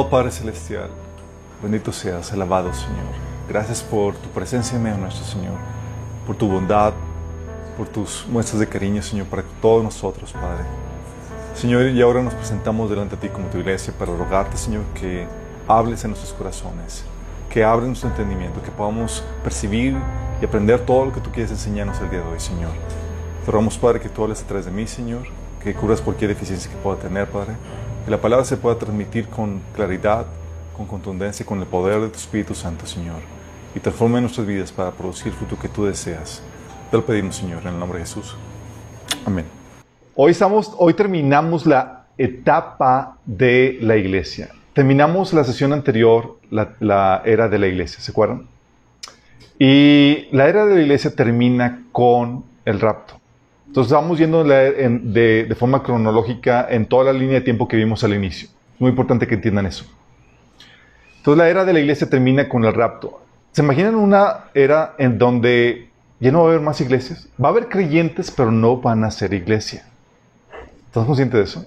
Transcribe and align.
Amado 0.00 0.12
Padre 0.12 0.30
Celestial, 0.30 0.88
bendito 1.62 1.92
seas, 1.92 2.32
alabado 2.32 2.72
Señor. 2.72 3.12
Gracias 3.46 3.82
por 3.82 4.14
tu 4.14 4.30
presencia 4.30 4.76
en 4.76 4.82
medio 4.82 4.96
nuestro 4.96 5.26
Señor, 5.26 5.56
por 6.26 6.36
tu 6.36 6.48
bondad, 6.48 6.94
por 7.76 7.86
tus 7.86 8.24
muestras 8.26 8.60
de 8.60 8.66
cariño, 8.66 9.02
Señor, 9.02 9.26
para 9.26 9.42
todos 9.60 9.84
nosotros, 9.84 10.32
Padre. 10.32 10.64
Señor, 11.54 11.82
y 11.90 12.00
ahora 12.00 12.22
nos 12.22 12.32
presentamos 12.32 12.88
delante 12.88 13.16
de 13.16 13.20
ti 13.20 13.28
como 13.28 13.48
tu 13.48 13.58
iglesia 13.58 13.92
para 13.92 14.16
rogarte, 14.16 14.56
Señor, 14.56 14.84
que 14.94 15.26
hables 15.68 16.02
en 16.02 16.12
nuestros 16.12 16.32
corazones, 16.32 17.04
que 17.50 17.62
abres 17.62 17.88
nuestro 17.88 18.08
entendimiento, 18.08 18.62
que 18.62 18.70
podamos 18.70 19.22
percibir 19.44 19.98
y 20.40 20.44
aprender 20.46 20.80
todo 20.86 21.04
lo 21.04 21.12
que 21.12 21.20
tú 21.20 21.30
quieres 21.30 21.50
enseñarnos 21.50 22.00
el 22.00 22.08
día 22.08 22.20
de 22.20 22.26
hoy, 22.26 22.40
Señor. 22.40 22.70
Te 23.44 23.50
rogamos, 23.50 23.76
Padre, 23.76 24.00
que 24.00 24.08
tú 24.08 24.22
hables 24.22 24.40
a 24.42 24.46
través 24.46 24.64
de 24.64 24.70
mí, 24.70 24.86
Señor, 24.86 25.24
que 25.62 25.74
curas 25.74 26.00
cualquier 26.00 26.30
deficiencia 26.30 26.70
que 26.70 26.78
pueda 26.78 26.98
tener, 26.98 27.28
Padre, 27.28 27.56
que 28.04 28.10
la 28.10 28.20
palabra 28.20 28.44
se 28.44 28.56
pueda 28.56 28.78
transmitir 28.78 29.26
con 29.26 29.60
claridad, 29.74 30.26
con 30.76 30.86
contundencia 30.86 31.44
con 31.44 31.60
el 31.60 31.66
poder 31.66 32.00
de 32.00 32.08
tu 32.08 32.16
Espíritu 32.16 32.54
Santo, 32.54 32.86
Señor, 32.86 33.20
y 33.74 33.80
transforme 33.80 34.20
nuestras 34.20 34.46
vidas 34.46 34.72
para 34.72 34.90
producir 34.90 35.28
el 35.28 35.34
fruto 35.34 35.58
que 35.58 35.68
tú 35.68 35.84
deseas. 35.84 36.42
Te 36.90 36.96
lo 36.96 37.04
pedimos, 37.04 37.36
Señor, 37.36 37.62
en 37.62 37.68
el 37.68 37.78
nombre 37.78 37.98
de 37.98 38.04
Jesús. 38.04 38.36
Amén. 39.24 39.44
Hoy, 40.14 40.32
estamos, 40.32 40.72
hoy 40.78 40.94
terminamos 40.94 41.66
la 41.66 42.06
etapa 42.16 43.18
de 43.26 43.78
la 43.80 43.96
iglesia. 43.96 44.50
Terminamos 44.72 45.32
la 45.32 45.44
sesión 45.44 45.72
anterior, 45.72 46.38
la, 46.50 46.74
la 46.80 47.22
era 47.24 47.48
de 47.48 47.58
la 47.58 47.66
iglesia, 47.66 48.00
¿se 48.00 48.10
acuerdan? 48.10 48.46
Y 49.58 50.28
la 50.32 50.48
era 50.48 50.64
de 50.64 50.74
la 50.74 50.80
iglesia 50.80 51.14
termina 51.14 51.84
con 51.92 52.44
el 52.64 52.80
rapto. 52.80 53.19
Entonces 53.70 53.92
vamos 53.92 54.18
yendo 54.18 54.42
de, 54.42 55.46
de, 55.48 55.54
forma 55.54 55.84
cronológica 55.84 56.66
en 56.68 56.86
toda 56.86 57.04
la 57.04 57.12
línea 57.12 57.34
de 57.34 57.42
tiempo 57.42 57.68
que 57.68 57.76
vimos 57.76 58.02
al 58.02 58.12
inicio. 58.12 58.48
Es 58.74 58.80
muy 58.80 58.90
importante 58.90 59.28
que 59.28 59.36
entiendan 59.36 59.64
eso. 59.64 59.84
Entonces 61.18 61.38
la 61.38 61.48
era 61.48 61.64
de 61.64 61.72
la 61.72 61.78
iglesia 61.78 62.10
termina 62.10 62.48
con 62.48 62.64
el 62.64 62.74
rapto. 62.74 63.22
¿Se 63.52 63.62
imaginan 63.62 63.94
una 63.94 64.46
era 64.54 64.96
en 64.98 65.18
donde 65.18 65.88
ya 66.18 66.32
no 66.32 66.40
va 66.40 66.46
a 66.46 66.48
haber 66.48 66.62
más 66.62 66.80
iglesias? 66.80 67.28
Va 67.40 67.46
a 67.46 67.52
haber 67.52 67.68
creyentes, 67.68 68.32
pero 68.32 68.50
no 68.50 68.78
van 68.78 69.04
a 69.04 69.10
ser 69.12 69.32
iglesia. 69.34 69.84
¿Estás 70.86 71.06
consciente 71.06 71.36
de 71.36 71.44
eso? 71.44 71.64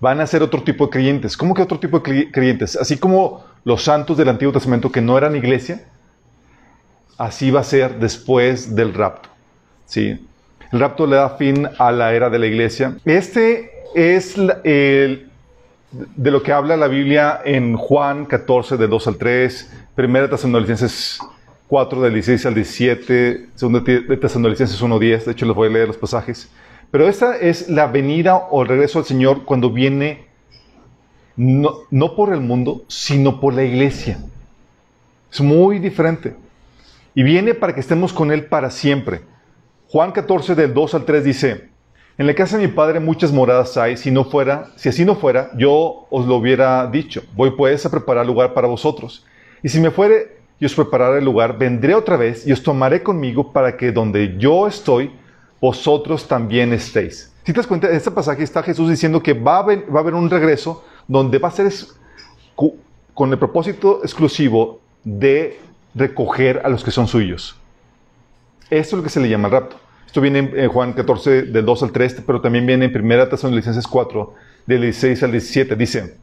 Van 0.00 0.18
a 0.18 0.26
ser 0.26 0.42
otro 0.42 0.64
tipo 0.64 0.86
de 0.86 0.90
creyentes. 0.90 1.36
¿Cómo 1.36 1.54
que 1.54 1.62
otro 1.62 1.78
tipo 1.78 2.00
de 2.00 2.32
creyentes? 2.32 2.74
Así 2.74 2.96
como 2.96 3.44
los 3.62 3.84
santos 3.84 4.16
del 4.16 4.28
Antiguo 4.28 4.52
Testamento 4.52 4.90
que 4.90 5.02
no 5.02 5.16
eran 5.16 5.36
iglesia, 5.36 5.84
así 7.16 7.52
va 7.52 7.60
a 7.60 7.64
ser 7.64 8.00
después 8.00 8.74
del 8.74 8.92
rapto. 8.92 9.28
¿Sí? 9.86 10.26
El 10.72 10.78
rapto 10.78 11.06
le 11.06 11.16
da 11.16 11.30
fin 11.30 11.68
a 11.78 11.90
la 11.90 12.14
era 12.14 12.30
de 12.30 12.38
la 12.38 12.46
iglesia. 12.46 12.96
Este 13.04 13.70
es 13.94 14.36
de 14.36 16.30
lo 16.30 16.42
que 16.42 16.52
habla 16.52 16.76
la 16.76 16.86
Biblia 16.86 17.40
en 17.44 17.76
Juan 17.76 18.24
14, 18.24 18.76
de 18.76 18.86
2 18.86 19.08
al 19.08 19.16
3, 19.16 19.72
1 19.96 20.30
Tesalonicenses 20.30 21.18
4, 21.66 22.02
del 22.02 22.14
16 22.14 22.46
al 22.46 22.54
17, 22.54 23.46
2 23.58 24.20
Tesalonicenses 24.20 24.80
1, 24.80 24.98
10. 25.00 25.24
De 25.24 25.32
hecho, 25.32 25.46
les 25.46 25.54
voy 25.56 25.68
a 25.68 25.72
leer 25.72 25.88
los 25.88 25.96
pasajes. 25.96 26.48
Pero 26.92 27.08
esta 27.08 27.36
es 27.36 27.68
la 27.68 27.88
venida 27.88 28.36
o 28.36 28.62
el 28.62 28.68
regreso 28.68 29.00
al 29.00 29.04
Señor 29.04 29.44
cuando 29.44 29.70
viene 29.70 30.26
no, 31.36 31.78
no 31.90 32.14
por 32.14 32.32
el 32.32 32.40
mundo, 32.40 32.84
sino 32.86 33.40
por 33.40 33.54
la 33.54 33.64
iglesia. 33.64 34.18
Es 35.32 35.40
muy 35.40 35.80
diferente. 35.80 36.36
Y 37.14 37.24
viene 37.24 37.54
para 37.54 37.74
que 37.74 37.80
estemos 37.80 38.12
con 38.12 38.30
Él 38.30 38.44
para 38.44 38.70
siempre. 38.70 39.22
Juan 39.92 40.12
14 40.12 40.54
del 40.54 40.72
2 40.72 40.94
al 40.94 41.04
3 41.04 41.24
dice, 41.24 41.68
en 42.16 42.28
la 42.28 42.34
casa 42.36 42.56
de 42.56 42.64
mi 42.64 42.72
padre 42.72 43.00
muchas 43.00 43.32
moradas 43.32 43.76
hay, 43.76 43.96
si 43.96 44.12
no 44.12 44.22
fuera, 44.22 44.70
si 44.76 44.88
así 44.88 45.04
no 45.04 45.16
fuera, 45.16 45.50
yo 45.56 46.06
os 46.10 46.26
lo 46.26 46.36
hubiera 46.36 46.86
dicho. 46.86 47.24
Voy 47.34 47.50
pues 47.50 47.84
a 47.84 47.90
preparar 47.90 48.24
lugar 48.24 48.54
para 48.54 48.68
vosotros. 48.68 49.26
Y 49.64 49.68
si 49.68 49.80
me 49.80 49.90
fuere 49.90 50.36
y 50.60 50.64
os 50.64 50.76
prepararé 50.76 51.18
el 51.18 51.24
lugar, 51.24 51.58
vendré 51.58 51.96
otra 51.96 52.16
vez 52.16 52.46
y 52.46 52.52
os 52.52 52.62
tomaré 52.62 53.02
conmigo 53.02 53.52
para 53.52 53.76
que 53.76 53.90
donde 53.90 54.36
yo 54.38 54.68
estoy, 54.68 55.10
vosotros 55.60 56.28
también 56.28 56.72
estéis. 56.72 57.32
Si 57.42 57.52
te 57.52 57.58
das 57.58 57.66
cuenta, 57.66 57.88
en 57.88 57.96
este 57.96 58.12
pasaje 58.12 58.44
está 58.44 58.62
Jesús 58.62 58.88
diciendo 58.88 59.20
que 59.20 59.32
va 59.32 59.56
a 59.56 59.58
haber, 59.58 59.92
va 59.92 59.98
a 59.98 60.02
haber 60.02 60.14
un 60.14 60.30
regreso 60.30 60.84
donde 61.08 61.38
va 61.38 61.48
a 61.48 61.50
ser 61.50 61.68
con 63.12 63.32
el 63.32 63.38
propósito 63.40 64.02
exclusivo 64.04 64.78
de 65.02 65.58
recoger 65.96 66.62
a 66.64 66.68
los 66.68 66.84
que 66.84 66.92
son 66.92 67.08
suyos. 67.08 67.59
Esto 68.70 68.94
es 68.94 68.98
lo 68.98 69.02
que 69.02 69.10
se 69.10 69.18
le 69.18 69.28
llama 69.28 69.48
el 69.48 69.52
rapto. 69.52 69.76
Esto 70.06 70.20
viene 70.20 70.38
en 70.54 70.68
Juan 70.68 70.92
14, 70.92 71.42
del 71.42 71.64
2 71.64 71.82
al 71.82 71.92
3, 71.92 72.22
pero 72.24 72.40
también 72.40 72.66
viene 72.66 72.84
en 72.84 72.96
1 72.96 73.28
Tesalonicenses 73.28 73.86
4, 73.86 74.34
del 74.64 74.82
16 74.82 75.22
al 75.24 75.32
17. 75.32 75.74
Dice, 75.74 76.16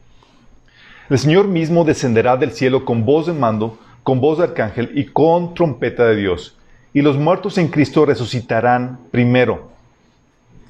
el 1.09 1.19
Señor 1.19 1.49
mismo 1.49 1.83
descenderá 1.83 2.37
del 2.37 2.51
cielo 2.51 2.85
con 2.85 3.05
voz 3.05 3.27
de 3.27 3.33
mando, 3.33 3.77
con 4.03 4.21
voz 4.21 4.37
de 4.37 4.45
arcángel 4.45 4.91
y 4.95 5.07
con 5.07 5.53
trompeta 5.55 6.05
de 6.05 6.15
Dios. 6.15 6.57
Y 6.93 7.01
los 7.01 7.17
muertos 7.17 7.57
en 7.57 7.67
Cristo 7.67 8.05
resucitarán 8.05 8.99
primero. 9.11 9.69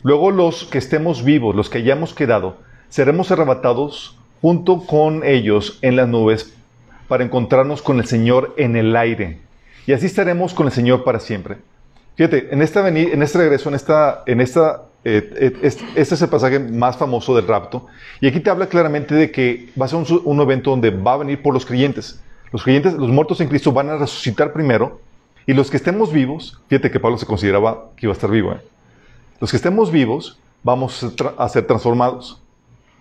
Luego 0.02 0.32
los 0.32 0.66
que 0.66 0.80
estemos 0.80 1.24
vivos, 1.24 1.56
los 1.56 1.70
que 1.70 1.78
hayamos 1.78 2.16
quedado, 2.16 2.58
seremos 2.90 3.30
arrebatados 3.30 4.18
junto 4.42 4.82
con 4.86 5.24
ellos 5.24 5.78
en 5.84 5.96
las 5.96 6.08
nubes 6.08 6.54
para 7.08 7.24
encontrarnos 7.24 7.84
con 7.84 8.00
el 8.00 8.06
Señor 8.06 8.56
en 8.58 8.76
el 8.76 8.96
aire 8.96 9.47
y 9.88 9.94
así 9.94 10.06
estaremos 10.06 10.54
con 10.54 10.68
el 10.68 10.74
Señor 10.74 11.04
para 11.06 11.20
siempre. 11.20 11.58
Fíjate, 12.18 12.50
en, 12.52 12.62
esta 12.62 12.86
en 12.88 13.24
este 13.24 13.38
regreso, 13.38 13.70
en 13.70 13.76
esta, 13.76 14.24
en 14.26 14.42
esta, 14.42 14.84
eh, 15.06 15.32
eh, 15.36 15.60
este, 15.62 15.86
es 15.96 16.22
el 16.22 16.28
pasaje 16.28 16.60
más 16.60 16.98
famoso 16.98 17.34
del 17.34 17.48
rapto. 17.48 17.88
Y 18.20 18.28
aquí 18.28 18.42
te 18.42 18.50
habla 18.50 18.68
claramente 18.68 19.16
de 19.16 19.32
que 19.32 19.70
va 19.80 19.86
a 19.86 19.88
ser 19.88 20.00
un, 20.26 20.42
evento 20.42 20.72
donde 20.72 20.90
va 20.90 21.14
a 21.14 21.18
venir 21.18 21.42
por 21.42 21.54
los 21.54 21.66
creyentes. 21.66 22.22
Los 22.52 22.64
creyentes, 22.64 22.94
los 22.94 23.10
muertos 23.10 23.40
en 23.40 23.48
Cristo 23.48 23.72
van 23.72 23.90
a 23.90 23.98
resucitar 23.98 24.52
primero. 24.52 25.00
Y 25.46 25.54
los 25.54 25.72
que 25.72 25.78
estemos 25.78 26.12
vivos, 26.12 26.60
fíjate 26.68 26.92
que 26.92 27.00
Pablo 27.00 27.18
se 27.18 27.26
consideraba 27.26 27.92
que 27.96 28.08
iba 28.08 28.12
a 28.12 28.16
estar 28.16 28.30
vivo. 28.30 28.52
¿eh? 28.52 28.62
Los 29.40 29.52
que 29.52 29.58
estemos 29.58 29.90
vivos 29.90 30.38
vamos 30.64 31.02
a 31.38 31.50
ser 31.50 31.66
transformados. 31.66 32.42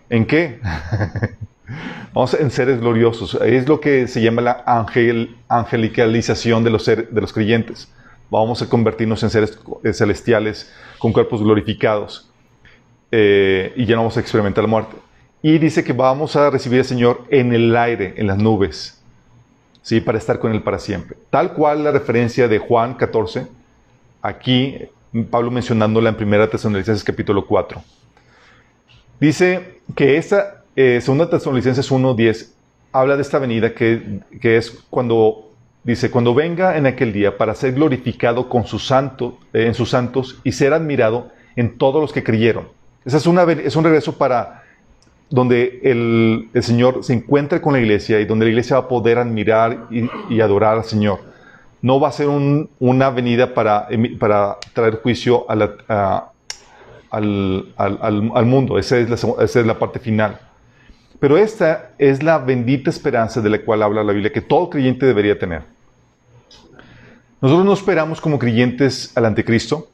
¿En 0.08 0.24
qué? 0.24 0.60
Vamos 2.12 2.34
en 2.34 2.50
seres 2.50 2.80
gloriosos. 2.80 3.38
Es 3.42 3.68
lo 3.68 3.80
que 3.80 4.06
se 4.08 4.22
llama 4.22 4.42
la 4.42 4.62
angel, 4.66 5.36
angelicalización 5.48 6.64
de 6.64 6.70
los, 6.70 6.86
de 6.86 7.06
los 7.12 7.32
creyentes. 7.32 7.88
Vamos 8.30 8.62
a 8.62 8.68
convertirnos 8.68 9.22
en 9.22 9.30
seres 9.30 9.58
celestiales 9.92 10.72
con 10.98 11.12
cuerpos 11.12 11.42
glorificados. 11.42 12.30
Eh, 13.12 13.72
y 13.76 13.86
ya 13.86 13.94
no 13.94 14.02
vamos 14.02 14.16
a 14.16 14.20
experimentar 14.20 14.64
la 14.64 14.68
muerte. 14.68 14.96
Y 15.42 15.58
dice 15.58 15.84
que 15.84 15.92
vamos 15.92 16.34
a 16.36 16.50
recibir 16.50 16.80
al 16.80 16.84
Señor 16.84 17.24
en 17.30 17.52
el 17.52 17.76
aire, 17.76 18.14
en 18.16 18.26
las 18.26 18.38
nubes, 18.38 19.00
¿sí? 19.82 20.00
para 20.00 20.18
estar 20.18 20.38
con 20.38 20.52
Él 20.52 20.62
para 20.62 20.78
siempre. 20.78 21.16
Tal 21.30 21.52
cual 21.52 21.84
la 21.84 21.92
referencia 21.92 22.48
de 22.48 22.58
Juan 22.58 22.94
14, 22.94 23.46
aquí 24.22 24.78
Pablo 25.30 25.50
mencionándola 25.50 26.10
en 26.10 26.16
1 26.20 26.48
Tesalonicenses 26.48 27.04
capítulo 27.04 27.46
4. 27.46 27.82
Dice 29.20 29.80
que 29.94 30.16
esta 30.16 30.64
eh, 30.76 31.00
segunda 31.00 31.28
Tesalonicenses 31.28 31.90
1.10 31.90 32.50
habla 32.92 33.16
de 33.16 33.22
esta 33.22 33.38
venida 33.38 33.74
que, 33.74 34.20
es 34.42 34.70
cuando 34.90 35.50
dice, 35.84 36.10
cuando 36.10 36.34
venga 36.34 36.76
en 36.76 36.86
aquel 36.86 37.12
día 37.12 37.36
para 37.36 37.54
ser 37.54 37.72
glorificado 37.72 38.48
con 38.48 38.66
su 38.66 38.78
santo, 38.78 39.38
eh, 39.52 39.66
en 39.66 39.74
sus 39.74 39.90
santos 39.90 40.38
y 40.44 40.52
ser 40.52 40.72
admirado 40.72 41.30
en 41.56 41.78
todos 41.78 42.00
los 42.00 42.12
que 42.12 42.22
creyeron. 42.22 42.68
Ese 43.04 43.16
es, 43.16 43.26
una, 43.26 43.44
es 43.44 43.74
un 43.76 43.84
regreso 43.84 44.16
para 44.18 44.64
donde 45.30 45.80
el, 45.82 46.48
Señor 46.62 47.02
se 47.02 47.14
encuentra 47.14 47.60
con 47.60 47.72
la 47.72 47.80
iglesia 47.80 48.20
y 48.20 48.24
donde 48.24 48.44
la 48.44 48.50
iglesia 48.50 48.76
va 48.78 48.84
a 48.84 48.88
poder 48.88 49.18
admirar 49.18 49.86
y, 49.90 50.40
adorar 50.40 50.76
al 50.78 50.84
Señor. 50.84 51.20
No 51.82 52.00
va 52.00 52.08
a 52.08 52.12
ser 52.12 52.28
una 52.28 53.10
venida 53.10 53.54
para, 53.54 53.88
para 54.18 54.56
traer 54.72 55.00
juicio 55.02 55.48
al, 55.48 55.76
al, 57.10 58.46
mundo. 58.46 58.78
Esa 58.78 58.98
es, 58.98 59.10
esa 59.10 59.60
es 59.60 59.66
la 59.66 59.78
parte 59.78 59.98
final. 59.98 60.38
Pero 61.18 61.38
esta 61.38 61.92
es 61.98 62.22
la 62.22 62.38
bendita 62.38 62.90
esperanza 62.90 63.40
de 63.40 63.50
la 63.50 63.58
cual 63.60 63.82
habla 63.82 64.04
la 64.04 64.12
Biblia 64.12 64.32
que 64.32 64.42
todo 64.42 64.70
creyente 64.70 65.06
debería 65.06 65.38
tener. 65.38 65.62
Nosotros 67.40 67.64
no 67.64 67.72
esperamos 67.72 68.20
como 68.20 68.38
creyentes 68.38 69.12
al 69.16 69.26
anticristo, 69.26 69.88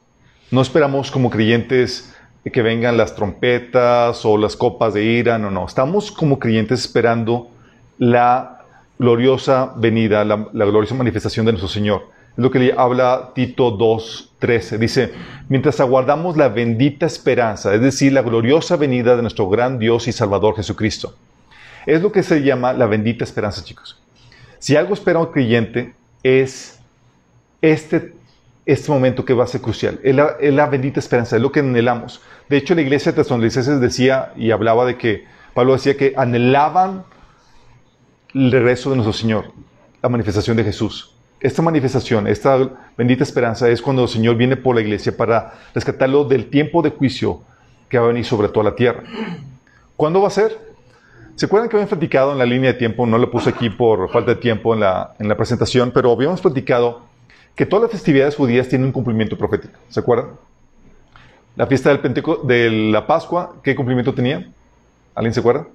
no 0.51 0.61
esperamos 0.61 1.11
como 1.11 1.29
creyentes 1.29 2.13
que 2.51 2.61
vengan 2.61 2.97
las 2.97 3.15
trompetas 3.15 4.25
o 4.25 4.37
las 4.37 4.55
copas 4.55 4.93
de 4.93 5.03
ira, 5.03 5.37
no, 5.37 5.49
no, 5.49 5.65
estamos 5.65 6.11
como 6.11 6.39
creyentes 6.39 6.81
esperando 6.81 7.49
la 7.97 8.63
gloriosa 8.99 9.73
venida, 9.77 10.23
la, 10.25 10.35
gloriosa 10.53 10.95
manifestación 10.95 11.45
de 11.45 11.53
nuestro 11.53 11.69
Señor. 11.69 12.09
Es 12.35 12.43
lo 12.43 12.49
que 12.49 12.59
le 12.59 12.73
habla 12.75 13.31
Tito 13.35 13.77
2.13. 13.77 14.77
Dice, 14.77 15.13
mientras 15.49 15.79
aguardamos 15.79 16.35
la 16.35 16.49
bendita 16.49 17.05
esperanza, 17.05 17.73
es 17.73 17.81
decir, 17.81 18.13
la 18.13 18.23
gloriosa 18.23 18.75
venida 18.75 19.15
de 19.15 19.21
nuestro 19.21 19.49
gran 19.49 19.77
Dios 19.77 20.07
y 20.07 20.11
Salvador 20.11 20.55
Jesucristo. 20.55 21.15
Es 21.85 22.01
lo 22.01 22.11
que 22.11 22.23
se 22.23 22.41
llama 22.41 22.73
la 22.73 22.87
bendita 22.87 23.23
esperanza, 23.23 23.63
chicos. 23.63 24.01
Si 24.59 24.75
algo 24.75 24.93
espera 24.93 25.19
un 25.19 25.27
creyente 25.27 25.93
es 26.23 26.79
este, 27.61 28.13
este 28.65 28.91
momento 28.91 29.25
que 29.25 29.33
va 29.33 29.43
a 29.43 29.47
ser 29.47 29.61
crucial. 29.61 29.99
Es 30.03 30.15
la, 30.15 30.65
bendita 30.67 30.99
esperanza, 30.99 31.35
es 31.35 31.41
lo 31.41 31.51
que 31.51 31.59
anhelamos. 31.59 32.21
De 32.49 32.57
hecho, 32.57 32.73
la 32.73 32.81
iglesia 32.81 33.11
de 33.11 33.21
Tesalonicenses 33.21 33.79
decía 33.79 34.33
y 34.35 34.51
hablaba 34.51 34.85
de 34.85 34.97
que, 34.97 35.25
Pablo 35.53 35.73
decía 35.73 35.97
que 35.97 36.13
anhelaban 36.17 37.03
el 38.33 38.51
regreso 38.51 38.89
de 38.89 38.95
nuestro 38.95 39.13
Señor, 39.13 39.51
la 40.01 40.09
manifestación 40.09 40.57
de 40.57 40.63
Jesús. 40.63 41.12
Esta 41.43 41.61
manifestación, 41.61 42.25
esta 42.25 42.69
bendita 42.97 43.25
esperanza 43.25 43.67
es 43.67 43.81
cuando 43.81 44.03
el 44.03 44.07
Señor 44.07 44.37
viene 44.37 44.55
por 44.55 44.75
la 44.75 44.81
iglesia 44.81 45.15
para 45.15 45.55
rescatarlo 45.75 46.23
del 46.23 46.49
tiempo 46.49 46.81
de 46.81 46.91
juicio 46.91 47.41
que 47.89 47.99
va 47.99 48.05
a 48.05 48.07
venir 48.07 48.23
sobre 48.23 48.47
toda 48.47 48.63
la 48.63 48.75
tierra. 48.75 49.03
¿Cuándo 49.97 50.21
va 50.21 50.29
a 50.29 50.31
ser? 50.31 50.57
¿Se 51.35 51.45
acuerdan 51.45 51.67
que 51.67 51.75
habíamos 51.75 51.89
platicado 51.89 52.31
en 52.31 52.37
la 52.37 52.45
línea 52.45 52.71
de 52.71 52.79
tiempo? 52.79 53.05
No 53.05 53.17
lo 53.17 53.29
puse 53.29 53.49
aquí 53.49 53.69
por 53.69 54.09
falta 54.09 54.35
de 54.35 54.39
tiempo 54.39 54.73
en 54.73 54.79
la, 54.79 55.15
en 55.19 55.27
la 55.27 55.35
presentación, 55.35 55.91
pero 55.93 56.13
habíamos 56.13 56.39
platicado 56.39 57.01
que 57.57 57.65
todas 57.65 57.83
las 57.83 57.91
festividades 57.91 58.37
judías 58.37 58.69
tienen 58.69 58.85
un 58.87 58.93
cumplimiento 58.93 59.37
profético. 59.37 59.77
¿Se 59.89 59.99
acuerdan? 59.99 60.27
La 61.57 61.67
fiesta 61.67 61.89
del 61.89 61.99
Penteco 61.99 62.37
de 62.37 62.69
la 62.69 63.05
Pascua, 63.05 63.57
¿qué 63.61 63.75
cumplimiento 63.75 64.13
tenía? 64.13 64.49
¿Alguien 65.13 65.33
se 65.33 65.41
acuerda? 65.41 65.67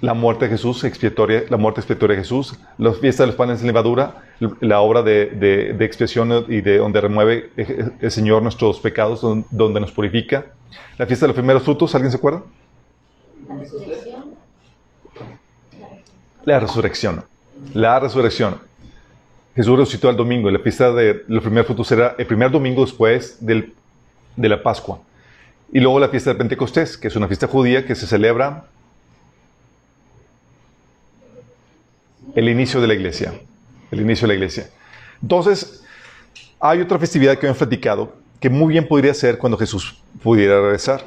La 0.00 0.14
muerte 0.14 0.46
de 0.46 0.52
Jesús, 0.52 0.82
expiatoria, 0.84 1.44
la 1.50 1.58
muerte 1.58 1.80
expiatoria 1.80 2.16
de 2.16 2.22
Jesús, 2.22 2.58
la 2.78 2.92
fiesta 2.92 3.22
de 3.22 3.28
los 3.28 3.36
panes 3.36 3.60
de 3.60 3.66
levadura, 3.66 4.22
la 4.60 4.80
obra 4.80 5.02
de, 5.02 5.26
de, 5.26 5.84
expiación 5.84 6.46
y 6.48 6.62
de 6.62 6.78
donde 6.78 7.00
remueve 7.00 7.50
el 8.00 8.10
Señor 8.10 8.42
nuestros 8.42 8.80
pecados, 8.80 9.20
donde 9.50 9.80
nos 9.80 9.92
purifica. 9.92 10.46
La 10.96 11.06
fiesta 11.06 11.26
de 11.26 11.28
los 11.28 11.36
primeros 11.36 11.62
frutos, 11.62 11.94
¿alguien 11.94 12.10
se 12.10 12.16
acuerda? 12.16 12.42
La 13.46 13.58
resurrección. 13.58 14.24
La 16.44 16.60
resurrección. 16.60 17.24
La 17.74 18.00
resurrección. 18.00 18.70
Jesús 19.54 19.78
resucitó 19.78 20.08
el 20.08 20.16
domingo 20.16 20.48
y 20.48 20.52
la 20.52 20.60
fiesta 20.60 20.92
de 20.92 21.24
los 21.28 21.42
primeros 21.42 21.66
frutos 21.66 21.90
era 21.92 22.14
el 22.16 22.26
primer 22.26 22.50
domingo 22.50 22.84
después 22.84 23.44
del, 23.44 23.74
de 24.36 24.48
la 24.48 24.62
Pascua. 24.62 25.00
Y 25.72 25.80
luego 25.80 26.00
la 26.00 26.08
fiesta 26.08 26.30
de 26.30 26.36
Pentecostés, 26.36 26.96
que 26.96 27.08
es 27.08 27.16
una 27.16 27.28
fiesta 27.28 27.46
judía 27.46 27.84
que 27.84 27.94
se 27.94 28.06
celebra 28.06 28.64
el 32.34 32.48
inicio 32.48 32.80
de 32.80 32.86
la 32.86 32.94
iglesia. 32.94 33.32
El 33.90 34.00
inicio 34.00 34.26
de 34.26 34.28
la 34.28 34.34
iglesia. 34.34 34.68
Entonces, 35.22 35.84
hay 36.58 36.80
otra 36.80 36.98
festividad 36.98 37.36
que 37.38 37.46
hemos 37.46 37.58
platicado 37.58 38.14
que 38.38 38.48
muy 38.48 38.72
bien 38.72 38.86
podría 38.86 39.14
ser 39.14 39.38
cuando 39.38 39.58
Jesús 39.58 40.02
pudiera 40.22 40.60
regresar. 40.60 41.02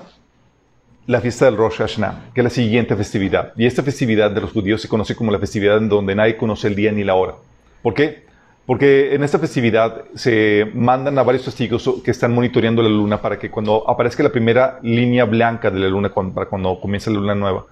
La 1.05 1.19
fiesta 1.19 1.45
del 1.45 1.57
Rosh 1.57 1.77
Hashanah, 1.79 2.31
que 2.33 2.39
es 2.39 2.43
la 2.43 2.49
siguiente 2.49 2.95
festividad. 2.95 3.51
Y 3.57 3.65
esta 3.65 3.83
festividad 3.83 4.31
de 4.31 4.39
los 4.39 4.53
judíos 4.53 4.81
se 4.81 4.87
conoce 4.87 5.15
como 5.15 5.31
la 5.31 5.39
festividad 5.39 5.77
en 5.77 5.89
donde 5.89 6.15
nadie 6.15 6.37
conoce 6.37 6.67
el 6.67 6.75
día 6.75 6.93
ni 6.93 7.03
la 7.03 7.15
hora. 7.15 7.35
¿Por 7.81 7.93
qué? 7.93 8.23
Porque 8.65 9.13
en 9.13 9.23
esta 9.23 9.37
festividad 9.37 10.05
se 10.15 10.71
mandan 10.73 11.17
a 11.17 11.23
varios 11.23 11.43
testigos 11.43 11.89
que 12.03 12.11
están 12.11 12.33
monitoreando 12.33 12.81
la 12.81 12.87
luna 12.87 13.21
para 13.21 13.37
que 13.37 13.51
cuando 13.51 13.83
aparezca 13.89 14.23
la 14.23 14.31
primera 14.31 14.79
línea 14.81 15.25
blanca 15.25 15.69
de 15.69 15.79
la 15.79 15.89
luna, 15.89 16.13
para 16.33 16.45
cuando 16.47 16.79
comienza 16.79 17.11
la 17.11 17.19
luna 17.19 17.35
nueva, 17.35 17.65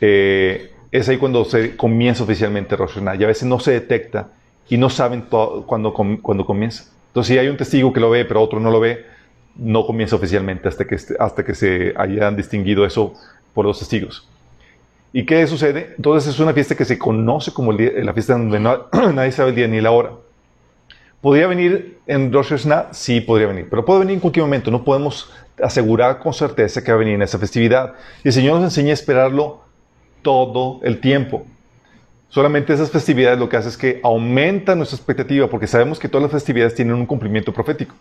eh, 0.00 0.70
es 0.90 1.08
ahí 1.08 1.18
cuando 1.18 1.44
se 1.44 1.76
comienza 1.76 2.24
oficialmente 2.24 2.76
Rosh 2.76 2.92
Hashanah. 2.92 3.16
Y 3.16 3.24
a 3.24 3.26
veces 3.26 3.44
no 3.44 3.58
se 3.58 3.72
detecta 3.72 4.28
y 4.68 4.76
no 4.76 4.90
saben 4.90 5.26
cuándo, 5.30 5.92
cuando 5.94 6.46
comienza. 6.46 6.84
Entonces, 7.08 7.34
si 7.34 7.38
hay 7.38 7.48
un 7.48 7.56
testigo 7.56 7.92
que 7.92 8.00
lo 8.00 8.10
ve, 8.10 8.24
pero 8.24 8.42
otro 8.42 8.60
no 8.60 8.70
lo 8.70 8.80
ve, 8.80 9.06
no 9.56 9.86
comienza 9.86 10.16
oficialmente 10.16 10.68
hasta 10.68 10.84
que, 10.84 10.98
hasta 11.18 11.44
que 11.44 11.54
se 11.54 11.94
hayan 11.96 12.36
distinguido 12.36 12.84
eso 12.84 13.14
por 13.54 13.64
los 13.64 13.78
testigos. 13.78 14.28
¿Y 15.12 15.24
qué 15.24 15.46
sucede? 15.46 15.94
Entonces 15.96 16.34
es 16.34 16.40
una 16.40 16.52
fiesta 16.52 16.74
que 16.74 16.84
se 16.84 16.98
conoce 16.98 17.52
como 17.52 17.72
la 17.72 18.12
fiesta 18.12 18.34
donde 18.34 18.60
nadie 19.14 19.32
sabe 19.32 19.50
el 19.50 19.56
día 19.56 19.66
ni 19.66 19.80
la 19.80 19.92
hora. 19.92 20.10
¿Podría 21.22 21.46
venir 21.46 21.98
en 22.06 22.32
Rosh 22.32 22.50
Hashanah? 22.50 22.88
Sí, 22.92 23.20
podría 23.20 23.48
venir, 23.48 23.66
pero 23.70 23.84
puede 23.84 24.00
venir 24.00 24.14
en 24.14 24.20
cualquier 24.20 24.44
momento. 24.44 24.70
No 24.70 24.84
podemos 24.84 25.32
asegurar 25.62 26.18
con 26.18 26.34
certeza 26.34 26.84
que 26.84 26.92
va 26.92 26.96
a 26.96 26.98
venir 26.98 27.14
en 27.14 27.22
esa 27.22 27.38
festividad. 27.38 27.94
Y 28.22 28.28
el 28.28 28.34
Señor 28.34 28.56
nos 28.56 28.64
enseña 28.64 28.90
a 28.90 28.94
esperarlo 28.94 29.62
todo 30.26 30.80
el 30.82 30.98
tiempo. 30.98 31.46
Solamente 32.30 32.72
esas 32.72 32.90
festividades 32.90 33.38
lo 33.38 33.48
que 33.48 33.56
hace 33.56 33.68
es 33.68 33.76
que 33.76 34.00
aumenta 34.02 34.74
nuestra 34.74 34.96
expectativa, 34.96 35.46
porque 35.46 35.68
sabemos 35.68 36.00
que 36.00 36.08
todas 36.08 36.24
las 36.24 36.32
festividades 36.32 36.74
tienen 36.74 36.96
un 36.96 37.06
cumplimiento 37.06 37.52
profético. 37.52 37.94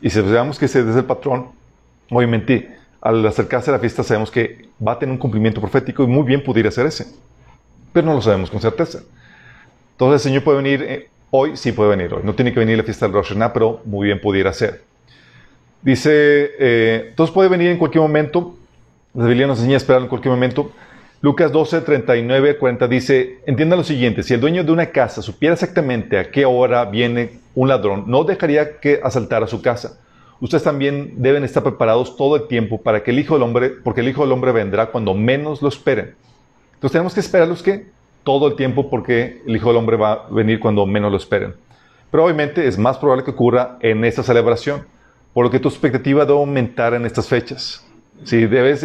Y 0.00 0.08
si 0.08 0.20
sabemos 0.20 0.56
que 0.56 0.66
ese 0.66 0.88
es 0.88 0.94
el 0.94 1.04
patrón, 1.04 1.48
obviamente 2.10 2.76
al 3.00 3.26
acercarse 3.26 3.70
a 3.70 3.72
la 3.72 3.80
fiesta 3.80 4.04
sabemos 4.04 4.30
que 4.30 4.68
va 4.86 4.92
a 4.92 4.98
tener 5.00 5.12
un 5.12 5.18
cumplimiento 5.18 5.60
profético 5.60 6.04
y 6.04 6.06
muy 6.06 6.22
bien 6.22 6.44
pudiera 6.44 6.70
ser 6.70 6.86
ese. 6.86 7.08
Pero 7.92 8.06
no 8.06 8.14
lo 8.14 8.22
sabemos 8.22 8.50
con 8.50 8.60
certeza. 8.60 9.00
Entonces 9.94 10.24
el 10.24 10.30
Señor 10.30 10.44
puede 10.44 10.58
venir 10.58 10.82
eh, 10.82 11.08
hoy, 11.30 11.56
sí 11.56 11.72
puede 11.72 11.90
venir 11.90 12.14
hoy. 12.14 12.22
No 12.22 12.36
tiene 12.36 12.52
que 12.52 12.60
venir 12.60 12.76
la 12.78 12.84
fiesta 12.84 13.06
del 13.06 13.14
Rosh 13.14 13.30
Hashanah, 13.30 13.52
pero 13.52 13.80
muy 13.84 14.06
bien 14.06 14.20
pudiera 14.20 14.52
ser. 14.52 14.84
Dice, 15.82 16.52
eh, 16.60 17.06
entonces 17.08 17.34
puede 17.34 17.48
venir 17.48 17.72
en 17.72 17.78
cualquier 17.78 18.02
momento. 18.02 18.54
La 19.12 19.26
Biblia 19.26 19.48
nos 19.48 19.58
enseña 19.58 19.74
a 19.74 19.78
esperar 19.78 20.02
en 20.02 20.08
cualquier 20.08 20.32
momento. 20.32 20.70
Lucas 21.24 21.50
12, 21.50 21.80
39, 21.80 22.58
40 22.58 22.86
dice, 22.86 23.38
entienda 23.46 23.76
lo 23.76 23.82
siguiente, 23.82 24.22
si 24.22 24.34
el 24.34 24.40
dueño 24.42 24.62
de 24.62 24.72
una 24.72 24.90
casa 24.90 25.22
supiera 25.22 25.54
exactamente 25.54 26.18
a 26.18 26.30
qué 26.30 26.44
hora 26.44 26.84
viene 26.84 27.40
un 27.54 27.68
ladrón, 27.68 28.04
no 28.06 28.24
dejaría 28.24 28.78
que 28.78 29.00
asaltara 29.02 29.46
su 29.46 29.62
casa 29.62 30.00
ustedes 30.44 30.62
también 30.62 31.14
deben 31.22 31.42
estar 31.42 31.62
preparados 31.62 32.18
todo 32.18 32.36
el 32.36 32.46
tiempo 32.46 32.82
para 32.82 33.02
que 33.02 33.10
el 33.10 33.18
Hijo 33.18 33.34
del 33.34 33.42
Hombre, 33.42 33.70
porque 33.70 34.02
el 34.02 34.08
Hijo 34.08 34.20
del 34.20 34.32
Hombre 34.32 34.52
vendrá 34.52 34.90
cuando 34.90 35.14
menos 35.14 35.62
lo 35.62 35.68
esperen. 35.68 36.14
Entonces 36.74 36.92
tenemos 36.92 37.14
que 37.14 37.20
esperarlos 37.20 37.62
que 37.62 37.86
todo 38.24 38.48
el 38.48 38.54
tiempo 38.54 38.90
porque 38.90 39.40
el 39.46 39.56
Hijo 39.56 39.68
del 39.68 39.78
Hombre 39.78 39.96
va 39.96 40.12
a 40.12 40.28
venir 40.28 40.60
cuando 40.60 40.84
menos 40.84 41.10
lo 41.10 41.16
esperen. 41.16 41.54
Pero 42.10 42.24
obviamente 42.24 42.66
es 42.66 42.76
más 42.76 42.98
probable 42.98 43.24
que 43.24 43.30
ocurra 43.30 43.78
en 43.80 44.04
esta 44.04 44.22
celebración, 44.22 44.86
por 45.32 45.46
lo 45.46 45.50
que 45.50 45.58
tu 45.58 45.68
expectativa 45.68 46.26
debe 46.26 46.38
aumentar 46.38 46.92
en 46.92 47.06
estas 47.06 47.26
fechas. 47.26 47.82
Si 48.24 48.46
debes 48.46 48.84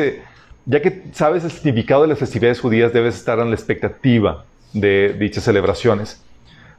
ya 0.70 0.84
que 0.84 1.02
sabes 1.14 1.44
el 1.44 1.50
significado 1.50 2.04
de 2.04 2.10
las 2.10 2.20
festividades 2.20 2.60
judías, 2.60 2.94
debes 2.94 3.16
estar 3.16 3.40
en 3.40 3.50
la 3.50 3.56
expectativa 3.56 4.46
de 4.72 5.16
dichas 5.20 5.44
celebraciones. 5.44 6.24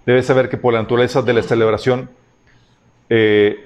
Debes 0.06 0.26
saber 0.26 0.48
que 0.48 0.56
por 0.56 0.72
la 0.72 0.80
naturaleza 0.80 1.22
de 1.22 1.32
la 1.32 1.42
celebración, 1.42 2.08
eh, 3.08 3.56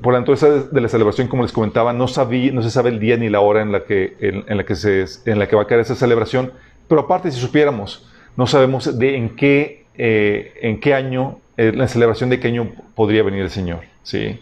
por 0.00 0.14
la 0.14 0.20
naturaleza 0.20 0.68
de 0.72 0.80
la 0.80 0.88
celebración, 0.88 1.28
como 1.28 1.42
les 1.42 1.52
comentaba, 1.52 1.92
no, 1.92 2.06
no 2.06 2.62
se 2.62 2.70
sabe 2.70 2.88
el 2.88 2.98
día 2.98 3.18
ni 3.18 3.28
la 3.28 3.40
hora 3.40 3.60
en 3.60 3.72
la, 3.72 3.84
que, 3.84 4.16
en, 4.20 4.56
la 4.56 4.64
que 4.64 4.74
se, 4.74 5.04
en 5.26 5.38
la 5.38 5.48
que 5.48 5.54
va 5.54 5.62
a 5.62 5.66
caer 5.66 5.82
esa 5.82 5.94
celebración, 5.94 6.54
pero 6.88 7.02
aparte, 7.02 7.30
si 7.30 7.38
supiéramos, 7.38 8.10
no 8.38 8.46
sabemos 8.46 8.98
de 8.98 9.16
en 9.16 9.36
qué, 9.36 9.84
eh, 9.98 10.54
en 10.62 10.80
qué 10.80 10.94
año, 10.94 11.40
eh, 11.58 11.72
la 11.74 11.88
celebración 11.88 12.30
de 12.30 12.40
qué 12.40 12.48
año 12.48 12.72
podría 12.94 13.22
venir 13.22 13.42
el 13.42 13.50
Señor. 13.50 13.80
¿sí? 14.02 14.40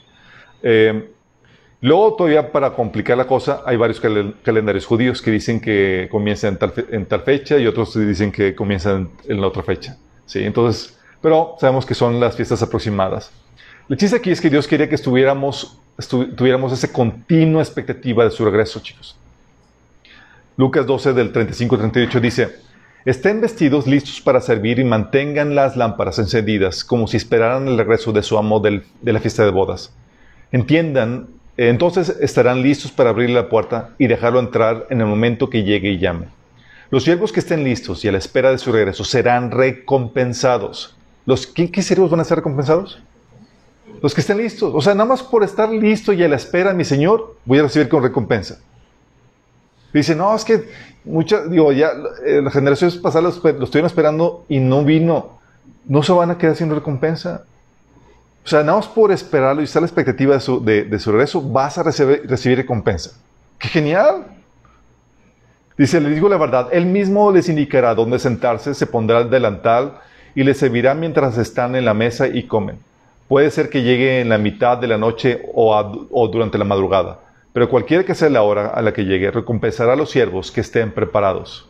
Eh, 0.63 1.11
luego, 1.83 2.15
todavía 2.15 2.51
para 2.51 2.73
complicar 2.73 3.19
la 3.19 3.27
cosa, 3.27 3.63
hay 3.67 3.77
varios 3.77 4.01
calendarios 4.01 4.87
judíos 4.87 5.21
que 5.21 5.31
dicen 5.31 5.61
que 5.61 6.09
comienza 6.11 6.49
en 6.49 6.57
tal, 7.07 7.23
fecha 7.23 7.59
y 7.59 7.67
otros 7.67 7.95
dicen 7.95 8.33
que 8.33 8.55
comienzan 8.55 9.11
en 9.29 9.41
la 9.41 9.49
otra 9.49 9.63
fecha. 9.63 9.99
¿sí? 10.25 10.45
Entonces, 10.45 10.97
pero 11.21 11.57
sabemos 11.61 11.85
que 11.85 11.95
son 11.95 12.19
las 12.19 12.37
fiestas 12.37 12.63
aproximadas. 12.63 13.31
El 13.89 13.97
chiste 13.97 14.17
aquí 14.17 14.31
es 14.31 14.41
que 14.41 14.49
Dios 14.49 14.67
quería 14.67 14.89
que 14.89 14.95
estuviéramos, 14.95 15.79
tuviéramos 16.37 16.73
esa 16.73 16.91
continua 16.91 17.63
expectativa 17.63 18.25
de 18.25 18.31
su 18.31 18.45
regreso, 18.45 18.81
chicos. 18.81 19.17
Lucas 20.57 20.87
12 20.87 21.13
del 21.15 21.33
35 21.33 21.79
38 21.79 22.21
dice, 22.21 22.57
estén 23.05 23.41
vestidos 23.41 23.87
listos 23.87 24.21
para 24.21 24.41
servir 24.41 24.79
y 24.79 24.85
mantengan 24.85 25.55
las 25.55 25.77
lámparas 25.77 26.19
encendidas 26.19 26.85
como 26.85 27.09
si 27.09 27.17
esperaran 27.17 27.67
el 27.67 27.79
regreso 27.79 28.13
de 28.13 28.23
su 28.23 28.39
amo 28.39 28.61
de 28.61 28.83
la 29.03 29.21
fiesta 29.21 29.45
de 29.45 29.51
bodas. 29.51 29.93
Entiendan, 30.53 31.29
entonces 31.57 32.17
estarán 32.21 32.63
listos 32.63 32.91
para 32.91 33.11
abrir 33.11 33.31
la 33.31 33.49
puerta 33.49 33.91
y 33.99 34.07
dejarlo 34.07 34.41
entrar 34.41 34.87
en 34.91 35.01
el 35.01 35.07
momento 35.07 35.51
que 35.51 35.65
llegue 35.65 35.91
y 35.91 35.99
llame. 35.99 36.27
Los 36.91 37.05
siervos 37.05 37.33
que 37.33 37.41
estén 37.41 37.65
listos 37.65 38.05
y 38.05 38.09
a 38.09 38.13
la 38.13 38.19
espera 38.19 38.51
de 38.51 38.59
su 38.59 38.73
regreso 38.73 39.05
serán 39.05 39.51
recompensados. 39.51 40.97
¿Los, 41.25 41.47
¿qué, 41.47 41.71
¿Qué 41.71 41.83
siervos 41.83 42.11
van 42.11 42.21
a 42.21 42.25
ser 42.25 42.39
recompensados? 42.39 43.01
Los 44.03 44.15
que 44.15 44.21
estén 44.21 44.39
listos. 44.39 44.73
O 44.75 44.81
sea, 44.81 44.95
nada 44.95 45.09
más 45.09 45.23
por 45.23 45.45
estar 45.45 45.71
listo 45.71 46.13
y 46.13 46.23
a 46.23 46.29
la 46.29 46.37
espera, 46.37 46.73
mi 46.73 46.85
Señor, 46.85 47.37
voy 47.45 47.59
a 47.59 47.63
recibir 47.63 47.89
con 47.89 48.03
recompensa. 48.03 48.59
Dice, 49.93 50.15
no, 50.15 50.35
es 50.35 50.45
que 50.45 50.69
muchas, 51.05 51.51
digo, 51.51 51.73
ya 51.73 51.93
eh, 52.25 52.41
las 52.43 52.53
generaciones 52.53 52.97
pasadas 52.97 53.41
lo 53.43 53.65
estuvieron 53.65 53.87
esperando 53.87 54.45
y 54.49 54.59
no 54.59 54.85
vino. 54.85 55.39
No 55.85 56.03
se 56.03 56.13
van 56.13 56.31
a 56.31 56.39
quedar 56.39 56.57
sin 56.57 56.71
recompensa. 56.71 57.45
O 58.45 58.49
sea, 58.49 58.63
nada 58.63 58.79
más 58.79 58.89
por 58.89 59.13
esperarlo 59.13 59.61
y 59.61 59.65
estar 59.65 59.83
la 59.83 59.87
expectativa 59.87 60.35
de 60.35 60.41
su, 60.41 60.65
de, 60.65 60.99
su 60.99 61.13
regreso, 61.13 61.41
vas 61.41 61.79
a 61.79 61.83
recibir, 61.85 62.57
recompensa. 62.57 63.13
¡Qué 63.59 63.69
genial! 63.69 64.25
Dice, 65.79 66.01
le 66.01 66.11
digo 66.11 66.29
la 66.29 66.37
verdad, 66.37 66.69
él 66.73 66.87
mismo 66.87 67.31
les 67.31 67.49
indicará 67.49 67.95
dónde 67.95 68.19
sentarse, 68.19 68.75
se 68.75 68.87
pondrá 68.87 69.21
el 69.21 69.31
delantal 69.31 70.01
y 70.35 70.43
les 70.43 70.59
servirá 70.59 70.95
mientras 70.95 71.39
están 71.39 71.77
en 71.77 71.85
la 71.85 71.95
mesa 71.95 72.27
y 72.27 72.45
comen. 72.45 72.79
Puede 73.29 73.51
ser 73.51 73.71
que 73.71 73.83
llegue 73.83 74.21
en 74.21 74.29
la 74.29 74.39
mitad 74.39 74.77
de 74.77 74.89
la 74.89 74.99
noche 74.99 75.43
o, 75.55 76.29
durante 76.31 76.59
la 76.59 76.65
madrugada, 76.65 77.21
pero 77.53 77.69
cualquiera 77.69 78.05
que 78.05 78.15
sea 78.15 78.29
la 78.29 78.43
hora 78.43 78.69
a 78.69 78.83
la 78.83 78.93
que 78.93 79.05
llegue, 79.05 79.31
recompensará 79.31 79.95
a 79.95 79.97
los 79.97 80.11
siervos 80.11 80.51
que 80.51 80.61
estén 80.61 80.93
preparados. 80.93 81.67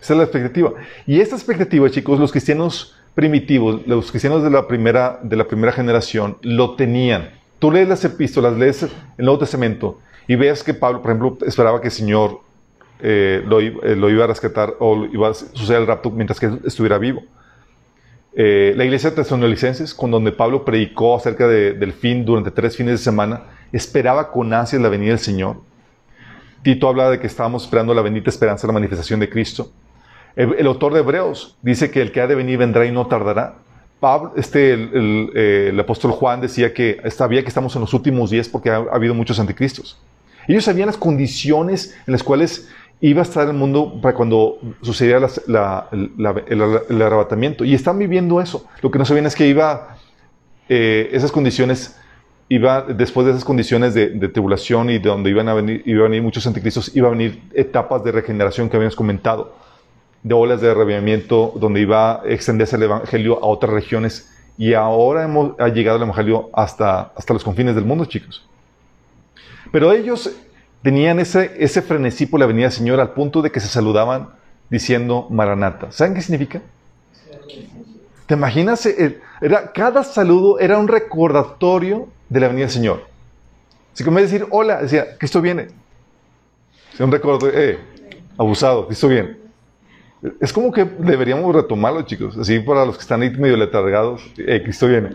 Esa 0.00 0.14
es 0.14 0.18
la 0.18 0.24
expectativa. 0.24 0.72
Y 1.06 1.20
esta 1.20 1.36
expectativa, 1.36 1.88
chicos, 1.90 2.18
los 2.18 2.32
cristianos 2.32 2.94
primitivos, 3.14 3.86
los 3.86 4.10
cristianos 4.10 4.42
de 4.42 4.50
la 4.50 4.66
primera, 4.66 5.20
de 5.22 5.36
la 5.36 5.44
primera 5.44 5.72
generación, 5.72 6.36
lo 6.42 6.74
tenían. 6.74 7.30
Tú 7.58 7.70
lees 7.70 7.88
las 7.88 8.04
epístolas, 8.04 8.56
lees 8.56 8.82
el 8.82 8.90
Nuevo 9.18 9.38
Testamento 9.38 10.00
y 10.26 10.36
ves 10.36 10.62
que 10.62 10.74
Pablo, 10.74 11.00
por 11.00 11.10
ejemplo, 11.10 11.38
esperaba 11.46 11.80
que 11.80 11.88
el 11.88 11.92
Señor 11.92 12.40
eh, 13.00 13.42
lo, 13.46 13.60
iba 13.60 14.24
a 14.24 14.26
rescatar 14.26 14.74
o 14.78 15.04
iba 15.06 15.28
a 15.28 15.34
suceder 15.34 15.82
el 15.82 15.86
rapto 15.86 16.10
mientras 16.10 16.40
que 16.40 16.50
estuviera 16.64 16.98
vivo. 16.98 17.22
la 18.34 18.84
iglesia 18.84 19.10
de 19.10 19.94
con 19.96 20.10
donde 20.10 20.32
Pablo 20.32 20.64
predicó 20.64 21.16
acerca 21.16 21.46
del 21.46 21.92
fin 21.92 22.24
durante 22.24 22.50
tres 22.50 22.76
fines 22.76 22.98
de 22.98 23.04
semana, 23.04 23.42
esperaba 23.72 24.30
con 24.30 24.52
ansias 24.52 24.82
la 24.82 24.88
venida 24.88 25.10
del 25.10 25.18
Señor. 25.18 25.56
Tito 26.62 26.88
habla 26.88 27.10
de 27.10 27.20
que 27.20 27.26
estábamos 27.26 27.64
esperando 27.64 27.92
la 27.92 28.02
bendita 28.02 28.30
esperanza 28.30 28.66
la 28.66 28.72
manifestación 28.72 29.20
de 29.20 29.28
Cristo. 29.28 29.70
El, 30.36 30.66
autor 30.66 30.92
de 30.94 31.00
Hebreos 31.00 31.56
dice 31.62 31.90
que 31.90 32.02
el 32.02 32.10
que 32.10 32.20
ha 32.20 32.26
de 32.26 32.34
venir 32.34 32.58
vendrá 32.58 32.84
y 32.86 32.92
no 32.92 33.06
tardará. 33.06 33.54
Pablo, 34.00 34.32
este, 34.36 34.72
el, 34.72 35.78
apóstol 35.78 36.10
Juan 36.10 36.40
decía 36.40 36.74
que 36.74 37.00
sabía 37.10 37.42
que 37.42 37.48
estamos 37.48 37.74
en 37.76 37.80
los 37.82 37.94
últimos 37.94 38.30
días 38.30 38.48
porque 38.48 38.70
ha, 38.70 38.84
habido 38.92 39.14
muchos 39.14 39.38
anticristos. 39.38 39.98
Ellos 40.48 40.64
sabían 40.64 40.86
las 40.86 40.96
condiciones 40.96 41.96
en 42.06 42.12
las 42.12 42.22
cuales 42.22 42.68
iba 43.00 43.20
a 43.20 43.22
estar 43.22 43.46
el 43.46 43.54
mundo 43.54 44.00
para 44.02 44.14
cuando 44.14 44.58
sucediera 44.82 45.28
el, 45.46 47.02
arrebatamiento. 47.02 47.64
Y 47.64 47.74
están 47.74 47.98
viviendo 47.98 48.40
eso. 48.40 48.66
Lo 48.82 48.90
que 48.90 48.98
no 48.98 49.04
sabían 49.04 49.26
es 49.26 49.34
que 49.34 49.46
iba, 49.46 49.96
eh, 50.68 51.10
esas 51.12 51.30
condiciones 51.30 51.96
iba, 52.48 52.82
después 52.82 53.26
de 53.26 53.32
esas 53.32 53.44
condiciones 53.44 53.94
de, 53.94 54.28
tribulación 54.28 54.90
y 54.90 54.98
de 54.98 55.08
donde 55.08 55.30
iban 55.30 55.48
a, 55.48 55.54
venir, 55.54 55.82
iban 55.86 56.06
a 56.06 56.08
venir 56.08 56.22
muchos 56.22 56.46
anticristos, 56.46 56.94
iba 56.94 57.08
a 57.08 57.10
venir 57.10 57.42
etapas 57.54 58.02
de 58.04 58.12
regeneración 58.12 58.68
que 58.68 58.76
habíamos 58.76 58.96
comentado, 58.96 59.54
de 60.24 60.34
olas 60.34 60.60
de 60.60 60.74
revivimiento, 60.74 61.52
donde 61.54 61.80
iba 61.80 62.22
a 62.22 62.26
extenderse 62.26 62.76
el 62.76 62.84
evangelio 62.84 63.38
a 63.44 63.46
otras 63.46 63.72
regiones. 63.72 64.30
Y 64.56 64.72
ahora 64.72 65.24
hemos, 65.24 65.52
ha 65.60 65.68
llegado 65.68 65.98
el 65.98 66.04
evangelio 66.04 66.48
hasta, 66.54 67.12
hasta 67.14 67.34
los 67.34 67.44
confines 67.44 67.74
del 67.74 67.84
mundo, 67.84 68.06
chicos. 68.06 68.48
Pero 69.70 69.92
ellos 69.92 70.34
tenían 70.82 71.20
ese, 71.20 71.52
ese 71.58 71.82
frenesí 71.82 72.24
por 72.24 72.40
la 72.40 72.46
venida 72.46 72.64
del 72.64 72.72
Señor 72.72 73.00
al 73.00 73.12
punto 73.12 73.42
de 73.42 73.52
que 73.52 73.60
se 73.60 73.68
saludaban 73.68 74.30
diciendo 74.70 75.26
Maranata. 75.30 75.92
¿Saben 75.92 76.14
qué 76.14 76.22
significa? 76.22 76.62
¿Te 78.26 78.34
imaginas? 78.34 78.86
Era, 78.86 79.72
cada 79.72 80.02
saludo 80.04 80.58
era 80.58 80.78
un 80.78 80.88
recordatorio 80.88 82.08
de 82.30 82.40
la 82.40 82.48
venida 82.48 82.64
del 82.64 82.72
Señor. 82.72 83.02
Así 83.92 84.02
como 84.02 84.20
decir 84.20 84.46
hola, 84.50 84.80
decía, 84.80 85.18
Cristo 85.18 85.42
viene. 85.42 85.68
un 86.98 87.12
recuerdo, 87.12 87.50
eh, 87.52 87.78
abusado, 88.38 88.86
Cristo 88.86 89.08
viene. 89.08 89.43
Es 90.40 90.52
como 90.52 90.72
que 90.72 90.84
deberíamos 90.84 91.54
retomarlo, 91.54 92.02
chicos. 92.02 92.36
Así 92.38 92.58
para 92.60 92.86
los 92.86 92.96
que 92.96 93.02
están 93.02 93.20
ahí 93.20 93.30
medio 93.30 93.56
letargados, 93.56 94.22
eh, 94.38 94.62
Cristo 94.62 94.88
viene. 94.88 95.10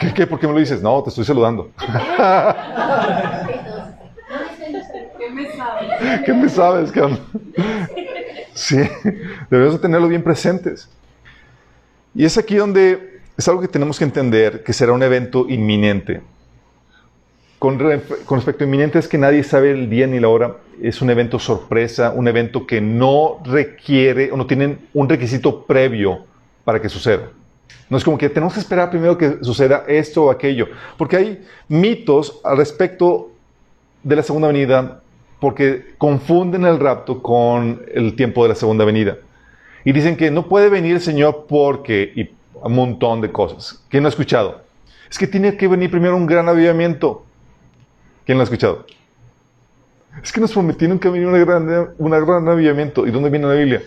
¿Qué, 0.00 0.12
¿Qué, 0.12 0.26
¿Por 0.26 0.40
qué 0.40 0.48
me 0.48 0.54
lo 0.54 0.58
dices? 0.58 0.82
No, 0.82 1.00
te 1.02 1.10
estoy 1.10 1.24
saludando. 1.24 1.70
¿Qué 5.18 5.30
me 5.30 5.48
sabes? 5.50 6.24
¿Qué 6.24 6.32
me 6.32 6.48
sabes? 6.48 6.92
Sí, 8.54 8.76
debemos 9.48 9.80
tenerlo 9.80 10.08
bien 10.08 10.22
presentes. 10.22 10.88
Y 12.14 12.24
es 12.24 12.36
aquí 12.36 12.56
donde 12.56 13.20
es 13.36 13.48
algo 13.48 13.60
que 13.60 13.68
tenemos 13.68 13.98
que 13.98 14.04
entender, 14.04 14.64
que 14.64 14.72
será 14.72 14.92
un 14.92 15.02
evento 15.02 15.46
inminente. 15.48 16.22
Con, 17.60 17.78
respecto 17.78 18.64
a 18.64 18.98
es 18.98 19.06
que 19.06 19.18
nadie 19.18 19.44
sabe 19.44 19.72
el 19.72 19.90
día 19.90 20.06
ni 20.06 20.18
la 20.18 20.30
hora. 20.30 20.56
Es 20.80 21.02
un 21.02 21.10
evento 21.10 21.38
sorpresa, 21.38 22.10
un 22.10 22.26
evento 22.26 22.66
que 22.66 22.80
no 22.80 23.38
requiere 23.44 24.32
o 24.32 24.36
no 24.38 24.46
tiene 24.46 24.78
un 24.94 25.06
requisito 25.06 25.66
previo 25.66 26.24
para 26.64 26.80
que 26.80 26.88
suceda. 26.88 27.28
No 27.90 27.98
es 27.98 28.02
como 28.02 28.16
que 28.16 28.30
tenemos 28.30 28.54
que 28.54 28.60
esperar 28.60 28.88
primero 28.88 29.18
que 29.18 29.44
suceda 29.44 29.84
esto 29.86 30.24
o 30.24 30.30
aquello, 30.30 30.68
porque 30.96 31.18
hay 31.18 31.44
mitos 31.68 32.40
al 32.44 32.56
respecto 32.56 33.30
de 34.02 34.16
la 34.16 34.22
segunda 34.22 34.48
venida 34.48 35.02
porque 35.38 35.94
confunden 35.98 36.64
el 36.64 36.80
rapto 36.80 37.22
con 37.22 37.82
el 37.92 38.16
tiempo 38.16 38.42
de 38.42 38.48
la 38.48 38.54
segunda 38.54 38.86
venida. 38.86 39.18
Y 39.84 39.92
dicen 39.92 40.16
que 40.16 40.30
no 40.30 40.48
puede 40.48 40.70
venir 40.70 40.94
el 40.94 41.02
Señor 41.02 41.44
porque, 41.46 42.10
y 42.16 42.30
un 42.54 42.74
montón 42.74 43.20
de 43.20 43.30
cosas. 43.30 43.84
¿Quién 43.90 44.02
lo 44.02 44.08
ha 44.08 44.10
escuchado? 44.16 44.62
Es 45.10 45.18
que 45.18 45.26
tiene 45.26 45.58
que 45.58 45.68
venir 45.68 45.90
primero 45.90 46.16
un 46.16 46.26
gran 46.26 46.48
avivamiento. 46.48 47.26
¿Quién 48.30 48.38
lo 48.38 48.42
ha 48.42 48.44
escuchado? 48.44 48.86
Es 50.22 50.32
que 50.32 50.40
nos 50.40 50.52
prometieron 50.52 51.00
que 51.00 51.08
venir 51.08 51.26
un 51.26 51.32
gran, 51.44 51.66
gran 52.24 52.48
avivamiento. 52.48 53.04
¿Y 53.04 53.10
dónde 53.10 53.28
viene 53.28 53.48
la 53.48 53.54
Biblia? 53.54 53.82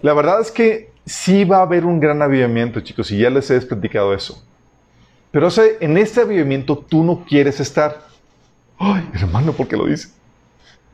La 0.00 0.14
verdad 0.14 0.40
es 0.40 0.50
que 0.50 0.92
sí 1.04 1.44
va 1.44 1.58
a 1.58 1.62
haber 1.64 1.84
un 1.84 2.00
gran 2.00 2.22
avivamiento, 2.22 2.80
chicos, 2.80 3.10
y 3.10 3.18
ya 3.18 3.28
les 3.28 3.50
he 3.50 3.60
platicado 3.60 4.14
eso. 4.14 4.42
Pero 5.30 5.46
en 5.78 5.98
este 5.98 6.22
avivamiento 6.22 6.78
tú 6.78 7.04
no 7.04 7.26
quieres 7.28 7.60
estar. 7.60 8.06
Ay, 8.78 9.06
hermano, 9.12 9.52
¿por 9.52 9.68
qué 9.68 9.76
lo 9.76 9.84
dice? 9.84 10.08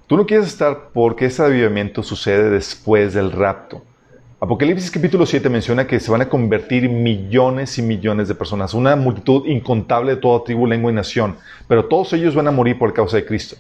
Tú 0.09 0.16
no 0.16 0.26
quieres 0.26 0.49
estar 0.49 0.88
porque 0.92 1.26
ese 1.26 1.40
avivamiento 1.40 2.02
sucede 2.02 2.50
después 2.50 3.14
del 3.14 3.31
rapto. 3.31 3.85
Apocalipsis 4.43 4.91
capítulo 4.91 5.25
7 5.25 5.49
menciona 5.49 5.87
que 5.87 6.01
se 6.01 6.11
van 6.11 6.23
a 6.23 6.29
convertir 6.29 6.89
millones 6.89 7.79
y 7.79 7.83
millones 7.83 8.27
de 8.27 8.35
personas, 8.35 8.75
una 8.75 8.97
multitud 8.97 9.47
incontable 9.47 10.17
de 10.17 10.21
toda 10.21 10.43
tribu, 10.43 10.67
lengua 10.67 10.91
y 10.91 10.95
nación, 10.97 11.37
pero 11.69 11.85
todos 11.85 12.13
ellos 12.15 12.35
van 12.35 12.49
a 12.49 12.51
morir 12.51 12.77
por 12.77 12.93
causa 12.93 13.19
de 13.19 13.25
Cristo. 13.25 13.55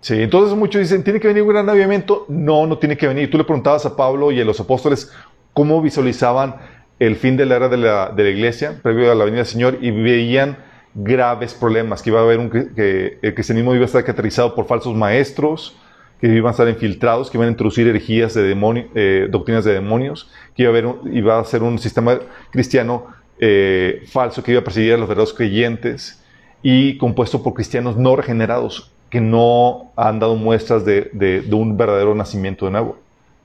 Sí, 0.00 0.22
entonces 0.22 0.56
muchos 0.56 0.80
dicen, 0.80 1.04
¿tiene 1.04 1.20
que 1.20 1.28
venir 1.28 1.42
un 1.42 1.50
gran 1.50 1.68
avivamiento? 1.68 2.24
No, 2.26 2.66
no 2.66 2.78
tiene 2.78 2.96
que 2.96 3.06
venir. 3.06 3.30
Tú 3.30 3.36
le 3.36 3.44
preguntabas 3.44 3.84
a 3.84 3.94
Pablo 3.96 4.32
y 4.32 4.40
a 4.40 4.46
los 4.46 4.58
apóstoles 4.58 5.12
cómo 5.52 5.82
visualizaban 5.82 6.56
el 6.98 7.16
fin 7.16 7.36
de 7.36 7.44
la 7.44 7.56
era 7.56 7.68
de 7.68 7.76
la, 7.76 8.08
de 8.08 8.22
la 8.22 8.30
iglesia, 8.30 8.80
previo 8.82 9.12
a 9.12 9.14
la 9.14 9.26
venida 9.26 9.42
del 9.42 9.46
Señor, 9.52 9.76
y 9.82 9.90
veían 9.90 10.56
graves 10.94 11.52
problemas, 11.52 12.00
que 12.00 12.08
iba 12.08 12.20
a 12.20 12.22
haber 12.22 12.38
un, 12.38 12.48
que 12.48 13.18
el 13.20 13.34
cristianismo 13.34 13.74
iba 13.74 13.82
a 13.82 13.86
estar 13.86 14.02
caracterizado 14.04 14.54
por 14.54 14.66
falsos 14.66 14.96
maestros, 14.96 15.76
que 16.22 16.28
iban 16.28 16.50
a 16.50 16.52
estar 16.52 16.68
infiltrados, 16.68 17.28
que 17.28 17.36
iban 17.36 17.48
a 17.48 17.50
introducir 17.50 17.88
herejías 17.88 18.32
de 18.32 18.44
demonio, 18.44 18.86
eh, 18.94 19.26
doctrinas 19.28 19.64
de 19.64 19.72
demonios, 19.72 20.30
que 20.54 20.62
iba 20.62 20.70
a, 20.70 20.78
haber 20.78 20.94
iba 21.12 21.40
a 21.40 21.44
ser 21.44 21.64
un 21.64 21.80
sistema 21.80 22.16
cristiano 22.50 23.08
eh, 23.40 24.04
falso 24.06 24.40
que 24.40 24.52
iba 24.52 24.60
a 24.60 24.64
perseguir 24.64 24.94
a 24.94 24.98
los 24.98 25.08
verdaderos 25.08 25.34
creyentes 25.34 26.22
y 26.62 26.96
compuesto 26.96 27.42
por 27.42 27.54
cristianos 27.54 27.96
no 27.96 28.14
regenerados 28.14 28.92
que 29.10 29.20
no 29.20 29.90
han 29.96 30.20
dado 30.20 30.36
muestras 30.36 30.84
de, 30.84 31.10
de, 31.12 31.44
un 31.52 31.76
verdadero 31.76 32.14
nacimiento 32.14 32.66
de 32.66 32.70
nuevo. 32.70 32.98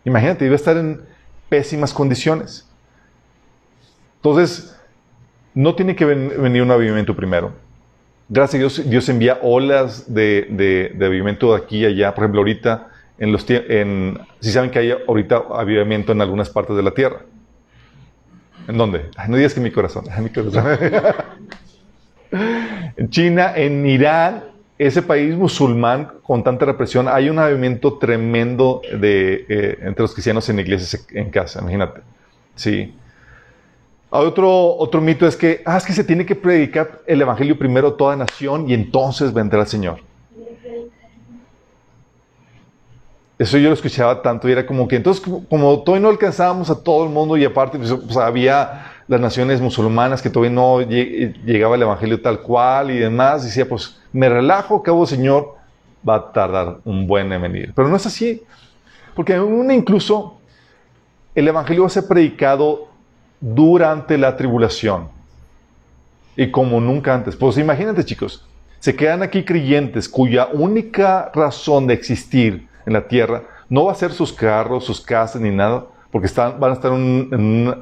Imagínate, 0.06 0.46
iba 0.46 0.54
a 0.54 0.56
estar 0.56 0.78
en 0.78 1.02
pésimas 1.50 1.96
condiciones. 1.96 2.70
Entonces, 4.18 4.80
no 5.56 5.74
tiene 5.74 5.96
que 5.96 6.06
venir 6.06 6.62
un 6.62 6.70
avivamiento 6.70 7.16
primero 7.16 7.54
gracias 8.30 8.56
a 8.56 8.58
Dios, 8.60 8.90
Dios 8.90 9.10
envía 9.10 9.40
olas 9.42 10.14
de, 10.14 10.48
de, 10.50 10.92
de 10.96 11.06
avivamiento 11.06 11.56
de 11.56 11.64
aquí 11.64 11.80
y 11.80 11.86
allá. 11.86 12.14
Por 12.14 12.24
ejemplo, 12.24 12.42
ahorita, 12.42 12.90
en 13.18 13.32
los 13.32 13.46
en, 13.50 14.20
si 14.40 14.52
saben 14.52 14.70
que 14.70 14.80
hay 14.80 14.92
ahorita 14.92 15.44
avivamiento 15.52 16.12
en 16.12 16.22
algunas 16.22 16.50
partes 16.50 16.76
de 16.76 16.84
la 16.84 16.92
tierra. 16.92 17.22
¿En 18.68 18.78
dónde? 18.78 19.10
no 19.30 19.38
digas 19.38 19.54
que 19.54 19.60
en 19.60 19.64
mi 19.64 19.72
corazón. 19.72 20.06
En, 20.16 20.24
mi 20.24 20.30
corazón. 20.30 20.66
China, 23.10 23.54
en 23.56 23.86
Irán, 23.86 24.44
ese 24.78 25.02
país 25.02 25.36
musulmán 25.36 26.12
con 26.24 26.44
tanta 26.44 26.66
represión, 26.66 27.08
hay 27.08 27.30
un 27.30 27.40
avivamiento 27.40 27.98
tremendo 27.98 28.82
de, 29.00 29.46
eh, 29.48 29.80
entre 29.82 30.02
los 30.02 30.14
cristianos 30.14 30.48
en 30.50 30.60
iglesias 30.60 31.08
en 31.12 31.30
casa, 31.30 31.62
imagínate. 31.62 32.02
Sí. 32.56 32.94
Otro, 34.10 34.78
otro 34.78 35.02
mito 35.02 35.28
es 35.28 35.36
que, 35.36 35.62
ah, 35.66 35.78
es 35.78 35.86
que 35.86 35.92
se 35.94 36.04
tiene 36.04 36.26
que 36.26 36.36
predicar 36.36 37.02
el 37.06 37.22
Evangelio 37.22 37.58
primero 37.58 37.90
a 37.90 37.98
toda 37.98 38.16
nación 38.16 38.70
y 38.70 38.74
entonces 38.74 39.34
vendrá 39.34 39.62
el 39.62 39.68
Señor. 39.68 40.00
Eso 43.38 43.58
yo 43.58 43.68
lo 43.68 43.76
escuchaba 43.76 44.22
tanto 44.24 44.50
y 44.50 44.52
era 44.52 44.66
como 44.66 44.88
que 44.88 44.96
entonces 44.96 45.24
como 45.48 45.84
todavía 45.84 46.02
no 46.02 46.10
alcanzábamos 46.10 46.72
a 46.72 46.84
todo 46.84 47.04
el 47.04 47.12
mundo 47.12 47.38
y 47.38 47.46
aparte 47.46 47.78
pues, 47.78 47.94
pues, 47.94 48.18
había 48.18 48.94
las 49.08 49.22
naciones 49.22 49.62
musulmanas 49.62 50.24
que 50.24 50.30
todavía 50.30 50.56
no 50.56 50.82
llegaba 50.82 51.76
el 51.76 51.84
Evangelio 51.84 52.20
tal 52.20 52.42
cual 52.42 52.90
y 52.90 52.98
demás, 52.98 53.44
decía 53.44 53.68
pues 53.70 54.00
me 54.12 54.28
relajo, 54.28 54.82
cabo 54.82 55.06
Señor 55.06 55.54
va 56.08 56.16
a 56.16 56.32
tardar 56.32 56.80
un 56.84 57.06
buen 57.06 57.32
en 57.32 57.42
venir. 57.42 57.74
Pero 57.76 57.90
no 57.90 57.98
es 57.98 58.06
así, 58.08 58.42
porque 59.14 59.36
aún 59.36 59.70
incluso 59.70 60.40
el 61.36 61.48
Evangelio 61.48 61.84
va 61.84 61.88
a 61.88 61.92
ser 61.92 62.08
predicado 62.08 62.87
durante 63.40 64.18
la 64.18 64.36
tribulación. 64.36 65.10
Y 66.36 66.52
como 66.52 66.80
nunca 66.80 67.14
antes. 67.14 67.36
Pues 67.36 67.58
imagínate 67.58 68.06
chicos, 68.06 68.46
se 68.80 68.96
quedan 68.96 69.24
aquí 69.24 69.44
creyentes 69.44 70.08
cuya 70.08 70.48
única 70.54 71.32
razón 71.34 71.88
de 71.88 71.94
existir 71.96 72.68
en 72.86 72.94
la 72.94 73.08
tierra 73.08 73.44
no 73.70 73.86
va 73.86 73.92
a 73.92 73.96
ser 73.96 74.12
sus 74.12 74.32
carros, 74.32 74.86
sus 74.86 75.02
casas 75.02 75.42
ni 75.42 75.52
nada, 75.52 75.86
porque 76.12 76.28
están, 76.28 76.60
van 76.60 76.72
a 76.72 76.74
estar 76.76 76.92
en, 76.94 77.74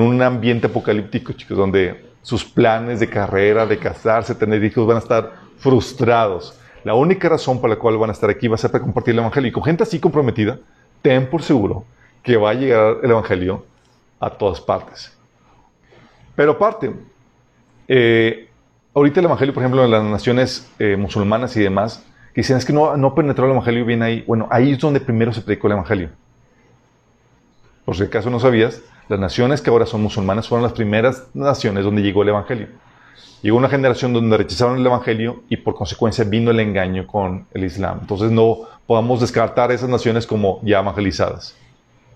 un, 0.00 0.22
ambiente 0.22 0.66
apocalíptico, 0.66 1.32
chicos, 1.32 1.56
donde 1.56 2.04
sus 2.22 2.44
planes 2.44 3.00
de 3.00 3.08
carrera, 3.08 3.64
de 3.64 3.78
casarse, 3.78 4.34
tener 4.34 4.62
hijos, 4.62 4.86
van 4.86 4.96
a 4.96 5.00
estar 5.00 5.32
frustrados. 5.58 6.58
La 6.84 6.94
única 6.94 7.28
razón 7.28 7.60
por 7.60 7.70
la 7.70 7.76
cual 7.76 7.96
van 7.96 8.10
a 8.10 8.12
estar 8.12 8.28
aquí 8.28 8.48
va 8.48 8.56
a 8.56 8.58
ser 8.58 8.70
para 8.70 8.84
compartir 8.84 9.12
el 9.12 9.20
Evangelio. 9.20 9.48
Y 9.48 9.52
con 9.52 9.64
gente 9.64 9.82
así 9.82 9.98
comprometida, 9.98 10.58
ten 11.00 11.28
por 11.28 11.42
seguro 11.42 11.84
que 12.22 12.36
va 12.36 12.50
a 12.50 12.54
llegar 12.54 12.98
el 13.02 13.10
Evangelio 13.10 13.64
a 14.20 14.30
todas 14.30 14.60
partes. 14.60 15.16
Pero 16.34 16.52
aparte, 16.52 16.94
eh, 17.88 18.48
ahorita 18.94 19.20
el 19.20 19.26
Evangelio, 19.26 19.54
por 19.54 19.62
ejemplo, 19.62 19.84
en 19.84 19.90
las 19.90 20.04
naciones 20.04 20.70
eh, 20.78 20.96
musulmanas 20.96 21.56
y 21.56 21.60
demás, 21.60 22.04
que 22.34 22.42
dicen 22.42 22.56
es 22.56 22.64
que 22.64 22.72
no, 22.72 22.96
no 22.96 23.14
penetró 23.14 23.46
el 23.46 23.52
Evangelio 23.52 23.84
bien 23.84 24.02
ahí. 24.02 24.22
Bueno, 24.26 24.46
ahí 24.50 24.72
es 24.72 24.78
donde 24.78 25.00
primero 25.00 25.32
se 25.32 25.40
predicó 25.40 25.66
el 25.66 25.74
Evangelio. 25.74 26.10
Por 27.84 27.96
si 27.96 28.02
acaso 28.04 28.30
no 28.30 28.38
sabías, 28.38 28.82
las 29.08 29.18
naciones 29.18 29.62
que 29.62 29.70
ahora 29.70 29.86
son 29.86 30.02
musulmanas 30.02 30.46
fueron 30.46 30.62
las 30.62 30.74
primeras 30.74 31.26
naciones 31.34 31.84
donde 31.84 32.02
llegó 32.02 32.22
el 32.22 32.28
Evangelio. 32.28 32.68
Llegó 33.42 33.56
una 33.56 33.68
generación 33.68 34.12
donde 34.12 34.36
rechazaron 34.36 34.78
el 34.78 34.86
Evangelio 34.86 35.42
y 35.48 35.56
por 35.56 35.74
consecuencia 35.74 36.24
vino 36.24 36.50
el 36.50 36.60
engaño 36.60 37.06
con 37.06 37.46
el 37.54 37.64
Islam. 37.64 37.98
Entonces 38.02 38.30
no 38.30 38.58
podamos 38.86 39.20
descartar 39.20 39.72
esas 39.72 39.88
naciones 39.88 40.26
como 40.26 40.60
ya 40.62 40.80
evangelizadas. 40.80 41.56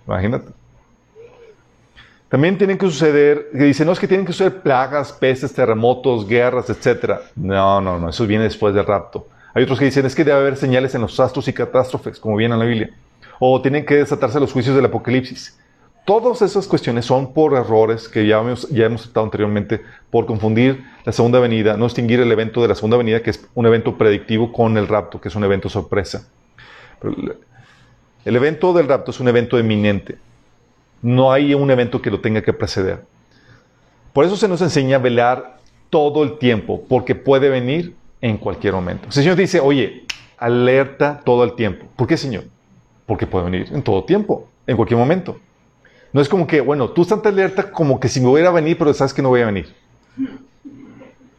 Imagínate. 0.05 0.62
También 2.33 2.57
tienen 2.57 2.79
que 2.79 2.87
suceder, 2.87 3.51
que 3.51 3.65
dicen, 3.65 3.85
no 3.85 3.93
es 3.93 3.99
que 3.99 4.07
tienen 4.07 4.25
que 4.25 4.31
suceder 4.33 4.63
plagas, 4.63 5.13
peces, 5.13 5.53
terremotos, 5.53 6.27
guerras, 6.27 6.67
etc. 6.67 7.19
No, 7.35 7.79
no, 7.79 7.99
no, 7.99 8.09
eso 8.09 8.25
viene 8.25 8.45
después 8.45 8.73
del 8.73 8.87
rapto. 8.87 9.27
Hay 9.53 9.61
otros 9.61 9.77
que 9.77 9.85
dicen, 9.85 10.07
es 10.07 10.15
que 10.15 10.23
debe 10.23 10.39
haber 10.39 10.57
señales 10.57 10.95
en 10.95 11.01
los 11.01 11.19
astros 11.19 11.47
y 11.47 11.53
catástrofes, 11.53 12.19
como 12.19 12.35
viene 12.35 12.55
en 12.55 12.59
la 12.59 12.65
Biblia. 12.65 12.89
O 13.37 13.61
tienen 13.61 13.85
que 13.85 13.97
desatarse 13.97 14.39
los 14.39 14.51
juicios 14.51 14.75
del 14.75 14.85
Apocalipsis. 14.85 15.59
Todas 16.05 16.41
esas 16.41 16.65
cuestiones 16.65 17.05
son 17.05 17.35
por 17.35 17.53
errores 17.53 18.09
que 18.09 18.25
ya 18.25 18.39
hemos, 18.39 18.67
ya 18.69 18.85
hemos 18.87 19.15
anteriormente, 19.15 19.81
por 20.09 20.25
confundir 20.25 20.83
la 21.05 21.11
segunda 21.11 21.39
venida, 21.39 21.77
no 21.77 21.85
distinguir 21.85 22.19
el 22.19 22.31
evento 22.31 22.63
de 22.63 22.67
la 22.67 22.73
segunda 22.73 22.97
venida, 22.97 23.21
que 23.21 23.29
es 23.29 23.47
un 23.53 23.67
evento 23.67 23.95
predictivo, 23.95 24.51
con 24.51 24.75
el 24.75 24.87
rapto, 24.87 25.21
que 25.21 25.27
es 25.27 25.35
un 25.35 25.43
evento 25.43 25.69
sorpresa. 25.69 26.27
el 28.25 28.35
evento 28.35 28.73
del 28.73 28.87
rapto 28.87 29.11
es 29.11 29.19
un 29.19 29.27
evento 29.27 29.59
eminente. 29.59 30.17
No 31.03 31.31
hay 31.31 31.53
un 31.53 31.69
evento 31.69 32.01
que 32.01 32.09
lo 32.09 32.21
tenga 32.21 32.41
que 32.41 32.53
preceder. 32.53 33.05
Por 34.13 34.25
eso 34.25 34.37
se 34.37 34.47
nos 34.47 34.61
enseña 34.61 34.95
a 34.95 34.99
velar 34.99 35.57
todo 35.89 36.23
el 36.23 36.39
tiempo, 36.39 36.83
porque 36.87 37.13
puede 37.13 37.49
venir 37.49 37.95
en 38.21 38.37
cualquier 38.37 38.73
momento. 38.73 39.07
El 39.07 39.13
Señor 39.13 39.35
dice, 39.35 39.59
oye, 39.59 40.05
alerta 40.37 41.21
todo 41.23 41.43
el 41.43 41.53
tiempo. 41.53 41.85
¿Por 41.95 42.07
qué, 42.07 42.17
Señor? 42.17 42.45
Porque 43.05 43.27
puede 43.27 43.45
venir 43.45 43.67
en 43.71 43.83
todo 43.83 44.05
tiempo, 44.05 44.47
en 44.65 44.75
cualquier 44.75 44.97
momento. 44.97 45.37
No 46.13 46.21
es 46.21 46.29
como 46.29 46.47
que, 46.47 46.61
bueno, 46.61 46.89
tú 46.89 47.01
estás 47.01 47.23
alerta 47.25 47.69
como 47.69 47.99
que 47.99 48.07
si 48.07 48.21
me 48.21 48.27
voy 48.27 48.41
a 48.41 48.51
venir, 48.51 48.77
pero 48.77 48.93
sabes 48.93 49.13
que 49.13 49.21
no 49.21 49.29
voy 49.29 49.41
a 49.41 49.47
venir. 49.47 49.73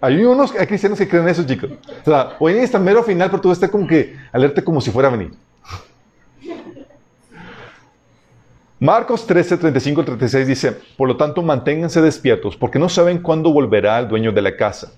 Hay 0.01 0.23
unos 0.23 0.53
cristianos 0.53 0.99
que 0.99 1.09
creen 1.09 1.27
eso, 1.29 1.45
chicos. 1.45 1.71
O 2.03 2.05
sea, 2.05 2.37
hoy 2.39 2.53
está 2.59 2.79
mero 2.79 3.03
final, 3.03 3.31
pero 3.31 3.41
tú 3.41 3.51
estás 3.51 3.71
como 3.71 3.87
que 3.87 4.15
alerta 4.31 4.63
como 4.63 4.81
si 4.83 4.91
fuera 4.91 5.09
a 5.09 5.13
venir. 5.13 5.33
Marcos 8.85 9.27
13, 9.27 9.57
35 9.57 10.05
36 10.05 10.47
dice, 10.47 10.73
por 10.99 11.09
lo 11.09 11.17
tanto 11.17 11.41
manténganse 11.41 12.03
despiertos, 12.03 12.55
porque 12.55 12.79
no 12.79 12.91
saben 12.91 13.17
cuándo 13.17 13.51
volverá 13.51 13.99
el 13.99 14.09
dueño 14.09 14.31
de 14.31 14.43
la 14.43 14.59
casa, 14.59 14.93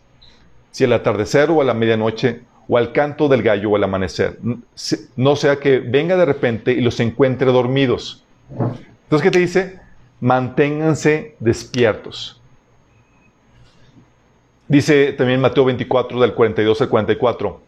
si 0.72 0.82
al 0.82 0.92
atardecer 0.92 1.52
o 1.52 1.60
a 1.60 1.64
la 1.64 1.72
medianoche, 1.72 2.40
o 2.66 2.78
al 2.78 2.90
canto 2.90 3.28
del 3.28 3.44
gallo 3.44 3.70
o 3.70 3.76
al 3.76 3.84
amanecer, 3.84 4.40
no 5.14 5.36
sea 5.36 5.60
que 5.60 5.78
venga 5.78 6.16
de 6.16 6.24
repente 6.24 6.72
y 6.72 6.80
los 6.80 6.98
encuentre 6.98 7.52
dormidos. 7.52 8.24
Entonces, 9.04 9.22
¿qué 9.22 9.30
te 9.30 9.38
dice? 9.38 9.78
Manténganse 10.18 11.36
despiertos. 11.38 12.40
Dice 14.66 15.12
también 15.12 15.40
Mateo 15.40 15.64
24, 15.64 16.20
del 16.20 16.34
42 16.34 16.80
al 16.80 16.88
44. 16.88 17.60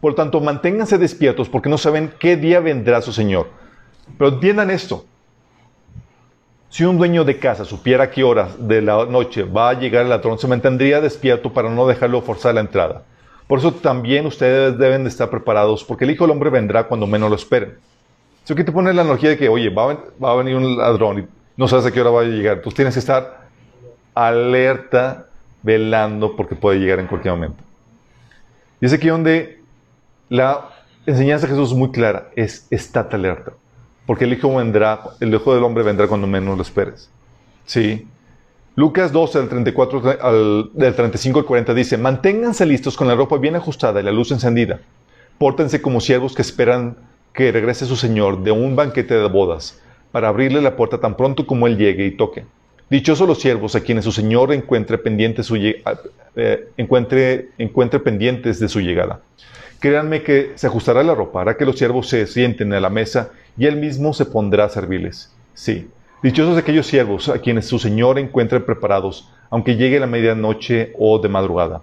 Por 0.00 0.12
lo 0.12 0.14
tanto, 0.14 0.40
manténganse 0.40 0.96
despiertos 0.96 1.48
porque 1.48 1.68
no 1.68 1.76
saben 1.76 2.12
qué 2.20 2.36
día 2.36 2.60
vendrá 2.60 3.02
su 3.02 3.12
Señor. 3.12 3.48
Pero 4.16 4.30
entiendan 4.30 4.70
esto. 4.70 5.04
Si 6.70 6.84
un 6.84 6.98
dueño 6.98 7.24
de 7.24 7.38
casa 7.38 7.64
supiera 7.64 8.04
a 8.04 8.10
qué 8.10 8.22
horas 8.22 8.54
de 8.58 8.82
la 8.82 9.06
noche 9.06 9.42
va 9.42 9.70
a 9.70 9.74
llegar 9.74 10.02
el 10.02 10.10
ladrón, 10.10 10.38
se 10.38 10.46
mantendría 10.46 11.00
despierto 11.00 11.52
para 11.52 11.70
no 11.70 11.86
dejarlo 11.86 12.20
forzar 12.20 12.54
la 12.54 12.60
entrada. 12.60 13.04
Por 13.46 13.58
eso 13.58 13.72
también 13.72 14.26
ustedes 14.26 14.76
deben 14.78 15.04
de 15.04 15.08
estar 15.08 15.30
preparados, 15.30 15.82
porque 15.82 16.04
el 16.04 16.10
Hijo 16.10 16.24
del 16.24 16.32
Hombre 16.32 16.50
vendrá 16.50 16.84
cuando 16.84 17.06
menos 17.06 17.30
lo 17.30 17.36
esperen. 17.36 17.78
Eso 18.44 18.54
que 18.54 18.64
te 18.64 18.72
pone 18.72 18.92
la 18.92 19.00
analogía 19.00 19.30
de 19.30 19.38
que, 19.38 19.48
oye, 19.48 19.70
va 19.70 19.96
a, 20.20 20.34
venir 20.34 20.56
un 20.56 20.76
ladrón 20.76 21.20
y 21.20 21.26
no 21.56 21.66
sabes 21.66 21.86
a 21.86 21.90
qué 21.90 22.02
hora 22.02 22.10
va 22.10 22.20
a 22.20 22.24
llegar. 22.24 22.60
Tú 22.60 22.70
tienes 22.70 22.94
que 22.94 23.00
estar 23.00 23.48
alerta, 24.14 25.26
velando, 25.62 26.36
porque 26.36 26.54
puede 26.54 26.78
llegar 26.78 26.98
en 26.98 27.06
cualquier 27.06 27.34
momento. 27.34 27.62
Y 28.80 28.86
es 28.86 28.92
aquí 28.92 29.08
donde 29.08 29.62
la 30.28 30.68
enseñanza 31.06 31.46
de 31.46 31.52
Jesús 31.52 31.70
es 31.70 31.76
muy 31.76 31.90
clara, 31.90 32.28
es 32.36 32.66
estate 32.70 33.16
alerta. 33.16 33.52
Porque 34.08 34.24
el 34.24 34.32
Hijo 34.32 34.56
vendrá, 34.56 35.02
el 35.20 35.34
Hijo 35.34 35.54
del 35.54 35.62
Hombre 35.62 35.84
vendrá 35.84 36.08
cuando 36.08 36.26
menos 36.26 36.56
lo 36.56 36.62
esperes. 36.62 37.10
Sí. 37.66 38.06
Lucas 38.74 39.12
12, 39.12 39.38
del, 39.40 39.48
34, 39.50 40.02
al, 40.22 40.70
del 40.72 40.94
35 40.94 41.40
al 41.40 41.44
40 41.44 41.74
dice, 41.74 41.98
manténganse 41.98 42.64
listos 42.64 42.96
con 42.96 43.06
la 43.06 43.14
ropa 43.14 43.36
bien 43.36 43.54
ajustada 43.54 44.00
y 44.00 44.02
la 44.02 44.10
luz 44.10 44.32
encendida. 44.32 44.80
Pórtense 45.36 45.82
como 45.82 46.00
siervos 46.00 46.34
que 46.34 46.40
esperan 46.40 46.96
que 47.34 47.52
regrese 47.52 47.84
su 47.84 47.96
señor 47.96 48.42
de 48.42 48.50
un 48.50 48.76
banquete 48.76 49.12
de 49.12 49.28
bodas, 49.28 49.78
para 50.10 50.28
abrirle 50.28 50.62
la 50.62 50.74
puerta 50.74 50.98
tan 50.98 51.14
pronto 51.14 51.46
como 51.46 51.66
él 51.66 51.76
llegue 51.76 52.06
y 52.06 52.12
toque. 52.12 52.46
Dichosos 52.88 53.28
los 53.28 53.42
siervos 53.42 53.76
a 53.76 53.82
quienes 53.82 54.06
su 54.06 54.12
señor 54.12 54.54
encuentre 54.54 54.96
pendientes, 54.96 55.52
eh, 56.34 56.68
encuentre, 56.78 57.50
encuentre 57.58 58.00
pendientes 58.00 58.58
de 58.58 58.70
su 58.70 58.80
llegada. 58.80 59.20
Créanme 59.80 60.22
que 60.22 60.52
se 60.56 60.66
ajustará 60.66 61.02
la 61.02 61.14
ropa, 61.14 61.40
hará 61.40 61.56
que 61.56 61.64
los 61.64 61.78
siervos 61.78 62.08
se 62.08 62.26
sienten 62.26 62.72
a 62.72 62.80
la 62.80 62.90
mesa 62.90 63.30
y 63.56 63.66
él 63.66 63.76
mismo 63.76 64.12
se 64.12 64.26
pondrá 64.26 64.64
a 64.64 64.68
servirles. 64.68 65.32
Sí, 65.54 65.88
dichosos 66.22 66.58
aquellos 66.58 66.86
siervos 66.86 67.28
a 67.28 67.38
quienes 67.38 67.66
su 67.66 67.78
señor 67.78 68.18
encuentre 68.18 68.60
preparados, 68.60 69.32
aunque 69.50 69.76
llegue 69.76 70.00
la 70.00 70.06
medianoche 70.06 70.92
o 70.98 71.18
de 71.20 71.28
madrugada. 71.28 71.82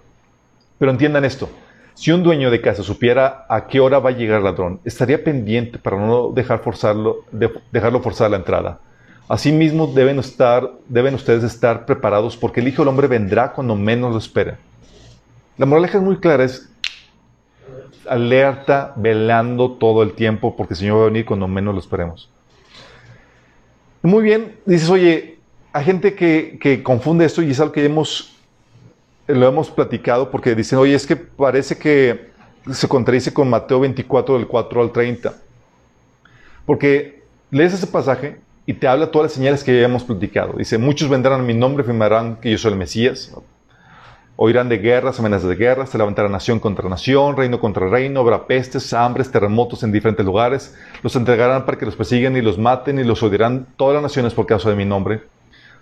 Pero 0.78 0.90
entiendan 0.90 1.24
esto, 1.24 1.48
si 1.94 2.12
un 2.12 2.22
dueño 2.22 2.50
de 2.50 2.60
casa 2.60 2.82
supiera 2.82 3.46
a 3.48 3.66
qué 3.66 3.80
hora 3.80 3.98
va 3.98 4.10
a 4.10 4.12
llegar 4.12 4.38
el 4.38 4.44
ladrón, 4.44 4.80
estaría 4.84 5.24
pendiente 5.24 5.78
para 5.78 5.96
no 5.96 6.30
dejar 6.30 6.58
forzarlo, 6.58 7.24
dejarlo 7.72 8.02
forzar 8.02 8.30
la 8.30 8.36
entrada. 8.36 8.80
Asimismo, 9.28 9.86
deben, 9.86 10.18
estar, 10.18 10.70
deben 10.88 11.14
ustedes 11.14 11.42
estar 11.42 11.86
preparados 11.86 12.36
porque 12.36 12.60
el 12.60 12.68
Hijo 12.68 12.82
del 12.82 12.90
Hombre 12.90 13.08
vendrá 13.08 13.52
cuando 13.52 13.74
menos 13.74 14.12
lo 14.12 14.18
espera. 14.18 14.58
La 15.56 15.64
moraleja 15.64 15.96
es 15.96 16.04
muy 16.04 16.18
clara, 16.18 16.44
es 16.44 16.68
alerta, 18.08 18.92
velando 18.96 19.72
todo 19.72 20.02
el 20.02 20.12
tiempo 20.12 20.56
porque 20.56 20.74
el 20.74 20.78
Señor 20.78 20.98
va 20.98 21.02
a 21.02 21.06
venir 21.06 21.24
cuando 21.24 21.48
menos 21.48 21.74
lo 21.74 21.80
esperemos. 21.80 22.30
Muy 24.02 24.22
bien, 24.22 24.56
dices, 24.64 24.88
oye, 24.88 25.38
hay 25.72 25.84
gente 25.84 26.14
que, 26.14 26.82
confunde 26.82 27.24
esto 27.24 27.42
y 27.42 27.50
es 27.50 27.60
algo 27.60 27.72
que 27.72 27.84
hemos 27.84 28.32
lo 29.26 29.48
hemos 29.48 29.70
platicado 29.70 30.30
porque 30.30 30.54
dicen, 30.54 30.78
oye, 30.78 30.94
es 30.94 31.06
que 31.06 31.16
parece 31.16 31.76
que 31.76 32.30
se 32.70 32.86
contradice 32.86 33.34
con 33.34 33.50
Mateo 33.50 33.80
24 33.80 34.36
del 34.36 34.46
4 34.46 34.82
al 34.82 34.92
30. 34.92 35.34
Porque 36.64 37.24
lees 37.50 37.74
ese 37.74 37.88
pasaje 37.88 38.38
y 38.66 38.74
te 38.74 38.86
habla 38.86 39.10
todas 39.10 39.26
las 39.26 39.32
señales 39.32 39.64
que 39.64 39.78
ya 39.78 39.86
hemos 39.86 40.04
platicado. 40.04 40.54
Dice, 40.56 40.78
muchos 40.78 41.08
vendrán 41.08 41.40
a 41.40 41.42
mi 41.42 41.54
nombre 41.54 41.82
afirmarán 41.82 42.36
que 42.36 42.50
yo 42.52 42.58
soy 42.58 42.72
el 42.72 42.78
Mesías. 42.78 43.32
Oirán 44.38 44.68
de 44.68 44.76
guerras, 44.76 45.18
amenazas 45.18 45.48
de 45.48 45.56
guerra, 45.56 45.86
se 45.86 45.96
levantará 45.96 46.28
nación 46.28 46.60
contra 46.60 46.86
nación, 46.90 47.38
reino 47.38 47.58
contra 47.58 47.88
reino, 47.88 48.20
habrá 48.20 48.46
pestes, 48.46 48.92
hambres, 48.92 49.30
terremotos 49.30 49.82
en 49.82 49.92
diferentes 49.92 50.26
lugares. 50.26 50.76
Los 51.02 51.16
entregarán 51.16 51.64
para 51.64 51.78
que 51.78 51.86
los 51.86 51.96
persigan 51.96 52.36
y 52.36 52.42
los 52.42 52.58
maten 52.58 52.98
y 52.98 53.04
los 53.04 53.22
odiarán 53.22 53.66
todas 53.78 53.94
las 53.94 54.02
naciones 54.02 54.34
por 54.34 54.44
causa 54.44 54.68
de 54.68 54.76
mi 54.76 54.84
nombre. 54.84 55.22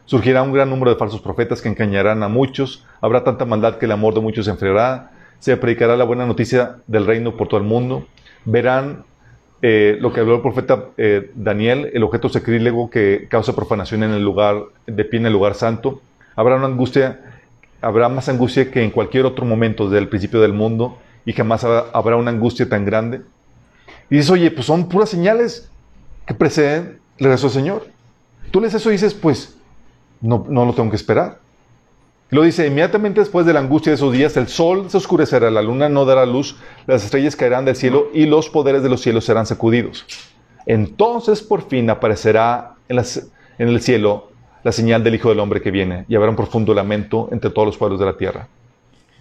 Surgirá 0.05 0.43
un 0.43 0.53
gran 0.53 0.71
número 0.71 0.93
de 0.93 0.97
falsos 0.97 1.21
profetas 1.21 1.61
que 1.61 1.69
engañarán 1.69 2.23
a 2.23 2.29
muchos. 2.29 2.87
Habrá 3.01 3.25
tanta 3.25 3.45
maldad 3.45 3.79
que 3.79 3.87
el 3.87 3.93
amor 3.93 4.15
de 4.15 4.21
muchos 4.21 4.45
se 4.45 4.53
enfriará. 4.53 5.11
Se 5.41 5.57
predicará 5.57 5.97
la 5.97 6.05
buena 6.05 6.25
noticia 6.25 6.77
del 6.87 7.07
reino 7.07 7.37
por 7.37 7.49
todo 7.49 7.59
el 7.59 7.67
mundo. 7.67 8.07
Verán 8.45 9.05
eh, 9.63 9.97
lo 9.99 10.13
que 10.13 10.21
habló 10.21 10.37
el 10.37 10.43
profeta 10.43 10.91
eh, 10.97 11.31
Daniel, 11.35 11.91
el 11.93 12.03
objeto 12.03 12.29
sacrílego 12.29 12.91
que 12.91 13.27
causa 13.31 13.57
profanación 13.57 14.03
en 14.03 14.11
el 14.11 14.23
lugar, 14.23 14.63
de 14.87 15.05
pie 15.05 15.21
en 15.21 15.27
el 15.27 15.33
lugar 15.33 15.55
santo. 15.55 16.03
Habrá 16.37 16.57
una 16.57 16.67
angustia, 16.67 17.34
habrá 17.85 18.09
más 18.09 18.29
angustia 18.29 18.71
que 18.71 18.83
en 18.83 18.91
cualquier 18.91 19.27
otro 19.27 19.45
momento 19.45 19.85
desde 19.85 19.99
el 19.99 20.09
principio 20.09 20.41
del 20.41 20.53
mundo 20.53 20.99
y 21.25 21.33
jamás 21.33 21.65
habrá 21.65 22.17
una 22.17 22.31
angustia 22.31 22.69
tan 22.69 22.85
grande. 22.85 23.23
Y 24.11 24.17
dices, 24.17 24.31
oye, 24.31 24.51
pues 24.51 24.67
son 24.67 24.89
puras 24.89 25.11
señales 25.11 25.71
que 26.27 26.35
preceden 26.35 26.99
el 27.19 27.25
regreso 27.25 27.47
del 27.47 27.55
Señor. 27.55 27.87
Tú 28.51 28.61
lees 28.61 28.75
eso 28.75 28.91
y 28.91 28.93
dices, 28.93 29.15
pues, 29.15 29.57
no, 30.21 30.47
no 30.49 30.65
lo 30.65 30.73
tengo 30.75 30.91
que 30.91 30.97
esperar. 30.97 31.39
Lo 32.31 32.43
dice, 32.43 32.67
inmediatamente 32.67 33.21
después 33.21 33.47
de 33.47 33.53
la 33.53 33.61
angustia 33.61 33.91
de 33.91 33.97
esos 33.97 34.13
días, 34.13 34.37
el 34.37 34.49
sol 34.49 34.91
se 34.91 34.97
oscurecerá, 34.97 35.51
la 35.51 35.63
luna 35.63 35.89
no 35.89 36.05
dará 36.05 36.27
luz, 36.27 36.57
las 36.87 37.05
estrellas 37.05 37.37
caerán 37.37 37.65
del 37.65 37.77
cielo 37.77 38.09
y 38.13 38.27
los 38.27 38.49
poderes 38.49 38.83
de 38.83 38.89
los 38.89 39.03
cielos 39.03 39.25
serán 39.25 39.47
sacudidos. 39.47 40.07
Entonces 40.67 41.43
por 41.43 41.69
fin 41.69 41.91
aparecerá 41.91 42.75
en, 42.89 42.99
en 43.59 43.69
el 43.69 43.81
cielo 43.81 44.31
la 44.65 44.73
señal 44.73 45.05
del 45.05 45.15
Hijo 45.15 45.29
del 45.29 45.39
Hombre 45.39 45.61
que 45.63 45.71
viene 45.71 46.07
y 46.09 46.17
habrá 46.17 46.31
un 46.31 46.37
profundo 46.37 46.75
lamento 46.75 47.29
entre 47.31 47.51
todos 47.51 47.67
los 47.67 47.77
pueblos 47.77 48.01
de 48.01 48.07
la 48.07 48.17
tierra. 48.17 48.49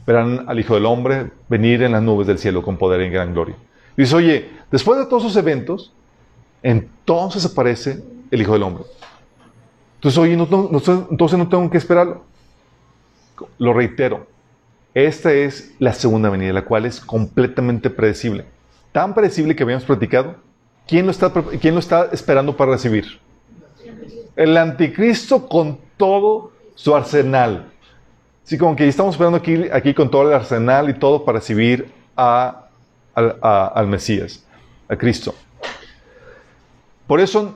Verán 0.08 0.46
al 0.48 0.60
Hijo 0.60 0.74
del 0.74 0.86
Hombre 0.86 1.32
venir 1.50 1.84
en 1.84 1.92
las 1.92 2.02
nubes 2.02 2.26
del 2.26 2.40
cielo 2.40 2.64
con 2.64 2.78
poder 2.78 3.02
y 3.02 3.10
gran 3.10 3.34
gloria. 3.34 3.56
Dice, 3.96 4.16
oye, 4.16 4.50
después 4.72 4.98
de 4.98 5.06
todos 5.06 5.24
esos 5.24 5.36
eventos, 5.36 5.94
entonces 6.64 7.46
aparece 7.46 8.02
el 8.32 8.42
Hijo 8.42 8.54
del 8.54 8.64
Hombre. 8.64 8.86
Entonces, 9.96 10.18
oye, 10.18 10.36
no, 10.36 10.44
entonces 11.12 11.38
no 11.38 11.48
tengo 11.48 11.70
que 11.70 11.78
esperarlo. 11.78 12.24
Lo 13.58 13.74
reitero, 13.74 14.28
Esta 14.94 15.34
es 15.34 15.74
la 15.80 15.92
segunda 15.92 16.30
venida, 16.30 16.54
la 16.54 16.66
cual 16.66 16.86
es 16.86 17.00
completamente 17.00 17.90
predecible. 17.90 18.46
Tan 18.92 19.14
predecible 19.14 19.56
que 19.56 19.64
habíamos 19.64 19.86
platicado. 19.86 20.36
¿Quién 20.88 21.06
lo 21.06 21.12
está, 21.12 21.34
quién 21.60 21.74
lo 21.74 21.80
está 21.80 22.10
esperando 22.12 22.56
para 22.56 22.74
recibir? 22.74 23.20
El 24.36 24.58
anticristo 24.58 25.48
con 25.48 25.80
todo 25.98 26.52
su 26.76 26.96
arsenal. 26.96 27.72
Así 28.46 28.58
como 28.58 28.76
que 28.76 28.88
estamos 28.88 29.16
esperando 29.16 29.38
aquí, 29.38 29.66
aquí 29.72 29.94
con 29.94 30.10
todo 30.12 30.28
el 30.28 30.34
arsenal 30.34 30.90
y 30.90 30.94
todo 30.96 31.24
para 31.24 31.40
recibir 31.40 31.92
al 32.16 33.88
Mesías, 33.88 34.46
a 34.90 34.96
Cristo. 34.96 35.34
Por 37.08 37.20
eso, 37.20 37.56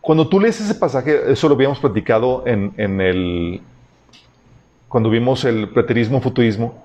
cuando 0.00 0.28
tú 0.28 0.38
lees 0.40 0.60
ese 0.60 0.74
pasaje, 0.74 1.32
eso 1.32 1.48
lo 1.48 1.54
habíamos 1.54 1.78
platicado 1.78 2.44
en, 2.46 2.72
en 2.76 3.00
el, 3.00 3.62
cuando 4.88 5.10
vimos 5.10 5.44
el 5.44 5.68
preterismo, 5.70 6.20
futurismo, 6.20 6.84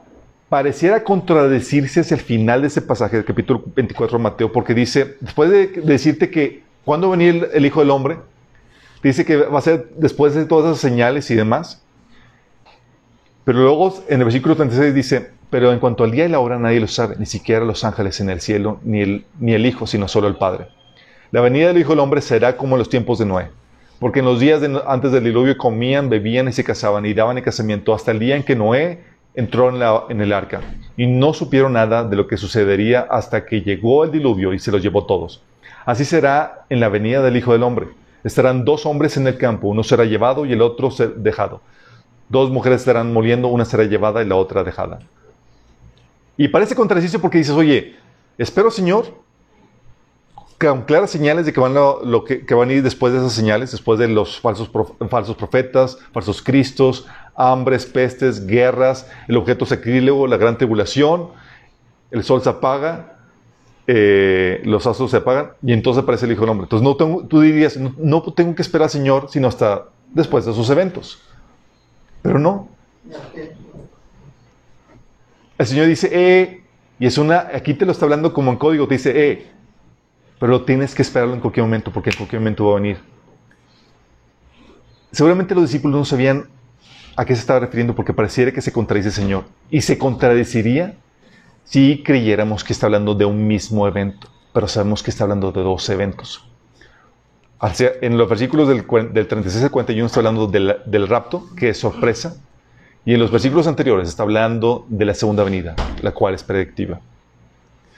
pareciera 0.50 1.04
contradecirse 1.04 2.00
hacia 2.00 2.15
el 2.15 2.22
final 2.22 2.62
de 2.62 2.67
ese 2.67 2.82
pasaje 2.82 3.17
del 3.17 3.26
capítulo 3.26 3.63
24 3.76 4.17
de 4.17 4.24
Mateo, 4.24 4.52
porque 4.52 4.74
dice, 4.74 5.17
después 5.20 5.50
de 5.50 5.67
decirte 5.67 6.30
que 6.30 6.63
cuando 6.88 7.10
venía 7.10 7.32
el, 7.32 7.50
el 7.54 7.65
Hijo 7.65 7.82
del 7.82 7.89
Hombre, 7.89 8.17
dice 9.04 9.26
que 9.26 9.36
va 9.36 9.60
a 9.60 9.62
ser 9.62 9.89
después 9.97 10.34
de 10.36 10.45
todas 10.45 10.71
esas 10.71 10.80
señales 10.80 11.30
y 11.30 11.36
demás, 11.36 11.84
pero 13.43 13.60
luego 13.60 13.93
en 14.08 14.19
el 14.19 14.23
versículo 14.23 14.56
36 14.56 14.95
dice, 14.95 15.32
pero 15.50 15.73
en 15.73 15.80
cuanto 15.80 16.06
al 16.06 16.12
día 16.12 16.23
y 16.23 16.30
la 16.30 16.39
hora 16.39 16.58
nadie 16.58 16.80
lo 16.80 16.88
sabe, 16.88 17.17
ni 17.19 17.26
siquiera 17.26 17.65
los 17.65 17.84
ángeles 17.84 18.21
en 18.21 18.30
el 18.30 18.39
cielo, 18.39 18.80
ni 18.86 19.02
el, 19.02 19.26
ni 19.38 19.52
el 19.52 19.65
Hijo, 19.65 19.86
sino 19.86 20.08
solo 20.08 20.30
el 20.30 20.38
Padre. 20.38 20.69
La 21.32 21.41
venida 21.41 21.67
del 21.67 21.78
Hijo 21.78 21.89
del 21.89 22.00
Hombre 22.00 22.21
será 22.21 22.56
como 22.56 22.76
en 22.76 22.80
los 22.80 22.88
tiempos 22.88 23.19
de 23.19 23.26
Noé, 23.26 23.50
porque 24.00 24.19
en 24.19 24.26
los 24.26 24.39
días 24.39 24.62
antes 24.88 25.12
del 25.12 25.26
diluvio 25.26 25.58
comían, 25.58 26.08
bebían 26.08 26.47
y 26.47 26.54
se 26.54 26.63
casaban 26.63 27.06
y 27.06 27.13
daban 27.13 27.38
el 27.38 27.43
casamiento 27.43 27.93
hasta 27.93 28.12
el 28.12 28.19
día 28.19 28.38
en 28.38 28.43
que 28.43 28.56
Noé 28.56 29.04
entró 29.36 29.76
en, 29.76 29.82
en 30.10 30.21
el 30.21 30.32
arca 30.32 30.62
y 30.95 31.06
no 31.06 31.34
supieron 31.34 31.73
nada 31.73 32.06
de 32.06 32.15
lo 32.15 32.28
que 32.28 32.38
sucedería 32.38 33.08
hasta 33.12 33.45
que 33.45 33.60
llegó 33.60 34.06
el 34.06 34.12
diluvio 34.13 34.54
y 34.54 34.60
se 34.60 34.71
los 34.71 34.82
llevó 34.82 35.06
todos. 35.06 35.43
Así 35.88 36.04
será 36.04 36.65
en 36.69 36.82
la 36.82 36.89
venida 36.89 37.21
del 37.21 37.38
Hijo 37.38 37.54
del 37.54 37.63
Hombre. 37.63 37.88
Estarán 38.26 38.65
dos 38.65 38.86
hombres 38.86 39.15
en 39.15 39.26
el 39.26 39.38
campo, 39.38 39.69
uno 39.69 39.84
será 39.86 40.04
llevado 40.04 40.45
y 40.45 40.52
el 40.52 40.62
otro 40.62 40.91
será 40.91 41.13
dejado. 41.15 41.62
Dos 42.28 42.52
mujeres 42.52 42.82
estarán 42.82 43.13
moliendo, 43.13 43.47
una 43.47 43.63
será 43.63 43.86
llevada 43.86 44.21
y 44.21 44.26
la 44.26 44.36
otra 44.36 44.65
dejada. 44.65 45.00
Y 46.36 46.50
parece 46.50 46.76
contradicirse 46.76 47.19
porque 47.19 47.38
dices, 47.38 47.56
oye, 47.56 47.95
espero, 48.38 48.69
Señor, 48.69 49.06
con 50.60 50.82
claras 50.82 51.10
señales 51.10 51.45
de 51.45 51.54
que 51.54 51.62
van, 51.62 51.73
lo, 51.73 52.26
que, 52.26 52.43
van 52.54 52.69
a 52.69 52.73
ir 52.73 52.84
después 52.84 53.13
de 53.13 53.19
esas 53.19 53.32
señales, 53.32 53.71
después 53.71 53.97
de 53.97 54.10
los 54.10 54.41
falsos, 54.41 54.69
falsos 55.10 55.38
profetas, 55.38 56.00
falsos 56.12 56.41
cristos, 56.41 57.08
hambres, 57.34 57.86
pestes, 57.86 58.45
guerras, 58.45 59.10
el 59.30 59.38
objeto 59.38 59.65
sacrílego, 59.65 60.28
la 60.28 60.36
gran 60.36 60.58
tribulación, 60.58 61.30
el 62.12 62.26
sol 62.26 62.43
se 62.43 62.50
apaga, 62.50 63.16
eh, 63.89 64.62
los 64.65 64.86
astros 64.86 65.12
se 65.12 65.17
apagan 65.17 65.52
y 65.63 65.71
entonces 65.71 66.04
aparece 66.04 66.26
el 66.26 66.34
Hijo 66.34 66.41
del 66.41 66.50
Hombre. 66.50 66.65
Entonces 66.65 66.84
no 66.84 66.97
tengo, 66.97 67.26
tú 67.26 67.39
dirías, 67.39 67.78
no, 67.78 68.21
tengo 68.34 68.54
que 68.54 68.62
esperar, 68.62 68.89
Señor, 68.89 69.28
sino 69.30 69.47
hasta 69.47 69.86
después 70.13 70.45
de 70.45 70.52
esos 70.52 70.69
eventos. 70.69 71.21
Pero 72.21 72.38
no. 72.38 72.67
El 75.58 75.65
Señor 75.65 75.88
dice, 75.88 76.10
eh, 76.12 76.63
y 77.00 77.06
es 77.06 77.17
una, 77.17 77.47
aquí 77.54 77.73
te 77.73 77.86
lo 77.86 77.93
está 77.93 78.06
hablando 78.06 78.34
como 78.34 78.52
en 78.52 78.58
código, 78.58 78.88
te 78.88 78.95
dice, 78.95 79.32
eh, 79.32 79.47
pero 80.38 80.63
tienes 80.63 80.93
que 80.93 81.02
esperarlo 81.02 81.34
en 81.34 81.39
cualquier 81.39 81.65
momento, 81.65 81.91
porque 81.91 82.10
en 82.10 82.17
cualquier 82.17 82.41
momento 82.41 82.65
va 82.65 82.71
a 82.73 82.76
venir. 82.76 82.97
Seguramente 85.13 85.56
los 85.56 85.63
discípulos 85.63 85.97
no 85.97 86.06
sabían 86.06 86.50
a 87.15 87.23
qué 87.23 87.34
se 87.34 87.39
estaba 87.39 87.62
refiriendo, 87.62 87.95
porque 87.95 88.13
pareciera 88.13 88.52
que 88.52 88.62
se 88.62 88.73
contradice 88.73 89.08
el 89.08 89.13
Señor. 89.13 89.45
Y 89.71 89.82
se 89.82 89.97
contradeciría 89.97 90.97
si 91.67 92.01
creyéramos 92.01 92.63
que 92.63 92.71
está 92.71 92.86
hablando 92.86 93.13
de 93.13 93.25
un 93.25 93.45
mismo 93.45 93.88
evento, 93.88 94.30
pero 94.53 94.69
sabemos 94.69 95.03
que 95.03 95.12
está 95.12 95.25
hablando 95.25 95.51
de 95.51 95.62
dos 95.62 95.89
eventos. 95.89 96.47
En 98.01 98.17
los 98.17 98.30
versículos 98.30 98.69
del, 98.69 98.86
36 99.27 99.65
al 99.65 99.71
41 99.71 100.06
está 100.06 100.19
hablando 100.21 100.47
del, 100.47 101.08
rapto, 101.08 101.45
que 101.58 101.69
es 101.69 101.77
sorpresa, 101.77 102.38
y 103.03 103.13
en 103.13 103.19
los 103.19 103.32
versículos 103.32 103.67
anteriores 103.67 104.08
está 104.08 104.23
hablando 104.23 104.86
de 104.88 105.06
la 105.06 105.13
segunda 105.13 105.43
venida, 105.43 105.75
la 106.01 106.12
cual 106.12 106.36
es 106.36 106.43
predictiva. 106.43 107.01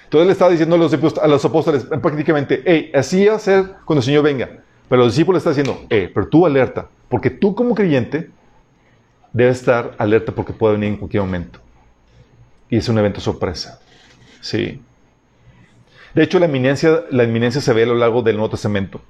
Entonces 0.06 0.26
le 0.26 0.34
estaba 0.34 0.50
diciendo 0.50 0.76
a 0.76 1.28
los, 1.28 1.46
apóstoles 1.46 1.84
prácticamente, 1.84 2.64
hey, 2.66 2.92
así 2.96 3.28
va 3.28 3.36
a 3.36 3.40
ser 3.40 3.76
cuando 3.86 4.00
el 4.00 4.06
Señor 4.06 4.24
venga. 4.24 4.50
Pero 4.88 5.04
los 5.04 5.14
discípulos 5.14 5.42
están 5.42 5.54
diciendo, 5.54 5.86
hey, 5.92 6.10
pero 6.12 6.28
tú 6.28 6.48
alerta, 6.48 6.88
porque 7.08 7.30
tú 7.30 7.54
como 7.54 7.76
creyente 7.76 8.32
debes 9.32 9.60
estar 9.60 9.94
alerta 10.00 10.32
porque 10.32 10.54
puede 10.54 10.74
venir 10.74 10.90
en 10.90 10.98
cualquier 10.98 11.22
momento. 11.22 11.60
Y 12.70 12.78
es 12.78 12.90
un 12.90 12.98
evento 12.98 13.20
sorpresa. 13.20 13.80
Sí. 14.42 14.82
De 16.14 16.24
hecho, 16.24 16.40
la 16.40 16.46
inminencia, 16.46 17.04
la 17.12 17.24
inminencia 17.24 17.62
se 17.62 17.74
ve 17.74 17.84
a 17.84 17.88
lo 17.88 17.96
largo 17.96 18.22
del 18.22 18.36
Nuevo 18.36 18.52
Testamento. 18.52 19.02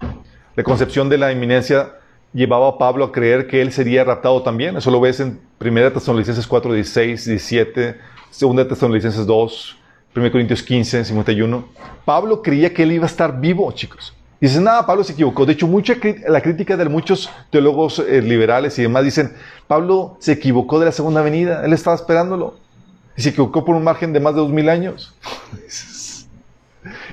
La 0.55 0.63
concepción 0.63 1.09
de 1.09 1.17
la 1.17 1.31
inminencia 1.31 1.93
llevaba 2.33 2.69
a 2.69 2.77
Pablo 2.77 3.05
a 3.05 3.11
creer 3.11 3.47
que 3.47 3.61
él 3.61 3.71
sería 3.71 4.03
raptado 4.03 4.41
también. 4.43 4.77
Eso 4.77 4.91
lo 4.91 4.99
ves 4.99 5.19
en 5.19 5.39
1 5.59 5.91
Tesalonicenses 5.93 6.45
4, 6.45 6.73
16, 6.73 7.25
17, 7.25 7.97
2 8.39 8.67
Tesalonicenses 8.67 9.25
2, 9.25 9.77
1 10.15 10.31
Corintios 10.31 10.63
15, 10.63 11.05
51. 11.05 11.69
Pablo 12.05 12.41
creía 12.41 12.73
que 12.73 12.83
él 12.83 12.93
iba 12.93 13.05
a 13.05 13.07
estar 13.07 13.39
vivo, 13.39 13.71
chicos. 13.71 14.15
Y 14.41 14.47
dicen, 14.47 14.63
nada, 14.63 14.85
Pablo 14.85 15.03
se 15.03 15.13
equivocó. 15.13 15.45
De 15.45 15.53
hecho, 15.53 15.67
mucha 15.67 15.95
la 16.27 16.41
crítica 16.41 16.77
de 16.77 16.87
muchos 16.87 17.29
teólogos 17.49 17.99
eh, 17.99 18.21
liberales 18.21 18.79
y 18.79 18.83
demás 18.83 19.03
dicen, 19.03 19.33
Pablo 19.67 20.15
se 20.19 20.33
equivocó 20.33 20.79
de 20.79 20.85
la 20.85 20.91
segunda 20.91 21.21
venida, 21.21 21.65
él 21.65 21.73
estaba 21.73 21.95
esperándolo. 21.95 22.55
Y 23.19 23.21
se 23.21 23.29
equivocó 23.31 23.65
por 23.65 23.75
un 23.75 23.83
margen 23.83 24.13
de 24.13 24.21
más 24.21 24.33
de 24.33 24.39
dos 24.39 24.49
mil 24.49 24.69
años. 24.69 25.13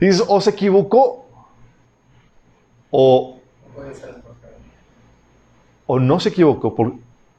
y 0.00 0.06
dices, 0.06 0.24
o 0.28 0.40
se 0.40 0.50
equivocó, 0.50 1.26
o 2.92 3.40
o 5.84 5.98
no 5.98 6.20
se 6.20 6.28
equivocó 6.28 6.76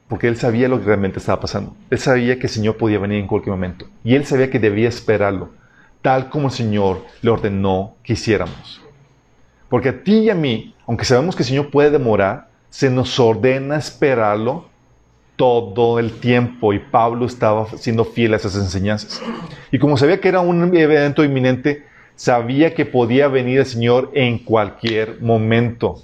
porque 0.06 0.28
él 0.28 0.36
sabía 0.36 0.68
lo 0.68 0.78
que 0.78 0.84
realmente 0.84 1.18
estaba 1.18 1.40
pasando. 1.40 1.74
Él 1.88 1.98
sabía 1.98 2.38
que 2.38 2.46
el 2.46 2.52
Señor 2.52 2.76
podía 2.76 2.98
venir 2.98 3.20
en 3.20 3.26
cualquier 3.26 3.54
momento. 3.54 3.86
Y 4.04 4.14
él 4.14 4.26
sabía 4.26 4.50
que 4.50 4.58
debía 4.58 4.90
esperarlo, 4.90 5.48
tal 6.02 6.28
como 6.28 6.48
el 6.48 6.52
Señor 6.52 7.06
le 7.22 7.30
ordenó 7.30 7.94
que 8.02 8.12
hiciéramos. 8.12 8.82
Porque 9.70 9.88
a 9.88 10.02
ti 10.04 10.18
y 10.18 10.30
a 10.30 10.34
mí, 10.34 10.74
aunque 10.86 11.06
sabemos 11.06 11.34
que 11.34 11.42
el 11.42 11.48
Señor 11.48 11.70
puede 11.70 11.90
demorar, 11.90 12.48
se 12.68 12.90
nos 12.90 13.18
ordena 13.18 13.78
esperarlo 13.78 14.66
todo 15.38 15.98
el 15.98 16.18
tiempo. 16.20 16.74
Y 16.74 16.80
Pablo 16.80 17.24
estaba 17.24 17.66
siendo 17.78 18.04
fiel 18.04 18.34
a 18.34 18.36
esas 18.36 18.56
enseñanzas. 18.56 19.22
Y 19.70 19.78
como 19.78 19.96
sabía 19.96 20.20
que 20.20 20.28
era 20.28 20.40
un 20.40 20.76
evento 20.76 21.24
inminente, 21.24 21.86
sabía 22.16 22.74
que 22.74 22.84
podía 22.84 23.28
venir 23.28 23.60
el 23.60 23.66
Señor 23.66 24.10
en 24.12 24.40
cualquier 24.40 25.22
momento. 25.22 26.02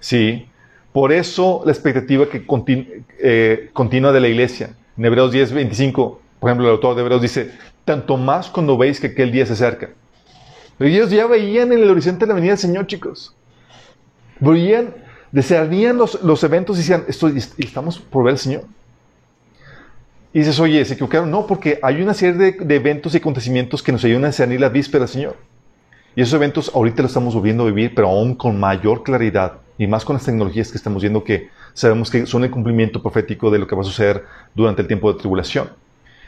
Sí, 0.00 0.48
por 0.92 1.12
eso 1.12 1.62
la 1.64 1.72
expectativa 1.72 2.28
que 2.28 2.44
eh, 3.20 3.70
continua 3.72 4.12
de 4.12 4.20
la 4.20 4.28
iglesia. 4.28 4.74
En 4.98 5.04
Hebreos 5.04 5.32
10, 5.32 5.52
25, 5.52 6.20
por 6.40 6.50
ejemplo, 6.50 6.66
el 6.66 6.72
autor 6.72 6.96
de 6.96 7.02
Hebreos 7.02 7.22
dice, 7.22 7.52
tanto 7.84 8.16
más 8.16 8.48
cuando 8.48 8.76
veis 8.76 9.00
que 9.00 9.08
aquel 9.08 9.30
día 9.30 9.46
se 9.46 9.54
acerca. 9.54 9.90
Pero 10.76 10.90
ellos 10.90 11.10
ya 11.10 11.26
veían 11.26 11.72
en 11.72 11.78
el 11.78 11.90
horizonte 11.90 12.26
la 12.26 12.34
venida 12.34 12.50
del 12.50 12.58
Señor, 12.58 12.86
chicos. 12.86 13.34
Veían, 14.40 14.94
desearían 15.34 15.98
los, 15.98 16.22
los 16.22 16.44
eventos 16.44 16.76
y 16.76 16.80
decían, 16.80 17.04
Estoy, 17.08 17.36
estamos 17.58 17.98
por 17.98 18.22
ver 18.22 18.34
al 18.34 18.38
Señor. 18.38 18.62
Y 20.32 20.38
dices, 20.38 20.60
oye, 20.60 20.84
¿se 20.84 20.94
equivocaron? 20.94 21.28
No, 21.28 21.44
porque 21.44 21.80
hay 21.82 22.00
una 22.00 22.14
serie 22.14 22.54
de, 22.56 22.74
eventos 22.76 23.14
y 23.14 23.16
acontecimientos 23.16 23.82
que 23.82 23.90
nos 23.90 24.04
ayudan 24.04 24.24
a 24.24 24.26
discernir 24.28 24.60
la 24.60 24.68
víspera 24.68 25.08
Señor. 25.08 25.36
Y 26.14 26.22
esos 26.22 26.34
eventos 26.34 26.70
ahorita 26.72 27.02
los 27.02 27.10
estamos 27.10 27.34
volviendo 27.34 27.64
a 27.64 27.66
vivir, 27.66 27.96
pero 27.96 28.08
aún 28.08 28.36
con 28.36 28.58
mayor 28.60 29.02
claridad 29.02 29.54
y 29.76 29.88
más 29.88 30.04
con 30.04 30.14
las 30.14 30.24
tecnologías 30.24 30.70
que 30.70 30.78
estamos 30.78 31.02
viendo 31.02 31.24
que 31.24 31.48
sabemos 31.72 32.10
que 32.10 32.26
son 32.26 32.44
el 32.44 32.50
cumplimiento 32.52 33.02
profético 33.02 33.50
de 33.50 33.58
lo 33.58 33.66
que 33.66 33.74
va 33.74 33.82
a 33.82 33.84
suceder 33.84 34.24
durante 34.54 34.82
el 34.82 34.88
tiempo 34.88 35.12
de 35.12 35.18
tribulación. 35.18 35.68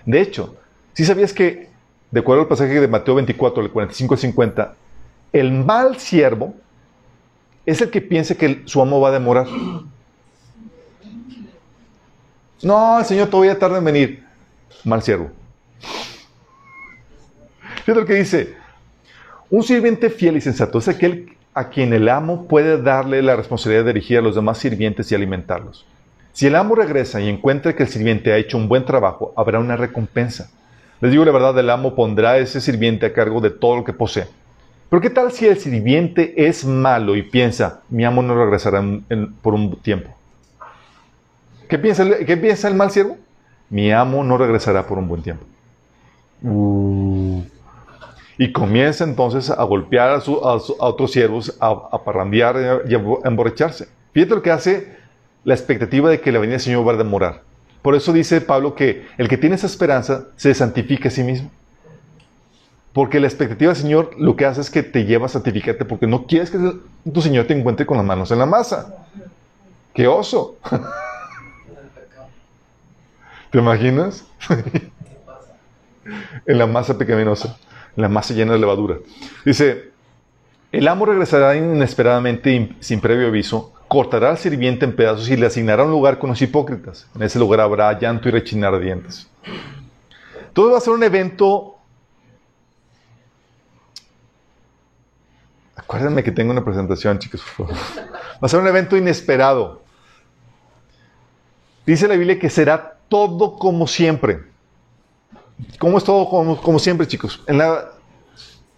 De 0.05 0.21
hecho, 0.21 0.57
si 0.95 1.05
sabías 1.05 1.33
que, 1.33 1.69
de 2.11 2.21
acuerdo 2.21 2.43
al 2.43 2.49
pasaje 2.49 2.81
de 2.81 2.89
Mateo 2.89 3.15
24, 3.15 3.63
del 3.63 3.71
45 3.71 4.15
al 4.15 4.19
50, 4.19 4.75
el 5.33 5.53
mal 5.53 5.97
siervo 5.99 6.55
es 7.67 7.83
el 7.83 7.91
que 7.91 8.01
piensa 8.01 8.37
que 8.37 8.63
su 8.65 8.81
amo 8.81 9.01
va 9.01 9.09
a 9.09 9.13
demorar. 9.13 9.47
No, 12.63 12.99
el 13.01 13.05
Señor 13.05 13.29
todavía 13.29 13.59
tarda 13.59 13.79
en 13.79 13.85
venir. 13.85 14.25
Mal 14.85 15.03
siervo. 15.03 15.31
Fíjate 17.85 18.01
lo 18.01 18.07
que 18.07 18.15
dice. 18.15 18.55
Un 19.51 19.63
sirviente 19.63 20.11
fiel 20.11 20.37
y 20.37 20.41
sensato 20.41 20.79
es 20.79 20.89
aquel 20.89 21.37
a 21.55 21.69
quien 21.69 21.93
el 21.93 22.09
amo 22.09 22.47
puede 22.49 22.81
darle 22.83 23.23
la 23.23 23.37
responsabilidad 23.37 23.85
de 23.85 23.93
dirigir 23.93 24.19
a 24.19 24.23
los 24.23 24.35
demás 24.35 24.59
sirvientes 24.59 25.11
y 25.11 25.15
alimentarlos. 25.15 25.87
Si 26.33 26.47
el 26.47 26.55
amo 26.55 26.75
regresa 26.75 27.21
y 27.21 27.29
encuentra 27.29 27.75
que 27.75 27.85
el 27.85 27.89
sirviente 27.89 28.33
ha 28.33 28.37
hecho 28.37 28.59
un 28.59 28.69
buen 28.69 28.85
trabajo, 28.85 29.33
habrá 29.37 29.59
una 29.59 29.77
recompensa. 29.77 30.51
Les 31.01 31.11
digo 31.11 31.25
la 31.25 31.33
verdad, 31.33 31.59
el 31.59 31.71
amo 31.71 31.95
pondrá 31.95 32.33
a 32.33 32.39
ese 32.39 32.61
sirviente 32.61 33.07
a 33.07 33.13
cargo 33.13 33.41
de 33.41 33.51
todo 33.51 33.77
lo 33.77 33.85
que 33.85 33.93
posee. 33.93 34.27
Pero 34.89 35.03
¿qué 35.03 35.11
tal 35.11 35.33
si 35.33 35.47
el 35.47 35.59
sirviente 35.59 36.47
es 36.47 36.65
malo 36.65 37.17
y 37.17 37.23
piensa, 37.23 37.83
mi 37.89 38.05
amo 38.05 38.23
no 38.23 38.37
regresará 38.37 38.83
por 39.43 39.55
un 39.55 39.77
tiempo? 39.77 40.15
¿Qué 41.69 41.79
piensa, 41.79 42.05
¿Qué 42.25 42.37
piensa 42.37 42.69
el 42.69 42.75
mal 42.75 42.91
siervo? 42.91 43.17
mi 43.69 43.91
amo 43.93 44.23
no 44.23 44.39
regresará 44.39 44.87
por 44.87 44.99
un 44.99 45.09
buen 45.09 45.23
tiempo. 45.23 45.45
Uh. 46.43 47.43
Y 48.39 48.53
comienza 48.53 49.05
entonces 49.05 49.51
a 49.51 49.63
golpear 49.65 50.11
a, 50.11 50.23
otros 50.79 51.11
siervos, 51.11 51.57
a, 51.59 51.71
a 51.91 52.05
parrandear 52.05 52.83
y 52.89 52.95
a, 52.95 53.03
emborracharse. 53.25 53.89
Fíjate 54.13 54.35
lo 54.35 54.43
que 54.43 54.51
hace 54.51 54.97
la 55.45 55.55
expectativa 55.55 56.11
de 56.11 56.21
que 56.21 56.33
la 56.33 56.39
venida 56.39 56.55
del 56.55 56.61
Señor 56.61 56.87
va 56.87 56.93
a 56.93 56.97
demorar. 56.97 57.43
Por 57.83 57.95
eso 57.95 58.13
dice 58.13 58.41
Pablo 58.41 58.75
que 58.75 59.07
el 59.17 59.29
que 59.29 59.39
tiene 59.39 59.57
esa 59.57 59.67
esperanza 59.67 60.27
se 60.37 60.53
santifica 60.55 61.09
a 61.09 61.13
sí 61.13 61.23
mismo. 61.23 61.51
Porque 62.97 63.21
la 63.21 63.27
expectativa 63.27 63.75
del 63.75 63.77
Señor 63.77 64.13
lo 64.17 64.37
que 64.37 64.47
hace 64.47 64.63
es 64.63 64.71
que 64.71 64.83
te 64.83 65.05
lleva 65.05 65.27
a 65.27 65.29
santificarte 65.29 65.85
porque 65.85 66.07
no 66.07 66.27
quieres 66.27 66.51
que 66.51 66.59
tu 67.13 67.21
Señor 67.21 67.47
te 67.47 67.53
encuentre 67.53 67.85
con 67.85 67.99
las 67.99 68.07
manos 68.07 68.31
en 68.31 68.39
la 68.39 68.47
masa. 68.47 69.05
¡Qué 69.93 70.09
oso! 70.09 70.57
¿Te 73.51 73.59
imaginas? 73.59 74.25
en 76.47 76.59
la 76.59 76.67
masa 76.67 76.97
pecaminosa 76.97 77.59
la 77.97 78.09
masa 78.09 78.33
llena 78.33 78.55
de 78.55 78.61
levadura. 78.61 78.97
Dice, 79.45 79.91
el 80.73 80.89
amo 80.89 81.05
regresará 81.05 81.55
inesperadamente 81.55 82.77
sin 82.81 83.03
previo 83.03 83.29
aviso, 83.29 83.75
cortará 83.89 84.31
al 84.31 84.39
sirviente 84.39 84.87
en 84.87 84.97
pedazos 84.97 85.29
y 85.29 85.37
le 85.37 85.45
asignará 85.45 85.85
un 85.85 85.91
lugar 85.91 86.19
con 86.19 86.31
los 86.31 86.41
hipócritas. 86.41 87.07
En 87.15 87.25
ese 87.25 87.39
lugar 87.39 87.61
habrá 87.61 87.99
llanto 87.99 88.31
y 88.31 88.33
rechinar 88.33 88.81
dientes. 88.81 89.29
Todo 90.55 90.73
va 90.73 90.79
a 90.79 90.81
ser 90.81 90.95
un 90.95 91.03
evento... 91.03 91.76
Acuérdenme 95.87 96.25
que 96.25 96.33
tengo 96.33 96.51
una 96.51 96.65
presentación, 96.65 97.21
chicos. 97.21 97.43
Va 97.61 97.67
a 98.41 98.49
ser 98.49 98.59
un 98.59 98.67
evento 98.67 98.97
inesperado. 98.97 99.83
Dice 101.87 102.09
la 102.09 102.17
Biblia 102.17 102.41
que 102.41 102.51
será 102.51 102.99
todo 103.09 103.55
como 103.55 103.87
siempre. 103.87 104.41
¿Cómo 105.79 105.99
es 105.99 106.05
todo 106.05 106.29
como, 106.29 106.79
siempre, 106.81 107.07
chicos? 107.07 107.41
En 107.47 107.63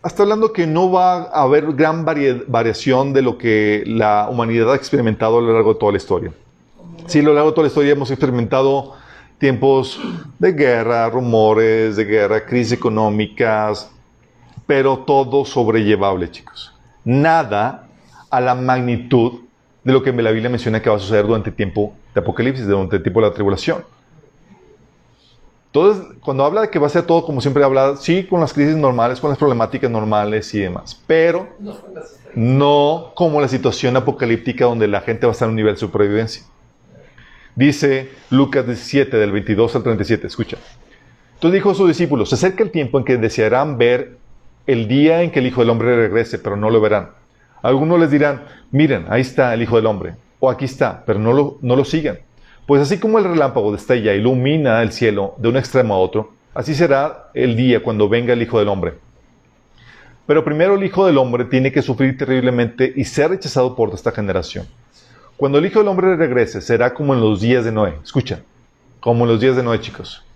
hasta 0.00 0.22
hablando 0.22 0.52
que 0.52 0.66
no 0.66 0.92
va 0.92 1.22
a 1.22 1.42
haber 1.42 1.72
gran 1.72 2.04
variación 2.04 3.12
de 3.12 3.22
lo 3.22 3.36
que 3.36 3.82
la 3.86 4.28
humanidad 4.30 4.72
ha 4.72 4.76
experimentado 4.76 5.38
a 5.38 5.40
lo 5.40 5.52
largo 5.52 5.72
de 5.72 5.80
toda 5.80 5.92
la 5.92 5.98
historia. 5.98 6.32
Sí, 7.06 7.18
a 7.18 7.22
lo 7.22 7.34
largo 7.34 7.50
de 7.50 7.54
toda 7.54 7.64
la 7.64 7.68
historia 7.68 7.92
hemos 7.92 8.10
experimentado 8.10 8.94
tiempos 9.38 9.98
de 10.38 10.52
guerra, 10.52 11.08
rumores 11.08 11.96
de 11.96 12.04
guerra, 12.04 12.44
crisis 12.44 12.72
económicas, 12.72 13.90
pero 14.66 14.98
todo 14.98 15.44
sobrellevable, 15.44 16.30
chicos. 16.30 16.77
Nada 17.08 17.88
a 18.28 18.38
la 18.38 18.54
magnitud 18.54 19.40
de 19.82 19.94
lo 19.94 20.02
que 20.02 20.12
la 20.12 20.30
Biblia 20.30 20.50
menciona 20.50 20.82
que 20.82 20.90
va 20.90 20.96
a 20.96 20.98
suceder 20.98 21.26
durante 21.26 21.48
el 21.48 21.56
tiempo 21.56 21.94
de 22.14 22.20
Apocalipsis, 22.20 22.66
durante 22.66 22.96
el 22.96 23.02
tiempo 23.02 23.22
de 23.22 23.28
la 23.28 23.32
tribulación. 23.32 23.82
Entonces, 25.72 26.04
cuando 26.20 26.44
habla 26.44 26.60
de 26.60 26.68
que 26.68 26.78
va 26.78 26.86
a 26.86 26.90
ser 26.90 27.04
todo 27.04 27.24
como 27.24 27.40
siempre 27.40 27.64
habla, 27.64 27.96
sí, 27.96 28.24
con 28.24 28.40
las 28.40 28.52
crisis 28.52 28.76
normales, 28.76 29.20
con 29.20 29.30
las 29.30 29.38
problemáticas 29.38 29.90
normales 29.90 30.52
y 30.52 30.58
demás, 30.58 31.02
pero 31.06 31.48
no 32.34 33.12
como 33.14 33.40
la 33.40 33.48
situación 33.48 33.96
apocalíptica 33.96 34.66
donde 34.66 34.86
la 34.86 35.00
gente 35.00 35.24
va 35.24 35.30
a 35.30 35.32
estar 35.32 35.46
en 35.46 35.52
un 35.52 35.56
nivel 35.56 35.76
de 35.76 35.80
supervivencia. 35.80 36.42
Dice 37.54 38.10
Lucas 38.28 38.66
17, 38.66 39.16
del 39.16 39.32
22 39.32 39.76
al 39.76 39.82
37, 39.82 40.26
escucha. 40.26 40.58
Entonces 41.36 41.54
dijo 41.54 41.70
a 41.70 41.74
sus 41.74 41.88
discípulos, 41.88 42.28
se 42.28 42.34
acerca 42.34 42.62
el 42.62 42.70
tiempo 42.70 42.98
en 42.98 43.06
que 43.06 43.16
desearán 43.16 43.78
ver 43.78 44.17
el 44.68 44.86
día 44.86 45.22
en 45.22 45.30
que 45.30 45.38
el 45.38 45.46
Hijo 45.46 45.62
del 45.62 45.70
Hombre 45.70 45.96
regrese, 45.96 46.38
pero 46.38 46.54
no 46.54 46.68
lo 46.68 46.78
verán. 46.78 47.08
Algunos 47.62 47.98
les 47.98 48.10
dirán, 48.10 48.44
miren, 48.70 49.06
ahí 49.08 49.22
está 49.22 49.54
el 49.54 49.62
Hijo 49.62 49.76
del 49.76 49.86
Hombre, 49.86 50.14
o 50.38 50.50
aquí 50.50 50.66
está, 50.66 51.04
pero 51.06 51.18
no 51.18 51.32
lo, 51.32 51.84
sigan. 51.86 52.18
Pues 52.66 52.82
así 52.82 52.98
como 52.98 53.18
el 53.18 53.24
relámpago 53.24 53.72
destella 53.72 54.12
e 54.12 54.18
ilumina 54.18 54.82
el 54.82 54.92
cielo 54.92 55.34
de 55.38 55.48
un 55.48 55.56
extremo 55.56 55.94
a 55.94 55.98
otro, 55.98 56.34
así 56.52 56.74
será 56.74 57.30
el 57.32 57.56
día 57.56 57.82
cuando 57.82 58.10
venga 58.10 58.34
el 58.34 58.42
Hijo 58.42 58.58
del 58.58 58.68
Hombre. 58.68 58.92
Pero 60.26 60.44
primero 60.44 60.74
el 60.74 60.84
Hijo 60.84 61.06
del 61.06 61.16
Hombre 61.16 61.46
tiene 61.46 61.72
que 61.72 61.80
sufrir 61.80 62.18
terriblemente 62.18 62.92
y 62.94 63.04
ser 63.04 63.30
rechazado 63.30 63.74
por 63.74 63.94
esta 63.94 64.12
generación. 64.12 64.66
Cuando 65.38 65.56
el 65.56 65.64
Hijo 65.64 65.78
del 65.78 65.88
Hombre 65.88 66.14
regrese, 66.14 66.60
será 66.60 66.92
como 66.92 67.14
en 67.14 67.22
los 67.22 67.40
días 67.40 67.64
de 67.64 67.72
Noé. 67.72 67.94
Escucha, 68.04 68.42
como 69.00 69.24
en 69.24 69.30
los 69.30 69.40
días 69.40 69.56
de 69.56 69.62
Noé, 69.62 69.80
chicos. 69.80 70.27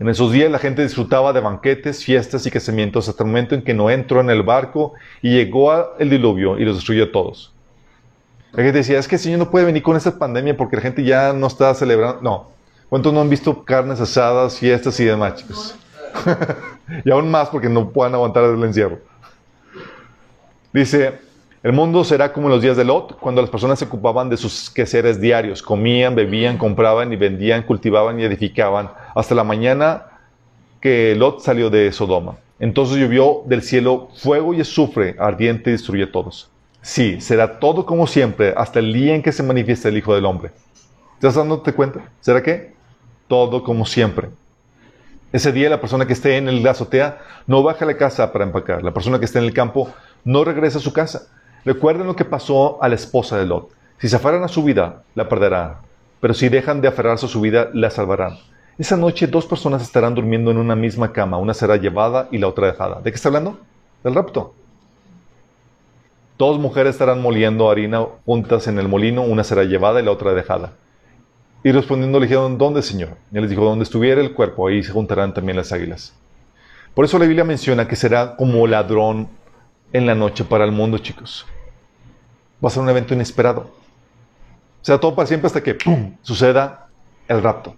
En 0.00 0.08
esos 0.08 0.32
días 0.32 0.50
la 0.50 0.58
gente 0.58 0.82
disfrutaba 0.82 1.32
de 1.32 1.40
banquetes, 1.40 2.04
fiestas 2.04 2.44
y 2.46 2.50
casamientos 2.50 3.08
hasta 3.08 3.22
el 3.22 3.28
momento 3.28 3.54
en 3.54 3.62
que 3.62 3.74
Noé 3.74 3.94
entró 3.94 4.20
en 4.20 4.28
el 4.30 4.42
barco 4.42 4.94
y 5.22 5.30
llegó 5.30 5.96
el 5.98 6.10
diluvio 6.10 6.58
y 6.58 6.64
los 6.64 6.76
destruyó 6.76 7.04
a 7.04 7.12
todos. 7.12 7.52
La 8.52 8.62
gente 8.62 8.78
decía, 8.78 8.98
es 8.98 9.08
que 9.08 9.16
el 9.16 9.20
Señor 9.20 9.38
no 9.38 9.50
puede 9.50 9.66
venir 9.66 9.82
con 9.82 9.96
esta 9.96 10.16
pandemia 10.16 10.56
porque 10.56 10.76
la 10.76 10.82
gente 10.82 11.04
ya 11.04 11.32
no 11.32 11.46
está 11.46 11.74
celebrando. 11.74 12.22
No. 12.22 12.50
¿Cuántos 12.88 13.12
no 13.12 13.20
han 13.20 13.30
visto 13.30 13.64
carnes 13.64 14.00
asadas, 14.00 14.58
fiestas 14.58 14.98
y 15.00 15.04
demás, 15.04 15.36
chicos? 15.36 15.76
y 17.04 17.10
aún 17.10 17.30
más 17.30 17.48
porque 17.48 17.68
no 17.68 17.90
puedan 17.90 18.14
aguantar 18.14 18.44
el 18.44 18.62
encierro. 18.62 18.98
Dice, 20.72 21.20
el 21.64 21.72
mundo 21.72 22.04
será 22.04 22.30
como 22.30 22.48
en 22.48 22.52
los 22.52 22.60
días 22.60 22.76
de 22.76 22.84
Lot, 22.84 23.18
cuando 23.18 23.40
las 23.40 23.50
personas 23.50 23.78
se 23.78 23.86
ocupaban 23.86 24.28
de 24.28 24.36
sus 24.36 24.68
quehaceres 24.68 25.18
diarios, 25.18 25.62
comían, 25.62 26.14
bebían, 26.14 26.58
compraban 26.58 27.10
y 27.10 27.16
vendían, 27.16 27.62
cultivaban 27.62 28.20
y 28.20 28.24
edificaban, 28.24 28.90
hasta 29.14 29.34
la 29.34 29.44
mañana 29.44 30.20
que 30.82 31.14
Lot 31.16 31.40
salió 31.40 31.70
de 31.70 31.90
Sodoma. 31.90 32.36
Entonces 32.60 32.98
llovió 32.98 33.44
del 33.46 33.62
cielo 33.62 34.10
fuego 34.14 34.52
y 34.52 34.60
azufre 34.60 35.16
ardiente 35.18 35.70
y 35.70 35.72
destruyó 35.72 36.04
a 36.04 36.12
todos. 36.12 36.50
Sí, 36.82 37.18
será 37.22 37.58
todo 37.58 37.86
como 37.86 38.06
siempre 38.06 38.52
hasta 38.54 38.78
el 38.78 38.92
día 38.92 39.14
en 39.14 39.22
que 39.22 39.32
se 39.32 39.42
manifieste 39.42 39.88
el 39.88 39.96
Hijo 39.96 40.14
del 40.14 40.26
Hombre. 40.26 40.50
¿Estás 41.14 41.36
dándote 41.36 41.72
cuenta? 41.72 42.10
¿Será 42.20 42.42
qué? 42.42 42.74
Todo 43.26 43.64
como 43.64 43.86
siempre. 43.86 44.28
Ese 45.32 45.50
día 45.50 45.70
la 45.70 45.80
persona 45.80 46.06
que 46.06 46.12
esté 46.12 46.36
en 46.36 46.46
el 46.46 46.66
azotea 46.68 47.22
no 47.46 47.62
baja 47.62 47.86
a 47.86 47.88
la 47.88 47.96
casa 47.96 48.30
para 48.34 48.44
empacar. 48.44 48.82
La 48.82 48.92
persona 48.92 49.18
que 49.18 49.24
esté 49.24 49.38
en 49.38 49.46
el 49.46 49.54
campo 49.54 49.90
no 50.24 50.44
regresa 50.44 50.76
a 50.76 50.82
su 50.82 50.92
casa. 50.92 51.28
Recuerden 51.64 52.06
lo 52.06 52.16
que 52.16 52.24
pasó 52.24 52.82
a 52.82 52.88
la 52.88 52.94
esposa 52.94 53.38
de 53.38 53.46
Lot. 53.46 53.70
Si 53.98 54.08
se 54.08 54.16
aferran 54.16 54.42
a 54.42 54.48
su 54.48 54.62
vida, 54.62 55.02
la 55.14 55.28
perderán. 55.28 55.76
Pero 56.20 56.34
si 56.34 56.48
dejan 56.48 56.80
de 56.80 56.88
aferrarse 56.88 57.26
a 57.26 57.28
su 57.28 57.40
vida, 57.40 57.70
la 57.72 57.90
salvarán. 57.90 58.36
Esa 58.78 58.96
noche 58.96 59.26
dos 59.26 59.46
personas 59.46 59.82
estarán 59.82 60.14
durmiendo 60.14 60.50
en 60.50 60.58
una 60.58 60.74
misma 60.74 61.12
cama. 61.12 61.38
Una 61.38 61.54
será 61.54 61.76
llevada 61.76 62.28
y 62.30 62.38
la 62.38 62.48
otra 62.48 62.66
dejada. 62.66 63.00
¿De 63.00 63.10
qué 63.10 63.16
está 63.16 63.28
hablando? 63.28 63.58
Del 64.02 64.14
rapto. 64.14 64.54
Dos 66.36 66.58
mujeres 66.58 66.94
estarán 66.94 67.22
moliendo 67.22 67.70
harina 67.70 68.04
juntas 68.26 68.66
en 68.66 68.78
el 68.78 68.88
molino, 68.88 69.22
una 69.22 69.44
será 69.44 69.62
llevada 69.62 70.00
y 70.00 70.04
la 70.04 70.10
otra 70.10 70.34
dejada. 70.34 70.72
Y 71.62 71.70
respondiendo 71.72 72.18
le 72.18 72.26
dijeron, 72.26 72.58
¿dónde, 72.58 72.82
Señor? 72.82 73.16
Y 73.32 73.36
él 73.36 73.42
les 73.42 73.50
dijo, 73.50 73.64
donde 73.64 73.84
estuviera 73.84 74.20
el 74.20 74.34
cuerpo, 74.34 74.66
ahí 74.66 74.82
se 74.82 74.92
juntarán 74.92 75.32
también 75.32 75.56
las 75.56 75.72
águilas. 75.72 76.12
Por 76.92 77.04
eso 77.04 77.18
la 77.18 77.26
Biblia 77.26 77.44
menciona 77.44 77.88
que 77.88 77.96
será 77.96 78.36
como 78.36 78.66
ladrón 78.66 79.28
en 79.92 80.06
la 80.06 80.14
noche 80.14 80.44
para 80.44 80.64
el 80.64 80.72
mundo, 80.72 80.98
chicos. 80.98 81.46
Va 82.64 82.68
a 82.68 82.70
ser 82.70 82.82
un 82.82 82.88
evento 82.88 83.14
inesperado. 83.14 83.70
Será 84.80 84.98
todo 84.98 85.14
para 85.14 85.26
siempre 85.26 85.46
hasta 85.46 85.62
que 85.62 85.74
¡pum! 85.74 86.16
suceda 86.22 86.88
el 87.28 87.42
rapto. 87.42 87.74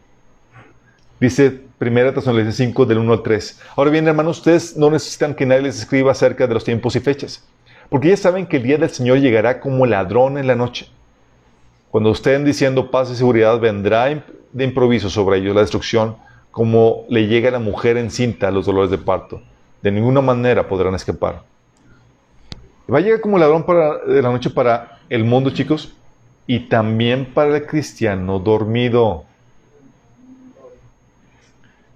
Dice 1.19 1.63
1 1.81 2.15
Tesalonicenses 2.15 2.57
5 2.57 2.87
del 2.87 2.99
1 2.99 3.13
al 3.13 3.23
3. 3.23 3.61
Ahora 3.77 3.91
bien, 3.91 4.07
hermanos, 4.07 4.39
ustedes 4.39 4.77
no 4.77 4.91
necesitan 4.91 5.35
que 5.35 5.47
nadie 5.47 5.63
les 5.63 5.79
escriba 5.79 6.13
acerca 6.13 6.47
de 6.47 6.55
los 6.55 6.65
tiempos 6.65 6.95
y 6.97 7.01
fechas 7.01 7.43
porque 7.89 8.09
ya 8.09 8.17
saben 8.17 8.47
que 8.47 8.57
el 8.57 8.63
día 8.63 8.79
del 8.79 8.91
Señor 8.91 9.19
llegará 9.19 9.61
como 9.61 9.87
ladrón 9.87 10.39
en 10.39 10.47
la 10.47 10.57
noche. 10.57 10.89
Cuando 11.91 12.11
estén 12.11 12.45
diciendo 12.45 12.91
paz 12.91 13.11
y 13.11 13.17
seguridad, 13.17 13.59
vendrá 13.59 14.07
de 14.53 14.65
improviso 14.65 15.09
sobre 15.09 15.39
ellos 15.39 15.55
la 15.55 15.61
destrucción, 15.63 16.17
como 16.51 17.05
le 17.09 17.27
llega 17.27 17.49
a 17.49 17.53
la 17.53 17.59
mujer 17.59 17.97
encinta 17.97 18.51
los 18.51 18.67
dolores 18.67 18.91
de 18.91 18.99
parto. 18.99 19.41
De 19.83 19.91
ninguna 19.91 20.21
manera 20.21 20.69
podrán 20.69 20.95
escapar. 20.95 21.43
Va 22.93 22.99
a 22.99 23.01
llegar 23.01 23.21
como 23.21 23.39
ladrón 23.39 23.65
para, 23.65 23.99
de 23.99 24.23
la 24.23 24.31
noche 24.31 24.51
para 24.51 25.01
el 25.09 25.25
mundo, 25.25 25.51
chicos, 25.51 25.93
y 26.47 26.61
también 26.61 27.27
para 27.27 27.57
el 27.57 27.67
cristiano 27.67 28.39
dormido. 28.39 29.25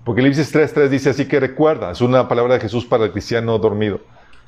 Porque 0.05 0.23
Apocalipsis 0.23 0.53
3.3 0.55 0.89
dice 0.89 1.11
así 1.11 1.27
que 1.27 1.39
recuerda, 1.39 1.93
es 1.93 2.01
una 2.01 2.27
palabra 2.27 2.55
de 2.55 2.61
Jesús 2.61 2.85
para 2.85 3.05
el 3.05 3.13
cristiano 3.13 3.59
dormido. 3.59 4.01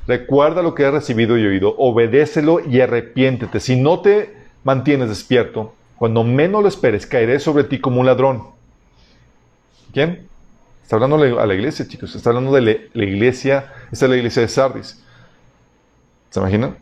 Recuerda 0.06 0.62
lo 0.62 0.74
que 0.74 0.84
has 0.84 0.92
recibido 0.92 1.38
y 1.38 1.46
oído, 1.46 1.74
obedécelo 1.78 2.58
y 2.58 2.80
arrepiéntete. 2.80 3.60
Si 3.60 3.76
no 3.76 4.00
te 4.00 4.34
mantienes 4.64 5.08
despierto, 5.08 5.74
cuando 5.96 6.24
menos 6.24 6.62
lo 6.62 6.68
esperes, 6.68 7.06
caeré 7.06 7.38
sobre 7.38 7.64
ti 7.64 7.78
como 7.78 8.00
un 8.00 8.06
ladrón. 8.06 8.42
¿Quién? 9.92 10.26
Está 10.82 10.96
hablando 10.96 11.16
a 11.16 11.46
la 11.46 11.54
iglesia, 11.54 11.86
chicos. 11.86 12.16
Está 12.16 12.30
hablando 12.30 12.52
de 12.52 12.90
la 12.92 13.04
iglesia, 13.04 13.72
esta 13.92 14.06
es 14.06 14.10
la 14.10 14.16
iglesia 14.16 14.42
de 14.42 14.48
Sardis. 14.48 15.02
¿Se 16.32 16.40
imaginan? 16.40 16.76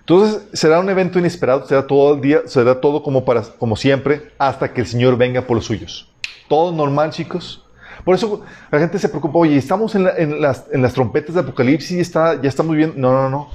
Entonces 0.00 0.42
será 0.54 0.80
un 0.80 0.88
evento 0.88 1.18
inesperado, 1.18 1.66
será 1.66 1.86
todo 1.86 2.14
el 2.14 2.20
día, 2.22 2.40
será 2.46 2.80
todo 2.80 3.02
como, 3.02 3.24
para, 3.24 3.42
como 3.42 3.76
siempre, 3.76 4.32
hasta 4.38 4.72
que 4.72 4.80
el 4.80 4.86
Señor 4.86 5.18
venga 5.18 5.42
por 5.42 5.56
los 5.56 5.66
suyos. 5.66 6.10
Todo 6.48 6.72
normal, 6.72 7.10
chicos. 7.10 7.62
Por 8.04 8.14
eso 8.14 8.42
la 8.70 8.78
gente 8.78 8.98
se 8.98 9.08
preocupa, 9.08 9.38
oye, 9.38 9.56
estamos 9.56 9.94
en, 9.94 10.40
las, 10.40 10.94
trompetas 10.94 11.34
de 11.34 11.42
Apocalipsis 11.42 11.92
y 11.92 12.00
está, 12.00 12.40
ya 12.40 12.48
estamos 12.48 12.74
bien. 12.74 12.94
No, 12.96 13.12
no, 13.12 13.28
no. 13.28 13.50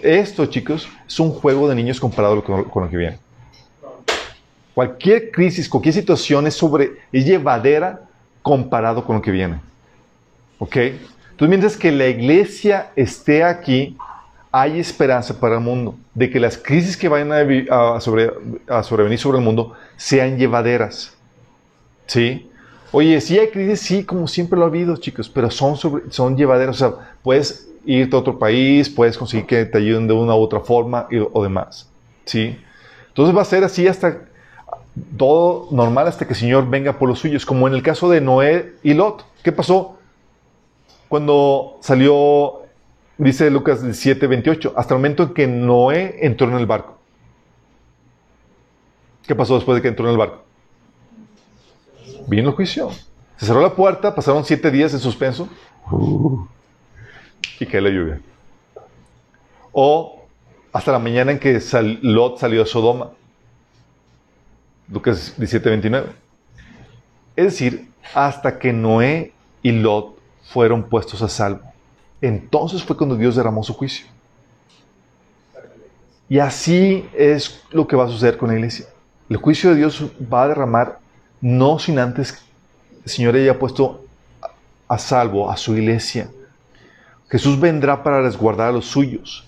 Esto, 0.00 0.44
chicos, 0.46 0.86
es 1.06 1.18
un 1.18 1.30
juego 1.30 1.66
de 1.66 1.74
niños 1.74 1.98
comparado 1.98 2.44
con, 2.44 2.66
lo 2.74 2.90
que 2.90 2.96
viene. 2.96 3.18
Cualquier 4.74 5.30
crisis, 5.30 5.66
cualquier 5.66 5.94
situación 5.94 6.46
es, 6.46 6.54
sobre, 6.54 6.92
es 7.10 7.24
llevadera 7.24 8.02
comparado 8.42 9.02
con 9.04 9.16
lo 9.16 9.22
que 9.22 9.30
viene. 9.30 9.60
¿Ok? 10.58 10.76
Entonces, 11.34 11.48
mientras 11.48 11.76
que 11.76 11.90
la 11.90 12.06
iglesia 12.06 12.92
esté 12.94 13.42
aquí, 13.42 13.96
hay 14.52 14.78
esperanza 14.78 15.40
para 15.40 15.56
el 15.56 15.60
mundo, 15.62 15.96
de 16.14 16.30
que 16.30 16.38
las 16.38 16.56
crisis 16.56 16.96
que 16.96 17.08
vayan 17.08 17.32
a, 17.32 18.00
sobre, 18.00 18.30
a 18.68 18.84
sobrevenir 18.84 19.18
sobre 19.18 19.38
el 19.38 19.44
mundo 19.44 19.72
sean 19.96 20.38
llevaderas. 20.38 21.16
¿Sí? 22.06 22.48
Oye, 22.92 23.20
si 23.20 23.36
hay 23.36 23.48
crisis, 23.48 23.80
sí, 23.80 24.04
como 24.04 24.28
siempre 24.28 24.56
lo 24.56 24.64
ha 24.64 24.68
habido, 24.68 24.96
chicos, 24.96 25.28
pero 25.28 25.50
son, 25.50 25.76
son 26.08 26.36
llevaderas. 26.36 26.76
O 26.76 26.78
sea, 26.78 27.16
puedes 27.24 27.68
irte 27.84 28.14
a 28.14 28.20
otro 28.20 28.38
país, 28.38 28.88
puedes 28.88 29.18
conseguir 29.18 29.46
que 29.46 29.64
te 29.64 29.78
ayuden 29.78 30.06
de 30.06 30.14
una 30.14 30.36
u 30.36 30.38
otra 30.38 30.60
forma 30.60 31.08
o 31.32 31.42
demás. 31.42 31.90
¿Sí? 32.24 32.56
Entonces 33.08 33.36
va 33.36 33.42
a 33.42 33.44
ser 33.44 33.64
así 33.64 33.88
hasta 33.88 34.20
todo 35.16 35.66
normal 35.72 36.06
hasta 36.06 36.26
que 36.26 36.34
el 36.34 36.38
Señor 36.38 36.70
venga 36.70 36.92
por 36.96 37.08
los 37.08 37.18
suyos, 37.18 37.44
como 37.44 37.66
en 37.66 37.74
el 37.74 37.82
caso 37.82 38.08
de 38.08 38.20
Noé 38.20 38.74
y 38.84 38.94
Lot. 38.94 39.26
¿Qué 39.42 39.50
pasó? 39.50 39.98
Cuando 41.14 41.78
salió, 41.80 42.62
dice 43.18 43.48
Lucas 43.48 43.80
17, 43.80 44.26
28, 44.26 44.74
hasta 44.76 44.94
el 44.94 44.98
momento 44.98 45.22
en 45.22 45.32
que 45.32 45.46
Noé 45.46 46.16
entró 46.26 46.48
en 46.48 46.56
el 46.56 46.66
barco. 46.66 46.98
¿Qué 49.24 49.36
pasó 49.36 49.54
después 49.54 49.76
de 49.76 49.82
que 49.82 49.86
entró 49.86 50.06
en 50.06 50.10
el 50.10 50.18
barco? 50.18 50.42
Vino 52.26 52.48
el 52.48 52.56
juicio. 52.56 52.90
Se 53.36 53.46
cerró 53.46 53.60
la 53.60 53.76
puerta, 53.76 54.12
pasaron 54.12 54.44
siete 54.44 54.72
días 54.72 54.92
en 54.92 54.98
suspenso 54.98 55.48
y 57.60 57.66
cae 57.66 57.80
la 57.80 57.90
lluvia. 57.90 58.20
O 59.70 60.20
hasta 60.72 60.90
la 60.90 60.98
mañana 60.98 61.30
en 61.30 61.38
que 61.38 61.62
Lot 62.02 62.38
salió 62.38 62.64
de 62.64 62.66
Sodoma. 62.66 63.12
Lucas 64.90 65.34
17, 65.36 65.70
29. 65.70 66.08
Es 67.36 67.44
decir, 67.44 67.88
hasta 68.14 68.58
que 68.58 68.72
Noé 68.72 69.32
y 69.62 69.70
Lot 69.70 70.23
fueron 70.44 70.84
puestos 70.84 71.22
a 71.22 71.28
salvo. 71.28 71.62
Entonces 72.20 72.82
fue 72.82 72.96
cuando 72.96 73.16
Dios 73.16 73.36
derramó 73.36 73.62
su 73.62 73.74
juicio. 73.74 74.06
Y 76.28 76.38
así 76.38 77.08
es 77.14 77.62
lo 77.70 77.86
que 77.86 77.96
va 77.96 78.04
a 78.04 78.08
suceder 78.08 78.36
con 78.36 78.48
la 78.48 78.54
iglesia. 78.54 78.86
El 79.28 79.36
juicio 79.36 79.70
de 79.70 79.76
Dios 79.76 80.02
va 80.32 80.44
a 80.44 80.48
derramar 80.48 80.98
no 81.40 81.78
sin 81.78 81.98
antes 81.98 82.42
el 83.04 83.10
Señor 83.10 83.36
haya 83.36 83.58
puesto 83.58 84.04
a 84.88 84.98
salvo 84.98 85.50
a 85.50 85.56
su 85.56 85.76
iglesia. 85.76 86.28
Jesús 87.28 87.60
vendrá 87.60 88.02
para 88.02 88.22
resguardar 88.22 88.68
a 88.68 88.72
los 88.72 88.86
suyos. 88.86 89.44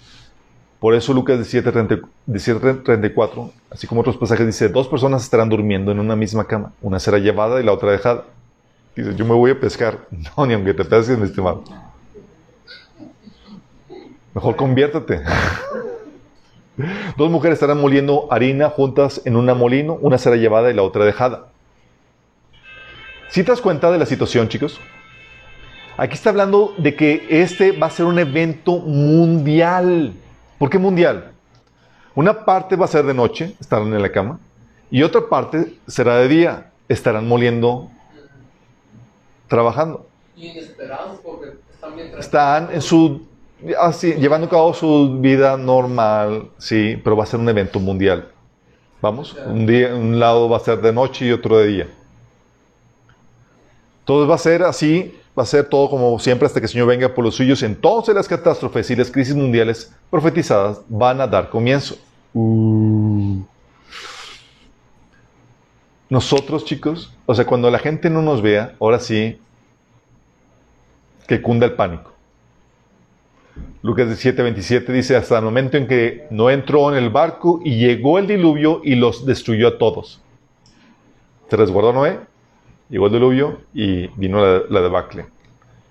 Por 0.79 0.95
eso 0.95 1.15
Lucas 1.15 1.39
17:34, 1.39 3.51
así 3.71 3.87
como 3.87 4.03
otros 4.03 4.19
pasajes, 4.19 4.47
dice, 4.47 4.69
dos 4.69 4.89
personas 4.89 5.23
estarán 5.23 5.49
durmiendo 5.49 5.91
en 5.91 5.99
una 5.99 6.17
misma 6.17 6.45
cama. 6.45 6.73
Una 6.83 7.01
será 7.01 7.19
llevada 7.19 7.61
y 7.61 7.65
la 7.65 7.73
otra 7.73 7.93
dejada. 7.93 8.25
Dice, 8.97 9.15
yo 9.15 9.25
me 9.25 9.35
voy 9.35 9.51
a 9.51 9.61
pescar. 9.61 10.09
No, 10.37 10.47
ni 10.47 10.55
aunque 10.55 10.75
te 10.75 10.85
pesques, 10.85 11.19
mi 11.19 11.27
estimado. 11.27 11.63
Mejor 14.35 14.57
conviértate. 14.57 15.23
Dos 17.17 17.31
mujeres 17.31 17.57
estarán 17.57 17.81
moliendo 17.81 18.27
harina 18.31 18.69
juntas 18.69 19.23
en 19.25 19.37
un 19.37 19.47
molino. 19.57 19.99
Una 20.01 20.19
será 20.19 20.37
llevada 20.37 20.71
y 20.71 20.75
la 20.75 20.83
otra 20.83 21.05
dejada. 21.05 21.49
Si 23.29 23.43
te 23.43 23.51
das 23.53 23.61
cuenta 23.61 23.91
de 23.91 23.99
la 23.99 24.07
situación, 24.07 24.49
chicos? 24.49 24.81
Aquí 25.99 26.15
está 26.15 26.31
hablando 26.31 26.75
de 26.77 26.95
que 26.95 27.27
este 27.31 27.73
va 27.73 27.87
a 27.87 27.91
ser 27.91 28.07
un 28.07 28.19
evento 28.19 28.79
mundial. 28.79 30.13
¿Por 30.59 30.69
qué 30.69 30.79
mundial? 30.79 31.33
Una 32.15 32.45
parte 32.45 32.77
va 32.77 32.85
a 32.85 32.89
ser 32.89 33.05
de 33.05 33.15
noche, 33.15 33.55
estarán 33.61 33.93
en 33.93 34.03
la 34.03 34.13
cama, 34.13 34.39
y 34.91 35.03
otra 35.03 35.29
parte 35.29 35.75
será 35.87 36.17
de 36.19 36.29
día, 36.29 36.71
estarán 36.89 37.27
moliendo, 37.27 37.91
trabajando. 39.49 40.07
Inesperados 40.37 41.21
porque 41.25 41.55
están 41.73 41.99
Están 42.19 42.69
en 42.73 42.83
su, 42.83 43.23
así, 43.79 44.15
llevando 44.15 44.47
a 44.47 44.51
cabo 44.51 44.75
su 44.75 45.19
vida 45.21 45.57
normal, 45.57 46.51
sí, 46.59 47.01
pero 47.03 47.17
va 47.17 47.25
a 47.25 47.27
ser 47.27 47.41
un 47.41 47.49
evento 47.49 47.81
mundial. 47.81 48.31
Vamos, 49.01 49.37
un 49.47 49.67
día, 49.67 49.95
un 49.95 50.19
lado 50.19 50.49
va 50.49 50.57
a 50.57 50.61
ser 50.61 50.81
de 50.81 50.93
noche 50.93 51.27
y 51.27 51.33
otro 51.33 51.59
de 51.59 51.67
día. 51.67 51.89
Todo 54.05 54.27
va 54.27 54.37
a 54.37 54.39
ser 54.39 54.63
así 54.63 55.15
va 55.39 55.43
a 55.43 55.47
ser 55.47 55.69
todo 55.69 55.91
como 55.91 56.19
siempre 56.19 56.47
hasta 56.47 56.61
que 56.61 56.67
el 56.67 56.71
Señor 56.71 56.89
venga 56.89 57.15
por 57.15 57.25
los 57.25 57.35
suyos. 57.35 57.63
Entonces 57.63 58.15
las 58.15 58.27
catástrofes 58.27 58.91
y 58.91 58.97
las 58.97 59.11
crisis 59.11 59.35
mundiales 59.35 59.93
profetizadas 60.11 60.81
van 60.89 61.21
a 61.21 61.27
dar 61.27 61.51
comienzo. 61.51 61.97
Uh. 62.33 63.43
Nosotros, 66.09 66.65
chicos, 66.65 67.13
o 67.27 67.35
sea, 67.35 67.45
cuando 67.47 67.71
la 67.71 67.79
gente 67.79 68.11
no 68.11 68.23
nos 68.23 68.41
vea, 68.41 68.77
ahora 68.81 69.01
sí, 69.01 69.39
que 71.27 71.43
cunda 71.43 71.67
el 71.67 71.73
pánico. 71.73 72.13
Lucas 73.83 74.07
17, 74.07 74.43
27 74.43 74.93
dice, 74.93 75.17
hasta 75.17 75.39
el 75.39 75.45
momento 75.45 75.77
en 75.77 75.87
que 75.87 76.27
no 76.31 76.51
entró 76.51 76.91
en 76.91 77.03
el 77.03 77.11
barco 77.11 77.61
y 77.65 77.77
llegó 77.77 78.19
el 78.19 78.27
diluvio 78.27 78.81
y 78.85 78.95
los 78.95 79.27
destruyó 79.27 79.69
a 79.69 79.79
todos. 79.79 80.21
¿Se 81.49 81.57
resguardó 81.57 81.93
Noé? 81.93 82.19
Llegó 82.89 83.07
el 83.07 83.13
diluvio 83.13 83.61
y 83.75 84.09
vino 84.17 84.41
la, 84.69 84.81
debacle. 84.81 85.27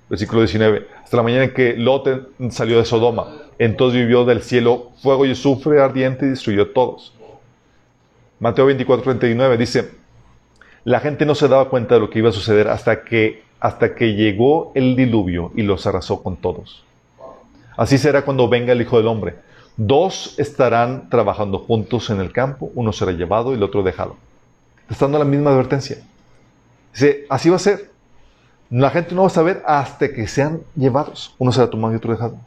Versículo 0.09 0.41
19. 0.41 0.87
Hasta 1.03 1.17
la 1.17 1.23
mañana 1.23 1.45
en 1.45 1.53
que 1.53 1.75
Lot 1.75 2.29
salió 2.51 2.77
de 2.77 2.85
Sodoma. 2.85 3.27
Entonces 3.57 3.99
vivió 4.01 4.25
del 4.25 4.41
cielo 4.41 4.91
fuego 5.01 5.25
y 5.25 5.31
azufre 5.31 5.81
ardiente 5.81 6.25
y 6.25 6.29
destruyó 6.29 6.63
a 6.63 6.73
todos. 6.73 7.13
Mateo 8.39 8.65
24, 8.65 9.03
39 9.03 9.57
dice, 9.57 9.91
la 10.85 10.99
gente 10.99 11.25
no 11.25 11.33
se 11.33 11.47
daba 11.47 11.67
cuenta 11.67 11.95
de 11.95 12.01
lo 12.01 12.09
que 12.11 12.19
iba 12.19 12.29
a 12.29 12.31
suceder 12.31 12.69
hasta 12.69 13.03
que, 13.03 13.43
hasta 13.59 13.95
que 13.95 14.13
llegó 14.13 14.71
el 14.75 14.95
diluvio 14.95 15.51
y 15.55 15.63
los 15.63 15.85
arrasó 15.87 16.21
con 16.21 16.37
todos. 16.37 16.85
Así 17.75 17.97
será 17.97 18.23
cuando 18.23 18.47
venga 18.47 18.71
el 18.71 18.81
Hijo 18.81 18.97
del 18.97 19.07
Hombre. 19.07 19.35
Dos 19.77 20.35
estarán 20.37 21.09
trabajando 21.09 21.57
juntos 21.57 22.11
en 22.11 22.19
el 22.19 22.31
campo, 22.31 22.71
uno 22.75 22.93
será 22.93 23.11
llevado 23.11 23.51
y 23.51 23.55
el 23.55 23.63
otro 23.63 23.81
dejado. 23.81 24.15
Está 24.87 25.05
dando 25.05 25.17
la 25.17 25.25
misma 25.25 25.49
advertencia. 25.49 25.97
Dice, 26.93 27.25
así 27.29 27.49
va 27.49 27.55
a 27.55 27.59
ser. 27.59 27.89
La 28.69 28.91
gente 28.91 29.15
no 29.15 29.21
va 29.21 29.27
a 29.27 29.31
saber 29.31 29.63
hasta 29.65 30.13
que 30.13 30.27
sean 30.27 30.61
llevados. 30.75 31.33
Uno 31.39 31.51
será 31.51 31.67
tomado 31.67 31.93
y 31.93 31.97
otro 31.97 32.11
dejado. 32.11 32.37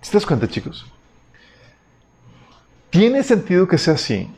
¿Se 0.00 0.12
das 0.14 0.24
cuenta, 0.24 0.48
chicos? 0.48 0.86
Tiene 2.88 3.22
sentido 3.22 3.68
que 3.68 3.76
sea 3.76 3.94
así, 3.94 4.30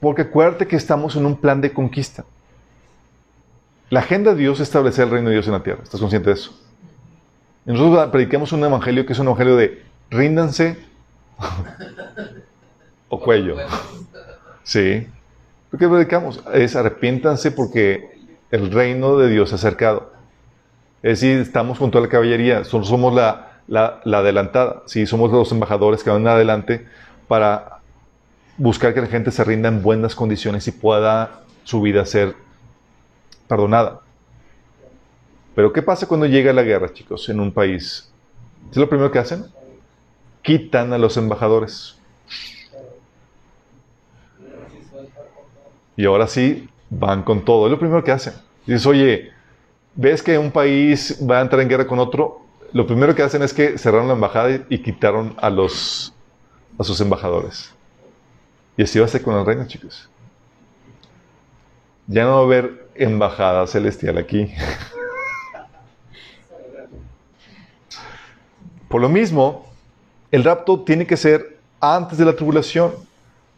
porque 0.00 0.22
acuérdate 0.22 0.66
que 0.66 0.76
estamos 0.76 1.16
en 1.16 1.26
un 1.26 1.36
plan 1.36 1.60
de 1.60 1.72
conquista. 1.72 2.24
La 3.90 4.00
agenda 4.00 4.32
de 4.34 4.40
Dios 4.40 4.60
es 4.60 4.68
establecer 4.68 5.06
el 5.06 5.10
reino 5.10 5.28
de 5.28 5.34
Dios 5.34 5.46
en 5.46 5.52
la 5.52 5.62
tierra. 5.62 5.82
¿Estás 5.82 6.00
consciente 6.00 6.30
de 6.30 6.34
eso? 6.34 6.52
nosotros 7.64 8.08
predicamos 8.08 8.52
un 8.52 8.64
evangelio 8.64 9.04
que 9.04 9.12
es 9.12 9.18
un 9.18 9.26
evangelio 9.26 9.56
de 9.56 9.82
ríndanse 10.10 10.78
o 13.08 13.20
cuello. 13.20 13.56
Sí. 14.62 15.06
¿Por 15.70 15.78
qué 15.78 15.86
predicamos? 15.86 16.42
Es 16.54 16.76
arrepiéntanse 16.76 17.50
porque 17.50 18.18
el 18.50 18.70
reino 18.70 19.18
de 19.18 19.28
Dios 19.28 19.50
se 19.50 19.54
ha 19.54 19.56
acercado. 19.56 20.12
Es 21.02 21.20
decir, 21.20 21.38
estamos 21.40 21.78
con 21.78 21.90
toda 21.90 22.04
la 22.04 22.10
caballería, 22.10 22.64
somos 22.64 23.14
la, 23.14 23.60
la, 23.68 24.00
adelantada, 24.18 24.82
sí, 24.86 25.06
somos 25.06 25.30
los 25.30 25.52
embajadores 25.52 26.02
que 26.02 26.10
van 26.10 26.26
adelante 26.26 26.86
para 27.28 27.77
buscar 28.58 28.92
que 28.92 29.00
la 29.00 29.06
gente 29.06 29.30
se 29.30 29.42
rinda 29.44 29.68
en 29.68 29.82
buenas 29.82 30.14
condiciones 30.14 30.66
y 30.68 30.72
pueda 30.72 31.44
su 31.64 31.80
vida 31.80 32.04
ser 32.04 32.34
perdonada. 33.46 34.02
Pero 35.54 35.72
¿qué 35.72 35.82
pasa 35.82 36.06
cuando 36.06 36.26
llega 36.26 36.52
la 36.52 36.62
guerra, 36.62 36.92
chicos, 36.92 37.28
en 37.28 37.40
un 37.40 37.52
país? 37.52 38.12
¿Es 38.70 38.76
lo 38.76 38.88
primero 38.88 39.10
que 39.10 39.18
hacen? 39.18 39.46
Quitan 40.42 40.92
a 40.92 40.98
los 40.98 41.16
embajadores. 41.16 41.96
Y 45.96 46.04
ahora 46.04 46.28
sí, 46.28 46.68
van 46.90 47.22
con 47.22 47.44
todo. 47.44 47.66
Es 47.66 47.70
lo 47.70 47.78
primero 47.78 48.04
que 48.04 48.12
hacen. 48.12 48.34
Dices, 48.66 48.86
oye, 48.86 49.32
ves 49.94 50.22
que 50.22 50.38
un 50.38 50.52
país 50.52 51.18
va 51.28 51.38
a 51.38 51.42
entrar 51.42 51.60
en 51.60 51.68
guerra 51.68 51.86
con 51.86 51.98
otro, 51.98 52.42
lo 52.72 52.86
primero 52.86 53.14
que 53.14 53.22
hacen 53.22 53.42
es 53.42 53.52
que 53.52 53.78
cerraron 53.78 54.08
la 54.08 54.14
embajada 54.14 54.64
y, 54.68 54.78
quitaron 54.78 55.34
a 55.38 55.50
los 55.50 56.14
a 56.78 56.84
sus 56.84 57.00
embajadores. 57.00 57.74
Y 58.78 58.84
así 58.84 58.98
va 58.98 59.04
a 59.04 59.08
ser 59.08 59.20
con 59.20 59.36
el 59.36 59.44
reino, 59.44 59.66
chicos. 59.66 60.08
Ya 62.06 62.24
no 62.24 62.30
va 62.36 62.38
a 62.38 62.44
haber 62.44 62.88
embajada 62.94 63.66
celestial 63.66 64.16
aquí. 64.16 64.50
Por 68.88 69.02
lo 69.02 69.10
mismo, 69.10 69.70
el 70.30 70.42
rapto 70.44 70.80
tiene 70.80 71.06
que 71.06 71.18
ser 71.18 71.58
antes 71.80 72.16
de 72.16 72.24
la 72.24 72.34
tribulación 72.34 73.06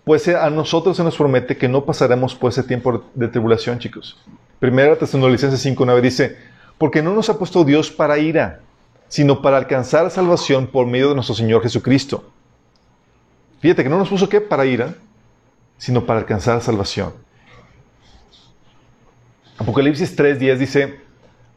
pues 0.04 0.26
a 0.28 0.50
nosotros 0.50 0.96
se 0.96 1.04
nos 1.04 1.16
promete 1.16 1.56
que 1.56 1.68
no 1.68 1.84
pasaremos 1.84 2.34
por 2.34 2.50
ese 2.50 2.62
tiempo 2.62 3.04
de 3.14 3.28
tribulación, 3.28 3.78
chicos. 3.78 4.18
Primera 4.58 4.96
Tesalonicenses 4.96 5.64
5.9 5.64 6.00
dice, 6.00 6.36
porque 6.78 7.02
no 7.02 7.14
nos 7.14 7.28
ha 7.28 7.38
puesto 7.38 7.64
Dios 7.64 7.90
para 7.90 8.18
ira, 8.18 8.60
sino 9.08 9.42
para 9.42 9.56
alcanzar 9.56 10.10
salvación 10.10 10.66
por 10.66 10.86
medio 10.86 11.10
de 11.10 11.14
nuestro 11.14 11.34
Señor 11.34 11.62
Jesucristo. 11.62 12.24
Fíjate 13.60 13.82
que 13.82 13.88
no 13.88 13.98
nos 13.98 14.08
puso 14.08 14.28
qué 14.28 14.40
para 14.40 14.64
ira, 14.64 14.94
sino 15.80 16.04
para 16.04 16.20
alcanzar 16.20 16.60
salvación. 16.60 17.14
Apocalipsis 19.56 20.16
3.10 20.16 20.56
dice, 20.58 21.00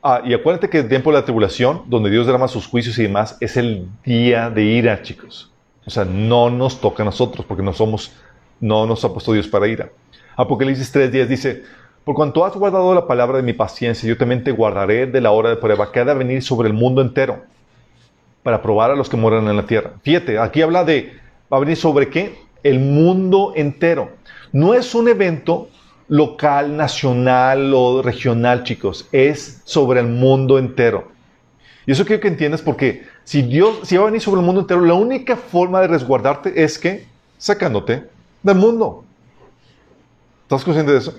ah, 0.02 0.22
y 0.24 0.34
acuérdate 0.34 0.70
que 0.70 0.80
el 0.80 0.88
tiempo 0.88 1.12
de 1.12 1.20
la 1.20 1.26
tribulación, 1.26 1.84
donde 1.88 2.10
Dios 2.10 2.26
derrama 2.26 2.48
sus 2.48 2.66
juicios 2.66 2.98
y 3.00 3.04
demás, 3.04 3.38
es 3.42 3.58
el 3.58 3.86
día 4.06 4.50
de 4.50 4.64
ira, 4.64 5.02
chicos. 5.02 5.52
O 5.86 5.90
sea, 5.90 6.06
no 6.06 6.50
nos 6.50 6.80
toca 6.80 7.04
a 7.04 7.06
nosotros, 7.06 7.46
porque 7.46 7.64
no 7.64 7.74
somos, 7.74 8.14
no 8.62 8.86
nos 8.86 9.04
ha 9.04 9.12
puesto 9.12 9.34
Dios 9.34 9.48
para 9.50 9.68
ira. 9.68 9.90
Apocalipsis 10.38 10.96
3.10 10.96 11.28
dice, 11.28 11.64
por 12.06 12.16
cuanto 12.16 12.46
has 12.46 12.56
guardado 12.56 12.96
la 12.96 13.06
palabra 13.06 13.38
de 13.38 13.44
mi 13.44 13.54
paciencia, 13.54 14.08
yo 14.08 14.18
también 14.18 14.42
te 14.42 14.52
guardaré 14.52 15.06
de 15.06 15.20
la 15.20 15.32
hora 15.32 15.50
de 15.50 15.58
prueba 15.58 15.92
que 15.92 16.00
ha 16.00 16.06
de 16.06 16.14
venir 16.14 16.42
sobre 16.42 16.70
el 16.70 16.74
mundo 16.74 17.02
entero, 17.02 17.44
para 18.42 18.62
probar 18.62 18.92
a 18.92 18.96
los 18.96 19.10
que 19.10 19.18
moran 19.18 19.50
en 19.50 19.58
la 19.58 19.66
tierra. 19.66 19.92
Fíjate, 20.02 20.40
aquí 20.40 20.62
habla 20.62 20.86
de, 20.86 21.14
va 21.52 21.58
a 21.58 21.60
venir 21.60 21.76
sobre 21.76 22.10
qué? 22.10 22.43
El 22.64 22.80
mundo 22.80 23.54
entero. 23.56 24.12
No 24.52 24.74
es 24.74 24.96
un 24.96 25.08
evento 25.08 25.70
local, 26.08 26.76
nacional 26.76 27.74
o 27.74 28.02
regional, 28.02 28.64
chicos, 28.64 29.08
es 29.12 29.62
sobre 29.64 30.00
el 30.00 30.08
mundo 30.08 30.58
entero. 30.58 31.12
Y 31.86 31.92
eso 31.92 32.06
quiero 32.06 32.22
que 32.22 32.28
entiendas 32.28 32.62
porque 32.62 33.04
si 33.24 33.42
Dios, 33.42 33.80
si 33.84 33.98
va 33.98 34.04
a 34.04 34.06
venir 34.06 34.22
sobre 34.22 34.40
el 34.40 34.46
mundo 34.46 34.62
entero, 34.62 34.82
la 34.82 34.94
única 34.94 35.36
forma 35.36 35.82
de 35.82 35.88
resguardarte 35.88 36.64
es 36.64 36.78
que 36.78 37.06
sacándote 37.38 38.08
del 38.42 38.56
mundo. 38.56 39.04
¿Estás 40.44 40.64
consciente 40.64 40.92
de 40.92 41.00
eso? 41.00 41.16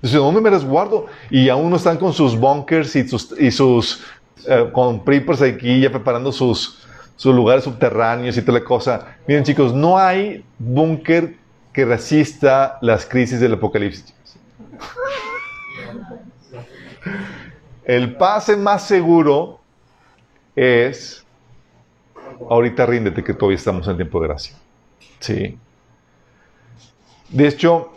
Dice, 0.00 0.16
¿dónde 0.16 0.40
me 0.40 0.50
resguardo? 0.50 1.06
Y 1.30 1.48
aún 1.48 1.70
no 1.70 1.76
están 1.76 1.96
con 1.96 2.12
sus 2.12 2.38
bunkers 2.38 2.94
y 2.96 3.08
sus, 3.08 3.34
y 3.38 3.50
sus 3.50 4.02
eh, 4.46 4.68
con 4.72 5.04
preppers 5.04 5.40
aquí 5.40 5.80
ya 5.80 5.90
preparando 5.90 6.30
sus, 6.30 6.83
sus 7.16 7.34
lugares 7.34 7.64
subterráneos 7.64 8.36
y 8.36 8.42
toda 8.42 8.58
la 8.58 8.64
cosa. 8.64 9.16
Miren 9.26 9.44
chicos, 9.44 9.72
no 9.72 9.98
hay 9.98 10.44
búnker 10.58 11.36
que 11.72 11.84
resista 11.84 12.78
las 12.80 13.06
crisis 13.06 13.40
del 13.40 13.54
apocalipsis. 13.54 14.14
El 17.84 18.16
pase 18.16 18.56
más 18.56 18.86
seguro 18.86 19.60
es, 20.56 21.24
ahorita 22.48 22.86
ríndete 22.86 23.22
que 23.22 23.34
todavía 23.34 23.56
estamos 23.56 23.86
en 23.88 23.96
tiempo 23.96 24.20
de 24.20 24.28
gracia. 24.28 24.56
Sí. 25.20 25.58
De 27.28 27.48
hecho, 27.48 27.92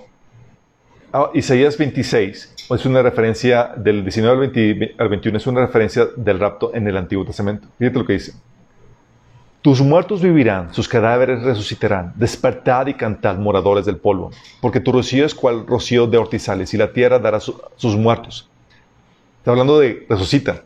ah, 1.13 1.29
Isaías 1.33 1.77
26 1.77 2.55
es 2.69 2.85
una 2.85 3.01
referencia 3.01 3.71
del 3.77 4.03
19 4.03 4.95
al, 4.97 5.09
21, 5.09 5.37
es 5.37 5.47
una 5.47 5.61
referencia 5.61 6.07
del 6.17 6.39
rapto 6.39 6.73
en 6.73 6.87
el 6.87 6.97
Antiguo 6.97 7.23
Testamento. 7.23 7.67
Fíjate 7.77 7.99
lo 7.99 8.05
que 8.05 8.13
dice. 8.13 8.33
Tus 9.67 9.81
muertos 9.81 10.21
vivirán, 10.21 10.73
sus 10.73 10.87
cadáveres 10.87 11.43
resucitarán. 11.43 12.13
Despertad 12.15 12.87
y 12.87 12.93
cantad, 12.93 13.37
moradores 13.37 13.85
del 13.85 13.97
polvo, 13.97 14.31
porque 14.61 14.79
tu 14.79 14.93
rocío 14.93 15.25
es 15.25 15.35
cual 15.35 15.67
rocío 15.67 16.07
de 16.07 16.17
hortizales, 16.17 16.73
y 16.73 16.77
la 16.77 16.93
tierra 16.93 17.19
dará 17.19 17.41
sus 17.41 17.97
muertos. 17.97 18.49
Está 19.39 19.51
hablando 19.51 19.77
de 19.77 20.05
resucita. 20.07 20.63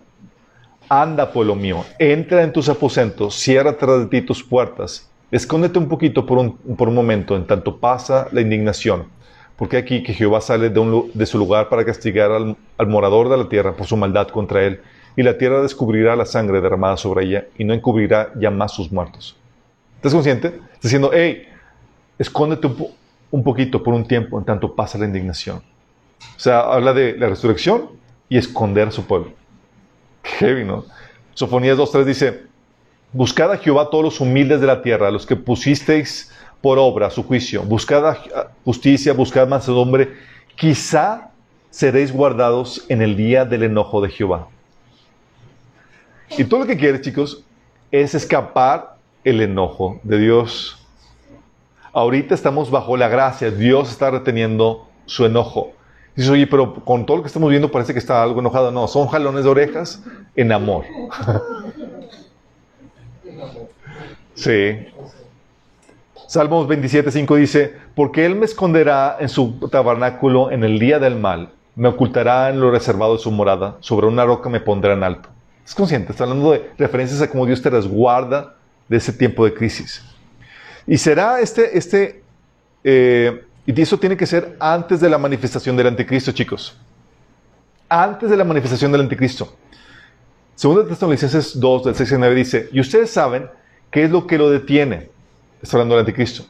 Anda, 0.87 1.31
pueblo 1.31 1.55
mío, 1.55 1.83
entra 1.97 2.43
en 2.43 2.53
tus 2.53 2.69
aposentos, 2.69 3.33
cierra 3.33 3.75
tras 3.75 4.01
de 4.01 4.05
ti 4.05 4.21
tus 4.21 4.43
puertas, 4.43 5.09
escóndete 5.31 5.79
un 5.79 5.89
poquito 5.89 6.23
por 6.23 6.37
un, 6.37 6.55
por 6.77 6.87
un 6.87 6.93
momento, 6.93 7.35
en 7.35 7.47
tanto 7.47 7.77
pasa 7.77 8.27
la 8.31 8.41
indignación. 8.41 9.07
Porque 9.55 9.77
aquí 9.77 10.03
que 10.03 10.13
Jehová 10.13 10.41
sale 10.41 10.69
de, 10.69 11.03
de 11.11 11.25
su 11.25 11.39
lugar 11.39 11.69
para 11.69 11.83
castigar 11.83 12.29
al, 12.29 12.55
al 12.77 12.87
morador 12.87 13.29
de 13.29 13.37
la 13.37 13.49
tierra 13.49 13.75
por 13.75 13.87
su 13.87 13.97
maldad 13.97 14.27
contra 14.27 14.61
él 14.63 14.79
y 15.15 15.23
la 15.23 15.37
tierra 15.37 15.61
descubrirá 15.61 16.15
la 16.15 16.25
sangre 16.25 16.61
derramada 16.61 16.97
sobre 16.97 17.25
ella 17.25 17.45
y 17.57 17.63
no 17.63 17.73
encubrirá 17.73 18.31
ya 18.35 18.51
más 18.51 18.73
sus 18.73 18.91
muertos. 18.91 19.35
¿Estás 19.97 20.13
consciente? 20.13 20.47
Está 20.47 20.79
diciendo, 20.81 21.11
hey, 21.13 21.47
escóndete 22.17 22.67
un, 23.31 23.43
poquito 23.43 23.83
por 23.83 23.93
un 23.93 24.07
tiempo 24.07 24.39
en 24.39 24.45
tanto 24.45 24.73
pasa 24.75 24.97
la 24.97 25.05
indignación. 25.05 25.57
O 25.57 26.39
sea, 26.39 26.61
habla 26.61 26.93
de 26.93 27.17
la 27.17 27.29
resurrección 27.29 27.89
y 28.29 28.37
esconder 28.37 28.87
a 28.87 28.91
su 28.91 29.05
pueblo. 29.05 29.33
Heavy, 30.23 30.63
¿no? 30.63 30.85
Sofonías 31.33 31.77
2.3 31.77 32.03
dice, 32.03 32.43
buscad 33.11 33.51
a 33.51 33.57
Jehová 33.57 33.89
todos 33.89 34.03
los 34.03 34.19
humildes 34.19 34.61
de 34.61 34.67
la 34.67 34.81
tierra, 34.81 35.11
los 35.11 35.25
que 35.25 35.35
pusisteis 35.35 36.31
por 36.61 36.77
obra 36.77 37.09
su 37.09 37.23
juicio. 37.23 37.63
Buscad 37.63 38.17
justicia, 38.63 39.13
buscad 39.13 39.47
mansedumbre. 39.47 40.13
Quizá 40.55 41.31
seréis 41.69 42.11
guardados 42.11 42.85
en 42.89 43.01
el 43.01 43.15
día 43.15 43.45
del 43.45 43.63
enojo 43.63 44.01
de 44.01 44.09
Jehová. 44.09 44.47
Y 46.37 46.45
todo 46.45 46.61
lo 46.61 46.65
que 46.65 46.77
quieres, 46.77 47.01
chicos, 47.01 47.43
es 47.91 48.15
escapar 48.15 48.95
el 49.23 49.41
enojo 49.41 49.99
de 50.03 50.17
Dios. 50.17 50.77
Ahorita 51.93 52.33
estamos 52.33 52.71
bajo 52.71 52.95
la 52.95 53.09
gracia, 53.09 53.51
Dios 53.51 53.91
está 53.91 54.11
reteniendo 54.11 54.87
su 55.05 55.25
enojo. 55.25 55.73
Dices, 56.15 56.31
oye, 56.31 56.47
pero 56.47 56.73
con 56.73 57.05
todo 57.05 57.17
lo 57.17 57.23
que 57.23 57.27
estamos 57.27 57.49
viendo 57.49 57.71
parece 57.71 57.93
que 57.93 57.99
está 57.99 58.23
algo 58.23 58.39
enojado. 58.39 58.71
No, 58.71 58.87
son 58.87 59.07
jalones 59.07 59.43
de 59.43 59.49
orejas 59.49 60.03
en 60.35 60.51
amor. 60.51 60.85
sí. 64.35 64.87
Salmos 66.27 66.67
27.5 66.67 67.35
dice, 67.35 67.75
porque 67.93 68.25
Él 68.25 68.35
me 68.35 68.45
esconderá 68.45 69.17
en 69.19 69.27
su 69.27 69.69
tabernáculo 69.69 70.49
en 70.49 70.63
el 70.63 70.79
día 70.79 70.97
del 70.97 71.17
mal, 71.17 71.49
me 71.75 71.89
ocultará 71.89 72.49
en 72.49 72.61
lo 72.61 72.71
reservado 72.71 73.17
de 73.17 73.19
su 73.19 73.31
morada, 73.31 73.75
sobre 73.81 74.07
una 74.07 74.23
roca 74.23 74.47
me 74.47 74.61
pondrá 74.61 74.93
en 74.93 75.03
alto. 75.03 75.27
¿Estás 75.63 75.75
consciente? 75.75 76.11
Está 76.11 76.23
hablando 76.23 76.51
de 76.51 76.71
referencias 76.77 77.21
a 77.21 77.29
cómo 77.29 77.45
Dios 77.45 77.61
te 77.61 77.69
resguarda 77.69 78.55
de 78.87 78.97
ese 78.97 79.13
tiempo 79.13 79.45
de 79.45 79.53
crisis. 79.53 80.03
Y 80.87 80.97
será 80.97 81.39
este, 81.39 81.77
este, 81.77 82.23
eh, 82.83 83.45
y 83.65 83.81
eso 83.81 83.97
tiene 83.97 84.17
que 84.17 84.25
ser 84.25 84.57
antes 84.59 84.99
de 84.99 85.09
la 85.09 85.17
manifestación 85.17 85.77
del 85.77 85.87
anticristo, 85.87 86.31
chicos. 86.31 86.75
Antes 87.87 88.29
de 88.29 88.37
la 88.37 88.43
manifestación 88.43 88.91
del 88.91 89.01
anticristo. 89.01 89.55
Segunda 90.55 90.85
Tesalonicenses 90.85 91.59
2, 91.59 91.83
del 91.85 91.95
6 91.95 92.13
al 92.13 92.19
9 92.19 92.35
dice, 92.35 92.69
y 92.71 92.79
ustedes 92.79 93.09
saben 93.11 93.49
qué 93.89 94.03
es 94.03 94.11
lo 94.11 94.27
que 94.27 94.37
lo 94.37 94.49
detiene. 94.49 95.09
Está 95.61 95.77
hablando 95.77 95.95
del 95.95 96.01
anticristo. 96.01 96.43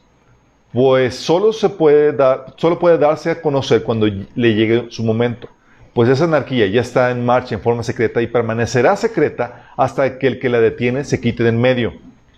Pues 0.72 1.14
solo, 1.14 1.52
se 1.52 1.68
puede 1.68 2.12
dar, 2.12 2.54
solo 2.56 2.78
puede 2.78 2.96
darse 2.96 3.30
a 3.30 3.40
conocer 3.40 3.82
cuando 3.82 4.06
le 4.06 4.54
llegue 4.54 4.86
su 4.90 5.02
momento 5.02 5.48
pues 5.94 6.08
esa 6.08 6.24
anarquía 6.24 6.66
ya 6.66 6.80
está 6.80 7.10
en 7.10 7.24
marcha 7.24 7.54
en 7.54 7.60
forma 7.60 7.82
secreta 7.82 8.22
y 8.22 8.26
permanecerá 8.26 8.96
secreta 8.96 9.72
hasta 9.76 10.18
que 10.18 10.26
el 10.26 10.38
que 10.38 10.48
la 10.48 10.60
detiene 10.60 11.04
se 11.04 11.20
quite 11.20 11.42
de 11.42 11.50
en 11.50 11.60
medio. 11.60 11.94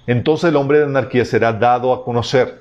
Entonces 0.06 0.50
el 0.50 0.56
hombre 0.56 0.78
de 0.78 0.84
anarquía 0.84 1.24
será 1.24 1.52
dado 1.52 1.92
a 1.92 2.04
conocer. 2.04 2.60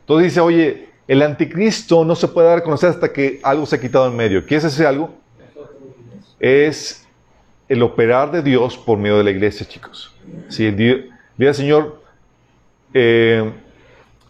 Entonces 0.00 0.32
dice, 0.32 0.40
oye, 0.40 0.88
el 1.08 1.22
anticristo 1.22 2.04
no 2.04 2.14
se 2.14 2.28
puede 2.28 2.48
dar 2.48 2.58
a 2.58 2.62
conocer 2.62 2.90
hasta 2.90 3.12
que 3.12 3.40
algo 3.42 3.66
se 3.66 3.76
ha 3.76 3.80
quitado 3.80 4.06
en 4.06 4.16
medio. 4.16 4.46
¿Qué 4.46 4.56
es 4.56 4.64
ese 4.64 4.86
algo? 4.86 5.14
Es 6.38 7.06
el 7.68 7.82
operar 7.82 8.30
de 8.30 8.42
Dios 8.42 8.76
por 8.76 8.98
medio 8.98 9.18
de 9.18 9.24
la 9.24 9.30
iglesia, 9.30 9.66
chicos. 9.66 10.14
Si 10.48 10.66
el 10.66 10.76
día, 10.76 11.54
Señor 11.54 12.00
eh, 12.92 13.52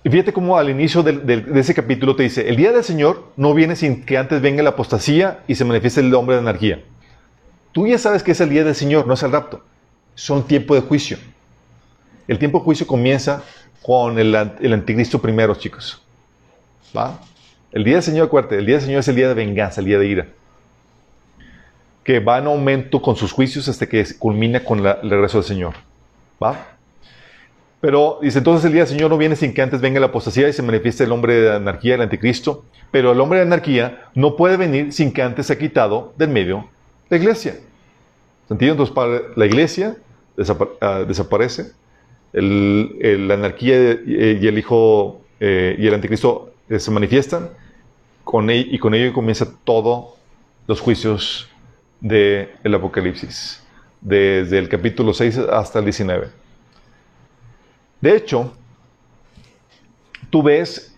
y 0.05 0.11
fíjate 0.11 0.35
cómo 0.35 0.59
al 0.59 0.69
inicio 0.69 1.03
de, 1.03 1.47
ese 1.55 1.75
capítulo 1.75 2.15
te 2.15 2.25
dice, 2.25 2.47
el 2.47 2.57
día 2.57 2.73
del 2.73 2.85
Señor 2.85 3.33
no 3.39 3.55
viene 3.55 3.75
sin 3.75 4.05
que 4.05 4.19
antes 4.19 4.43
venga 4.43 4.63
la 4.63 4.71
apostasía 4.71 5.41
y 5.49 5.55
se 5.55 5.65
manifieste 5.65 6.01
el 6.01 6.15
hombre 6.15 6.37
de 6.37 6.43
energía. 6.43 6.83
Tú 7.73 7.87
ya 7.87 7.97
sabes 7.97 8.23
que 8.23 8.33
es 8.33 8.41
el 8.43 8.51
día 8.51 8.65
del 8.65 8.75
Señor, 8.75 9.07
no 9.07 9.15
es 9.15 9.23
el 9.23 9.33
rapto. 9.33 9.65
Son 10.15 10.47
tiempo 10.47 10.75
de 10.75 10.83
juicio. 10.83 11.17
El 12.29 12.39
tiempo 12.39 12.59
de 12.59 12.65
juicio 12.65 12.87
comienza 12.87 13.43
con 13.81 14.19
el, 14.19 14.35
anticristo 14.35 15.23
primero, 15.23 15.55
chicos. 15.55 16.03
¿Va? 16.95 17.19
El 17.73 17.83
día 17.83 17.95
del 17.95 18.03
Señor, 18.03 18.27
acuérdate, 18.27 18.59
el 18.59 18.67
día 18.67 18.77
del 18.77 18.85
Señor 18.85 19.01
es 19.01 19.09
el 19.09 19.17
día 19.17 19.29
de 19.29 19.35
venganza, 19.35 19.81
el 19.81 19.87
día 19.87 19.99
de 19.99 20.07
ira. 20.07 20.27
Que 22.05 22.21
va 22.21 22.39
en 22.39 22.47
aumento 22.47 23.01
con 23.01 23.17
sus 23.17 23.33
juicios 23.33 23.69
hasta 23.69 23.87
que 23.87 24.05
culmina 24.19 24.63
con 24.63 24.87
el 24.87 25.11
regreso 25.11 25.39
del 25.39 25.47
Señor. 25.47 25.75
¿Va? 26.43 26.74
Pero 27.85 28.19
dice, 28.23 28.39
entonces 28.39 28.65
el 28.65 28.73
día 28.73 28.85
del 28.85 28.89
Señor 28.89 29.11
no 29.11 29.19
viene 29.19 29.37
sin 29.37 29.53
que 29.53 29.61
antes 29.61 29.83
venga 29.83 30.01
la 30.01 30.07
apostasía 30.07 30.49
y 30.49 30.55
se 30.55 30.63
manifieste 30.63 31.05
el 31.05 31.13
hombre 31.13 31.35
de 31.35 31.55
anarquía, 31.55 31.97
el 31.97 32.01
anticristo. 32.01 32.65
Pero 32.91 33.13
el 33.13 33.21
hombre 33.21 33.41
de 33.41 33.45
anarquía 33.45 34.09
no 34.15 34.37
puede 34.37 34.57
venir 34.57 34.91
sin 34.91 35.13
que 35.13 35.21
antes 35.21 35.49
se 35.49 35.53
ha 35.53 35.59
quitado 35.59 36.15
del 36.17 36.31
medio 36.31 36.67
la 37.11 37.19
iglesia. 37.19 37.57
¿Sentido? 38.49 38.73
Entonces 38.73 38.95
para 38.95 39.21
la 39.37 39.45
iglesia 39.45 39.99
ah, 40.81 41.05
desaparece, 41.07 41.73
la 42.33 43.35
anarquía 43.35 43.99
y 44.07 44.47
el 44.47 44.57
hijo 44.57 45.21
eh, 45.39 45.77
y 45.79 45.87
el 45.87 45.93
anticristo 45.93 46.55
eh, 46.71 46.79
se 46.79 46.91
manifiestan 46.91 47.51
y 48.49 48.79
con 48.79 48.95
ello 48.95 49.13
comienza 49.13 49.47
todos 49.63 50.15
los 50.67 50.81
juicios 50.81 51.51
del 52.01 52.75
Apocalipsis, 52.75 53.63
desde 54.01 54.57
el 54.57 54.71
capítulo 54.71 55.13
6 55.13 55.37
hasta 55.37 55.81
el 55.81 55.85
19. 55.85 56.44
De 58.05 58.15
hecho, 58.15 58.53
tú 60.29 60.43
ves 60.43 60.95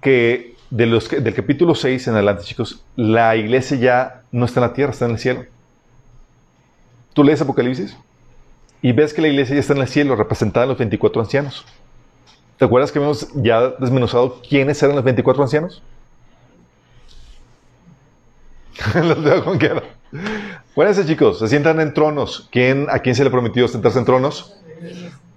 que 0.00 0.54
de 0.70 0.86
los, 0.86 1.10
del 1.10 1.34
capítulo 1.34 1.74
6 1.74 2.06
en 2.06 2.14
adelante, 2.14 2.44
chicos, 2.44 2.84
la 2.94 3.34
iglesia 3.34 3.76
ya 3.76 4.22
no 4.30 4.44
está 4.44 4.60
en 4.60 4.66
la 4.68 4.72
tierra, 4.72 4.92
está 4.92 5.06
en 5.06 5.10
el 5.10 5.18
cielo. 5.18 5.46
Tú 7.12 7.24
lees 7.24 7.42
Apocalipsis 7.42 7.96
y 8.82 8.92
ves 8.92 9.12
que 9.12 9.20
la 9.20 9.26
iglesia 9.26 9.56
ya 9.56 9.60
está 9.62 9.72
en 9.72 9.80
el 9.80 9.88
cielo, 9.88 10.14
representada 10.14 10.62
en 10.62 10.68
los 10.68 10.78
24 10.78 11.22
ancianos. 11.22 11.64
¿Te 12.56 12.66
acuerdas 12.66 12.92
que 12.92 13.00
hemos 13.00 13.28
ya 13.34 13.70
desmenuzado 13.70 14.40
quiénes 14.48 14.80
eran 14.80 14.94
los 14.94 15.04
24 15.04 15.42
ancianos? 15.42 15.82
los 18.94 19.24
veo 19.24 19.44
con 19.44 19.58
queda. 19.58 19.82
Acuérdense, 20.70 21.04
chicos, 21.04 21.40
se 21.40 21.48
sientan 21.48 21.80
en 21.80 21.92
tronos. 21.92 22.48
¿Quién, 22.52 22.86
¿A 22.90 23.00
quién 23.00 23.16
se 23.16 23.24
le 23.24 23.30
prometió 23.30 23.66
sentarse 23.66 23.98
en 23.98 24.04
tronos? 24.04 24.54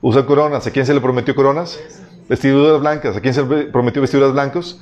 Usan 0.01 0.25
coronas. 0.25 0.67
¿A 0.67 0.71
quién 0.71 0.85
se 0.85 0.93
le 0.93 1.01
prometió 1.01 1.35
coronas? 1.35 1.79
Vestiduras 2.29 2.79
blancas. 2.79 3.15
¿A 3.15 3.21
quién 3.21 3.33
se 3.33 3.43
le 3.43 3.65
prometió 3.65 4.01
vestiduras 4.01 4.33
blancas? 4.33 4.79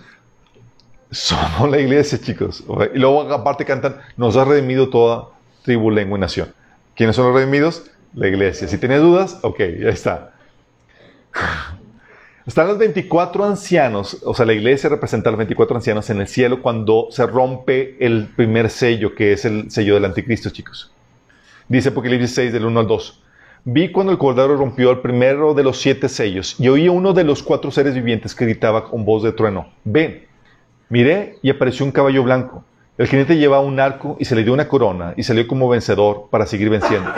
Somos 1.11 1.69
la 1.69 1.79
iglesia, 1.79 2.19
chicos. 2.19 2.63
Y 2.93 2.99
luego 2.99 3.21
aparte 3.33 3.63
cantan, 3.65 3.97
nos 4.17 4.35
ha 4.35 4.43
redimido 4.43 4.89
toda 4.89 5.29
tribu, 5.63 5.89
lengua 5.91 6.17
y 6.17 6.21
nación. 6.21 6.53
¿Quiénes 6.95 7.15
son 7.15 7.27
los 7.27 7.35
redimidos? 7.35 7.83
La 8.13 8.27
iglesia. 8.27 8.67
Si 8.67 8.77
tienes 8.77 9.01
dudas, 9.01 9.39
ok, 9.41 9.59
ya 9.79 9.89
está. 9.89 10.33
Están 12.45 12.67
los 12.67 12.77
24 12.77 13.43
ancianos, 13.43 14.21
o 14.23 14.35
sea, 14.35 14.45
la 14.45 14.53
iglesia 14.53 14.87
representa 14.87 15.29
a 15.29 15.31
los 15.31 15.37
24 15.39 15.77
ancianos 15.77 16.09
en 16.11 16.21
el 16.21 16.27
cielo 16.27 16.61
cuando 16.61 17.07
se 17.09 17.25
rompe 17.25 17.97
el 17.99 18.27
primer 18.35 18.69
sello, 18.69 19.15
que 19.15 19.33
es 19.33 19.45
el 19.45 19.71
sello 19.71 19.95
del 19.95 20.05
anticristo, 20.05 20.51
chicos. 20.51 20.91
Dice 21.67 21.89
Apocalipsis 21.89 22.35
6, 22.35 22.53
del 22.53 22.65
1 22.65 22.79
al 22.79 22.87
2. 22.87 23.23
Vi 23.67 23.91
cuando 23.91 24.11
el 24.11 24.19
cordero 24.19 24.55
rompió 24.55 24.91
el 24.91 24.99
primero 24.99 25.55
de 25.55 25.63
los 25.63 25.79
siete 25.81 26.07
sellos 26.07 26.55
y 26.59 26.67
oí 26.67 26.85
a 26.85 26.91
uno 26.91 27.13
de 27.13 27.23
los 27.23 27.41
cuatro 27.41 27.71
seres 27.71 27.95
vivientes 27.95 28.35
que 28.35 28.45
gritaba 28.45 28.87
con 28.87 29.05
voz 29.05 29.23
de 29.23 29.31
trueno, 29.31 29.69
ven. 29.83 30.27
Miré 30.87 31.39
y 31.41 31.49
apareció 31.49 31.83
un 31.83 31.91
caballo 31.91 32.21
blanco. 32.23 32.63
El 32.99 33.07
jinete 33.07 33.37
llevaba 33.37 33.63
un 33.63 33.79
arco 33.79 34.17
y 34.19 34.25
se 34.25 34.35
le 34.35 34.43
dio 34.43 34.53
una 34.53 34.67
corona 34.67 35.15
y 35.17 35.23
salió 35.23 35.47
como 35.47 35.67
vencedor 35.67 36.27
para 36.29 36.45
seguir 36.45 36.69
venciendo. 36.69 37.11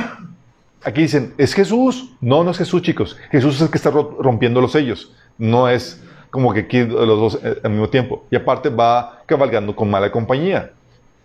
Aquí 0.86 1.02
dicen, 1.02 1.34
¿es 1.38 1.54
Jesús? 1.54 2.14
No, 2.22 2.46
no 2.46 2.52
es 2.52 2.58
Jesús, 2.58 2.82
chicos. 2.82 3.18
Jesús 3.30 3.58
es 3.58 3.64
el 3.64 3.70
que 3.70 3.78
está 3.78 3.92
rompiendo 3.92 4.62
los 4.62 4.72
sellos. 4.72 5.12
No 5.38 5.68
es 5.68 6.02
como 6.30 6.54
que 6.54 6.62
aquí 6.62 6.82
los 6.82 7.20
dos 7.20 7.40
eh, 7.44 7.60
al 7.62 7.72
mismo 7.72 7.90
tiempo. 7.90 8.24
Y 8.32 8.38
aparte 8.38 8.70
va 8.70 9.22
cabalgando 9.26 9.76
con 9.76 9.92
mala 9.92 10.14
compañía. 10.14 10.72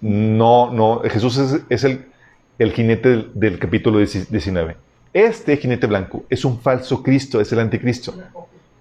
No, 0.01 0.73
no, 0.73 1.01
Jesús 1.05 1.65
es, 1.69 1.85
el, 1.85 2.73
jinete 2.73 3.27
del, 3.35 3.61
capítulo 3.61 3.99
19. 3.99 4.75
Este 5.13 5.57
jinete 5.57 5.87
blanco 5.87 6.25
es 6.31 6.45
un 6.45 6.59
falso 6.61 7.03
Cristo, 7.03 7.41
es 7.41 7.53
el 7.53 7.61
anticristo. 7.61 8.15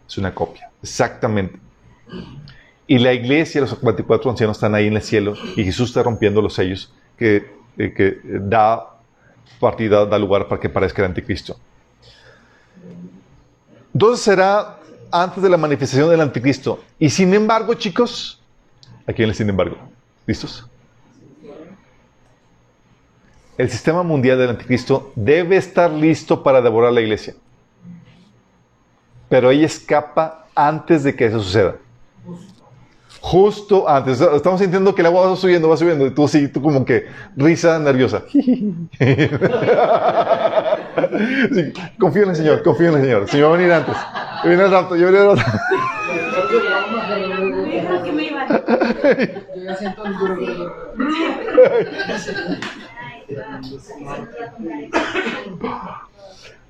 Es 0.07 0.17
una 0.17 0.34
copia, 0.34 0.69
exactamente. 0.82 1.59
Y 2.88 2.99
la 2.99 3.13
iglesia, 3.13 3.61
los 3.61 3.82
24 3.82 4.32
ancianos 4.32 4.57
están 4.57 4.75
ahí 4.75 4.88
en 4.88 4.95
el 4.95 5.01
cielo 5.01 5.34
y 5.55 5.63
Jesús 5.63 5.89
está 5.89 6.03
rompiendo 6.03 6.41
los 6.41 6.53
sellos 6.53 6.93
que, 7.17 7.49
eh, 7.77 7.93
que 7.93 8.19
da 8.23 8.97
partida 9.59 10.05
da 10.05 10.17
lugar 10.17 10.47
para 10.47 10.59
que 10.59 10.69
parezca 10.69 11.01
el 11.01 11.09
anticristo. 11.09 11.57
Entonces 13.93 14.23
será 14.23 14.79
antes 15.11 15.43
de 15.43 15.49
la 15.49 15.57
manifestación 15.57 16.09
del 16.09 16.21
anticristo. 16.21 16.84
Y 16.97 17.09
sin 17.09 17.34
embargo, 17.34 17.73
chicos, 17.73 18.41
aquí 19.05 19.23
en 19.23 19.29
el 19.29 19.36
sin 19.36 19.49
embargo, 19.49 19.77
¿listos? 20.25 20.67
El 23.62 23.70
sistema 23.70 24.01
mundial 24.01 24.39
del 24.39 24.49
anticristo 24.49 25.12
debe 25.16 25.55
estar 25.55 25.91
listo 25.91 26.41
para 26.41 26.64
devorar 26.64 26.91
la 26.91 27.01
iglesia. 27.01 27.36
Pero 29.30 29.51
ella 29.51 29.68
escapa 29.68 30.47
antes 30.55 31.03
de 31.03 31.16
que 31.16 31.28
eso 31.28 31.39
suceda. 31.39 31.76
Justo 33.20 33.88
antes, 33.88 34.20
estamos 34.20 34.59
sintiendo 34.59 34.95
que 34.95 35.01
el 35.01 35.05
agua 35.05 35.30
va 35.30 35.36
subiendo, 35.36 35.70
va 35.70 35.78
subiendo, 35.78 36.07
y 36.07 36.09
tú 36.09 36.28
sí, 36.28 36.47
tú 36.47 36.59
como 36.59 36.84
que 36.84 37.05
risa 37.38 37.78
nerviosa. 37.78 38.24
confío 41.99 42.24
en 42.24 42.30
el 42.32 42.36
Señor, 42.36 42.64
confío 42.64 42.88
en 42.89 42.95
el 42.95 43.01
Señor. 43.03 43.22
El 43.22 43.30
Señor 43.30 43.51
va 43.51 43.53
a 43.53 43.57
venir 43.57 43.74
antes. 43.74 43.95
Yo 44.43 44.49
viene 44.49 44.64
el 44.64 44.72
rato, 44.72 44.95
yo 44.95 45.12
viene 45.12 45.20
el 45.24 45.38
rato. 45.38 45.51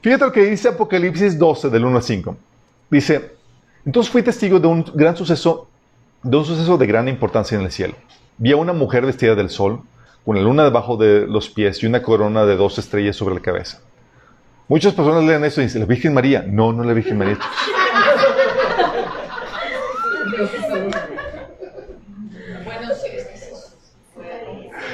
Fíjate 0.02 0.26
lo 0.26 0.32
que 0.32 0.46
dice 0.46 0.70
Apocalipsis 0.70 1.38
12, 1.38 1.70
del 1.70 1.86
1 1.86 1.98
al 1.98 2.04
5. 2.04 2.38
Dice, 2.90 3.36
entonces 3.86 4.12
fui 4.12 4.24
testigo 4.24 4.60
de 4.60 4.68
un 4.68 4.84
gran 4.96 5.16
suceso 5.16 5.68
de 6.24 6.38
un 6.38 6.46
suceso 6.46 6.78
de 6.78 6.86
gran 6.86 7.08
importancia 7.08 7.58
en 7.58 7.66
el 7.66 7.72
cielo. 7.72 7.96
Vi 8.38 8.52
a 8.52 8.56
una 8.56 8.74
mujer 8.74 9.06
vestida 9.06 9.36
del 9.36 9.50
sol, 9.50 9.82
con 10.26 10.36
la 10.36 10.42
luna 10.42 10.64
debajo 10.64 10.98
de 10.98 11.26
los 11.28 11.50
pies 11.50 11.82
y 11.82 11.88
una 11.88 12.04
corona 12.04 12.46
de 12.46 12.56
dos 12.56 12.78
estrellas 12.78 13.16
sobre 13.16 13.36
la 13.36 13.42
cabeza. 13.42 13.80
Muchas 14.68 14.94
personas 14.94 15.24
leen 15.24 15.44
eso 15.44 15.62
y 15.62 15.66
dicen, 15.66 15.82
¿la 15.82 15.88
Virgen 15.88 16.14
María? 16.14 16.46
No, 16.48 16.72
no 16.72 16.84
la 16.84 16.94
Virgen 16.94 17.18
María. 17.18 17.40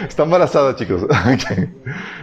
Está 0.07 0.23
embarazada, 0.23 0.75
chicos. 0.75 1.05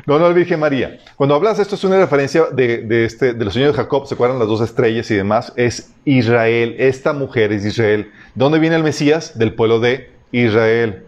No, 0.06 0.18
no, 0.18 0.28
la 0.28 0.34
Virgen 0.34 0.60
María. 0.60 0.98
Cuando 1.16 1.34
hablas 1.34 1.56
de 1.56 1.62
esto, 1.62 1.76
es 1.76 1.84
una 1.84 1.96
referencia 1.96 2.44
de, 2.52 3.04
este, 3.06 3.32
de 3.32 3.44
los 3.44 3.54
sueños 3.54 3.72
de 3.72 3.82
Jacob, 3.82 4.06
¿se 4.06 4.14
acuerdan 4.14 4.38
las 4.38 4.48
dos 4.48 4.60
estrellas 4.60 5.10
y 5.10 5.14
demás? 5.14 5.52
Es 5.56 5.92
Israel. 6.04 6.76
Esta 6.78 7.14
mujer 7.14 7.52
es 7.52 7.64
Israel. 7.64 8.10
¿Dónde 8.34 8.58
viene 8.58 8.76
el 8.76 8.82
Mesías? 8.82 9.38
Del 9.38 9.54
pueblo 9.54 9.80
de 9.80 10.10
Israel. 10.30 11.04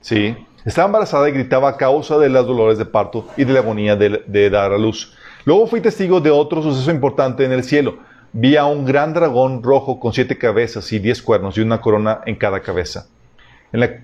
¿Sí? 0.00 0.36
Estaba 0.64 0.86
embarazada 0.86 1.28
y 1.28 1.32
gritaba 1.32 1.68
a 1.68 1.76
causa 1.76 2.16
de 2.16 2.30
los 2.30 2.46
dolores 2.46 2.78
de 2.78 2.86
parto 2.86 3.28
y 3.36 3.44
de 3.44 3.52
la 3.52 3.60
agonía 3.60 3.94
de, 3.96 4.22
de 4.26 4.48
dar 4.48 4.72
a 4.72 4.78
luz. 4.78 5.14
Luego 5.44 5.66
fui 5.66 5.82
testigo 5.82 6.20
de 6.20 6.30
otro 6.30 6.62
suceso 6.62 6.90
importante 6.90 7.44
en 7.44 7.52
el 7.52 7.62
cielo. 7.62 7.98
Vi 8.32 8.56
a 8.56 8.64
un 8.64 8.86
gran 8.86 9.12
dragón 9.12 9.62
rojo 9.62 10.00
con 10.00 10.14
siete 10.14 10.38
cabezas 10.38 10.90
y 10.92 10.98
diez 10.98 11.20
cuernos 11.20 11.58
y 11.58 11.60
una 11.60 11.82
corona 11.82 12.20
en 12.24 12.36
cada 12.36 12.60
cabeza 12.60 13.06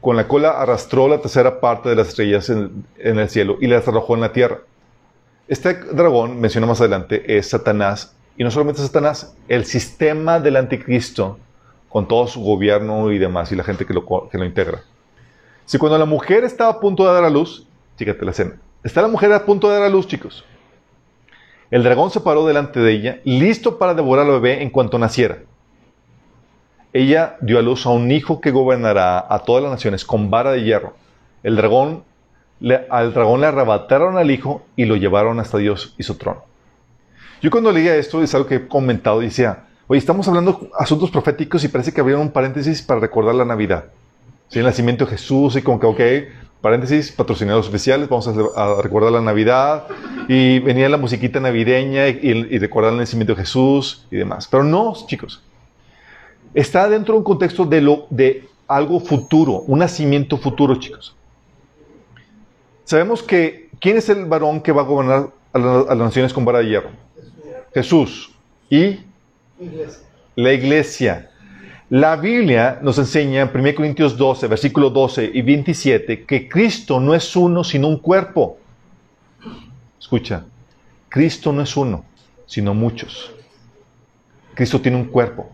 con 0.00 0.16
la 0.16 0.26
cola 0.26 0.60
arrastró 0.60 1.08
la 1.08 1.18
tercera 1.20 1.60
parte 1.60 1.88
de 1.88 1.96
las 1.96 2.08
estrellas 2.08 2.50
en, 2.50 2.84
el 2.98 3.28
cielo 3.28 3.56
y 3.60 3.68
las 3.68 3.86
arrojó 3.86 4.14
en 4.14 4.20
la 4.20 4.32
tierra. 4.32 4.60
Este 5.46 5.74
dragón, 5.74 6.40
menciona 6.40 6.66
más 6.66 6.80
adelante, 6.80 7.36
es 7.36 7.50
Satanás, 7.50 8.14
y 8.36 8.44
no 8.44 8.50
solamente 8.50 8.80
Satanás, 8.80 9.34
el 9.48 9.64
sistema 9.64 10.40
del 10.40 10.56
anticristo, 10.56 11.38
con 11.88 12.06
todo 12.06 12.26
su 12.26 12.40
gobierno 12.40 13.10
y 13.10 13.18
demás, 13.18 13.50
y 13.52 13.56
la 13.56 13.64
gente 13.64 13.84
que 13.84 13.94
lo, 13.94 14.04
que 14.28 14.38
lo 14.38 14.44
integra. 14.44 14.82
Si 15.66 15.78
cuando 15.78 15.98
la 15.98 16.04
mujer 16.04 16.44
estaba 16.44 16.70
a 16.70 16.80
punto 16.80 17.06
de 17.06 17.12
dar 17.12 17.24
a 17.24 17.30
luz, 17.30 17.66
fíjate 17.96 18.24
la 18.24 18.30
escena, 18.30 18.56
está 18.82 19.02
la 19.02 19.08
mujer 19.08 19.32
a 19.32 19.44
punto 19.44 19.68
de 19.68 19.74
dar 19.74 19.84
a 19.84 19.88
luz, 19.88 20.06
chicos. 20.06 20.44
El 21.70 21.84
dragón 21.84 22.10
se 22.10 22.20
paró 22.20 22.46
delante 22.46 22.80
de 22.80 22.92
ella, 22.92 23.20
listo 23.24 23.78
para 23.78 23.94
devorar 23.94 24.26
al 24.26 24.32
bebé 24.32 24.62
en 24.62 24.70
cuanto 24.70 24.98
naciera 24.98 25.42
ella 26.92 27.36
dio 27.40 27.58
a 27.58 27.62
luz 27.62 27.86
a 27.86 27.90
un 27.90 28.10
hijo 28.10 28.40
que 28.40 28.50
gobernará 28.50 29.24
a 29.28 29.40
todas 29.40 29.62
las 29.62 29.72
naciones 29.72 30.04
con 30.04 30.30
vara 30.30 30.52
de 30.52 30.64
hierro. 30.64 30.94
El 31.42 31.56
dragón, 31.56 32.02
al 32.90 33.14
dragón 33.14 33.40
le 33.40 33.46
arrebataron 33.46 34.18
al 34.18 34.30
hijo 34.30 34.62
y 34.76 34.84
lo 34.86 34.96
llevaron 34.96 35.38
hasta 35.40 35.58
Dios 35.58 35.94
y 35.98 36.02
su 36.02 36.16
trono. 36.16 36.44
Yo 37.40 37.50
cuando 37.50 37.72
leía 37.72 37.96
esto, 37.96 38.22
es 38.22 38.34
algo 38.34 38.48
que 38.48 38.56
he 38.56 38.68
comentado, 38.68 39.20
decía, 39.20 39.64
oye, 39.86 39.98
estamos 39.98 40.28
hablando 40.28 40.68
asuntos 40.78 41.10
proféticos 41.10 41.64
y 41.64 41.68
parece 41.68 41.92
que 41.92 42.00
abrieron 42.00 42.22
un 42.22 42.32
paréntesis 42.32 42.82
para 42.82 43.00
recordar 43.00 43.34
la 43.34 43.44
Navidad. 43.44 43.84
Sí, 44.48 44.58
el 44.58 44.64
nacimiento 44.64 45.04
de 45.04 45.12
Jesús 45.12 45.56
y 45.56 45.62
como 45.62 45.78
que, 45.78 45.86
ok, 45.86 46.00
paréntesis, 46.60 47.12
patrocinados 47.12 47.68
oficiales, 47.68 48.08
vamos 48.08 48.28
a, 48.28 48.82
recordar 48.82 49.12
la 49.12 49.22
Navidad 49.22 49.84
y 50.28 50.58
venía 50.58 50.88
la 50.88 50.98
musiquita 50.98 51.40
navideña 51.40 52.08
y, 52.08 52.18
y 52.50 52.58
recordar 52.58 52.92
el 52.92 52.98
nacimiento 52.98 53.34
de 53.34 53.40
Jesús 53.40 54.04
y 54.10 54.16
demás. 54.16 54.46
Pero 54.50 54.64
no, 54.64 54.92
chicos, 55.06 55.40
está 56.54 56.88
dentro 56.88 57.14
de 57.14 57.18
un 57.18 57.24
contexto 57.24 57.64
de, 57.64 57.80
lo, 57.80 58.06
de 58.10 58.48
algo 58.66 59.00
futuro, 59.00 59.60
un 59.66 59.80
nacimiento 59.80 60.36
futuro, 60.36 60.74
chicos. 60.76 61.14
Sabemos 62.84 63.22
que, 63.22 63.68
¿quién 63.80 63.96
es 63.98 64.08
el 64.08 64.24
varón 64.24 64.60
que 64.60 64.72
va 64.72 64.82
a 64.82 64.84
gobernar 64.84 65.28
a, 65.52 65.58
las 65.58 65.96
naciones 65.96 66.32
con 66.32 66.44
vara 66.44 66.58
de 66.58 66.68
hierro? 66.68 66.90
Jesús. 67.72 68.32
¿Y? 68.68 69.00
La 70.34 70.52
iglesia. 70.52 71.30
La 71.88 72.16
Biblia 72.16 72.78
nos 72.82 72.98
enseña 72.98 73.42
en 73.42 73.50
1 73.52 73.74
Corintios 73.74 74.16
12, 74.16 74.46
versículo 74.46 74.90
12 74.90 75.30
y 75.34 75.42
27, 75.42 76.24
que 76.24 76.48
Cristo 76.48 77.00
no 77.00 77.14
es 77.14 77.34
uno, 77.34 77.64
sino 77.64 77.88
un 77.88 77.98
cuerpo. 77.98 78.58
Escucha, 79.98 80.44
Cristo 81.08 81.52
no 81.52 81.62
es 81.62 81.76
uno, 81.76 82.04
sino 82.46 82.74
muchos. 82.74 83.32
Cristo 84.54 84.80
tiene 84.80 84.98
un 84.98 85.06
cuerpo. 85.06 85.50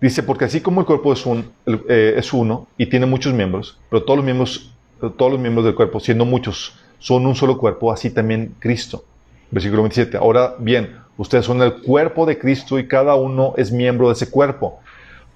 Dice, 0.00 0.22
porque 0.22 0.44
así 0.44 0.60
como 0.60 0.80
el 0.80 0.86
cuerpo 0.86 1.12
es, 1.12 1.24
un, 1.24 1.50
eh, 1.66 2.14
es 2.16 2.32
uno 2.32 2.66
y 2.76 2.86
tiene 2.86 3.06
muchos 3.06 3.32
miembros, 3.32 3.78
pero 3.88 4.02
todos 4.02 4.18
los 4.18 4.24
miembros, 4.24 4.74
todos 5.16 5.32
los 5.32 5.40
miembros 5.40 5.64
del 5.64 5.74
cuerpo, 5.74 6.00
siendo 6.00 6.24
muchos, 6.24 6.78
son 6.98 7.26
un 7.26 7.34
solo 7.34 7.56
cuerpo, 7.56 7.92
así 7.92 8.10
también 8.10 8.54
Cristo. 8.58 9.04
Versículo 9.50 9.82
27. 9.82 10.16
Ahora 10.16 10.54
bien, 10.58 10.96
ustedes 11.16 11.46
son 11.46 11.62
el 11.62 11.74
cuerpo 11.80 12.26
de 12.26 12.38
Cristo 12.38 12.78
y 12.78 12.88
cada 12.88 13.14
uno 13.14 13.54
es 13.56 13.72
miembro 13.72 14.08
de 14.08 14.14
ese 14.14 14.30
cuerpo. 14.30 14.80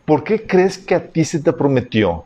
¿Por 0.04 0.24
qué 0.24 0.46
crees 0.46 0.76
que 0.76 0.94
a 0.94 1.06
ti 1.06 1.24
se 1.24 1.40
te 1.40 1.52
prometió 1.52 2.24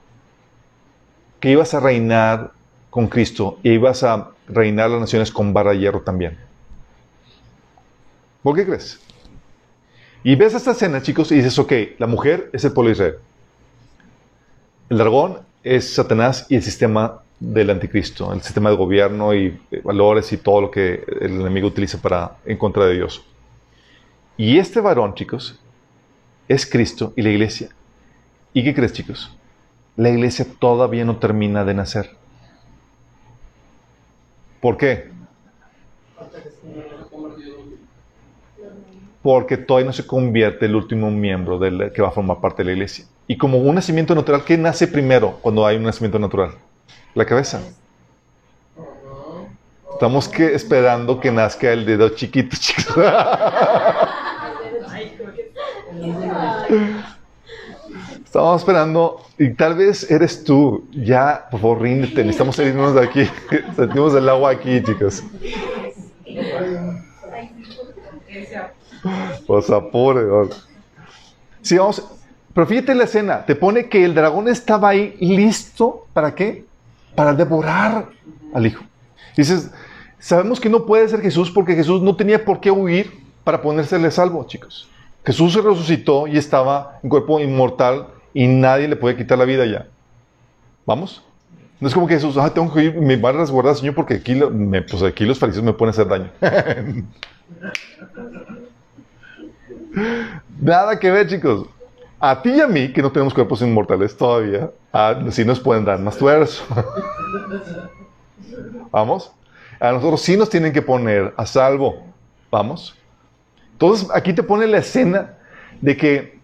que 1.39 1.51
ibas 1.51 1.75
a 1.75 1.81
reinar 1.81 2.53
con 2.91 3.07
Cristo 3.07 3.59
y 3.63 3.73
ibas 3.73 4.03
a 4.03 4.31
reinar 4.49 4.91
las 4.91 5.01
naciones 5.01 5.31
con 5.31 5.53
barra 5.53 5.73
de 5.73 5.81
hierro 5.81 6.01
también? 6.01 6.39
¿Por 8.43 8.57
qué 8.57 8.65
crees? 8.65 8.99
Y 10.25 10.37
ves 10.37 10.55
esta 10.55 10.71
escena, 10.71 11.03
chicos, 11.03 11.31
y 11.31 11.37
dices, 11.37 11.59
ok, 11.59 11.73
la 11.99 12.07
mujer 12.07 12.49
es 12.55 12.65
el 12.65 12.73
pueblo 12.73 12.89
de 12.89 12.93
Israel. 12.93 13.15
El 14.89 14.97
dragón 14.97 15.39
es 15.63 15.95
Satanás 15.95 16.47
y 16.49 16.57
el 16.57 16.63
sistema 16.63 17.21
del 17.39 17.69
anticristo, 17.69 18.33
el 18.33 18.41
sistema 18.41 18.71
de 18.71 18.77
gobierno 18.77 19.35
y 19.35 19.61
valores 19.83 20.33
y 20.33 20.39
todo 20.39 20.63
lo 20.63 20.71
que 20.71 21.05
el 21.21 21.41
enemigo 21.41 21.69
utiliza 21.69 22.01
para 22.01 22.39
en 22.47 22.57
contra 22.57 22.87
de 22.87 22.95
Dios. 22.95 23.23
Y 24.39 24.59
este 24.59 24.81
varón, 24.81 25.15
chicos, 25.15 25.61
es 26.49 26.65
Cristo 26.65 27.13
y 27.17 27.23
la 27.23 27.29
iglesia. 27.29 27.69
¿Y 28.55 28.65
qué 28.65 28.75
crees, 28.75 28.95
chicos? 28.95 29.37
La 29.97 30.09
iglesia 30.09 30.47
todavía 30.59 31.05
no 31.05 31.19
termina 31.19 31.67
de 31.67 31.75
nacer. 31.75 32.17
¿Por 34.61 34.79
qué? 34.79 35.11
Porque 39.25 39.57
todavía 39.57 39.87
no 39.87 39.95
se 39.95 40.07
convierte 40.07 40.67
el 40.67 40.77
último 40.77 41.11
miembro 41.11 41.59
del, 41.59 41.91
que 41.95 42.03
va 42.03 42.09
a 42.09 42.11
formar 42.11 42.43
parte 42.43 42.63
de 42.63 42.67
la 42.67 42.73
iglesia. 42.73 43.07
Y 43.27 43.39
como 43.39 43.57
un 43.57 43.75
nacimiento 43.75 44.15
natural, 44.15 44.45
¿qué 44.45 44.59
nace 44.59 44.87
primero 44.87 45.39
cuando 45.41 45.67
hay 45.67 45.79
un 45.79 45.85
nacimiento 45.85 46.19
natural? 46.19 46.51
La 47.15 47.25
cabeza. 47.25 47.63
Estamos 49.95 50.31
esperando 50.39 51.19
que 51.21 51.33
nazca 51.33 51.73
el 51.73 51.87
dedo 51.87 52.11
chiquito, 52.11 52.55
chicos. 52.61 52.95
Estamos 58.27 58.61
esperando 58.61 59.25
y 59.39 59.55
tal 59.55 59.75
vez 59.77 60.11
eres 60.11 60.45
tú. 60.45 60.87
Ya, 60.93 61.47
por 61.51 61.61
favor, 61.61 61.81
ríndete. 61.81 62.17
Necesitamos 62.25 62.57
salirnos 62.57 62.95
de 62.95 63.01
aquí. 63.01 63.27
Sentimos 63.77 64.15
el 64.15 64.29
agua 64.29 64.51
aquí, 64.51 64.83
chicos. 64.83 65.23
Pues 69.47 69.71
apure. 69.71 70.23
Sí, 71.63 71.77
vamos. 71.77 72.03
Pero 72.55 72.67
fíjate 72.67 72.95
la 72.95 73.05
escena. 73.05 73.45
Te 73.45 73.57
pone 73.57 73.89
que 73.89 74.05
el 74.05 74.15
dragón 74.15 74.49
estaba 74.49 74.91
ahí 74.91 75.17
listo. 75.21 76.07
¿Para 76.13 76.35
qué? 76.35 76.65
Para 77.15 77.35
devorar 77.35 78.09
al 78.53 78.67
hijo. 78.67 78.85
Dices, 79.37 79.71
sabemos 80.19 80.61
que 80.61 80.69
no 80.69 80.87
puede 80.87 81.09
ser 81.09 81.21
Jesús 81.21 81.51
porque 81.51 81.75
Jesús 81.75 82.01
no 82.01 82.15
tenía 82.17 82.45
por 82.45 82.61
qué 82.61 82.71
huir 82.71 83.25
para 83.43 83.61
ponérsele 83.61 84.11
salvo, 84.11 84.45
chicos. 84.47 84.89
Jesús 85.25 85.53
se 85.53 85.61
resucitó 85.61 86.27
y 86.27 86.37
estaba 86.37 86.99
en 87.03 87.11
cuerpo 87.11 87.41
inmortal 87.41 88.09
y 88.33 88.47
nadie 88.47 88.89
le 88.89 88.97
puede 88.97 89.17
quitar 89.17 89.39
la 89.39 89.45
vida 89.45 89.67
ya. 89.67 89.87
¿Vamos? 90.87 91.23
No 91.81 91.89
es 91.89 91.95
como 91.95 92.07
que 92.07 92.15
Jesús, 92.15 92.37
ah, 92.37 92.53
tengo 92.53 92.73
que 92.73 92.85
ir, 92.85 92.95
me 92.95 93.17
va 93.17 93.31
a 93.31 93.33
resguardar, 93.33 93.75
Señor, 93.75 93.95
porque 93.95 94.23
pues 94.89 95.03
aquí 95.03 95.25
los 95.25 95.39
fariseos 95.39 95.65
me 95.65 95.73
pueden 95.73 95.91
hacer 95.91 96.07
daño. 96.07 96.31
Nada 100.61 100.99
que 100.99 101.11
ver, 101.11 101.29
chicos. 101.29 101.67
A 102.21 102.41
ti 102.41 102.51
y 102.51 102.61
a 102.61 102.67
mí, 102.67 102.93
que 102.93 103.03
no 103.03 103.13
tenemos 103.13 103.35
cuerpos 103.35 103.61
inmortales 103.63 104.17
todavía, 104.17 104.71
a, 104.93 105.17
sí 105.31 105.45
nos 105.45 105.61
pueden 105.61 105.85
dar 105.85 105.99
más 105.99 106.17
tuerzo. 106.17 106.65
¿Vamos? 108.91 109.33
A 109.81 109.93
nosotros 109.93 110.23
sí 110.23 110.37
nos 110.37 110.49
tienen 110.49 110.73
que 110.73 110.83
poner 110.83 111.35
a 111.37 111.45
salvo. 111.45 112.07
¿Vamos? 112.51 112.97
Entonces, 113.73 114.09
aquí 114.15 114.33
te 114.33 114.43
pone 114.43 114.67
la 114.67 114.79
escena 114.79 115.35
de 115.81 115.97
que, 115.97 116.39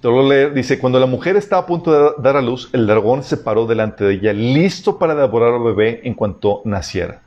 te 0.00 0.08
lo 0.08 0.26
leer, 0.26 0.54
dice, 0.54 0.78
cuando 0.78 0.98
la 0.98 1.06
mujer 1.06 1.36
estaba 1.36 1.62
a 1.62 1.66
punto 1.66 1.92
de 1.92 2.22
dar 2.22 2.36
a 2.36 2.42
luz, 2.42 2.70
el 2.72 2.86
dragón 2.86 3.22
se 3.22 3.36
paró 3.36 3.66
delante 3.66 4.04
de 4.04 4.14
ella, 4.14 4.32
listo 4.32 4.98
para 4.98 5.14
devorar 5.14 5.54
al 5.54 5.62
bebé 5.62 6.00
en 6.02 6.14
cuanto 6.14 6.62
naciera. 6.64 7.20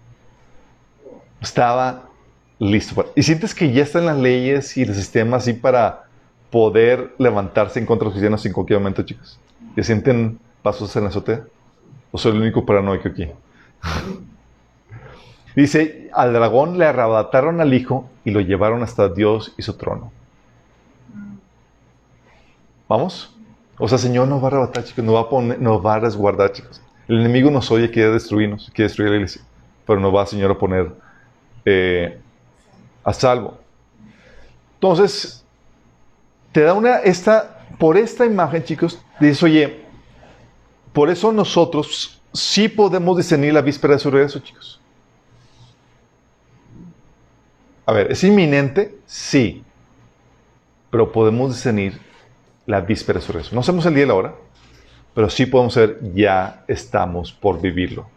Estaba 1.40 2.10
listo. 2.60 3.12
Y 3.16 3.24
sientes 3.24 3.54
que 3.54 3.72
ya 3.72 3.84
están 3.84 4.06
las 4.06 4.18
leyes 4.18 4.76
y 4.78 4.84
el 4.84 4.94
sistema 4.96 5.38
así 5.38 5.54
para 5.54 6.06
poder 6.50 7.14
levantarse 7.18 7.80
en 7.80 7.86
contra 7.86 8.06
de 8.06 8.08
los 8.08 8.14
cristianos 8.14 8.46
en 8.46 8.54
cualquier 8.54 8.80
momento, 8.80 9.04
chicos. 9.04 9.40
¿Ya 9.76 9.84
sienten 9.84 10.40
pasos 10.62 10.96
en 10.96 11.04
la 11.04 11.10
azotea? 11.10 11.44
¿O 12.12 12.18
soy 12.18 12.32
el 12.32 12.42
único 12.42 12.66
paranoico 12.66 13.10
aquí? 13.10 13.28
Dice, 15.56 16.10
al 16.14 16.34
dragón 16.34 16.78
le 16.78 16.86
arrebataron 16.86 17.62
al 17.62 17.74
hijo 17.74 18.10
y 18.26 18.32
lo 18.32 18.42
llevaron 18.42 18.84
hasta 18.84 19.10
Dios 19.10 19.54
y 19.58 19.62
su 19.62 19.74
trono. 19.78 20.12
¿Vamos? 22.88 23.34
O 23.78 23.88
sea, 23.88 23.98
Señor 23.98 24.28
nos 24.28 24.42
va 24.42 24.46
a 24.46 24.48
arrebatar, 24.48 24.84
chicos, 24.84 25.04
nos 25.04 25.16
va 25.16 25.22
a, 25.22 25.30
poner, 25.30 25.60
nos 25.62 25.86
va 25.86 25.96
a 25.96 26.00
resguardar, 26.00 26.52
chicos. 26.52 26.82
El 27.08 27.20
enemigo 27.20 27.52
nos 27.52 27.72
oye, 27.72 27.90
quiere 27.90 28.12
destruirnos, 28.12 28.70
quiere 28.74 28.88
destruir 28.88 29.10
la 29.12 29.16
iglesia, 29.18 29.42
pero 29.86 30.00
nos 30.00 30.14
va, 30.14 30.26
Señor, 30.26 30.52
a 30.52 30.58
poner 30.58 30.92
eh, 31.66 32.20
a 33.06 33.14
salvo. 33.14 33.58
Entonces, 34.74 35.46
te 36.52 36.62
da 36.62 36.74
una, 36.74 36.98
esta, 36.98 37.66
por 37.78 37.96
esta 37.96 38.26
imagen, 38.26 38.64
chicos, 38.64 39.00
dices, 39.20 39.42
oye, 39.44 39.86
por 40.92 41.10
eso 41.10 41.32
nosotros 41.32 42.22
sí 42.34 42.68
podemos 42.68 43.16
discernir 43.16 43.54
la 43.54 43.62
víspera 43.62 43.94
de 43.94 44.00
su 44.00 44.12
regreso, 44.12 44.40
chicos. 44.40 44.82
A 47.86 47.94
ver, 47.94 48.12
¿es 48.12 48.24
inminente? 48.24 48.98
Sí. 49.06 49.64
Pero 50.90 51.12
podemos 51.12 51.54
discernir 51.54 52.00
la 52.66 52.82
víspera 52.82 53.20
de 53.20 53.26
su 53.26 53.32
regreso. 53.32 53.56
No 53.56 53.62
sabemos 53.62 53.86
el 53.86 53.94
día 53.94 54.06
y 54.06 54.08
la 54.08 54.16
hora, 54.16 54.36
pero 55.14 55.30
sí 55.30 55.46
podemos 55.46 55.74
ser, 55.74 56.00
ya 56.16 56.64
estamos 56.68 57.32
por 57.32 57.62
vivirlo. 57.62 58.08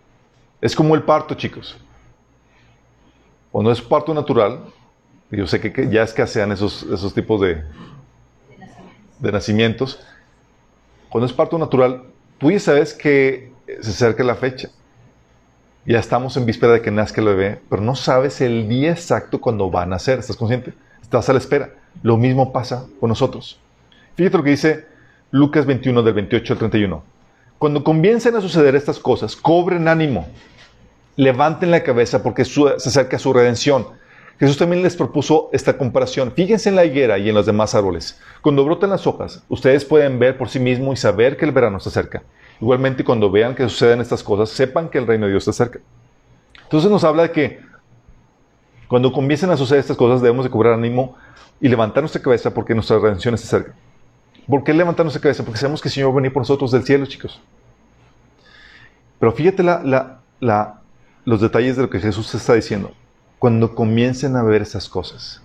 Es 0.61 0.75
como 0.75 0.95
el 0.95 1.03
parto, 1.03 1.35
chicos. 1.35 1.77
Cuando 3.53 3.71
es 3.71 3.81
parto 3.81 4.15
natural, 4.15 4.61
yo 5.31 5.47
sé 5.47 5.61
que 5.61 5.89
ya 5.91 6.03
escasean 6.03 6.53
esos, 6.53 7.15
tipos 7.15 7.41
de, 7.41 7.63
de 9.19 9.33
nacimientos. 9.33 10.01
Cuando 11.09 11.27
es 11.27 11.33
parto 11.33 11.59
natural, 11.59 12.05
tú 12.39 12.51
ya 12.51 12.61
sabes 12.61 12.95
que 12.95 13.53
se 13.81 13.91
acerca 13.91 14.25
la 14.25 14.35
fecha 14.35 14.71
ya 15.89 15.99
estamos 15.99 16.37
en 16.37 16.45
víspera 16.45 16.75
de 16.75 16.83
que 16.83 16.91
nazca 16.91 17.23
el 17.23 17.29
bebé, 17.29 17.63
pero 17.71 17.81
no 17.81 17.97
sabes 17.97 18.43
el 18.43 18.69
día 18.69 18.91
exacto 18.91 19.41
cuando 19.41 19.71
va 19.71 19.85
a 19.85 19.87
nacer. 19.87 20.19
¿Estás 20.19 20.37
consciente? 20.37 20.75
Estás 21.01 21.31
a 21.31 21.33
la 21.33 21.39
espera. 21.39 21.71
Lo 22.03 22.19
mismo 22.19 22.53
pasa 22.53 22.85
con 23.01 23.09
nosotros. 23.09 23.59
Fíjate 24.15 24.37
lo 24.37 24.45
que 24.45 24.51
dice 24.51 24.87
Lucas 25.31 25.65
21 25.65 26.03
del 26.03 26.13
28 26.13 26.53
al 26.53 26.59
31. 26.59 27.03
Cuando 27.59 27.83
comiencen 27.83 28.37
a 28.37 28.43
suceder 28.43 28.77
estas 28.77 28.99
cosas, 28.99 29.35
cobren 29.35 29.89
ánimo, 29.89 30.29
levanten 31.17 31.71
la 31.71 31.83
cabeza 31.83 32.23
porque 32.23 32.45
se 32.45 32.61
acerca 32.77 33.19
su 33.19 33.33
redención. 33.33 33.87
Jesús 34.39 34.57
también 34.57 34.83
les 34.83 34.97
propuso 34.97 35.51
esta 35.53 35.77
comparación. 35.77 36.33
Fíjense 36.33 36.69
en 36.69 36.77
la 36.77 36.85
higuera 36.85 37.19
y 37.19 37.29
en 37.29 37.35
los 37.35 37.47
demás 37.47 37.75
árboles. 37.75 38.21
Cuando 38.41 38.65
brotan 38.65 38.91
las 38.91 39.07
hojas, 39.07 39.43
ustedes 39.49 39.85
pueden 39.85 40.19
ver 40.19 40.39
por 40.39 40.49
sí 40.49 40.61
mismos 40.61 40.99
y 40.99 41.03
saber 41.03 41.37
que 41.37 41.45
el 41.45 41.53
verano 41.53 41.81
se 41.81 41.89
acerca. 41.89 42.23
Igualmente, 42.61 43.05
cuando 43.05 43.31
vean 43.31 43.55
que 43.55 43.69
suceden 43.69 44.01
estas 44.01 44.23
cosas, 44.23 44.51
sepan 44.51 44.89
que 44.89 44.99
el 44.99 45.07
reino 45.07 45.27
de 45.27 45.33
Dios 45.33 45.49
está 45.49 45.65
cerca. 45.65 45.81
Entonces 46.63 46.91
nos 46.91 47.03
habla 47.03 47.25
de 47.25 47.33
que 47.33 47.61
cuando 48.87 49.13
comiencen 49.13 49.51
a 49.51 49.57
suceder 49.57 49.81
estas 49.81 49.97
cosas, 49.97 50.23
debemos 50.23 50.45
de 50.45 50.51
cobrar 50.51 50.75
ánimo 50.75 51.17
y 51.61 51.69
levantar 51.69 52.03
nuestra 52.03 52.23
cabeza 52.23 52.55
porque 52.55 52.75
nuestra 52.75 52.99
redención 52.99 53.35
está 53.35 53.49
cerca. 53.49 53.75
¿Por 54.47 54.63
qué 54.63 54.73
levantar 54.73 55.05
nuestra 55.05 55.21
cabeza? 55.21 55.45
Porque 55.45 55.59
sabemos 55.59 55.83
que 55.83 55.89
el 55.89 55.95
Señor 55.95 56.11
va 56.11 56.15
a 56.15 56.17
venir 56.17 56.33
por 56.33 56.43
nosotros 56.43 56.71
del 56.71 56.85
cielo, 56.85 57.07
chicos. 57.07 57.41
Pero 59.19 59.33
fíjate 59.33 59.65
los 61.25 61.41
detalles 61.41 61.77
de 61.77 61.83
lo 61.83 61.91
que 61.91 61.99
Jesús 61.99 62.33
está 62.35 62.55
diciendo. 62.55 62.93
Cuando 63.39 63.75
comiencen 63.75 64.37
a 64.37 64.43
ver 64.43 64.63
esas 64.63 64.89
cosas. 64.89 65.43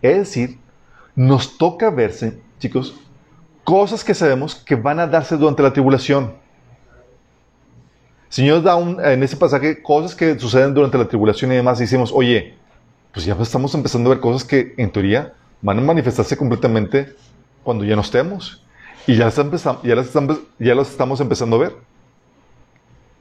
Es 0.00 0.18
decir, 0.18 0.58
nos 1.14 1.58
toca 1.58 1.90
verse, 1.90 2.38
chicos, 2.58 2.94
cosas 3.64 4.04
que 4.04 4.14
sabemos 4.14 4.54
que 4.54 4.76
van 4.76 5.00
a 5.00 5.06
darse 5.06 5.36
durante 5.36 5.62
la 5.62 5.72
tribulación. 5.72 6.34
Señor 8.28 8.62
da 8.62 8.78
en 9.12 9.22
ese 9.22 9.36
pasaje 9.36 9.82
cosas 9.82 10.14
que 10.14 10.38
suceden 10.38 10.74
durante 10.74 10.98
la 10.98 11.06
tribulación 11.06 11.52
y 11.52 11.56
demás, 11.56 11.78
y 11.78 11.84
decimos, 11.84 12.10
oye, 12.12 12.54
pues 13.12 13.24
ya 13.24 13.34
estamos 13.40 13.74
empezando 13.74 14.10
a 14.10 14.14
ver 14.14 14.20
cosas 14.20 14.42
que 14.42 14.74
en 14.76 14.90
teoría 14.90 15.34
van 15.62 15.78
a 15.78 15.82
manifestarse 15.82 16.36
completamente 16.36 17.14
cuando 17.62 17.84
ya 17.84 17.94
no 17.94 18.02
estemos. 18.02 18.60
Y 19.06 19.16
ya, 19.16 19.26
las 19.26 19.36
ya 20.58 20.74
las 20.74 20.90
estamos 20.90 21.20
empezando 21.20 21.56
a 21.56 21.58
ver. 21.60 21.76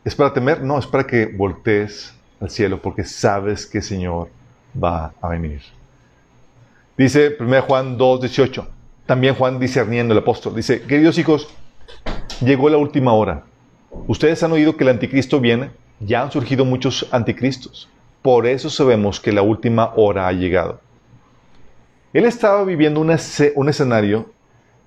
¿Es 0.03 0.15
para 0.15 0.33
temer? 0.33 0.61
No, 0.61 0.79
es 0.79 0.87
para 0.87 1.05
que 1.05 1.27
voltees 1.27 2.13
al 2.43 2.49
cielo 2.49 2.81
porque 2.81 3.03
sabes 3.03 3.65
que 3.65 3.79
el 3.79 3.83
Señor 3.83 4.29
va 4.81 5.13
a 5.21 5.29
venir. 5.29 5.61
Dice 6.97 7.35
1 7.39 7.61
Juan 7.63 7.97
2, 7.97 8.21
18. 8.21 8.67
También 9.05 9.35
Juan 9.35 9.59
discerniendo 9.59 10.13
el 10.13 10.19
apóstol. 10.19 10.55
Dice, 10.55 10.81
queridos 10.81 11.17
hijos, 11.17 11.47
llegó 12.41 12.69
la 12.69 12.77
última 12.77 13.13
hora. 13.13 13.43
Ustedes 14.07 14.41
han 14.43 14.51
oído 14.51 14.77
que 14.77 14.83
el 14.83 14.89
anticristo 14.91 15.39
viene, 15.39 15.71
ya 15.99 16.21
han 16.21 16.31
surgido 16.31 16.65
muchos 16.65 17.07
anticristos. 17.11 17.89
Por 18.21 18.47
eso 18.47 18.69
sabemos 18.69 19.19
que 19.19 19.31
la 19.31 19.41
última 19.41 19.93
hora 19.95 20.27
ha 20.27 20.31
llegado. 20.31 20.79
Él 22.13 22.25
estaba 22.25 22.63
viviendo 22.63 23.01
un, 23.01 23.09
escenario 23.11 24.29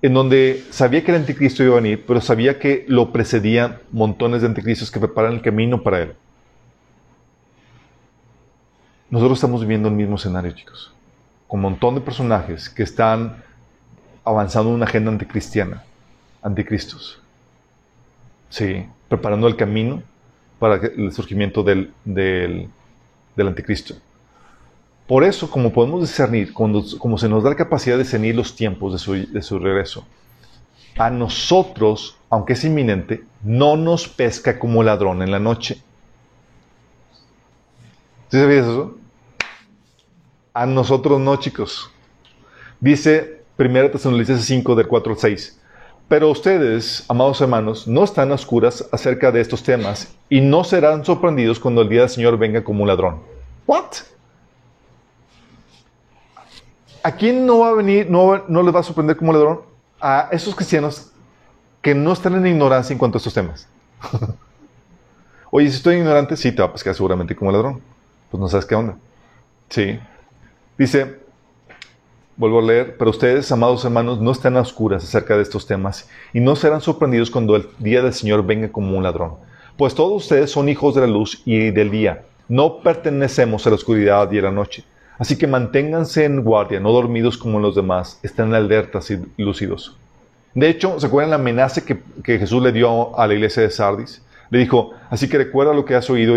en 0.01 0.13
donde 0.13 0.63
sabía 0.69 1.03
que 1.03 1.11
el 1.11 1.17
anticristo 1.17 1.63
iba 1.63 1.73
a 1.73 1.81
venir, 1.81 2.05
pero 2.07 2.21
sabía 2.21 2.57
que 2.57 2.85
lo 2.87 3.11
precedían 3.11 3.79
montones 3.91 4.41
de 4.41 4.47
anticristos 4.47 4.89
que 4.89 4.99
preparan 4.99 5.33
el 5.33 5.41
camino 5.41 5.83
para 5.83 6.01
él. 6.01 6.13
Nosotros 9.09 9.37
estamos 9.37 9.61
viviendo 9.61 9.87
el 9.87 9.95
mismo 9.95 10.15
escenario, 10.15 10.51
chicos, 10.51 10.91
con 11.47 11.59
un 11.59 11.71
montón 11.71 11.95
de 11.95 12.01
personajes 12.01 12.69
que 12.69 12.83
están 12.83 13.41
avanzando 14.25 14.69
en 14.69 14.75
una 14.75 14.85
agenda 14.85 15.11
anticristiana, 15.11 15.83
anticristos. 16.41 17.21
Sí, 18.49 18.85
preparando 19.07 19.47
el 19.47 19.55
camino 19.55 20.03
para 20.59 20.75
el 20.75 21.11
surgimiento 21.13 21.63
del, 21.63 21.93
del, 22.03 22.69
anticristo. 23.37 23.95
Por 25.07 25.23
eso, 25.23 25.49
como 25.49 25.71
podemos 25.71 26.01
discernir, 26.01 26.51
cuando, 26.51 26.83
como 26.97 27.17
se 27.17 27.29
nos 27.29 27.43
da 27.43 27.51
la 27.51 27.55
capacidad 27.55 27.95
de 27.95 28.03
discernir 28.03 28.35
los 28.35 28.55
tiempos 28.55 28.91
de 28.91 28.99
su, 28.99 29.13
de 29.31 29.41
su 29.41 29.57
regreso, 29.57 30.05
a 30.97 31.09
nosotros, 31.09 32.17
aunque 32.29 32.53
es 32.53 32.63
inminente, 32.65 33.23
no 33.41 33.77
nos 33.77 34.09
pesca 34.09 34.59
como 34.59 34.83
ladrón 34.83 35.21
en 35.21 35.31
la 35.31 35.39
noche. 35.39 35.81
¿Sí 38.29 38.37
sabías 38.37 38.65
eso? 38.65 38.96
A 40.57 40.65
nosotros 40.65 41.19
no, 41.19 41.35
chicos. 41.35 41.91
Dice 42.79 43.43
1 43.59 43.91
Tesalonicenses 43.91 44.43
5 44.47 44.73
del 44.73 44.87
4 44.87 45.13
al 45.13 45.19
6. 45.19 45.61
Pero 46.07 46.31
ustedes, 46.31 47.05
amados 47.07 47.39
hermanos, 47.41 47.87
no 47.87 48.03
están 48.03 48.31
a 48.31 48.33
oscuras 48.33 48.89
acerca 48.91 49.31
de 49.31 49.39
estos 49.39 49.61
temas 49.61 50.11
y 50.31 50.41
no 50.41 50.63
serán 50.63 51.05
sorprendidos 51.05 51.59
cuando 51.59 51.83
el 51.83 51.89
día 51.89 51.99
del 51.99 52.09
Señor 52.09 52.39
venga 52.39 52.63
como 52.63 52.81
un 52.81 52.87
ladrón. 52.87 53.21
¿What? 53.67 53.97
¿A 57.03 57.11
quién 57.11 57.45
no 57.45 57.59
va 57.59 57.69
a 57.69 57.73
venir, 57.73 58.09
no, 58.09 58.43
no 58.47 58.63
les 58.63 58.73
va 58.73 58.79
a 58.79 58.83
sorprender 58.83 59.15
como 59.15 59.33
ladrón? 59.33 59.61
A 60.01 60.29
esos 60.31 60.55
cristianos 60.55 61.11
que 61.83 61.93
no 61.93 62.13
están 62.13 62.33
en 62.33 62.47
ignorancia 62.47 62.93
en 62.93 62.97
cuanto 62.97 63.17
a 63.17 63.19
estos 63.19 63.35
temas. 63.35 63.67
Oye, 65.51 65.69
si 65.69 65.77
estoy 65.77 65.97
ignorante, 65.97 66.35
sí, 66.35 66.51
te 66.51 66.63
va 66.63 66.69
a 66.69 66.73
pescar 66.73 66.95
seguramente 66.95 67.35
como 67.35 67.51
ladrón. 67.51 67.79
Pues 68.31 68.41
no 68.41 68.47
sabes 68.47 68.65
qué 68.65 68.73
onda. 68.73 68.97
Sí. 69.69 69.99
Dice, 70.77 71.17
Vuelvo 72.37 72.59
a 72.59 72.61
leer, 72.61 72.97
pero 72.99 73.09
ustedes, 73.09 73.51
amados 73.51 73.83
hermanos, 73.83 74.21
no 74.21 74.29
están 74.29 74.57
a 74.57 74.61
oscuras 74.61 75.03
acerca 75.03 75.35
de 75.35 75.41
estos 75.41 75.65
temas 75.65 76.07
y 76.33 76.39
no 76.39 76.55
serán 76.55 76.81
sorprendidos 76.81 77.31
cuando 77.31 77.55
el 77.55 77.67
día 77.79 78.03
del 78.03 78.13
Señor 78.13 78.45
venga 78.45 78.69
como 78.69 78.95
un 78.95 79.01
ladrón. 79.01 79.37
Pues 79.75 79.95
todos 79.95 80.21
ustedes 80.21 80.51
son 80.51 80.69
hijos 80.69 80.93
de 80.93 81.01
la 81.01 81.07
luz 81.07 81.41
y 81.45 81.71
del 81.71 81.89
día. 81.89 82.25
No 82.47 82.81
pertenecemos 82.81 83.65
a 83.65 83.71
la 83.71 83.75
oscuridad 83.75 84.31
y 84.31 84.37
a 84.37 84.43
la 84.43 84.51
noche. 84.51 84.83
Así 85.17 85.35
que 85.35 85.47
manténganse 85.47 86.25
en 86.25 86.43
guardia, 86.43 86.79
no 86.79 86.91
dormidos 86.91 87.39
como 87.39 87.59
los 87.59 87.73
demás. 87.73 88.19
Estén 88.21 88.53
alertas 88.53 89.09
y 89.09 89.19
lúcidos. 89.37 89.97
De 90.53 90.69
hecho, 90.69 90.99
¿se 90.99 91.07
acuerdan 91.07 91.31
la 91.31 91.37
amenaza 91.37 91.81
que, 91.83 91.97
Jesús 92.37 92.61
le 92.61 92.71
dio 92.71 93.17
a 93.17 93.25
la 93.25 93.33
iglesia 93.33 93.63
de 93.63 93.71
Sardis? 93.71 94.21
Le 94.51 94.59
dijo, 94.59 94.91
así 95.09 95.27
que 95.27 95.39
recuerda 95.39 95.73
lo 95.73 95.85
que 95.85 95.95
has 95.95 96.07
oído, 96.11 96.35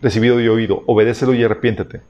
recibido 0.00 0.40
y 0.40 0.46
oído, 0.46 0.84
obedécelo 0.86 1.34
y 1.34 1.42
arrepiéntete. 1.42 2.02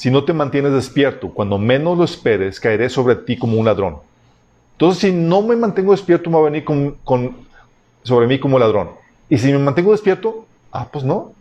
Si 0.00 0.10
no 0.10 0.24
te 0.24 0.32
mantienes 0.32 0.72
despierto, 0.72 1.28
cuando 1.28 1.58
menos 1.58 1.98
lo 1.98 2.04
esperes, 2.04 2.58
caeré 2.58 2.88
sobre 2.88 3.16
ti 3.16 3.36
como 3.36 3.58
un 3.58 3.66
ladrón. 3.66 3.98
Entonces, 4.72 5.02
si 5.02 5.12
no 5.12 5.42
me 5.42 5.54
mantengo 5.56 5.92
despierto, 5.92 6.30
me 6.30 6.36
va 6.36 6.46
a 6.46 6.50
venir 6.50 6.64
sobre 8.02 8.26
mí 8.26 8.40
como 8.40 8.58
ladrón. 8.58 8.92
Y 9.28 9.36
si 9.36 9.52
me 9.52 9.58
mantengo 9.58 9.92
despierto, 9.92 10.46
ah, 10.72 10.88
pues 10.90 11.04
no. 11.04 11.34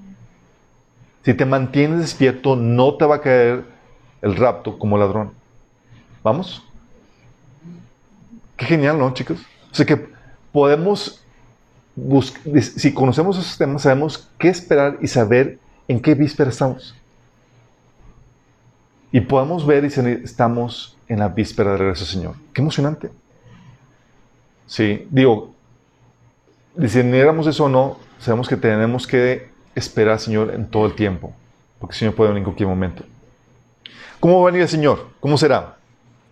Si 1.23 1.33
te 1.33 1.45
mantienes 1.45 1.99
despierto, 1.99 2.57
no 2.57 2.95
te 2.95 3.05
va 3.05 3.15
a 3.15 3.21
caer 3.21 3.63
el 4.21 4.35
rapto 4.35 4.77
como 4.77 4.97
ladrón. 4.97 5.31
¿Vamos? 6.21 6.61
Qué 8.57 8.65
genial, 8.65 8.99
¿no, 8.99 9.13
chicos? 9.13 9.39
O 9.71 9.75
sea 9.75 9.85
que 9.85 10.05
podemos, 10.51 11.23
si 12.75 12.93
conocemos 12.93 13.37
esos 13.37 13.57
temas, 13.57 13.83
sabemos 13.83 14.29
qué 14.37 14.49
esperar 14.49 14.97
y 14.99 15.07
saber 15.07 15.59
en 15.87 16.01
qué 16.01 16.13
víspera 16.13 16.49
estamos. 16.49 16.98
Y 19.11 19.21
podemos 19.21 19.65
ver 19.65 19.83
y 19.83 19.87
estamos 20.23 20.97
en 21.07 21.19
la 21.19 21.29
víspera 21.29 21.71
del 21.71 21.79
regreso 21.79 22.05
del 22.05 22.13
Señor. 22.13 22.35
Qué 22.53 22.61
emocionante. 22.61 23.09
Sí, 24.67 25.07
digo, 25.09 25.55
discerniéramos 26.75 27.47
eso 27.47 27.65
o 27.65 27.69
no, 27.69 27.97
sabemos 28.19 28.47
que 28.47 28.55
tenemos 28.55 29.07
que 29.07 29.49
esperar 29.73 30.13
al 30.13 30.19
Señor 30.19 30.53
en 30.53 30.69
todo 30.69 30.85
el 30.85 30.93
tiempo, 30.93 31.33
porque 31.79 31.93
el 31.93 31.99
Señor 31.99 32.13
puede 32.13 32.29
venir 32.29 32.41
en 32.41 32.45
cualquier 32.45 32.69
momento. 32.69 33.03
¿Cómo 34.19 34.35
va 34.41 34.43
a 34.43 34.51
venir 34.51 34.61
el 34.61 34.69
Señor? 34.69 35.07
¿Cómo 35.19 35.37
será? 35.37 35.77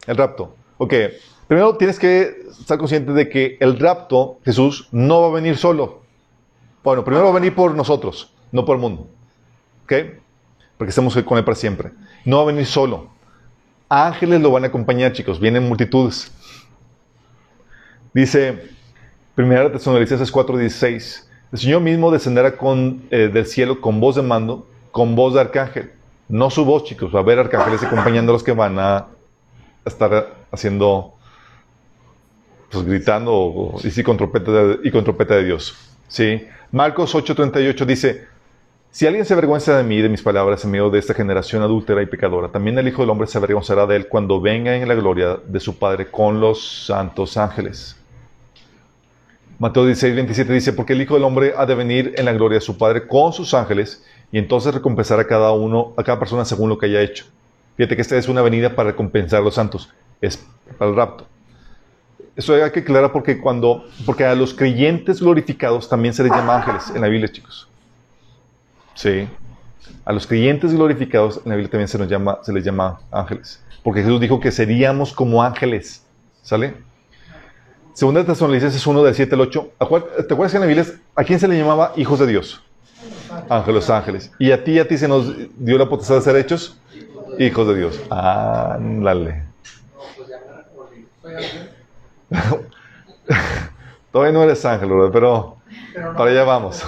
El 0.05 0.17
rapto. 0.17 0.55
Ok, 0.77 0.93
primero 1.47 1.77
tienes 1.77 1.97
que 1.97 2.43
estar 2.47 2.77
consciente 2.77 3.11
de 3.13 3.27
que 3.27 3.57
el 3.59 3.79
rapto, 3.79 4.37
Jesús, 4.45 4.87
no 4.91 5.21
va 5.21 5.29
a 5.29 5.31
venir 5.31 5.57
solo. 5.57 6.01
Bueno, 6.83 7.03
primero 7.03 7.25
va 7.25 7.31
a 7.31 7.35
venir 7.35 7.55
por 7.55 7.73
nosotros, 7.73 8.31
no 8.51 8.65
por 8.65 8.75
el 8.75 8.81
mundo. 8.81 9.07
¿Ok? 9.85 9.93
Porque 10.77 10.89
estamos 10.89 11.17
con 11.23 11.37
Él 11.37 11.43
para 11.43 11.55
siempre. 11.55 11.91
No 12.27 12.37
va 12.39 12.43
a 12.43 12.45
venir 12.47 12.65
solo. 12.65 13.07
Ángeles 13.87 14.41
lo 14.41 14.51
van 14.51 14.65
a 14.65 14.67
acompañar, 14.67 15.13
chicos. 15.13 15.39
Vienen 15.39 15.65
multitudes. 15.65 16.29
Dice 18.13 18.67
1 19.37 19.71
Tesalonicenses 19.71 20.29
4:16. 20.29 21.25
El 21.53 21.57
Señor 21.57 21.81
mismo 21.81 22.11
descenderá 22.11 22.57
con, 22.57 23.03
eh, 23.11 23.29
del 23.31 23.45
cielo 23.45 23.79
con 23.79 24.01
voz 24.01 24.17
de 24.17 24.23
mando, 24.23 24.67
con 24.91 25.15
voz 25.15 25.35
de 25.35 25.39
arcángel. 25.39 25.93
No 26.27 26.49
su 26.49 26.65
voz, 26.65 26.83
chicos. 26.83 27.15
Va 27.15 27.19
a 27.19 27.21
haber 27.21 27.39
arcángeles 27.39 27.81
acompañando 27.81 28.33
a 28.33 28.35
los 28.35 28.43
que 28.43 28.51
van 28.51 28.77
a 28.77 29.07
estar 29.85 30.35
haciendo, 30.51 31.13
pues 32.69 32.83
gritando 32.83 33.75
y, 33.81 34.03
con 34.03 34.17
trompeta 34.17 34.51
de, 34.51 34.79
y 34.83 34.91
con 34.91 35.05
trompeta 35.05 35.35
de 35.35 35.45
Dios. 35.45 35.77
¿Sí? 36.09 36.45
Marcos 36.73 37.15
8:38 37.15 37.85
dice, 37.85 38.27
si 38.91 39.05
alguien 39.05 39.25
se 39.25 39.33
avergüenza 39.33 39.77
de 39.77 39.83
mí 39.83 39.97
y 39.97 40.01
de 40.01 40.09
mis 40.09 40.23
palabras 40.23 40.63
en 40.63 40.71
medio 40.71 40.89
de 40.89 40.99
esta 40.99 41.13
generación 41.13 41.61
adúltera 41.61 42.01
y 42.01 42.07
pecadora, 42.07 42.49
también 42.49 42.77
el 42.79 42.87
Hijo 42.87 43.03
del 43.03 43.09
Hombre 43.09 43.27
se 43.27 43.37
avergonzará 43.37 43.85
de 43.85 43.95
él 43.95 44.07
cuando 44.07 44.41
venga 44.41 44.75
en 44.75 44.87
la 44.87 44.95
gloria 44.95 45.37
de 45.45 45.59
su 45.59 45.77
Padre 45.77 46.09
con 46.09 46.39
los 46.39 46.85
santos 46.85 47.37
ángeles. 47.37 47.95
Mateo 49.59 49.85
16, 49.85 50.15
27 50.15 50.53
dice, 50.53 50.73
porque 50.73 50.93
el 50.93 51.01
Hijo 51.01 51.15
del 51.15 51.23
Hombre 51.23 51.53
ha 51.57 51.65
de 51.65 51.75
venir 51.75 52.13
en 52.15 52.25
la 52.25 52.33
gloria 52.33 52.57
de 52.57 52.61
su 52.61 52.77
Padre 52.77 53.07
con 53.07 53.33
sus 53.33 53.53
ángeles 53.53 54.03
y 54.31 54.37
entonces 54.37 54.73
recompensar 54.73 55.19
a 55.19 55.27
cada 55.27 55.51
uno, 55.51 55.93
a 55.97 56.03
cada 56.03 56.19
persona 56.19 56.45
según 56.45 56.69
lo 56.69 56.77
que 56.77 56.87
haya 56.87 57.01
hecho. 57.01 57.25
Fíjate 57.75 57.95
que 57.95 58.01
esta 58.01 58.17
es 58.17 58.27
una 58.27 58.41
venida 58.41 58.75
para 58.75 58.91
recompensar 58.91 59.41
a 59.41 59.43
los 59.43 59.55
santos, 59.55 59.93
es 60.21 60.43
para 60.77 60.89
el 60.89 60.97
rapto. 60.97 61.27
Eso 62.35 62.53
hay 62.53 62.71
que 62.71 62.81
aclarar 62.81 63.11
porque 63.11 63.39
cuando, 63.39 63.85
porque 64.05 64.23
a 64.25 64.35
los 64.35 64.53
creyentes 64.53 65.21
glorificados 65.21 65.89
también 65.89 66.13
se 66.13 66.23
les 66.23 66.31
llama 66.31 66.57
ángeles 66.57 66.91
en 66.93 67.01
la 67.01 67.07
Biblia, 67.07 67.31
chicos. 67.31 67.66
Sí. 68.97 69.27
A 70.03 70.11
los 70.11 70.25
creyentes 70.25 70.73
glorificados 70.73 71.37
en 71.37 71.49
la 71.49 71.55
Biblia 71.55 71.69
también 71.69 71.87
se, 71.87 71.97
nos 71.97 72.09
llama, 72.09 72.39
se 72.41 72.51
les 72.51 72.65
llama 72.65 72.99
ángeles. 73.11 73.63
Porque 73.83 74.01
Jesús 74.01 74.19
dijo 74.19 74.39
que 74.39 74.51
seríamos 74.51 75.13
como 75.13 75.43
ángeles. 75.43 76.03
¿Sale? 76.41 76.73
Segunda 77.93 78.21
de 78.21 78.27
Tesalonicenses 78.27 78.85
1 78.85 79.03
del 79.03 79.13
7 79.13 79.35
al 79.35 79.41
8. 79.41 79.71
¿Te 79.77 79.83
acuerdas 80.33 80.51
que 80.51 80.57
en 80.57 80.61
la 80.61 80.67
Biblia 80.67 80.85
a 81.15 81.23
quién 81.23 81.39
se 81.39 81.47
le 81.47 81.57
llamaba 81.57 81.93
hijos 81.95 82.19
de 82.19 82.27
Dios? 82.27 82.63
Ángeles, 83.49 83.89
ángeles. 83.89 84.31
¿Y 84.39 84.51
a 84.51 84.63
ti 84.63 84.79
a 84.79 84.87
ti 84.87 84.97
se 84.97 85.07
nos 85.07 85.33
dio 85.57 85.77
la 85.77 85.87
potestad 85.87 86.15
de 86.15 86.21
ser 86.21 86.35
hechos? 86.35 86.79
Hijos 87.37 87.67
de 87.67 87.75
Dios. 87.75 88.01
Ándale. 88.09 89.43
Todavía 94.11 94.33
no 94.33 94.43
eres 94.43 94.65
ángel, 94.65 94.89
pero 95.13 95.57
para 96.15 96.31
allá 96.31 96.43
vamos. 96.43 96.83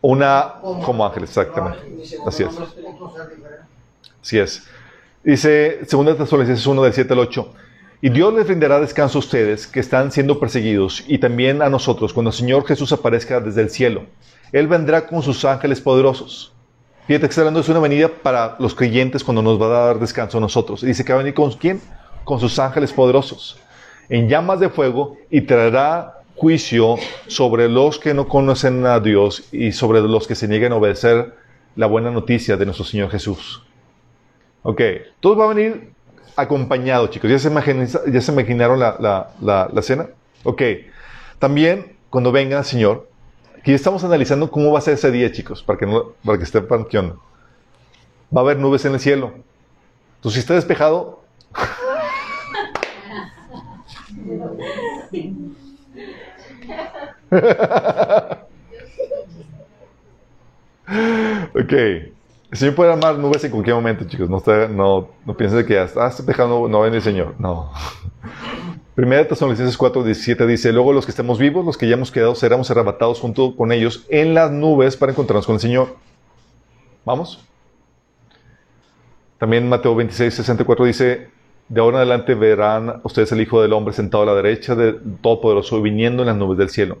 Una 0.00 0.54
como 0.62 1.04
ángel, 1.04 1.24
exactamente. 1.24 1.78
Así 2.26 2.44
es. 2.44 2.58
Así 4.22 4.38
es. 4.38 4.66
Dice 5.22 5.80
2 5.90 6.16
Tesalonicenses 6.16 6.66
1 6.66 6.82
del 6.82 6.92
7 6.92 7.12
al 7.12 7.18
8. 7.18 7.52
Y 8.02 8.08
Dios 8.08 8.32
les 8.32 8.46
brindará 8.46 8.80
descanso 8.80 9.18
a 9.18 9.20
ustedes 9.20 9.66
que 9.66 9.80
están 9.80 10.10
siendo 10.10 10.40
perseguidos 10.40 11.04
y 11.06 11.18
también 11.18 11.60
a 11.60 11.68
nosotros 11.68 12.14
cuando 12.14 12.30
el 12.30 12.36
Señor 12.36 12.66
Jesús 12.66 12.92
aparezca 12.92 13.40
desde 13.40 13.60
el 13.60 13.68
cielo. 13.68 14.04
Él 14.52 14.68
vendrá 14.68 15.06
con 15.06 15.22
sus 15.22 15.44
ángeles 15.44 15.82
poderosos. 15.82 16.54
Fíjate 17.06 17.26
que 17.26 17.30
está 17.30 17.42
hablando 17.42 17.62
de 17.62 17.70
una 17.70 17.80
venida 17.80 18.08
para 18.08 18.56
los 18.58 18.74
creyentes 18.74 19.22
cuando 19.22 19.42
nos 19.42 19.60
va 19.60 19.66
a 19.66 19.86
dar 19.86 19.98
descanso 19.98 20.38
a 20.38 20.40
nosotros. 20.40 20.82
Y 20.82 20.86
dice 20.86 21.04
que 21.04 21.12
va 21.12 21.18
a 21.18 21.22
venir 21.22 21.34
con 21.34 21.52
quién? 21.52 21.80
Con 22.24 22.40
sus 22.40 22.58
ángeles 22.58 22.92
poderosos. 22.92 23.58
En 24.08 24.28
llamas 24.28 24.60
de 24.60 24.70
fuego 24.70 25.18
y 25.30 25.42
traerá 25.42 26.19
juicio 26.40 26.96
sobre 27.26 27.68
los 27.68 27.98
que 27.98 28.14
no 28.14 28.26
conocen 28.26 28.86
a 28.86 28.98
Dios 28.98 29.44
y 29.52 29.72
sobre 29.72 30.00
los 30.00 30.26
que 30.26 30.34
se 30.34 30.48
niegan 30.48 30.72
a 30.72 30.76
obedecer 30.76 31.34
la 31.76 31.86
buena 31.86 32.10
noticia 32.10 32.56
de 32.56 32.64
nuestro 32.64 32.86
Señor 32.86 33.10
Jesús. 33.10 33.62
Ok, 34.62 34.80
todo 35.20 35.36
va 35.36 35.44
a 35.44 35.48
venir 35.48 35.92
acompañado, 36.36 37.08
chicos. 37.08 37.30
¿Ya 37.30 37.38
se, 37.38 37.50
ya 38.10 38.20
se 38.22 38.32
imaginaron 38.32 38.80
la, 38.80 39.30
la, 39.38 39.82
cena? 39.82 40.08
Ok, 40.42 40.62
también 41.38 41.96
cuando 42.08 42.32
venga 42.32 42.58
el 42.58 42.64
Señor, 42.64 43.06
aquí 43.58 43.74
estamos 43.74 44.02
analizando 44.02 44.50
cómo 44.50 44.72
va 44.72 44.78
a 44.78 44.82
ser 44.82 44.94
ese 44.94 45.10
día, 45.10 45.30
chicos, 45.30 45.62
para 45.62 45.78
que, 45.78 45.84
no, 45.84 46.12
para 46.24 46.38
que 46.38 46.44
estén. 46.44 46.66
Va 46.66 48.40
a 48.40 48.40
haber 48.40 48.58
nubes 48.58 48.86
en 48.86 48.94
el 48.94 49.00
cielo. 49.00 49.34
Entonces, 50.16 50.36
si 50.36 50.40
está 50.40 50.54
despejado... 50.54 51.20
ok. 61.54 61.72
El 61.72 62.58
Señor 62.58 62.74
puede 62.74 62.92
armar 62.92 63.16
nubes 63.16 63.44
en 63.44 63.52
cualquier 63.52 63.76
momento, 63.76 64.04
chicos. 64.04 64.28
No, 64.28 64.38
está, 64.38 64.66
no, 64.66 65.08
no 65.24 65.36
piensen 65.36 65.64
que 65.64 65.78
hasta, 65.78 66.04
ah, 66.04 66.12
dejando, 66.26 66.66
no 66.68 66.80
ven 66.80 66.94
el 66.94 67.02
Señor. 67.02 67.34
No. 67.38 67.70
Primera 68.96 69.26
Tesalonicenses 69.26 69.76
4, 69.76 70.02
17 70.02 70.46
dice, 70.46 70.72
luego 70.72 70.92
los 70.92 71.06
que 71.06 71.12
estemos 71.12 71.38
vivos, 71.38 71.64
los 71.64 71.78
que 71.78 71.88
ya 71.88 71.94
hemos 71.94 72.10
quedado, 72.10 72.34
seremos 72.34 72.70
arrebatados 72.70 73.20
junto 73.20 73.54
con 73.54 73.72
ellos 73.72 74.04
en 74.10 74.34
las 74.34 74.50
nubes 74.50 74.96
para 74.96 75.12
encontrarnos 75.12 75.46
con 75.46 75.54
el 75.54 75.60
Señor. 75.60 75.96
¿Vamos? 77.04 77.42
También 79.38 79.68
Mateo 79.68 79.94
26, 79.94 80.34
64 80.34 80.84
dice, 80.84 81.28
de 81.68 81.80
ahora 81.80 81.98
en 81.98 82.08
adelante 82.08 82.34
verán 82.34 83.00
ustedes 83.04 83.32
el 83.32 83.40
Hijo 83.40 83.62
del 83.62 83.72
Hombre 83.72 83.94
sentado 83.94 84.24
a 84.24 84.26
la 84.26 84.34
derecha 84.34 84.74
del 84.74 85.00
Todopoderoso 85.22 85.80
viniendo 85.80 86.24
en 86.24 86.26
las 86.26 86.36
nubes 86.36 86.58
del 86.58 86.68
cielo. 86.68 86.98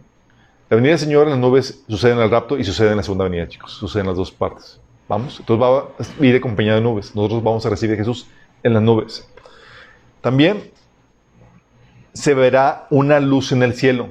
La 0.70 0.76
venida 0.76 0.90
del 0.92 1.00
Señor 1.00 1.24
en 1.24 1.30
las 1.30 1.38
nubes 1.40 1.82
sucede 1.88 2.12
en 2.12 2.20
el 2.20 2.30
rapto 2.30 2.56
y 2.56 2.62
sucede 2.62 2.92
en 2.92 2.98
la 2.98 3.02
segunda 3.02 3.24
venida, 3.24 3.48
chicos. 3.48 3.72
Sucede 3.72 4.02
en 4.02 4.06
las 4.06 4.16
dos 4.16 4.30
partes. 4.30 4.80
Vamos. 5.08 5.40
Entonces 5.40 5.60
va 5.60 5.88
a 5.98 6.24
ir 6.24 6.36
acompañado 6.36 6.76
de 6.76 6.82
nubes. 6.84 7.12
Nosotros 7.16 7.42
vamos 7.42 7.66
a 7.66 7.70
recibir 7.70 7.96
a 7.96 7.98
Jesús 7.98 8.28
en 8.62 8.74
las 8.74 8.82
nubes. 8.82 9.28
También 10.20 10.70
se 12.12 12.34
verá 12.34 12.86
una 12.90 13.18
luz 13.18 13.50
en 13.50 13.64
el 13.64 13.74
cielo. 13.74 14.10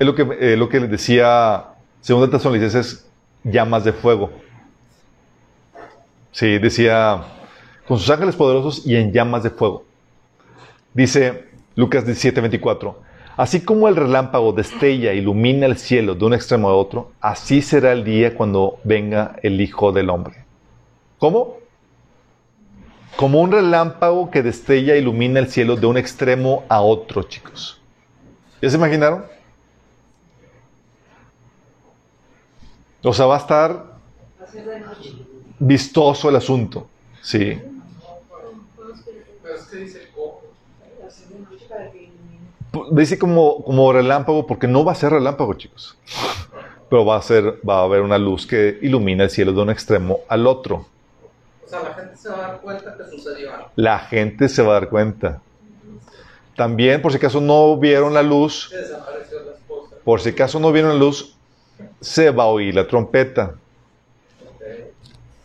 Es 0.00 0.04
lo 0.04 0.16
que, 0.16 0.22
eh, 0.40 0.56
lo 0.56 0.68
que 0.68 0.80
les 0.80 0.90
decía, 0.90 1.66
según 2.00 2.24
es 2.24 3.06
llamas 3.44 3.84
de 3.84 3.92
fuego. 3.92 4.32
Sí, 6.32 6.58
decía, 6.58 7.22
con 7.86 7.96
sus 7.96 8.10
ángeles 8.10 8.34
poderosos 8.34 8.84
y 8.84 8.96
en 8.96 9.12
llamas 9.12 9.44
de 9.44 9.50
fuego. 9.50 9.84
Dice 10.94 11.48
Lucas 11.76 12.04
17, 12.04 12.40
24. 12.40 13.09
Así 13.40 13.62
como 13.62 13.88
el 13.88 13.96
relámpago 13.96 14.52
destella, 14.52 15.14
ilumina 15.14 15.64
el 15.64 15.78
cielo 15.78 16.14
de 16.14 16.26
un 16.26 16.34
extremo 16.34 16.68
a 16.68 16.76
otro, 16.76 17.12
así 17.22 17.62
será 17.62 17.92
el 17.92 18.04
día 18.04 18.34
cuando 18.34 18.78
venga 18.84 19.36
el 19.42 19.62
Hijo 19.62 19.92
del 19.92 20.10
Hombre. 20.10 20.44
¿Cómo? 21.16 21.56
Como 23.16 23.40
un 23.40 23.50
relámpago 23.50 24.30
que 24.30 24.42
destella, 24.42 24.94
ilumina 24.94 25.40
el 25.40 25.48
cielo 25.48 25.76
de 25.76 25.86
un 25.86 25.96
extremo 25.96 26.64
a 26.68 26.82
otro, 26.82 27.22
chicos. 27.22 27.80
¿Ya 28.60 28.68
se 28.68 28.76
imaginaron? 28.76 29.24
O 33.02 33.14
sea, 33.14 33.24
va 33.24 33.36
a 33.36 33.38
estar 33.38 33.86
vistoso 35.58 36.28
el 36.28 36.36
asunto. 36.36 36.86
Sí. 37.22 37.58
Como, 43.18 43.64
como 43.64 43.92
relámpago 43.92 44.46
porque 44.46 44.66
no 44.66 44.84
va 44.84 44.92
a 44.92 44.94
ser 44.94 45.12
relámpago, 45.12 45.54
chicos. 45.54 45.96
Pero 46.88 47.04
va 47.04 47.16
a 47.16 47.22
ser, 47.22 47.56
va 47.68 47.80
a 47.80 47.82
haber 47.84 48.02
una 48.02 48.18
luz 48.18 48.46
que 48.46 48.78
ilumina 48.82 49.24
el 49.24 49.30
cielo 49.30 49.52
de 49.52 49.62
un 49.62 49.70
extremo 49.70 50.20
al 50.28 50.46
otro. 50.46 50.86
O 51.64 51.68
sea, 51.68 51.82
la 51.82 51.94
gente 51.94 52.16
se 52.16 52.28
va 52.28 52.36
a 52.36 52.40
dar 52.48 52.60
cuenta 52.60 52.96
que 52.96 53.04
sucedió 53.04 53.50
La 53.76 53.98
gente 54.00 54.48
se 54.48 54.62
va 54.62 54.70
a 54.70 54.80
dar 54.80 54.88
cuenta. 54.88 55.40
También, 56.56 57.00
por 57.00 57.12
si 57.12 57.18
acaso 57.18 57.40
no 57.40 57.76
vieron 57.76 58.12
la 58.12 58.22
luz, 58.22 58.72
por 60.04 60.20
si 60.20 60.30
acaso 60.30 60.58
no 60.58 60.72
vieron 60.72 60.90
la 60.90 60.98
luz, 60.98 61.34
se 62.00 62.30
va 62.30 62.44
a 62.44 62.46
oír 62.46 62.74
la 62.74 62.86
trompeta. 62.86 63.54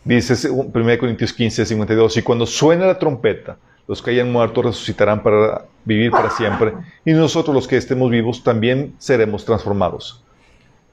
Dice 0.04 0.50
1 0.50 0.72
Corintios 0.98 1.32
15, 1.32 1.66
52, 1.66 2.16
y 2.18 2.22
cuando 2.22 2.46
suena 2.46 2.86
la 2.86 2.98
trompeta, 2.98 3.56
los 3.88 4.02
que 4.02 4.10
hayan 4.10 4.32
muerto 4.32 4.62
resucitarán 4.62 5.22
para 5.22 5.66
vivir 5.84 6.10
para 6.10 6.30
siempre, 6.30 6.72
y 7.04 7.12
nosotros 7.12 7.54
los 7.54 7.68
que 7.68 7.76
estemos 7.76 8.10
vivos 8.10 8.42
también 8.42 8.94
seremos 8.98 9.44
transformados. 9.44 10.22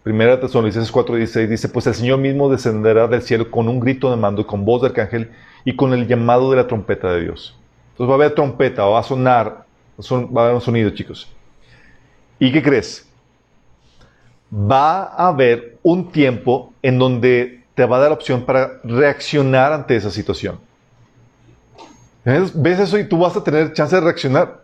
Primera 0.04 0.40
Tesalonicenses 0.40 0.94
4:16 0.94 1.48
dice, 1.48 1.70
pues 1.70 1.88
el 1.88 1.96
Señor 1.96 2.20
mismo 2.20 2.50
descenderá 2.50 3.08
del 3.08 3.22
cielo 3.22 3.50
con 3.50 3.70
un 3.70 3.80
grito 3.80 4.12
de 4.12 4.18
mando, 4.18 4.46
con 4.46 4.66
voz 4.66 4.82
de 4.82 4.90
arcángel 4.90 5.32
y 5.64 5.76
con 5.76 5.94
el 5.94 6.08
llamado 6.08 6.52
de 6.52 6.58
la 6.58 6.68
trompeta 6.68 7.12
de 7.14 7.22
Dios. 7.22 7.58
Entonces 7.92 8.10
va 8.10 8.14
a 8.14 8.16
haber 8.16 8.36
trompeta, 8.36 8.84
va 8.84 9.00
a 9.00 9.04
sonar, 9.04 9.66
va 10.12 10.42
a 10.42 10.44
haber 10.44 10.56
un 10.56 10.62
sonido, 10.62 10.90
chicos. 10.90 11.32
¿Y 12.38 12.52
qué 12.52 12.62
crees? 12.62 13.08
Va 14.54 15.04
a 15.04 15.30
haber 15.30 15.78
un 15.84 16.12
tiempo 16.12 16.74
en 16.82 17.00
donde 17.00 17.64
te 17.74 17.86
va 17.86 17.98
a 17.98 18.00
dar 18.02 18.12
opción 18.12 18.44
para 18.44 18.82
reaccionar 18.84 19.72
ante 19.72 19.96
esa 19.96 20.12
situación. 20.12 20.60
¿Ves 22.26 22.80
eso 22.80 22.98
y 22.98 23.04
tú 23.04 23.20
vas 23.20 23.36
a 23.36 23.44
tener 23.44 23.74
chance 23.74 23.96
de 23.96 24.02
reaccionar? 24.02 24.64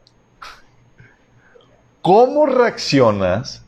¿Cómo 2.02 2.46
reaccionas? 2.46 3.66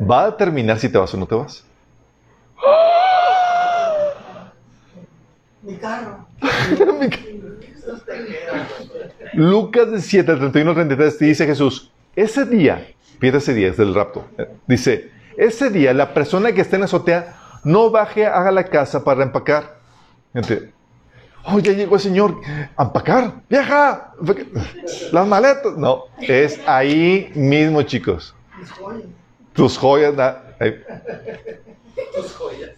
Va 0.00 0.22
a 0.22 0.30
determinar 0.30 0.78
si 0.78 0.88
te 0.88 0.96
vas 0.96 1.12
o 1.12 1.16
no 1.16 1.26
te 1.26 1.34
vas. 1.34 1.64
Mi 5.62 5.76
carro. 5.76 6.26
Lucas 9.34 9.90
17, 9.90 10.36
31, 10.36 10.74
33 10.74 11.18
dice 11.18 11.46
Jesús, 11.46 11.90
ese 12.16 12.44
día, 12.46 12.86
pide 13.18 13.38
ese 13.38 13.54
día, 13.54 13.68
es 13.68 13.76
del 13.76 13.94
rapto, 13.94 14.24
eh, 14.38 14.48
dice, 14.66 15.10
ese 15.36 15.70
día 15.70 15.92
la 15.94 16.12
persona 16.14 16.52
que 16.52 16.62
esté 16.62 16.76
en 16.76 16.80
la 16.80 16.86
azotea 16.86 17.36
no 17.62 17.90
baje 17.90 18.26
a 18.26 18.50
la 18.50 18.64
casa 18.64 19.04
para 19.04 19.22
empacar. 19.22 19.78
Gente, 20.32 20.72
Oh, 21.44 21.58
ya 21.58 21.72
llegó 21.72 21.96
el 21.96 22.00
Señor. 22.00 22.40
A 22.76 22.84
empacar. 22.84 23.42
Vieja. 23.48 24.12
Las 25.12 25.26
maletas. 25.26 25.76
No, 25.76 26.04
es 26.20 26.60
ahí 26.66 27.30
mismo, 27.34 27.82
chicos. 27.82 28.34
Tus 29.52 29.78
joyas. 29.78 30.14
Tus 32.14 32.32
joyas. 32.34 32.70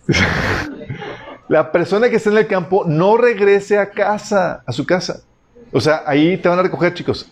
La 1.49 1.71
persona 1.71 2.09
que 2.09 2.17
está 2.17 2.31
en 2.31 2.39
el 2.39 2.47
campo 2.47 2.85
no 2.87 3.17
regrese 3.17 3.79
a 3.79 3.91
casa, 3.91 4.63
a 4.65 4.73
su 4.73 4.87
casa. 4.87 5.23
O 5.73 5.81
sea, 5.81 6.03
ahí 6.07 6.37
te 6.37 6.49
van 6.49 6.59
a 6.59 6.63
recoger, 6.63 6.95
chicos. 6.95 7.31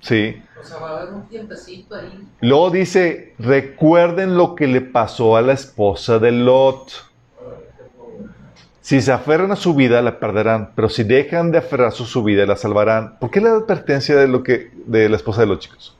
Sí. 0.00 0.42
O 0.60 0.64
sea, 0.64 0.78
va 0.78 0.90
a 0.90 1.02
haber 1.02 1.14
un 1.14 1.28
tiempecito 1.28 1.94
ahí. 1.94 2.26
Luego 2.40 2.70
dice, 2.70 3.34
recuerden 3.38 4.36
lo 4.36 4.54
que 4.54 4.66
le 4.66 4.80
pasó 4.80 5.36
a 5.36 5.42
la 5.42 5.52
esposa 5.52 6.18
de 6.18 6.32
Lot. 6.32 7.07
Si 8.88 9.02
se 9.02 9.12
aferran 9.12 9.52
a 9.52 9.56
su 9.56 9.74
vida, 9.74 10.00
la 10.00 10.18
perderán, 10.18 10.70
pero 10.74 10.88
si 10.88 11.04
dejan 11.04 11.50
de 11.50 11.58
aferrarse 11.58 12.04
a 12.04 12.06
su 12.06 12.22
vida, 12.22 12.46
la 12.46 12.56
salvarán. 12.56 13.18
¿Por 13.18 13.30
qué 13.30 13.38
la 13.38 13.50
advertencia 13.50 14.16
de, 14.16 14.26
lo 14.26 14.42
que, 14.42 14.70
de 14.86 15.10
la 15.10 15.16
esposa 15.16 15.42
de 15.42 15.46
los 15.46 15.58
chicos? 15.58 15.94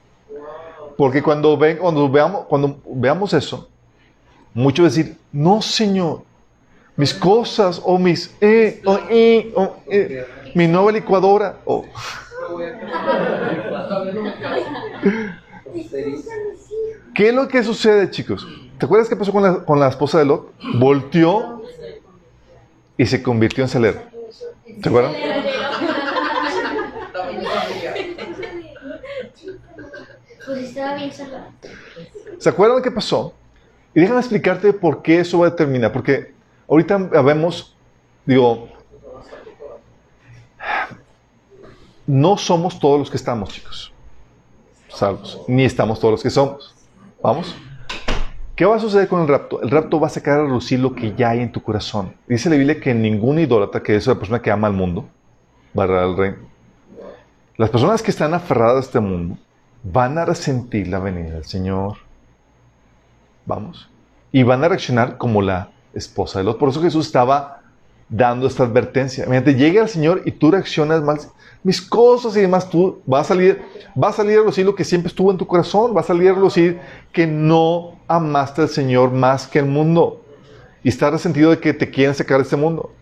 Porque 0.96 1.22
cuando, 1.22 1.58
ven, 1.58 1.76
cuando, 1.76 2.08
veamos, 2.08 2.46
cuando 2.46 2.80
veamos 2.86 3.34
eso, 3.34 3.68
muchos 4.54 4.86
decir, 4.86 5.18
no, 5.30 5.60
Señor, 5.60 6.22
mis 6.96 7.12
cosas, 7.12 7.78
o 7.84 7.98
mis, 7.98 8.34
eh, 8.40 8.80
o, 8.86 8.98
eh, 9.10 9.52
o, 9.54 9.76
eh, 9.90 10.26
mi 10.54 10.66
nueva 10.66 10.90
licuadora, 10.90 11.58
o... 11.66 11.84
¿Qué 17.14 17.28
es 17.28 17.34
lo 17.34 17.48
que 17.48 17.62
sucede, 17.62 18.10
chicos? 18.10 18.48
¿Te 18.78 18.86
acuerdas 18.86 19.10
qué 19.10 19.16
pasó 19.16 19.30
con 19.30 19.42
la, 19.42 19.62
con 19.62 19.78
la 19.78 19.88
esposa 19.88 20.20
de 20.20 20.24
Lot? 20.24 20.54
Volteó 20.78 21.57
y 22.98 23.06
se 23.06 23.22
convirtió 23.22 23.64
en 23.64 23.70
celero. 23.70 24.02
¿Se 24.82 24.88
acuerdan? 24.88 25.14
¿Se 32.38 32.48
acuerdan 32.48 32.82
qué 32.82 32.90
pasó? 32.90 33.32
Y 33.94 34.00
déjame 34.00 34.20
explicarte 34.20 34.72
por 34.72 35.00
qué 35.00 35.20
eso 35.20 35.38
va 35.38 35.46
a 35.46 35.56
terminar. 35.56 35.92
Porque 35.92 36.34
ahorita 36.68 36.98
vemos, 36.98 37.76
digo, 38.26 38.68
no 42.06 42.36
somos 42.36 42.78
todos 42.80 42.98
los 42.98 43.10
que 43.10 43.16
estamos, 43.16 43.50
chicos. 43.50 43.92
Salvos. 44.88 45.40
Ni 45.46 45.64
estamos 45.64 46.00
todos 46.00 46.12
los 46.12 46.22
que 46.22 46.30
somos. 46.30 46.74
¿Vamos? 47.22 47.54
¿Qué 48.58 48.64
va 48.64 48.74
a 48.74 48.80
suceder 48.80 49.06
con 49.06 49.20
el 49.22 49.28
rapto? 49.28 49.62
El 49.62 49.70
rapto 49.70 50.00
va 50.00 50.08
a 50.08 50.10
sacar 50.10 50.40
a 50.40 50.42
relucir 50.42 50.80
lo 50.80 50.92
que 50.92 51.14
ya 51.14 51.30
hay 51.30 51.38
en 51.38 51.52
tu 51.52 51.62
corazón. 51.62 52.12
Dice 52.26 52.50
la 52.50 52.56
Biblia 52.56 52.80
que 52.80 52.92
ningún 52.92 53.38
idólatra, 53.38 53.84
que 53.84 53.94
es 53.94 54.08
la 54.08 54.16
persona 54.16 54.42
que 54.42 54.50
ama 54.50 54.66
al 54.66 54.72
mundo, 54.72 55.08
va 55.78 55.84
al 55.84 56.16
reino. 56.16 56.38
Las 57.56 57.70
personas 57.70 58.02
que 58.02 58.10
están 58.10 58.34
aferradas 58.34 58.78
a 58.78 58.80
este 58.80 58.98
mundo 58.98 59.38
van 59.84 60.18
a 60.18 60.24
resentir 60.24 60.88
la 60.88 60.98
venida 60.98 61.34
del 61.34 61.44
Señor. 61.44 61.98
Vamos. 63.46 63.88
Y 64.32 64.42
van 64.42 64.64
a 64.64 64.68
reaccionar 64.68 65.18
como 65.18 65.40
la 65.40 65.70
esposa 65.94 66.40
de 66.40 66.44
Lot. 66.44 66.58
Por 66.58 66.70
eso 66.70 66.82
Jesús 66.82 67.06
estaba 67.06 67.60
dando 68.08 68.48
esta 68.48 68.64
advertencia. 68.64 69.24
Mientras 69.28 69.54
llegue 69.54 69.78
al 69.78 69.88
Señor 69.88 70.22
y 70.24 70.32
tú 70.32 70.50
reaccionas 70.50 71.00
mal, 71.00 71.20
mis 71.62 71.80
cosas 71.80 72.36
y 72.36 72.40
demás, 72.40 72.68
tú 72.68 73.00
vas 73.06 73.20
a 73.20 73.34
salir, 73.34 73.62
va 73.94 74.08
a 74.08 74.12
salir 74.12 74.36
a 74.36 74.42
lucir 74.42 74.66
lo 74.66 74.74
que 74.74 74.82
siempre 74.82 75.06
estuvo 75.06 75.30
en 75.30 75.38
tu 75.38 75.46
corazón, 75.46 75.96
va 75.96 76.00
a 76.00 76.04
salir 76.04 76.30
a 76.30 76.32
lucir 76.32 76.80
que 77.12 77.24
no 77.24 77.97
amaste 78.08 78.62
al 78.62 78.68
Señor 78.68 79.12
más 79.12 79.46
que 79.46 79.60
el 79.60 79.66
mundo 79.66 80.24
y 80.82 80.88
está 80.88 81.10
resentido 81.10 81.50
de 81.50 81.60
que 81.60 81.74
te 81.74 81.90
quieren 81.90 82.14
sacar 82.14 82.38
de 82.38 82.44
este 82.44 82.56
mundo. 82.56 82.92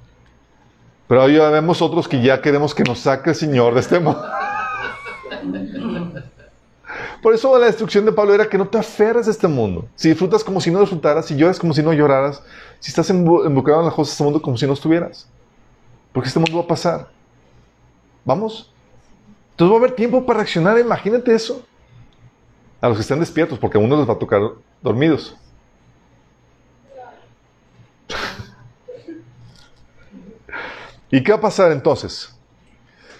Pero 1.09 1.22
hoy 1.22 1.38
vemos 1.38 1.80
otros 1.80 2.09
que 2.09 2.20
ya 2.20 2.42
queremos 2.42 2.74
que 2.74 2.82
nos 2.82 2.98
saque 2.98 3.30
el 3.30 3.36
Señor 3.36 3.74
de 3.74 3.80
este 3.80 4.00
mundo. 4.00 4.22
Por 7.22 7.34
eso 7.34 7.59
la 7.59 7.66
destrucción 7.66 8.04
de 8.04 8.12
Pablo 8.12 8.34
era 8.34 8.48
que 8.48 8.59
no 8.59 8.68
te 8.68 8.78
aferres 8.78 9.28
a 9.28 9.30
este 9.30 9.48
mundo. 9.48 9.86
Si 9.94 10.09
disfrutas 10.09 10.44
como 10.44 10.61
si 10.61 10.70
no 10.70 10.80
disfrutaras, 10.80 11.26
si 11.26 11.36
lloras 11.36 11.59
como 11.59 11.72
si 11.72 11.82
no 11.82 11.92
lloraras, 11.92 12.42
si 12.78 12.90
estás 12.90 13.09
involucrado 13.11 13.80
en 13.80 13.86
las 13.86 13.94
cosas 13.94 14.11
de 14.11 14.14
este 14.14 14.24
mundo 14.24 14.42
como 14.42 14.57
si 14.57 14.66
no 14.66 14.72
estuvieras. 14.72 15.28
Porque 16.12 16.28
este 16.28 16.38
mundo 16.38 16.59
va 16.59 16.64
a 16.64 16.68
pasar. 16.68 17.09
¿Vamos? 18.24 18.72
Entonces 19.52 19.72
va 19.72 19.76
a 19.76 19.80
haber 19.80 19.96
tiempo 19.96 20.26
para 20.26 20.40
reaccionar, 20.40 20.78
imagínate 20.78 21.34
eso. 21.34 21.64
A 22.81 22.89
los 22.89 22.97
que 22.99 23.03
estén 23.03 23.20
despiertos, 23.20 23.59
porque 23.59 23.79
a 23.79 23.81
uno 23.81 23.97
les 23.97 24.09
va 24.09 24.14
a 24.14 24.18
tocar 24.18 24.41
dormidos. 24.83 25.37
¿Y 31.11 31.22
qué 31.22 31.33
va 31.33 31.39
a 31.39 31.41
pasar 31.41 31.72
entonces? 31.72 32.35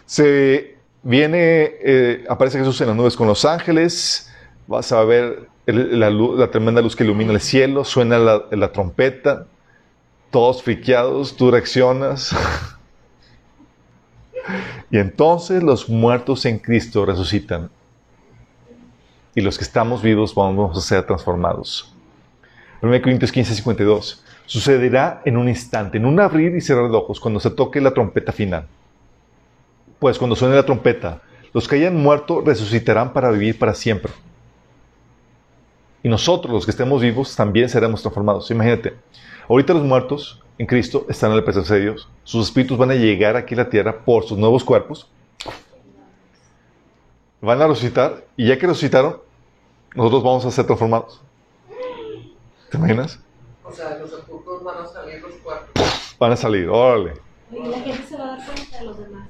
Se 0.05 0.77
viene, 1.03 1.75
eh, 1.81 2.25
aparece 2.29 2.59
Jesús 2.59 2.81
en 2.81 2.89
las 2.89 2.97
nubes 2.97 3.17
con 3.17 3.27
los 3.27 3.45
ángeles, 3.45 4.31
vas 4.67 4.91
a 4.93 5.05
ver 5.05 5.49
la, 5.67 6.51
tremenda 6.51 6.81
luz 6.81 6.97
que 6.97 7.05
ilumina 7.05 7.33
el 7.33 7.41
cielo, 7.41 7.85
suena 7.85 8.19
la, 8.19 8.73
trompeta, 8.73 9.47
todos 10.31 10.63
friqueados, 10.63 11.37
tú 11.37 11.51
reaccionas. 11.51 12.35
y 14.91 14.99
entonces 14.99 15.63
los 15.63 15.89
muertos 15.89 16.45
en 16.45 16.59
Cristo 16.59 17.07
resucitan. 17.07 17.71
Y 19.37 19.43
los 19.43 19.59
que 19.59 19.65
estamos 19.65 20.01
vivos 20.01 20.35
vamos 20.35 20.79
a 20.79 20.81
ser 20.81 21.05
transformados. 21.05 21.95
1 22.81 23.03
Corintios 23.03 23.31
15, 23.31 23.55
52. 23.55 24.25
Sucederá 24.47 25.21
en 25.27 25.37
un 25.37 25.47
instante, 25.47 25.99
en 25.99 26.07
un 26.07 26.19
abrir 26.19 26.57
y 26.57 26.63
cerrar 26.63 26.91
de 26.91 26.97
ojos, 26.97 27.21
cuando 27.21 27.39
se 27.39 27.51
toque 27.51 27.83
la 27.83 27.93
trompeta 27.93 28.33
final. 28.33 28.67
Pues 29.99 30.17
cuando 30.17 30.37
suene 30.37 30.55
la 30.55 30.65
trompeta, 30.65 31.21
los 31.53 31.69
que 31.69 31.77
hayan 31.77 31.97
muerto 31.97 32.41
resucitarán 32.41 33.13
para 33.13 33.31
vivir 33.31 33.59
para 33.59 33.75
siempre. 33.75 34.11
Y 36.03 36.09
nosotros, 36.09 36.55
los 36.55 36.65
que 36.65 36.71
estemos 36.71 37.03
vivos, 37.03 37.37
también 37.37 37.69
seremos 37.69 38.01
transformados. 38.01 38.51
Imagínate, 38.51 38.95
ahorita 39.51 39.75
los 39.75 39.83
muertos 39.83 40.43
en 40.57 40.67
Cristo 40.67 41.05
están 41.11 41.31
en 41.33 41.37
la 41.37 41.45
presencia 41.45 41.75
de 41.75 41.83
Dios. 41.83 42.09
Sus 42.25 42.47
espíritus 42.47 42.79
van 42.79 42.91
a 42.91 42.95
llegar 42.95 43.37
aquí 43.37 43.53
a 43.53 43.59
la 43.59 43.69
tierra 43.69 44.03
por 44.03 44.25
sus 44.25 44.39
nuevos 44.39 44.65
cuerpos. 44.65 45.11
Van 47.43 47.61
a 47.61 47.67
resucitar 47.67 48.25
y 48.35 48.47
ya 48.47 48.57
que 48.59 48.67
resucitaron, 48.67 49.26
nosotros 49.97 50.23
vamos 50.23 50.45
a 50.45 50.51
ser 50.51 50.67
transformados. 50.67 51.21
¿Te 52.71 52.77
imaginas? 52.77 53.19
O 53.65 53.73
sea, 53.73 53.97
los 53.99 54.11
sepulcros 54.11 54.63
van 54.63 54.85
a 54.85 54.87
salir 54.87 55.21
los 55.23 55.33
cuerpos. 55.37 56.17
Van 56.19 56.33
a 56.33 56.37
salir, 56.37 56.69
órale. 56.69 57.15
Y 57.51 57.67
la 57.69 57.79
gente 57.79 58.03
se 58.09 58.17
va 58.17 58.25
a 58.25 58.37
dar 58.37 58.47
cuenta 58.47 58.79
de 58.79 58.85
los 58.85 58.99
demás. 58.99 59.29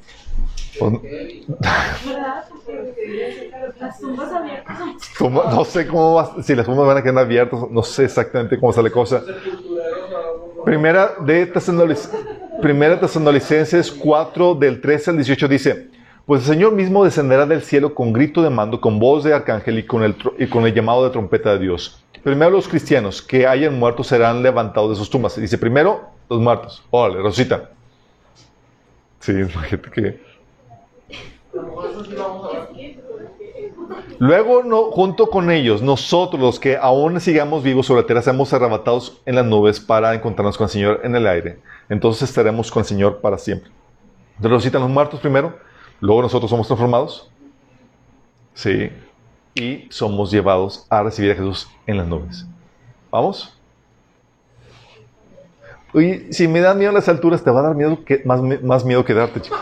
Pues, 0.78 0.92
¿Verdad? 1.02 2.44
Porque 2.50 3.50
las 3.80 3.98
tumbas 3.98 4.32
abiertas. 4.32 4.78
¿cómo- 5.18 5.42
no 5.44 5.64
sé 5.64 5.86
cómo 5.86 6.14
va, 6.14 6.42
si 6.42 6.54
las 6.54 6.66
tumbas 6.66 6.86
van 6.86 6.98
a 6.98 7.02
quedar 7.02 7.18
abiertas, 7.18 7.60
no 7.70 7.82
sé 7.82 8.04
exactamente 8.04 8.58
cómo 8.58 8.72
sale 8.72 8.90
cosa. 8.90 9.22
Primera 10.64 11.14
de 11.20 11.46
Primera 12.60 12.98
Tesanolicenses 12.98 13.90
4 13.92 14.54
del 14.54 14.80
13 14.80 15.10
al 15.10 15.16
18 15.16 15.48
dice, 15.48 15.90
pues 16.26 16.42
el 16.42 16.54
Señor 16.54 16.72
mismo 16.72 17.04
descenderá 17.04 17.46
del 17.46 17.62
cielo 17.62 17.94
con 17.94 18.12
grito 18.12 18.42
de 18.42 18.50
mando, 18.50 18.80
con 18.80 18.98
voz 18.98 19.22
de 19.22 19.32
arcángel 19.32 19.78
y 19.78 19.86
con 19.86 20.02
el, 20.02 20.16
con 20.50 20.66
el 20.66 20.74
llamado 20.74 21.04
de 21.04 21.10
trompeta 21.10 21.52
de 21.52 21.60
Dios. 21.60 22.02
Primero 22.24 22.50
los 22.50 22.66
cristianos 22.66 23.22
que 23.22 23.46
hayan 23.46 23.78
muerto 23.78 24.02
serán 24.02 24.42
levantados 24.42 24.90
de 24.90 24.96
sus 24.96 25.08
tumbas. 25.08 25.40
Dice, 25.40 25.56
primero 25.56 26.10
los 26.28 26.40
muertos. 26.40 26.82
Órale, 26.90 27.22
resucitan. 27.22 27.68
Sí, 29.20 29.32
imagínate 29.52 29.90
que... 29.90 30.26
Luego, 34.18 34.90
junto 34.90 35.30
con 35.30 35.50
ellos, 35.50 35.80
nosotros 35.80 36.40
los 36.40 36.58
que 36.58 36.76
aún 36.76 37.20
sigamos 37.20 37.62
vivos 37.62 37.86
sobre 37.86 38.02
la 38.02 38.06
tierra, 38.06 38.22
seremos 38.22 38.52
arrebatados 38.52 39.20
en 39.26 39.36
las 39.36 39.46
nubes 39.46 39.78
para 39.78 40.14
encontrarnos 40.14 40.56
con 40.56 40.64
el 40.64 40.70
Señor 40.70 41.00
en 41.04 41.14
el 41.14 41.26
aire. 41.26 41.60
Entonces 41.88 42.28
estaremos 42.28 42.70
con 42.70 42.80
el 42.80 42.86
Señor 42.86 43.20
para 43.20 43.38
siempre. 43.38 43.70
Resucitan 44.40 44.82
los 44.82 44.90
muertos 44.90 45.20
primero, 45.20 45.56
luego 46.00 46.22
nosotros 46.22 46.50
somos 46.50 46.66
transformados. 46.66 47.30
Sí. 48.54 48.90
Y 49.54 49.86
somos 49.90 50.30
llevados 50.30 50.86
a 50.90 51.02
recibir 51.02 51.32
a 51.32 51.34
Jesús 51.34 51.68
en 51.86 51.96
las 51.98 52.06
nubes. 52.06 52.46
¿Vamos? 53.10 53.52
Oye, 55.92 56.32
si 56.32 56.46
me 56.46 56.60
dan 56.60 56.78
miedo 56.78 56.92
las 56.92 57.08
alturas, 57.08 57.42
te 57.42 57.50
va 57.50 57.60
a 57.60 57.62
dar 57.62 57.74
miedo 57.74 57.98
más, 58.24 58.42
más 58.62 58.84
miedo 58.84 59.04
que 59.04 59.14
darte, 59.14 59.40
chico. 59.40 59.56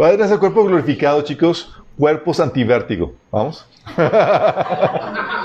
Va 0.00 0.08
a 0.08 0.12
ese 0.12 0.38
cuerpo 0.38 0.64
glorificado, 0.64 1.22
chicos. 1.22 1.72
Cuerpos 1.96 2.40
antivértigo. 2.40 3.14
¿Vamos? 3.30 3.66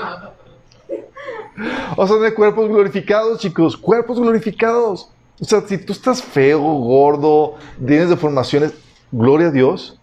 Vamos 1.96 2.10
a 2.10 2.14
tener 2.14 2.34
cuerpos 2.34 2.68
glorificados, 2.68 3.38
chicos. 3.40 3.76
Cuerpos 3.76 4.18
glorificados. 4.20 5.10
O 5.40 5.44
sea, 5.44 5.60
si 5.62 5.78
tú 5.78 5.92
estás 5.92 6.22
feo, 6.22 6.60
gordo, 6.60 7.56
tienes 7.84 8.08
deformaciones, 8.10 8.74
gloria 9.10 9.48
a 9.48 9.50
Dios, 9.50 9.98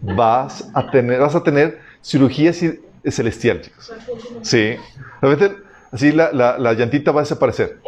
vas 0.00 0.70
a 0.74 0.90
tener, 0.90 1.20
vas 1.20 1.34
a 1.34 1.42
tener 1.42 1.80
cirugía 2.02 2.50
ci- 2.52 2.80
celestial, 3.06 3.60
chicos. 3.60 3.92
Sí. 4.42 4.76
Realmente, 5.20 5.56
así 5.92 6.10
la, 6.12 6.32
la, 6.32 6.58
la 6.58 6.72
llantita 6.72 7.12
va 7.12 7.20
a 7.20 7.24
desaparecer. 7.24 7.80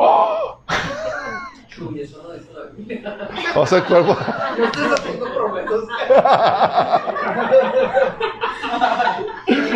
Uy, 1.89 2.01
eso 2.01 2.23
no 2.23 2.33
dice 2.35 2.49
la 2.53 2.65
Biblia. 2.77 3.17
Vamos 3.55 3.73
a 3.73 3.77
ver 3.77 3.85
cuerpo. 3.85 4.17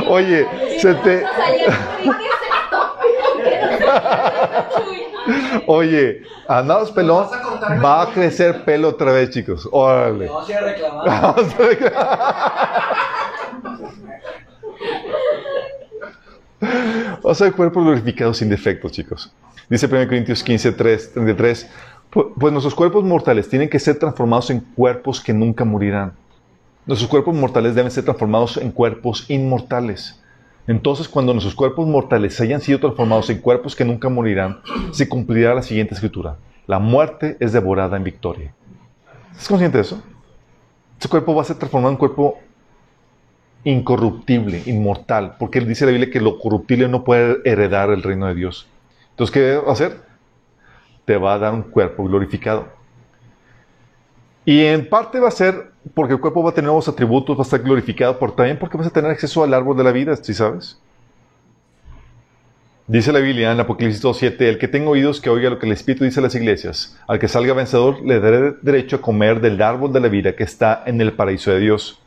Oye, 0.08 0.46
se 0.78 0.94
te. 0.94 1.24
Oye, 5.66 6.22
andados 6.48 6.90
pelón, 6.92 7.26
a 7.26 7.74
va 7.82 8.02
a 8.02 8.06
crecer 8.12 8.64
pelo 8.64 8.88
otra 8.90 9.10
vez, 9.12 9.30
chicos. 9.30 9.68
Órale. 9.72 10.26
Vamos 10.28 10.48
a 10.48 10.52
ir 10.52 10.58
a 10.58 10.60
reclamar. 10.62 11.06
Vamos 17.22 17.40
a 17.40 17.42
a 17.42 18.34
sin 18.34 18.48
defectos, 18.48 18.92
chicos. 18.92 19.32
Dice 19.68 19.86
1 19.86 20.06
Corintios 20.06 20.42
15, 20.42 20.72
3, 20.72 21.12
33. 21.12 21.68
"Pu- 22.12 22.32
Pues 22.38 22.52
nuestros 22.52 22.74
cuerpos 22.74 23.02
mortales 23.04 23.48
tienen 23.48 23.68
que 23.68 23.78
ser 23.78 23.98
transformados 23.98 24.50
en 24.50 24.60
cuerpos 24.60 25.20
que 25.20 25.32
nunca 25.34 25.64
morirán. 25.64 26.12
Nuestros 26.86 27.10
cuerpos 27.10 27.34
mortales 27.34 27.74
deben 27.74 27.90
ser 27.90 28.04
transformados 28.04 28.56
en 28.58 28.70
cuerpos 28.70 29.24
inmortales. 29.28 30.20
Entonces, 30.66 31.08
cuando 31.08 31.32
nuestros 31.32 31.54
cuerpos 31.54 31.86
mortales 31.86 32.40
hayan 32.40 32.60
sido 32.60 32.80
transformados 32.80 33.30
en 33.30 33.40
cuerpos 33.40 33.76
que 33.76 33.84
nunca 33.84 34.08
morirán, 34.08 34.60
se 34.90 35.08
cumplirá 35.08 35.54
la 35.54 35.62
siguiente 35.62 35.94
escritura. 35.94 36.36
La 36.66 36.78
muerte 36.78 37.36
es 37.38 37.52
devorada 37.52 37.96
en 37.96 38.04
victoria. 38.04 38.52
¿Estás 39.30 39.48
consciente 39.48 39.78
de 39.78 39.82
eso? 39.82 40.02
Ese 40.98 41.08
cuerpo 41.08 41.34
va 41.34 41.42
a 41.42 41.44
ser 41.44 41.56
transformado 41.56 41.92
en 41.92 41.98
cuerpo 41.98 42.40
incorruptible, 43.62 44.62
inmortal, 44.66 45.36
porque 45.38 45.58
él 45.58 45.68
dice 45.68 45.84
la 45.84 45.92
Biblia 45.92 46.10
que 46.10 46.20
lo 46.20 46.38
corruptible 46.38 46.88
no 46.88 47.04
puede 47.04 47.38
heredar 47.44 47.90
el 47.90 48.02
reino 48.02 48.26
de 48.26 48.34
Dios. 48.34 48.66
Entonces, 49.10 49.32
¿qué 49.34 49.56
va 49.56 49.70
a 49.70 49.72
hacer? 49.72 50.00
Te 51.04 51.16
va 51.16 51.34
a 51.34 51.38
dar 51.38 51.52
un 51.52 51.62
cuerpo 51.62 52.04
glorificado. 52.04 52.68
Y 54.44 54.62
en 54.64 54.88
parte 54.88 55.18
va 55.20 55.28
a 55.28 55.32
ser 55.32 55.72
porque 55.94 56.14
el 56.14 56.20
cuerpo 56.20 56.42
va 56.42 56.50
a 56.50 56.54
tener 56.54 56.66
nuevos 56.66 56.88
atributos, 56.88 57.36
va 57.36 57.42
a 57.42 57.44
estar 57.44 57.62
glorificado, 57.62 58.18
pero 58.18 58.32
también 58.32 58.58
porque 58.58 58.76
vas 58.76 58.86
a 58.86 58.90
tener 58.90 59.10
acceso 59.10 59.44
al 59.44 59.54
árbol 59.54 59.76
de 59.76 59.84
la 59.84 59.92
vida, 59.92 60.16
¿sí 60.16 60.34
sabes? 60.34 60.78
Dice 62.88 63.12
la 63.12 63.18
Biblia 63.18 63.50
en 63.50 63.58
Apocalipsis 63.58 64.02
2.7, 64.02 64.40
el 64.42 64.58
que 64.58 64.68
tenga 64.68 64.90
oídos 64.90 65.20
que 65.20 65.28
oiga 65.28 65.50
lo 65.50 65.58
que 65.58 65.66
el 65.66 65.72
Espíritu 65.72 66.04
dice 66.04 66.20
a 66.20 66.22
las 66.22 66.36
iglesias, 66.36 66.96
al 67.08 67.18
que 67.18 67.26
salga 67.26 67.52
vencedor 67.52 68.00
le 68.04 68.20
daré 68.20 68.54
derecho 68.62 68.96
a 68.96 69.00
comer 69.00 69.40
del 69.40 69.60
árbol 69.60 69.92
de 69.92 70.00
la 70.00 70.08
vida 70.08 70.36
que 70.36 70.44
está 70.44 70.84
en 70.86 71.00
el 71.00 71.12
paraíso 71.12 71.50
de 71.50 71.58
Dios. 71.58 72.00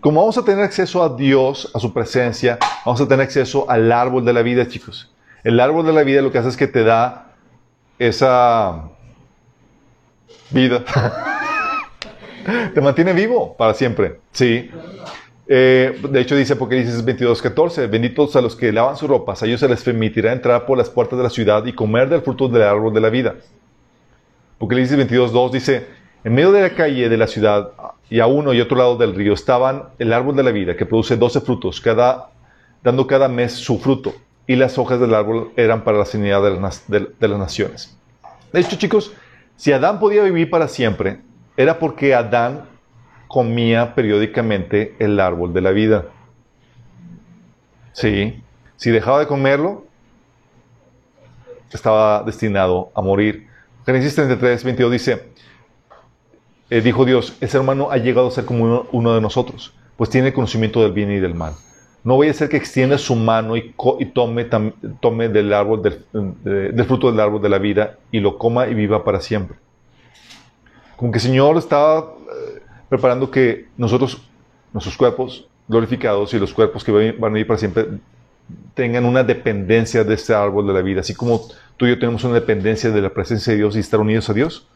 Como 0.00 0.20
vamos 0.20 0.38
a 0.38 0.44
tener 0.44 0.64
acceso 0.64 1.02
a 1.02 1.14
Dios, 1.14 1.70
a 1.74 1.78
su 1.78 1.92
presencia, 1.92 2.58
vamos 2.84 3.00
a 3.00 3.06
tener 3.06 3.24
acceso 3.24 3.70
al 3.70 3.92
árbol 3.92 4.24
de 4.24 4.32
la 4.32 4.42
vida, 4.42 4.66
chicos. 4.66 5.12
El 5.44 5.60
árbol 5.60 5.84
de 5.84 5.92
la 5.92 6.02
vida 6.02 6.22
lo 6.22 6.32
que 6.32 6.38
hace 6.38 6.48
es 6.48 6.56
que 6.56 6.66
te 6.66 6.82
da 6.82 7.34
esa 7.98 8.88
vida. 10.50 10.84
te 12.74 12.80
mantiene 12.80 13.12
vivo 13.12 13.56
para 13.56 13.74
siempre. 13.74 14.20
Sí. 14.32 14.70
Eh, 15.48 16.00
de 16.08 16.20
hecho, 16.20 16.36
dice 16.36 16.54
Apocalipsis 16.54 17.04
22:14: 17.04 17.90
Benditos 17.90 18.36
a 18.36 18.40
los 18.40 18.56
que 18.56 18.72
lavan 18.72 18.96
sus 18.96 19.08
ropas, 19.08 19.42
a 19.42 19.46
ellos 19.46 19.60
se 19.60 19.68
les 19.68 19.82
permitirá 19.82 20.32
entrar 20.32 20.66
por 20.66 20.78
las 20.78 20.88
puertas 20.88 21.18
de 21.18 21.24
la 21.24 21.30
ciudad 21.30 21.64
y 21.66 21.72
comer 21.72 22.08
del 22.08 22.22
fruto 22.22 22.48
del 22.48 22.62
árbol 22.62 22.94
de 22.94 23.00
la 23.00 23.10
vida. 23.10 23.34
Apocalipsis 24.56 24.96
22:2 24.96 25.50
dice: 25.50 25.86
En 26.24 26.34
medio 26.34 26.52
de 26.52 26.62
la 26.62 26.70
calle 26.70 27.08
de 27.08 27.16
la 27.16 27.26
ciudad 27.26 27.72
y 28.08 28.20
a 28.20 28.26
uno 28.26 28.52
y 28.52 28.60
otro 28.60 28.76
lado 28.76 28.96
del 28.96 29.14
río 29.14 29.32
estaban 29.32 29.84
el 29.98 30.12
árbol 30.12 30.36
de 30.36 30.42
la 30.42 30.52
vida 30.52 30.76
que 30.76 30.86
produce 30.86 31.16
12 31.16 31.40
frutos, 31.40 31.80
cada, 31.80 32.30
dando 32.82 33.06
cada 33.06 33.28
mes 33.28 33.52
su 33.52 33.78
fruto, 33.78 34.14
y 34.46 34.56
las 34.56 34.78
hojas 34.78 35.00
del 35.00 35.14
árbol 35.14 35.52
eran 35.56 35.82
para 35.82 35.98
la 35.98 36.04
sanidad 36.04 36.42
de 36.42 37.28
las 37.28 37.38
naciones. 37.38 37.96
De 38.52 38.60
hecho, 38.60 38.76
chicos, 38.76 39.12
si 39.56 39.72
Adán 39.72 39.98
podía 39.98 40.22
vivir 40.22 40.50
para 40.50 40.68
siempre, 40.68 41.20
era 41.62 41.78
porque 41.78 42.14
Adán 42.14 42.64
comía 43.28 43.94
periódicamente 43.94 44.94
el 44.98 45.18
árbol 45.20 45.52
de 45.52 45.60
la 45.60 45.70
vida. 45.70 46.06
Sí. 47.92 48.42
Si 48.76 48.90
dejaba 48.90 49.20
de 49.20 49.26
comerlo, 49.26 49.84
estaba 51.72 52.22
destinado 52.24 52.90
a 52.94 53.00
morir. 53.00 53.46
Génesis 53.86 54.14
33, 54.14 54.64
22 54.64 54.92
dice, 54.92 55.28
eh, 56.70 56.80
dijo 56.80 57.04
Dios, 57.04 57.36
el 57.40 57.48
ser 57.48 57.60
humano 57.60 57.88
ha 57.90 57.96
llegado 57.96 58.28
a 58.28 58.30
ser 58.30 58.44
como 58.44 58.86
uno, 58.92 59.14
de 59.14 59.20
nosotros, 59.20 59.74
pues 59.96 60.10
tiene 60.10 60.32
conocimiento 60.32 60.82
del 60.82 60.92
bien 60.92 61.10
y 61.10 61.18
del 61.20 61.34
mal. 61.34 61.54
No 62.04 62.16
voy 62.16 62.28
a 62.28 62.34
ser 62.34 62.48
que 62.48 62.56
extienda 62.56 62.98
su 62.98 63.14
mano 63.14 63.56
y, 63.56 63.72
tome, 64.12 64.44
tome 65.00 65.28
del 65.28 65.52
árbol 65.52 65.82
del, 65.82 66.04
de- 66.12 66.72
del 66.72 66.84
fruto 66.84 67.10
del 67.10 67.20
árbol 67.20 67.40
de 67.40 67.48
la 67.48 67.58
vida 67.58 67.98
y 68.10 68.18
lo 68.20 68.38
coma 68.38 68.66
y 68.66 68.74
viva 68.74 69.04
para 69.04 69.20
siempre. 69.20 69.56
Como 71.02 71.10
que 71.10 71.18
el 71.18 71.22
Señor 71.22 71.56
estaba 71.56 71.98
eh, 71.98 72.62
preparando 72.88 73.28
que 73.28 73.66
nosotros, 73.76 74.22
nuestros 74.72 74.96
cuerpos 74.96 75.48
glorificados 75.66 76.32
y 76.32 76.38
los 76.38 76.54
cuerpos 76.54 76.84
que 76.84 76.92
van 76.92 77.32
a 77.32 77.34
vivir 77.34 77.46
para 77.48 77.58
siempre, 77.58 77.88
tengan 78.74 79.04
una 79.04 79.24
dependencia 79.24 80.04
de 80.04 80.14
este 80.14 80.32
árbol 80.32 80.64
de 80.64 80.72
la 80.72 80.80
vida, 80.80 81.00
así 81.00 81.12
como 81.12 81.40
tú 81.76 81.86
y 81.86 81.88
yo 81.88 81.98
tenemos 81.98 82.22
una 82.22 82.34
dependencia 82.34 82.88
de 82.92 83.00
la 83.00 83.10
presencia 83.10 83.52
de 83.52 83.56
Dios 83.56 83.74
y 83.74 83.80
estar 83.80 83.98
unidos 83.98 84.30
a 84.30 84.32
Dios. 84.32 84.68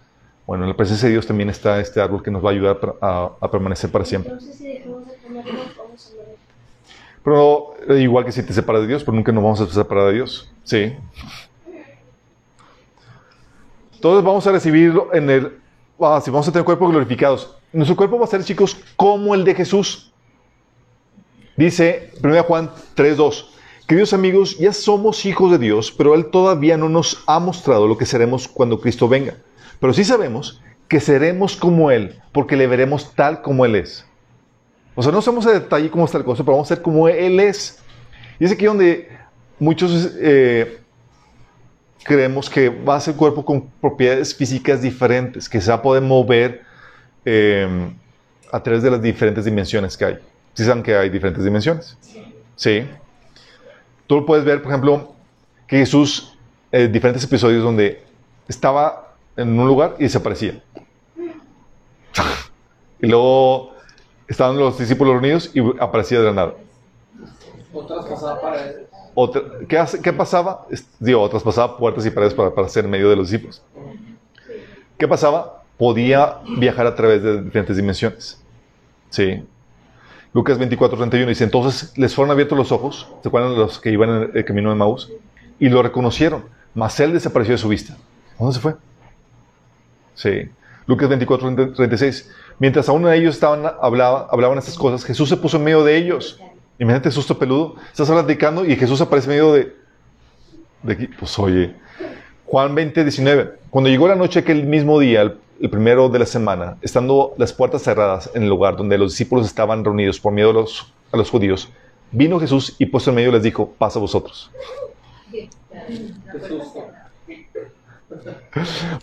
Bueno, 0.49 0.65
en 0.65 0.71
la 0.71 0.77
presencia 0.77 1.07
de 1.07 1.13
Dios 1.13 1.29
también 1.29 1.49
está 1.49 1.79
este 1.79 2.01
árbol 2.01 2.25
que 2.25 2.33
nos 2.33 2.45
va 2.45 2.49
a 2.49 2.53
ayudar 2.55 2.77
a, 3.01 3.31
a 3.41 3.49
permanecer 3.49 3.93
para 3.93 4.05
siempre. 4.05 4.33
Entonces, 4.33 4.57
si 4.57 4.67
dejamos 4.67 5.07
de 5.07 5.15
comerlo, 5.19 5.53
vamos 5.79 6.13
a 6.13 6.17
morir. 6.17 6.35
Pero 7.23 7.75
eh, 7.89 8.01
igual 8.03 8.25
que 8.25 8.33
si 8.33 8.43
te 8.43 8.53
separas 8.53 8.83
de 8.83 8.89
Dios, 8.89 9.05
pero 9.05 9.15
nunca 9.15 9.31
nos 9.31 9.45
vamos 9.45 9.61
a 9.61 9.67
separar 9.69 10.09
de 10.09 10.15
Dios. 10.15 10.53
Sí. 10.65 10.93
Entonces 13.95 14.25
vamos 14.25 14.45
a 14.45 14.51
recibirlo 14.51 15.15
en 15.15 15.31
el... 15.31 15.66
ah, 16.01 16.21
si 16.23 16.31
vamos 16.31 16.49
a 16.49 16.53
tener 16.53 16.65
cuerpos 16.65 16.91
glorificados. 16.91 17.55
Nuestro 17.73 17.97
cuerpo 17.97 18.19
va 18.19 18.25
a 18.25 18.29
ser, 18.29 18.45
chicos, 18.45 18.77
como 18.97 19.35
el 19.35 19.45
de 19.45 19.55
Jesús. 19.55 20.13
Dice 21.57 22.13
1 22.23 22.43
Juan 22.45 22.71
3.2. 22.97 23.47
Queridos 23.87 24.13
amigos, 24.13 24.59
ya 24.59 24.73
somos 24.73 25.25
hijos 25.27 25.53
de 25.53 25.59
Dios, 25.59 25.93
pero 25.93 26.15
Él 26.15 26.27
todavía 26.27 26.77
no 26.77 26.89
nos 26.89 27.23
ha 27.27 27.39
mostrado 27.39 27.87
lo 27.87 27.97
que 27.97 28.05
seremos 28.05 28.49
cuando 28.49 28.81
Cristo 28.81 29.09
venga. 29.09 29.37
Pero 29.79 29.93
sí 29.93 30.05
sabemos 30.05 30.61
que 30.89 31.01
seremos 31.01 31.57
como 31.57 31.91
Él, 31.91 32.21
porque 32.33 32.57
le 32.57 32.67
veremos 32.67 33.15
tal 33.15 33.43
como 33.43 33.65
Él 33.65 33.77
es. 33.77 34.05
O 34.95 35.03
sea, 35.03 35.13
no 35.13 35.23
sabemos 35.23 35.47
a 35.47 35.53
detalle 35.53 35.91
cómo 35.91 36.05
está 36.05 36.19
el 36.19 36.25
cosa, 36.25 36.43
pero 36.43 36.57
vamos 36.57 36.71
a 36.71 36.75
ser 36.75 36.83
como 36.83 37.09
Él 37.09 37.39
es. 37.39 37.79
Y 38.41 38.45
es 38.45 38.53
aquí 38.53 38.65
donde 38.65 39.09
muchos 39.59 40.15
eh, 40.19 40.81
creemos 42.07 42.49
que 42.49 42.69
va 42.69 42.97
a 42.97 43.01
ser 43.01 43.17
cuerpo 43.17 43.45
con 43.45 43.69
propiedades 43.81 44.35
físicas 44.35 44.81
diferentes, 44.81 45.49
que 45.49 45.61
se 45.61 45.71
va 45.71 45.79
a 45.79 45.83
poder 45.83 46.03
mover 46.03 46.63
eh, 47.25 47.91
a 48.53 48.63
través 48.63 48.83
de 48.83 48.91
las 48.91 49.03
diferentes 49.03 49.45
dimensiones 49.45 49.97
que 49.97 50.05
hay. 50.05 50.19
¿Sí 50.55 50.65
saben 50.65 50.83
que 50.83 50.95
hay 50.95 51.11
diferentes 51.11 51.45
dimensiones? 51.45 51.99
Sí. 52.55 52.87
Tú 54.07 54.21
lo 54.21 54.27
puedes 54.27 54.45
ver, 54.45 54.63
por 54.63 54.71
ejemplo, 54.71 55.15
que 55.67 55.79
Jesús, 55.79 56.39
en 56.71 56.93
diferentes 56.93 57.25
episodios 57.25 57.63
donde 57.63 58.03
estaba 58.49 59.15
en 59.37 59.59
un 59.59 59.67
lugar 59.67 59.97
y 59.99 60.05
desaparecía. 60.05 60.63
y 63.01 63.07
luego 63.09 63.73
estaban 64.29 64.57
los 64.57 64.79
discípulos 64.79 65.15
reunidos 65.15 65.51
y 65.55 65.61
aparecía 65.81 66.21
de 66.21 66.25
la 66.27 66.33
nada. 66.33 66.55
Otras 67.73 68.07
pasadas 68.07 68.39
para 68.39 68.65
él. 68.65 68.87
Otra- 69.19 69.43
¿qué, 69.67 69.79
hace- 69.79 70.01
qué 70.03 70.13
pasaba? 70.13 70.67
Digo, 71.01 71.27
traspasaba 71.31 71.79
puertas 71.79 72.05
y 72.05 72.11
paredes 72.11 72.35
para, 72.35 72.55
para 72.55 72.69
ser 72.69 72.85
en 72.85 72.91
medio 72.91 73.09
de 73.09 73.17
los 73.17 73.31
discípulos. 73.31 73.63
¿Qué 74.99 75.09
pasaba? 75.09 75.63
Podía 75.79 76.39
viajar 76.59 76.87
a 76.87 76.95
través 76.95 77.23
de 77.23 77.43
diferentes 77.43 77.77
dimensiones. 77.77 78.39
Sí. 79.11 79.43
Lucas 80.35 80.59
24, 80.59 80.99
31 80.99 81.29
dice, 81.31 81.45
entonces 81.45 81.93
les 81.97 82.15
fueron 82.15 82.31
abiertos 82.31 82.59
los 82.59 82.71
ojos, 82.73 83.09
¿se 83.23 83.29
acuerdan 83.29 83.53
de 83.53 83.57
los 83.59 83.79
que 83.81 83.91
iban 83.91 84.11
en 84.11 84.31
el 84.35 84.45
camino 84.45 84.69
de 84.69 84.77
Maús? 84.77 85.11
Y 85.59 85.71
lo 85.71 85.83
reconocieron, 85.83 86.45
mas 86.75 87.01
él 87.01 87.15
desapareció 87.15 87.53
de 87.55 87.59
su 87.59 87.69
vista. 87.69 87.95
¿A 87.95 88.39
¿Dónde 88.41 88.55
se 88.55 88.61
fue? 88.61 88.75
Sí. 90.15 90.51
Lucas 90.87 91.09
24, 91.09 91.73
36. 91.75 92.31
Mientras 92.59 92.89
aún 92.91 93.09
ellos 93.11 93.35
estaban, 93.35 93.65
hablaba- 93.81 94.29
hablaban 94.31 94.59
estas 94.59 94.77
cosas, 94.77 95.05
Jesús 95.07 95.29
se 95.29 95.37
puso 95.39 95.57
en 95.57 95.65
medio 95.65 95.83
de 95.85 95.97
ellos. 95.97 96.39
Imagínate 96.79 97.11
susto 97.11 97.39
peludo. 97.39 97.77
Estás 97.91 98.09
platicando 98.11 98.65
y 98.65 98.77
Jesús 98.77 99.01
aparece 99.01 99.27
en 99.27 99.31
medio 99.31 99.53
de... 99.53 99.77
de 100.83 100.93
aquí. 100.93 101.07
Pues 101.19 101.39
oye. 101.39 101.75
Juan 102.47 102.75
20, 102.75 103.03
19. 103.03 103.53
Cuando 103.71 103.91
llegó 103.91 104.07
la 104.09 104.15
noche 104.15 104.41
aquel 104.41 104.65
mismo 104.67 105.01
día, 105.01 105.23
el, 105.23 105.39
el 105.61 105.71
primero 105.71 106.09
de 106.09 106.19
la 106.19 106.27
semana, 106.27 106.77
estando 106.83 107.35
las 107.39 107.53
puertas 107.53 107.83
cerradas 107.83 108.31
en 108.35 108.45
el 108.45 108.49
lugar 108.49 108.77
donde 108.77 108.99
los 108.99 109.13
discípulos 109.13 109.47
estaban 109.47 109.85
reunidos 109.85 110.21
por 110.21 110.33
miedo 110.33 110.51
a 110.51 110.53
los, 110.53 110.93
a 111.13 111.17
los 111.17 111.31
judíos, 111.31 111.69
vino 112.13 112.39
Jesús 112.39 112.75
y 112.79 112.87
puesto 112.87 113.11
en 113.11 113.17
medio 113.17 113.33
les 113.33 113.43
dijo, 113.43 113.73
paz 113.79 113.97
a 113.97 113.99
vosotros. 113.99 114.51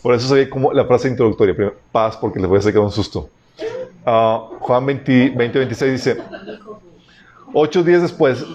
Por 0.01 0.13
eso 0.15 0.27
sabía 0.27 0.49
como 0.49 0.73
la 0.73 0.85
frase 0.85 1.09
introductoria, 1.09 1.73
paz, 1.91 2.17
porque 2.17 2.39
les 2.39 2.47
voy 2.47 2.59
a 2.59 2.61
sacar 2.61 2.81
un 2.81 2.91
susto. 2.91 3.29
Ah, 4.05 4.49
Juan 4.59 4.85
20, 4.85 5.33
20, 5.35 5.59
26 5.59 5.91
dice, 5.91 6.17
ocho 7.53 7.83
días 7.83 8.01
después 8.01 8.45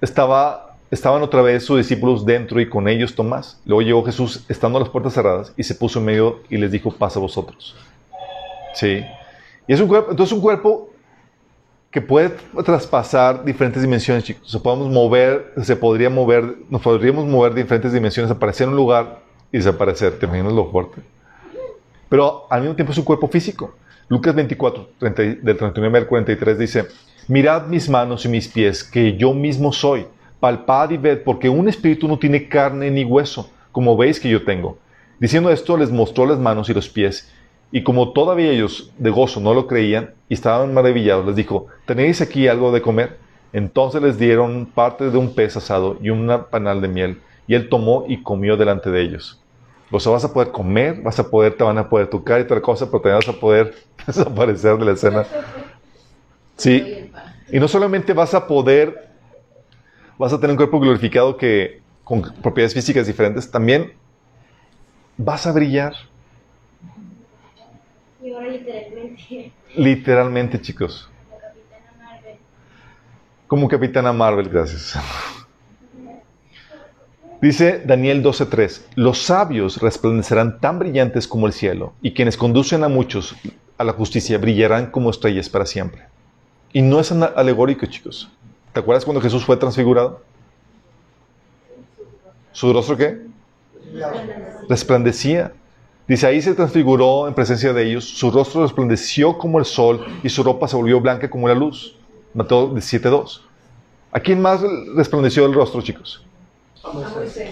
estaba, 0.00 0.76
estaban 0.90 1.22
otra 1.22 1.42
vez 1.42 1.64
sus 1.64 1.78
discípulos 1.78 2.24
dentro 2.24 2.60
y 2.60 2.68
con 2.68 2.88
ellos 2.88 3.14
Tomás. 3.14 3.60
Luego 3.64 3.82
llegó 3.82 4.04
Jesús 4.04 4.44
estando 4.48 4.78
las 4.78 4.88
puertas 4.88 5.14
cerradas 5.14 5.52
y 5.56 5.62
se 5.62 5.74
puso 5.74 5.98
en 5.98 6.06
medio 6.06 6.40
y 6.48 6.56
les 6.56 6.70
dijo, 6.70 6.90
paz 6.90 7.16
a 7.16 7.20
vosotros. 7.20 7.74
Sí. 8.74 9.04
Y 9.66 9.72
es 9.72 9.80
un 9.80 9.88
cuerpo, 9.88 10.10
entonces 10.10 10.32
un 10.32 10.40
cuerpo 10.40 10.90
que 11.90 12.00
puede 12.00 12.30
traspasar 12.64 13.44
diferentes 13.44 13.82
dimensiones, 13.82 14.24
chicos. 14.24 14.50
Se 14.50 14.58
podemos 14.58 14.88
mover, 14.88 15.52
se 15.62 15.76
podría 15.76 16.08
mover, 16.08 16.56
nos 16.70 16.80
podríamos 16.80 17.26
mover 17.26 17.52
de 17.52 17.62
diferentes 17.62 17.92
dimensiones, 17.92 18.30
aparecer 18.30 18.64
en 18.64 18.70
un 18.70 18.76
lugar 18.76 19.20
y 19.52 19.58
desaparecer. 19.58 20.18
¿Te 20.18 20.24
imaginas 20.24 20.54
lo 20.54 20.70
fuerte? 20.70 21.02
Pero 22.08 22.46
al 22.48 22.62
mismo 22.62 22.74
tiempo 22.74 22.92
es 22.92 22.98
un 22.98 23.04
cuerpo 23.04 23.28
físico. 23.28 23.74
Lucas 24.08 24.34
24, 24.34 24.88
30 24.98 25.22
del 25.22 25.56
39 25.56 25.98
al 25.98 26.06
43 26.06 26.58
dice, 26.58 26.86
mirad 27.28 27.66
mis 27.66 27.88
manos 27.88 28.24
y 28.24 28.28
mis 28.28 28.48
pies, 28.48 28.84
que 28.84 29.16
yo 29.16 29.32
mismo 29.32 29.72
soy. 29.72 30.06
Palpad 30.40 30.90
y 30.90 30.96
ved, 30.96 31.22
porque 31.22 31.48
un 31.48 31.68
espíritu 31.68 32.08
no 32.08 32.18
tiene 32.18 32.48
carne 32.48 32.90
ni 32.90 33.04
hueso, 33.04 33.50
como 33.70 33.96
veis 33.96 34.18
que 34.18 34.28
yo 34.28 34.44
tengo. 34.44 34.78
Diciendo 35.20 35.50
esto, 35.50 35.76
les 35.76 35.90
mostró 35.90 36.26
las 36.26 36.38
manos 36.38 36.68
y 36.68 36.74
los 36.74 36.88
pies. 36.88 37.32
Y 37.70 37.82
como 37.82 38.12
todavía 38.12 38.50
ellos 38.50 38.92
de 38.98 39.10
gozo 39.10 39.40
no 39.40 39.54
lo 39.54 39.66
creían 39.66 40.10
y 40.28 40.34
estaban 40.34 40.74
maravillados, 40.74 41.26
les 41.26 41.36
dijo, 41.36 41.68
¿tenéis 41.86 42.20
aquí 42.20 42.48
algo 42.48 42.72
de 42.72 42.82
comer? 42.82 43.18
Entonces 43.52 44.02
les 44.02 44.18
dieron 44.18 44.66
parte 44.66 45.10
de 45.10 45.18
un 45.18 45.34
pez 45.34 45.56
asado 45.56 45.96
y 46.02 46.10
un 46.10 46.30
panal 46.50 46.80
de 46.80 46.88
miel, 46.88 47.20
y 47.46 47.54
él 47.54 47.68
tomó 47.68 48.04
y 48.08 48.22
comió 48.22 48.56
delante 48.56 48.90
de 48.90 49.02
ellos. 49.02 49.42
O 49.90 50.00
sea, 50.00 50.12
vas 50.12 50.24
a 50.24 50.32
poder 50.32 50.50
comer, 50.50 51.02
vas 51.02 51.18
a 51.18 51.28
poder, 51.30 51.54
te 51.54 51.62
van 51.62 51.76
a 51.76 51.88
poder 51.88 52.08
tocar 52.08 52.40
y 52.40 52.44
otra 52.44 52.62
cosa, 52.62 52.90
pero 52.90 53.02
te 53.02 53.10
vas 53.10 53.28
a 53.28 53.32
poder 53.34 53.74
desaparecer 54.06 54.78
de 54.78 54.84
la 54.86 54.92
escena. 54.92 55.26
Sí. 56.62 57.10
Y 57.50 57.58
no 57.58 57.66
solamente 57.66 58.12
vas 58.12 58.34
a 58.34 58.46
poder, 58.46 59.08
vas 60.16 60.32
a 60.32 60.36
tener 60.38 60.52
un 60.52 60.56
cuerpo 60.56 60.78
glorificado 60.78 61.36
que 61.36 61.82
con 62.04 62.22
propiedades 62.22 62.72
físicas 62.72 63.06
diferentes, 63.08 63.50
también 63.50 63.94
vas 65.16 65.44
a 65.46 65.52
brillar. 65.52 65.92
Y 68.22 68.32
ahora 68.32 68.48
literalmente, 68.48 69.52
Literalmente, 69.74 70.60
chicos. 70.60 71.10
la 71.30 71.38
capitana 71.40 71.92
Marvel. 71.98 72.36
Como 73.48 73.68
Capitana 73.68 74.12
Marvel, 74.12 74.48
gracias. 74.48 74.96
Dice 77.40 77.82
Daniel 77.84 78.22
12:3, 78.22 78.86
los 78.94 79.18
sabios 79.18 79.82
resplandecerán 79.82 80.60
tan 80.60 80.78
brillantes 80.78 81.26
como 81.26 81.48
el 81.48 81.52
cielo, 81.52 81.92
y 82.00 82.12
quienes 82.14 82.36
conducen 82.36 82.84
a 82.84 82.88
muchos 82.88 83.34
a 83.78 83.82
la 83.82 83.94
justicia 83.94 84.38
brillarán 84.38 84.92
como 84.92 85.10
estrellas 85.10 85.48
para 85.48 85.66
siempre. 85.66 86.11
Y 86.72 86.82
no 86.82 87.00
es 87.00 87.12
alegórico, 87.12 87.86
chicos. 87.86 88.28
¿Te 88.72 88.80
acuerdas 88.80 89.04
cuando 89.04 89.20
Jesús 89.20 89.44
fue 89.44 89.56
transfigurado? 89.56 90.22
¿Su 92.52 92.72
rostro 92.72 92.96
qué? 92.96 93.20
Resplandecía. 94.68 95.52
Dice, 96.08 96.26
ahí 96.26 96.42
se 96.42 96.54
transfiguró 96.54 97.28
en 97.28 97.34
presencia 97.34 97.72
de 97.72 97.84
ellos, 97.84 98.04
su 98.04 98.30
rostro 98.30 98.62
resplandeció 98.62 99.38
como 99.38 99.58
el 99.58 99.64
sol 99.64 100.04
y 100.22 100.28
su 100.28 100.42
ropa 100.42 100.66
se 100.66 100.76
volvió 100.76 101.00
blanca 101.00 101.30
como 101.30 101.48
la 101.48 101.54
luz. 101.54 101.96
Mateo 102.34 102.70
17.2. 102.74 103.40
¿A 104.10 104.20
quién 104.20 104.40
más 104.40 104.60
resplandeció 104.94 105.46
el 105.46 105.54
rostro, 105.54 105.80
chicos? 105.80 106.24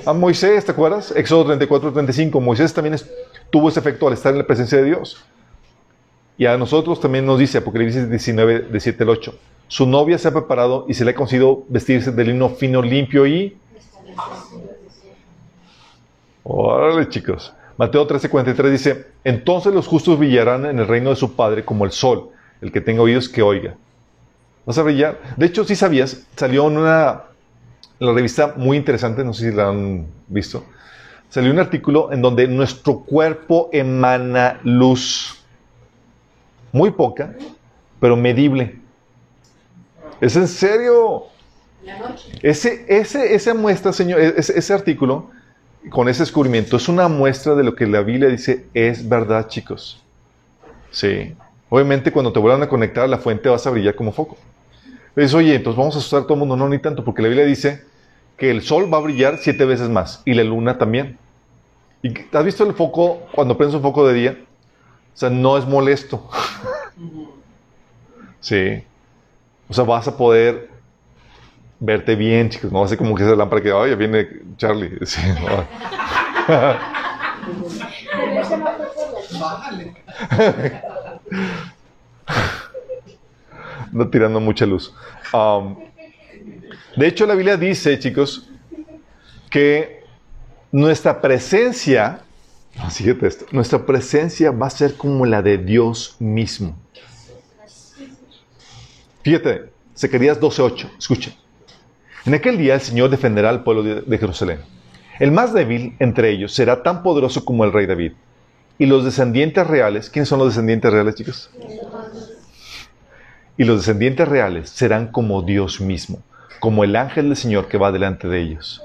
A 0.04 0.12
Moisés. 0.12 0.64
¿te 0.64 0.72
acuerdas? 0.72 1.12
Éxodo 1.14 1.46
34, 1.46 1.92
35. 1.92 2.40
Moisés 2.40 2.74
también 2.74 2.96
tuvo 3.50 3.68
ese 3.68 3.80
efecto 3.80 4.08
al 4.08 4.14
estar 4.14 4.32
en 4.32 4.38
la 4.38 4.46
presencia 4.46 4.78
de 4.78 4.84
Dios. 4.84 5.22
Y 6.40 6.46
a 6.46 6.56
nosotros 6.56 6.98
también 6.98 7.26
nos 7.26 7.38
dice 7.38 7.58
Apocalipsis 7.58 8.08
19, 8.08 8.60
de 8.60 8.80
7 8.80 9.02
al 9.02 9.10
8. 9.10 9.38
Su 9.68 9.86
novia 9.86 10.16
se 10.16 10.26
ha 10.26 10.32
preparado 10.32 10.86
y 10.88 10.94
se 10.94 11.04
le 11.04 11.10
ha 11.10 11.14
concedido 11.14 11.64
vestirse 11.68 12.12
de 12.12 12.24
lino 12.24 12.48
fino, 12.48 12.80
limpio 12.80 13.26
y... 13.26 13.58
Órale, 16.42 17.10
chicos. 17.10 17.52
Mateo 17.76 18.08
13:43 18.08 18.70
dice, 18.70 19.06
entonces 19.22 19.74
los 19.74 19.86
justos 19.86 20.18
brillarán 20.18 20.64
en 20.64 20.78
el 20.78 20.88
reino 20.88 21.10
de 21.10 21.16
su 21.16 21.36
Padre 21.36 21.62
como 21.62 21.84
el 21.84 21.90
sol, 21.90 22.30
el 22.62 22.72
que 22.72 22.80
tenga 22.80 23.02
oídos 23.02 23.28
que 23.28 23.42
oiga. 23.42 23.76
¿Vas 24.64 24.78
a 24.78 24.82
brillar? 24.82 25.20
De 25.36 25.44
hecho, 25.44 25.64
si 25.64 25.76
sabías, 25.76 26.26
salió 26.36 26.68
en 26.68 26.78
una 26.78 27.24
la 27.98 28.12
revista 28.14 28.54
muy 28.56 28.78
interesante, 28.78 29.24
no 29.24 29.34
sé 29.34 29.50
si 29.50 29.54
la 29.54 29.68
han 29.68 30.06
visto, 30.26 30.64
salió 31.28 31.52
un 31.52 31.58
artículo 31.58 32.10
en 32.10 32.22
donde 32.22 32.48
nuestro 32.48 33.00
cuerpo 33.00 33.68
emana 33.74 34.58
luz. 34.64 35.36
Muy 36.72 36.90
poca, 36.90 37.34
pero 37.98 38.16
medible. 38.16 38.78
¿Es 40.20 40.36
en 40.36 40.48
serio? 40.48 41.24
La 41.84 41.98
noche. 41.98 42.30
Ese, 42.42 42.84
ese, 42.88 43.34
esa 43.34 43.54
muestra, 43.54 43.92
señor, 43.92 44.20
ese, 44.20 44.58
ese 44.58 44.74
artículo, 44.74 45.30
con 45.88 46.08
ese 46.08 46.22
descubrimiento, 46.22 46.76
es 46.76 46.88
una 46.88 47.08
muestra 47.08 47.54
de 47.54 47.64
lo 47.64 47.74
que 47.74 47.86
la 47.86 48.02
Biblia 48.02 48.28
dice 48.28 48.66
es 48.74 49.08
verdad, 49.08 49.48
chicos. 49.48 50.02
Sí. 50.90 51.34
Obviamente, 51.68 52.12
cuando 52.12 52.32
te 52.32 52.38
vuelvan 52.38 52.62
a 52.62 52.68
conectar 52.68 53.04
a 53.04 53.08
la 53.08 53.18
fuente, 53.18 53.48
vas 53.48 53.66
a 53.66 53.70
brillar 53.70 53.94
como 53.94 54.12
foco. 54.12 54.36
Dices, 55.16 55.34
oye, 55.34 55.54
entonces 55.54 55.78
vamos 55.78 55.94
a 55.94 55.98
asustar 55.98 56.20
a 56.20 56.22
todo 56.24 56.34
el 56.34 56.40
mundo. 56.40 56.56
No, 56.56 56.68
ni 56.68 56.78
tanto, 56.78 57.04
porque 57.04 57.22
la 57.22 57.28
Biblia 57.28 57.46
dice 57.46 57.82
que 58.36 58.50
el 58.50 58.62
sol 58.62 58.92
va 58.92 58.98
a 58.98 59.00
brillar 59.00 59.38
siete 59.38 59.64
veces 59.64 59.88
más 59.88 60.22
y 60.24 60.34
la 60.34 60.44
luna 60.44 60.78
también. 60.78 61.18
¿Y 62.02 62.14
has 62.32 62.44
visto 62.44 62.64
el 62.64 62.74
foco 62.74 63.22
cuando 63.34 63.56
prendes 63.56 63.76
un 63.76 63.82
foco 63.82 64.06
de 64.06 64.14
día? 64.14 64.38
O 65.14 65.16
sea, 65.20 65.30
no 65.30 65.56
es 65.58 65.66
molesto. 65.66 66.28
Sí. 68.40 68.82
O 69.68 69.74
sea, 69.74 69.84
vas 69.84 70.08
a 70.08 70.16
poder 70.16 70.70
verte 71.78 72.14
bien, 72.14 72.48
chicos. 72.48 72.72
No 72.72 72.80
va 72.80 72.86
a 72.86 72.88
ser 72.88 72.98
como 72.98 73.14
que 73.14 73.22
esa 73.22 73.36
lámpara 73.36 73.62
que, 73.62 73.72
ay, 73.72 73.90
ya 73.90 73.96
viene 73.96 74.28
Charlie. 74.56 74.98
Sí, 75.06 75.20
no. 83.92 84.10
Tirando 84.10 84.40
mucha 84.40 84.66
luz. 84.66 84.94
Um, 85.32 85.76
de 86.96 87.06
hecho, 87.06 87.26
la 87.26 87.34
Biblia 87.34 87.56
dice, 87.56 87.98
chicos, 87.98 88.48
que 89.48 90.04
nuestra 90.72 91.20
presencia, 91.20 92.20
esto, 93.22 93.46
nuestra 93.52 93.84
presencia 93.86 94.50
va 94.50 94.66
a 94.66 94.70
ser 94.70 94.96
como 94.96 95.26
la 95.26 95.42
de 95.42 95.58
Dios 95.58 96.16
mismo. 96.18 96.76
Fíjate, 99.22 99.70
Zacarías 99.96 100.40
12:8, 100.40 100.90
escuchen. 100.98 101.34
En 102.24 102.34
aquel 102.34 102.58
día 102.58 102.74
el 102.74 102.80
Señor 102.80 103.10
defenderá 103.10 103.50
al 103.50 103.62
pueblo 103.62 103.82
de, 103.82 104.02
de 104.02 104.18
Jerusalén. 104.18 104.60
El 105.18 105.32
más 105.32 105.52
débil 105.52 105.94
entre 105.98 106.30
ellos 106.30 106.52
será 106.52 106.82
tan 106.82 107.02
poderoso 107.02 107.44
como 107.44 107.64
el 107.64 107.72
rey 107.72 107.86
David. 107.86 108.12
Y 108.78 108.86
los 108.86 109.04
descendientes 109.04 109.66
reales, 109.66 110.08
¿quiénes 110.08 110.28
son 110.28 110.38
los 110.38 110.48
descendientes 110.48 110.90
reales, 110.90 111.14
chicos? 111.14 111.50
Y 113.58 113.64
los 113.64 113.80
descendientes 113.80 114.26
reales 114.26 114.70
serán 114.70 115.08
como 115.08 115.42
Dios 115.42 115.82
mismo, 115.82 116.22
como 116.60 116.82
el 116.84 116.96
ángel 116.96 117.26
del 117.26 117.36
Señor 117.36 117.68
que 117.68 117.76
va 117.76 117.92
delante 117.92 118.26
de 118.26 118.40
ellos. 118.40 118.82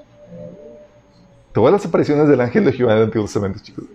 ¿Te 1.55 1.61
voy 1.61 1.69
a 1.69 1.71
las 1.71 1.85
apariciones 1.85 2.27
del 2.27 2.41
ángel 2.41 2.65
de 2.65 2.73
Jehová 2.73 2.91
en 2.91 2.97
el 2.97 3.03
Antiguo 3.05 3.25
Testamento, 3.25 3.59
chicos? 3.63 3.85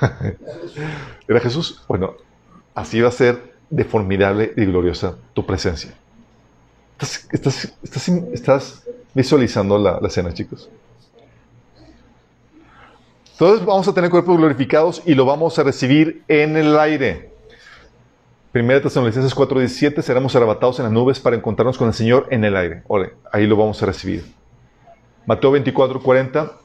¿Era 1.28 1.40
Jesús? 1.40 1.84
Bueno, 1.86 2.14
así 2.74 3.02
va 3.02 3.10
a 3.10 3.12
ser 3.12 3.52
de 3.68 3.84
formidable 3.84 4.54
y 4.56 4.64
gloriosa 4.64 5.16
tu 5.34 5.44
presencia. 5.44 5.92
¿Estás, 6.92 7.28
estás, 7.30 7.74
estás, 7.82 8.08
estás 8.08 8.82
visualizando 9.12 9.76
la, 9.76 10.00
la 10.00 10.08
escena, 10.08 10.32
chicos? 10.32 10.70
Entonces 13.32 13.66
vamos 13.66 13.86
a 13.88 13.92
tener 13.92 14.08
cuerpos 14.08 14.38
glorificados 14.38 15.02
y 15.04 15.14
lo 15.14 15.26
vamos 15.26 15.58
a 15.58 15.64
recibir 15.64 16.22
en 16.28 16.56
el 16.56 16.78
aire. 16.78 17.30
Primera 18.52 18.80
Tesalonicenses 18.80 19.36
4:17 19.36 20.00
seremos 20.00 20.34
arrebatados 20.34 20.78
en 20.78 20.84
las 20.84 20.92
nubes 20.92 21.20
para 21.20 21.36
encontrarnos 21.36 21.76
con 21.76 21.88
el 21.88 21.94
Señor 21.94 22.26
en 22.30 22.42
el 22.44 22.56
aire. 22.56 22.84
Ole, 22.88 23.12
ahí 23.30 23.46
lo 23.46 23.56
vamos 23.56 23.82
a 23.82 23.84
recibir. 23.84 24.24
Mateo 25.26 25.52
24:40 25.52 26.61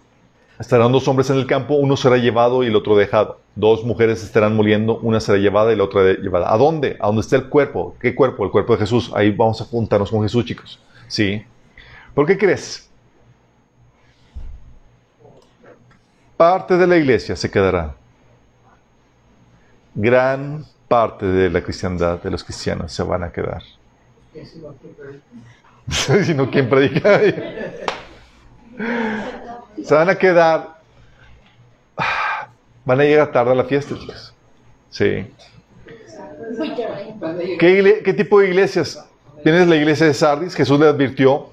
estarán 0.60 0.92
dos 0.92 1.08
hombres 1.08 1.30
en 1.30 1.38
el 1.38 1.46
campo, 1.46 1.76
uno 1.76 1.96
será 1.96 2.18
llevado 2.18 2.64
y 2.64 2.68
el 2.68 2.76
otro 2.76 2.96
dejado. 2.96 3.40
Dos 3.56 3.84
mujeres 3.84 4.24
estarán 4.24 4.56
muriendo, 4.56 4.98
una 5.00 5.20
será 5.20 5.38
llevada 5.38 5.72
y 5.72 5.76
la 5.76 5.84
otra 5.84 6.14
llevada. 6.14 6.52
¿A 6.52 6.58
dónde? 6.58 6.98
A 7.00 7.08
dónde 7.08 7.22
está 7.22 7.36
el 7.36 7.50
cuerpo. 7.50 7.96
¿Qué 8.00 8.16
cuerpo? 8.16 8.44
El 8.44 8.52
cuerpo 8.52 8.74
de 8.74 8.80
Jesús. 8.80 9.12
Ahí 9.14 9.32
vamos 9.32 9.62
a 9.62 9.66
juntarnos 9.66 10.10
con 10.10 10.24
Jesús, 10.24 10.46
chicos. 10.46 10.80
¿Sí? 11.08 11.44
¿Por 12.14 12.26
qué 12.26 12.38
crees? 12.38 12.90
Parte 16.36 16.78
de 16.78 16.88
la 16.88 16.98
iglesia 16.98 17.36
se 17.36 17.50
quedará. 17.50 17.96
Gran 19.94 20.66
parte 20.88 21.26
de 21.26 21.50
la 21.50 21.62
cristiandad, 21.62 22.22
de 22.22 22.30
los 22.32 22.44
cristianos, 22.44 22.92
se 22.92 23.04
van 23.04 23.24
a 23.24 23.32
quedar. 23.32 23.64
si 25.90 26.34
no, 26.34 26.50
¿quién 26.50 26.70
predica? 26.70 27.20
se 29.84 29.94
van 29.94 30.10
a 30.10 30.16
quedar. 30.16 30.78
Van 32.86 33.02
a 33.02 33.04
llegar 33.04 33.32
tarde 33.32 33.52
a 33.52 33.56
la 33.56 33.66
fiesta, 33.66 33.96
chicos. 34.00 34.34
Sí. 34.90 35.28
¿Qué, 37.60 38.02
qué 38.04 38.14
tipo 38.14 38.40
de 38.40 38.48
iglesias? 38.48 39.06
Tienes 39.44 39.68
la 39.68 39.76
iglesia 39.76 40.06
de 40.08 40.14
Sardis, 40.14 40.56
Jesús 40.56 40.80
le 40.80 40.88
advirtió. 40.88 41.50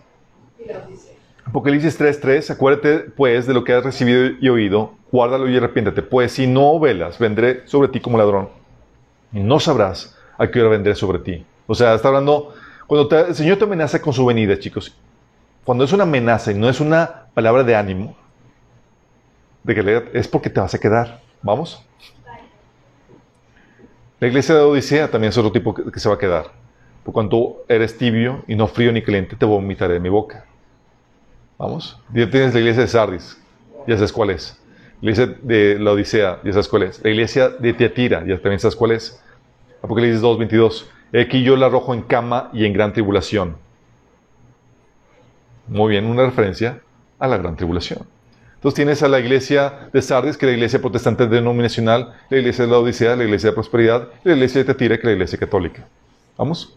Apocalipsis 1.44 2.01
3:3, 2.01 2.51
acuérdate 2.51 2.98
pues 3.10 3.46
de 3.46 3.55
lo 3.55 3.62
que 3.62 3.72
has 3.72 3.84
recibido 3.84 4.32
y 4.40 4.48
oído, 4.48 4.94
guárdalo 5.12 5.48
y 5.48 5.56
arrepiéntate, 5.56 6.02
pues 6.02 6.32
si 6.32 6.46
no 6.46 6.80
velas, 6.80 7.18
vendré 7.18 7.62
sobre 7.66 7.88
ti 7.88 8.01
como 8.01 8.18
ladrón. 8.18 8.48
Y 9.32 9.40
no 9.40 9.60
sabrás 9.60 10.16
a 10.38 10.51
qué 10.51 10.60
hora 10.60 10.70
vendré 10.70 10.94
sobre 10.94 11.18
ti. 11.20 11.44
O 11.66 11.74
sea, 11.74 11.94
está 11.94 12.09
hablando, 12.09 12.55
cuando 12.86 13.16
el 13.16 13.34
Señor 13.34 13.59
te 13.59 13.64
amenaza 13.64 14.01
con 14.01 14.12
su 14.12 14.24
venida, 14.26 14.59
chicos, 14.59 14.96
cuando 15.64 15.84
es 15.84 15.92
una 15.92 16.02
amenaza 16.02 16.51
y 16.51 16.55
no 16.55 16.68
es 16.68 16.80
una 16.80 17.23
palabra 17.35 17.65
de 17.65 17.74
ánimo, 17.74 18.16
de 19.65 19.74
que 19.74 20.05
es 20.15 20.28
porque 20.28 20.48
te 20.48 20.61
vas 20.61 20.74
a 20.74 20.78
quedar. 20.78 21.20
¿Vamos? 21.43 21.85
La 24.20 24.28
iglesia 24.28 24.55
de 24.55 24.62
Odisea 24.62 25.11
también 25.11 25.31
es 25.31 25.36
otro 25.36 25.52
tipo 25.52 25.74
que, 25.74 26.01
se 26.01 26.09
va 26.09 26.15
a 26.15 26.19
quedar. 26.19 26.52
Por 27.05 27.12
cuanto 27.12 27.65
eres 27.69 27.98
tibio 27.98 28.43
y 28.47 28.55
no 28.55 28.66
frío 28.66 28.93
ni 28.93 29.02
caliente, 29.02 29.36
te 29.36 29.44
vomitaré 29.44 29.94
de 29.94 30.01
mi 30.01 30.09
boca. 30.09 30.47
Vamos. 31.59 32.01
Ya 32.15 32.31
tienes 32.31 32.55
la 32.55 32.61
iglesia 32.61 32.82
de 32.82 32.89
Sardis, 32.89 33.39
ya 33.86 33.97
sabes 33.97 34.12
cuál 34.12 34.31
es. 34.31 34.59
La 35.02 35.11
iglesia 35.11 35.39
de 35.43 35.78
la 35.78 35.93
Odisea, 35.93 36.40
ya 36.43 36.52
sabes 36.52 36.69
cuál 36.69 36.85
es. 36.85 37.02
La 37.05 37.11
iglesia 37.11 37.51
de 37.51 37.74
Tiatira, 37.74 38.24
ya 38.24 38.36
también 38.40 38.61
sabes 38.61 38.77
cuál 38.77 38.93
es. 38.93 39.23
Apocalipsis 39.82 40.23
2, 40.23 40.39
22. 40.39 40.90
He 41.12 41.20
aquí 41.20 41.43
yo 41.43 41.56
la 41.56 41.66
arrojo 41.66 41.93
en 41.93 42.02
cama 42.02 42.48
y 42.55 42.65
en 42.65 42.73
gran 42.73 42.93
tribulación. 42.93 43.56
Muy 45.69 45.90
bien, 45.90 46.06
una 46.06 46.24
referencia 46.24 46.81
a 47.19 47.27
la 47.27 47.36
gran 47.36 47.57
tribulación. 47.57 48.01
Entonces 48.55 48.77
tienes 48.77 49.03
a 49.03 49.09
la 49.09 49.20
iglesia 49.20 49.89
de 49.93 50.01
Sardis, 50.01 50.36
que 50.39 50.47
es 50.47 50.51
la 50.53 50.57
iglesia 50.57 50.81
protestante 50.81 51.27
denominacional, 51.27 52.15
la 52.31 52.39
iglesia 52.39 52.65
de 52.65 52.70
la 52.70 52.78
Odisea, 52.78 53.15
la 53.15 53.24
iglesia 53.24 53.51
de 53.51 53.55
prosperidad, 53.55 54.09
la 54.24 54.32
iglesia 54.32 54.61
de 54.61 54.65
Tiatira, 54.65 54.97
que 54.97 55.03
es 55.03 55.07
la 55.07 55.12
iglesia 55.12 55.39
católica. 55.39 55.86
¿Vamos? 56.39 56.77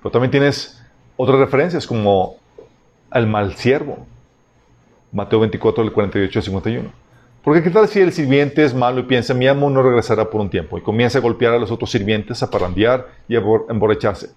Pero 0.00 0.10
también 0.10 0.30
tienes 0.30 0.82
otras 1.16 1.38
referencias 1.38 1.86
como 1.86 2.36
al 3.10 3.26
mal 3.26 3.54
siervo. 3.54 4.06
Mateo 5.12 5.40
24, 5.40 5.84
del 5.84 5.92
48 5.92 6.38
al 6.38 6.42
51. 6.44 6.92
Porque 7.42 7.62
qué 7.62 7.70
tal 7.70 7.86
si 7.86 8.00
el 8.00 8.12
sirviente 8.12 8.64
es 8.64 8.74
malo 8.74 8.98
y 8.98 9.04
piensa, 9.04 9.32
mi 9.32 9.46
amo 9.46 9.70
no 9.70 9.80
regresará 9.82 10.28
por 10.28 10.40
un 10.40 10.50
tiempo, 10.50 10.78
y 10.78 10.80
comienza 10.82 11.18
a 11.18 11.22
golpear 11.22 11.54
a 11.54 11.58
los 11.58 11.70
otros 11.70 11.90
sirvientes, 11.92 12.42
a 12.42 12.50
parrandear 12.50 13.06
y 13.28 13.36
a 13.36 13.40
embor- 13.40 13.66
emborracharse. 13.70 14.30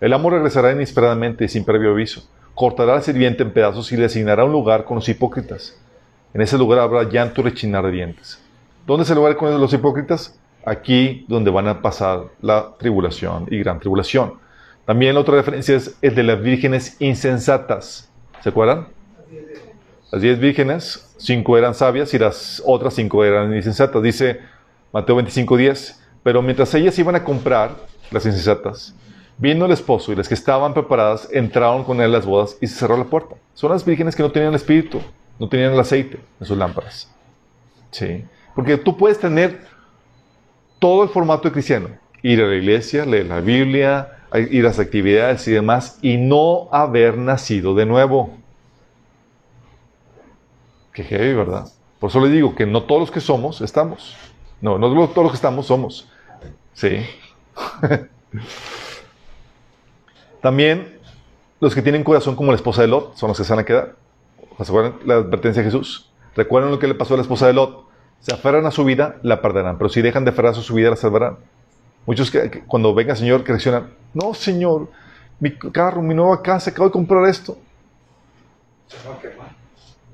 El 0.00 0.12
amo 0.12 0.30
regresará 0.30 0.72
inesperadamente 0.72 1.44
y 1.44 1.48
sin 1.48 1.64
previo 1.64 1.92
aviso. 1.92 2.28
Cortará 2.54 2.94
al 2.94 3.02
sirviente 3.02 3.42
en 3.42 3.52
pedazos 3.52 3.90
y 3.92 3.96
le 3.96 4.06
asignará 4.06 4.44
un 4.44 4.52
lugar 4.52 4.84
con 4.84 4.96
los 4.96 5.08
hipócritas. 5.08 5.76
En 6.34 6.40
ese 6.40 6.58
lugar 6.58 6.80
habrá 6.80 7.04
llanto 7.04 7.40
y 7.40 7.44
rechinar 7.44 7.84
de 7.84 7.92
dientes. 7.92 8.40
¿Dónde 8.86 9.04
es 9.04 9.10
el 9.10 9.16
lugar 9.16 9.36
con 9.36 9.58
los 9.60 9.72
hipócritas? 9.72 10.38
Aquí 10.64 11.24
donde 11.28 11.50
van 11.50 11.68
a 11.68 11.80
pasar 11.80 12.24
la 12.40 12.72
tribulación 12.78 13.46
y 13.50 13.58
gran 13.58 13.80
tribulación. 13.80 14.34
También 14.84 15.14
la 15.14 15.20
otra 15.20 15.36
referencia 15.36 15.76
es 15.76 15.96
el 16.02 16.14
de 16.14 16.22
las 16.22 16.40
vírgenes 16.40 16.96
insensatas. 17.00 18.10
¿Se 18.42 18.48
acuerdan? 18.48 18.88
Las 20.10 20.20
diez 20.20 20.38
vírgenes, 20.38 21.14
cinco 21.16 21.56
eran 21.56 21.74
sabias 21.74 22.12
y 22.14 22.18
las 22.18 22.62
otras 22.66 22.94
cinco 22.94 23.24
eran 23.24 23.54
insensatas. 23.54 24.02
Dice 24.02 24.40
Mateo 24.92 25.16
25:10. 25.16 26.00
Pero 26.22 26.42
mientras 26.42 26.74
ellas 26.74 26.98
iban 26.98 27.14
a 27.14 27.24
comprar, 27.24 27.70
las 28.10 28.26
insensatas, 28.26 28.94
vino 29.40 29.64
el 29.64 29.72
esposo 29.72 30.12
y 30.12 30.16
las 30.16 30.28
que 30.28 30.34
estaban 30.34 30.74
preparadas 30.74 31.28
entraron 31.32 31.82
con 31.82 32.00
él 32.00 32.14
a 32.14 32.18
las 32.18 32.26
bodas 32.26 32.58
y 32.60 32.66
se 32.66 32.74
cerró 32.76 32.96
la 32.96 33.04
puerta. 33.04 33.36
Son 33.54 33.70
las 33.70 33.84
vírgenes 33.84 34.14
que 34.14 34.22
no 34.22 34.30
tenían 34.30 34.50
el 34.50 34.56
espíritu, 34.56 35.00
no 35.38 35.48
tenían 35.48 35.72
el 35.72 35.80
aceite 35.80 36.20
en 36.38 36.46
sus 36.46 36.56
lámparas. 36.56 37.10
Sí. 37.90 38.24
Porque 38.54 38.76
tú 38.76 38.96
puedes 38.96 39.18
tener 39.18 39.62
todo 40.78 41.02
el 41.02 41.08
formato 41.08 41.48
de 41.48 41.52
cristiano. 41.52 41.88
Ir 42.22 42.42
a 42.42 42.46
la 42.46 42.54
iglesia, 42.54 43.06
leer 43.06 43.26
la 43.26 43.40
Biblia, 43.40 44.18
ir 44.34 44.64
a 44.64 44.68
las 44.68 44.78
actividades 44.78 45.48
y 45.48 45.52
demás, 45.52 45.98
y 46.02 46.18
no 46.18 46.68
haber 46.70 47.16
nacido 47.16 47.74
de 47.74 47.86
nuevo. 47.86 48.36
Qué 50.92 51.02
heavy, 51.02 51.32
¿verdad? 51.32 51.66
Por 51.98 52.10
eso 52.10 52.20
le 52.20 52.30
digo 52.30 52.54
que 52.54 52.66
no 52.66 52.82
todos 52.82 53.00
los 53.00 53.10
que 53.10 53.20
somos 53.20 53.62
estamos. 53.62 54.16
No, 54.60 54.76
no 54.76 54.90
todos 55.08 55.24
los 55.24 55.32
que 55.32 55.36
estamos 55.36 55.66
somos. 55.66 56.08
Sí. 56.74 57.06
También 60.40 60.98
los 61.60 61.74
que 61.74 61.82
tienen 61.82 62.04
corazón 62.04 62.36
como 62.36 62.52
la 62.52 62.56
esposa 62.56 62.82
de 62.82 62.88
Lot 62.88 63.16
son 63.16 63.28
los 63.28 63.38
que 63.38 63.44
se 63.44 63.52
van 63.52 63.60
a 63.60 63.64
quedar. 63.64 63.96
¿Se 64.62 64.72
la 65.04 65.14
advertencia 65.14 65.62
de 65.62 65.70
Jesús? 65.70 66.10
¿Recuerdan 66.36 66.70
lo 66.70 66.78
que 66.78 66.86
le 66.86 66.94
pasó 66.94 67.14
a 67.14 67.16
la 67.16 67.22
esposa 67.22 67.46
de 67.46 67.52
Lot? 67.52 67.86
Se 68.20 68.34
aferran 68.34 68.66
a 68.66 68.70
su 68.70 68.84
vida, 68.84 69.16
la 69.22 69.40
perderán. 69.40 69.78
Pero 69.78 69.88
si 69.88 70.02
dejan 70.02 70.24
de 70.24 70.30
aferrarse 70.30 70.60
a 70.60 70.62
su 70.62 70.74
vida, 70.74 70.90
la 70.90 70.96
salvarán. 70.96 71.38
Muchos 72.06 72.30
que, 72.30 72.64
cuando 72.66 72.94
venga 72.94 73.12
el 73.12 73.18
Señor 73.18 73.44
que 73.44 73.52
reaccionan, 73.52 73.90
no, 74.14 74.34
Señor, 74.34 74.88
mi 75.38 75.56
carro, 75.56 76.02
mi 76.02 76.14
nueva 76.14 76.42
casa, 76.42 76.70
acabo 76.70 76.88
de 76.88 76.92
comprar 76.92 77.26
esto. 77.28 77.56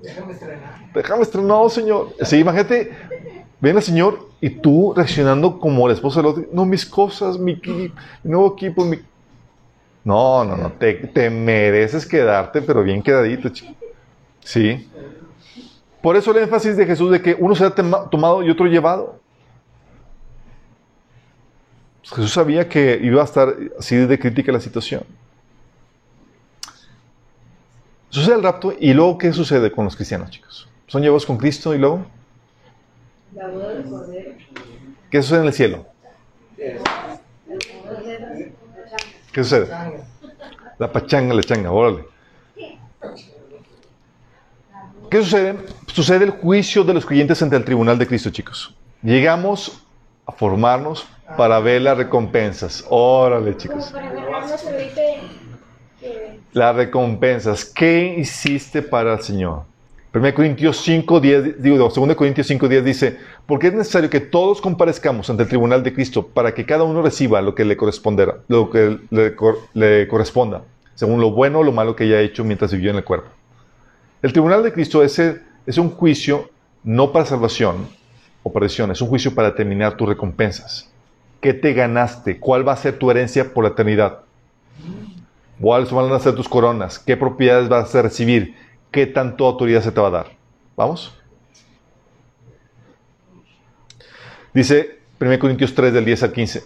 Déjame 0.02 0.32
estrenar. 0.32 0.92
Déjame 0.94 1.22
estrenar, 1.22 1.70
Señor. 1.70 2.14
Sí, 2.22 2.38
imagínate, 2.38 2.92
ven 3.60 3.76
al 3.76 3.82
Señor 3.82 4.28
y 4.40 4.50
tú 4.50 4.92
reaccionando 4.94 5.58
como 5.58 5.88
la 5.88 5.94
esposa 5.94 6.20
de 6.20 6.22
Lot. 6.24 6.52
No, 6.52 6.64
mis 6.64 6.86
cosas, 6.86 7.38
mi, 7.38 7.60
mi 7.64 7.92
nuevo 8.22 8.54
equipo, 8.54 8.84
mi... 8.84 8.98
No, 10.06 10.44
no, 10.44 10.56
no, 10.56 10.70
te, 10.70 10.94
te 10.94 11.28
mereces 11.30 12.06
quedarte, 12.06 12.62
pero 12.62 12.84
bien 12.84 13.02
quedadito, 13.02 13.48
chico. 13.48 13.74
Sí. 14.38 14.88
Por 16.00 16.14
eso 16.14 16.30
el 16.30 16.44
énfasis 16.44 16.76
de 16.76 16.86
Jesús 16.86 17.10
de 17.10 17.20
que 17.20 17.36
uno 17.36 17.56
será 17.56 17.74
tomado 17.74 18.40
y 18.44 18.48
otro 18.48 18.66
llevado. 18.66 19.18
Pues 22.02 22.12
Jesús 22.12 22.30
sabía 22.30 22.68
que 22.68 23.00
iba 23.02 23.20
a 23.20 23.24
estar 23.24 23.52
así 23.80 23.96
de 23.96 24.16
crítica 24.16 24.52
la 24.52 24.60
situación. 24.60 25.02
Sucede 28.08 28.36
el 28.36 28.44
rapto 28.44 28.74
y 28.78 28.94
luego 28.94 29.18
¿qué 29.18 29.32
sucede 29.32 29.72
con 29.72 29.86
los 29.86 29.96
cristianos, 29.96 30.30
chicos? 30.30 30.68
Son 30.86 31.02
llevados 31.02 31.26
con 31.26 31.36
Cristo 31.36 31.74
y 31.74 31.78
luego... 31.78 32.06
La 33.34 33.48
boda 33.48 33.70
del 33.70 33.84
Cordero. 33.90 34.32
¿Qué 35.10 35.20
sucede 35.20 35.40
en 35.40 35.46
el 35.46 35.52
cielo? 35.52 35.84
¿Qué 39.36 39.44
sucede? 39.44 39.68
La 40.78 40.90
pachanga, 40.90 41.34
la 41.34 41.42
changa, 41.42 41.70
órale. 41.70 42.06
¿Qué 45.10 45.22
sucede? 45.22 45.56
Sucede 45.88 46.24
el 46.24 46.30
juicio 46.30 46.84
de 46.84 46.94
los 46.94 47.04
creyentes 47.04 47.42
ante 47.42 47.54
el 47.54 47.62
tribunal 47.62 47.98
de 47.98 48.06
Cristo, 48.06 48.30
chicos. 48.30 48.74
Llegamos 49.02 49.82
a 50.24 50.32
formarnos 50.32 51.06
para 51.36 51.60
ver 51.60 51.82
las 51.82 51.98
recompensas. 51.98 52.82
Órale, 52.88 53.54
chicos. 53.58 53.92
Las 56.54 56.74
recompensas. 56.74 57.62
¿Qué 57.66 58.14
hiciste 58.16 58.80
para 58.80 59.12
el 59.12 59.22
Señor? 59.22 59.64
1 60.16 60.34
Corintios 60.34 60.78
5, 60.78 61.20
10, 61.20 61.62
digo, 61.62 61.76
2 61.76 62.14
Corintios 62.16 62.46
5, 62.46 62.68
10 62.68 62.84
dice, 62.84 63.18
porque 63.44 63.66
es 63.66 63.74
necesario 63.74 64.08
que 64.08 64.20
todos 64.20 64.62
comparezcamos 64.62 65.28
ante 65.28 65.42
el 65.42 65.48
tribunal 65.48 65.82
de 65.82 65.92
Cristo 65.92 66.26
para 66.26 66.54
que 66.54 66.64
cada 66.64 66.84
uno 66.84 67.02
reciba 67.02 67.42
lo 67.42 67.54
que 67.54 67.66
le 67.66 67.76
corresponderá, 67.76 68.38
lo 68.48 68.70
que 68.70 68.98
le, 69.10 70.06
corresponda, 70.06 70.62
según 70.94 71.20
lo 71.20 71.32
bueno 71.32 71.58
o 71.58 71.62
lo 71.62 71.72
malo 71.72 71.94
que 71.94 72.04
haya 72.04 72.20
hecho 72.20 72.44
mientras 72.44 72.72
vivió 72.72 72.90
en 72.92 72.96
el 72.96 73.04
cuerpo. 73.04 73.28
El 74.22 74.32
tribunal 74.32 74.62
de 74.62 74.72
Cristo 74.72 75.02
es, 75.02 75.18
es 75.18 75.78
un 75.78 75.90
juicio 75.90 76.48
no 76.82 77.12
para 77.12 77.26
salvación 77.26 77.86
o 78.42 78.50
perdición, 78.50 78.90
es 78.92 79.02
un 79.02 79.08
juicio 79.08 79.34
para 79.34 79.54
terminar 79.54 79.98
tus 79.98 80.08
recompensas. 80.08 80.90
¿Qué 81.42 81.52
te 81.52 81.74
ganaste? 81.74 82.40
¿Cuál 82.40 82.66
va 82.66 82.72
a 82.72 82.76
ser 82.76 82.98
tu 82.98 83.10
herencia 83.10 83.52
por 83.52 83.64
la 83.64 83.70
eternidad? 83.70 84.20
¿Cuáles 85.60 85.90
van 85.90 86.10
a 86.10 86.18
ser 86.18 86.34
tus 86.34 86.48
coronas? 86.48 86.98
¿Qué 86.98 87.18
propiedades 87.18 87.68
vas 87.68 87.94
a 87.94 88.02
recibir? 88.02 88.54
¿Qué 88.90 89.06
tanto 89.06 89.46
autoridad 89.46 89.82
se 89.82 89.92
te 89.92 90.00
va 90.00 90.08
a 90.08 90.10
dar? 90.10 90.36
¿Vamos? 90.76 91.12
Dice 94.54 95.00
1 95.20 95.38
Corintios 95.38 95.74
3 95.74 95.92
del 95.92 96.04
10 96.04 96.22
al 96.22 96.32
15. 96.32 96.64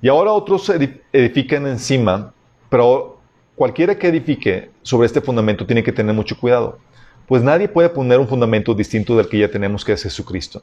Y 0.00 0.08
ahora 0.08 0.32
otros 0.32 0.70
edifican 1.12 1.66
encima, 1.66 2.32
pero 2.70 3.18
cualquiera 3.56 3.98
que 3.98 4.08
edifique 4.08 4.70
sobre 4.82 5.06
este 5.06 5.20
fundamento 5.20 5.66
tiene 5.66 5.82
que 5.82 5.92
tener 5.92 6.14
mucho 6.14 6.38
cuidado, 6.38 6.78
pues 7.26 7.42
nadie 7.42 7.68
puede 7.68 7.88
poner 7.88 8.20
un 8.20 8.28
fundamento 8.28 8.74
distinto 8.74 9.16
del 9.16 9.28
que 9.28 9.38
ya 9.38 9.50
tenemos, 9.50 9.84
que 9.84 9.92
es 9.92 10.02
Jesucristo. 10.02 10.62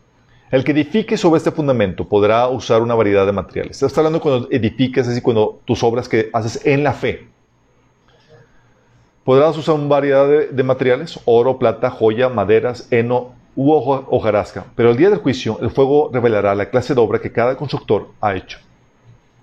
El 0.51 0.63
que 0.63 0.71
edifique 0.71 1.17
sobre 1.17 1.39
este 1.39 1.51
fundamento 1.51 2.07
podrá 2.07 2.47
usar 2.47 2.81
una 2.81 2.95
variedad 2.95 3.25
de 3.25 3.31
materiales. 3.31 3.75
Estás 3.81 3.97
hablando 3.97 4.21
cuando 4.21 4.47
edificas, 4.49 5.01
es 5.01 5.09
decir, 5.09 5.23
cuando 5.23 5.59
tus 5.65 5.83
obras 5.83 6.07
que 6.07 6.29
haces 6.33 6.65
en 6.65 6.83
la 6.83 6.93
fe. 6.93 7.27
Podrás 9.25 9.57
usar 9.57 9.73
una 9.73 9.87
variedad 9.87 10.27
de, 10.27 10.63
materiales, 10.63 11.19
oro, 11.25 11.57
plata, 11.57 11.89
joya, 11.89 12.29
maderas, 12.29 12.87
heno 12.91 13.33
u 13.55 13.71
hojarasca. 13.71 14.65
Pero 14.75 14.91
el 14.91 14.97
día 14.97 15.09
del 15.09 15.17
juicio, 15.17 15.57
el 15.61 15.71
fuego 15.71 16.11
revelará 16.13 16.53
la 16.53 16.69
clase 16.69 16.93
de 16.93 17.01
obra 17.01 17.17
que 17.17 17.31
cada 17.31 17.57
constructor 17.57 18.09
ha 18.21 18.35
hecho. 18.35 18.59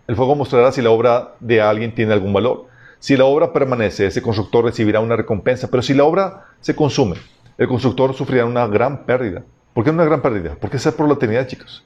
El 0.06 0.14
fuego 0.14 0.36
mostrará 0.36 0.70
si 0.70 0.82
la 0.82 0.92
obra 0.92 1.34
de 1.40 1.60
alguien 1.60 1.96
tiene 1.96 2.12
algún 2.12 2.32
valor. 2.32 2.66
Si 3.00 3.16
la 3.16 3.24
obra 3.24 3.52
permanece, 3.52 4.06
ese 4.06 4.22
constructor 4.22 4.64
recibirá 4.64 5.00
una 5.00 5.16
recompensa, 5.16 5.68
pero 5.68 5.82
si 5.82 5.94
la 5.94 6.04
obra 6.04 6.44
se 6.60 6.76
consume, 6.76 7.16
el 7.59 7.66
constructor 7.66 8.14
sufrirá 8.14 8.44
una 8.44 8.68
gran 8.68 9.04
pérdida. 9.04 9.42
¿Por 9.74 9.82
qué 9.82 9.90
una 9.90 10.04
gran 10.04 10.22
pérdida? 10.22 10.56
Porque 10.60 10.76
es 10.76 10.86
por 10.92 11.09
la 11.09 11.14
eternidad, 11.14 11.48
chicos. 11.48 11.84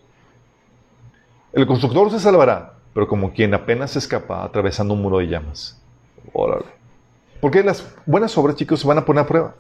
El 1.55 1.67
constructor 1.67 2.11
se 2.11 2.21
salvará, 2.21 2.75
pero 2.93 3.09
como 3.09 3.33
quien 3.33 3.55
apenas 3.55 3.97
escapa 3.97 4.45
atravesando 4.45 4.93
un 4.93 5.01
muro 5.01 5.17
de 5.17 5.29
llamas. 5.29 5.81
Órale. 6.35 6.76
Porque 7.41 7.63
las 7.63 7.87
buenas 8.07 8.37
obras, 8.39 8.57
chicos, 8.57 8.81
se 8.81 8.87
van 8.87 8.99
a 8.99 9.05
poner 9.05 9.25
a 9.25 9.27
prueba. 9.27 9.55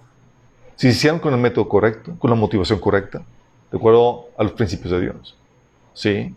Si 0.76 0.88
se 0.88 0.96
hicieron 0.96 1.18
con 1.18 1.32
el 1.32 1.40
método 1.40 1.68
correcto, 1.68 2.14
con 2.18 2.30
la 2.30 2.36
motivación 2.36 2.78
correcta, 2.78 3.22
de 3.70 3.78
acuerdo 3.78 4.26
a 4.36 4.42
los 4.42 4.52
principios 4.52 4.92
de 4.92 5.00
Dios. 5.00 5.36
¿Sí? 5.94 6.34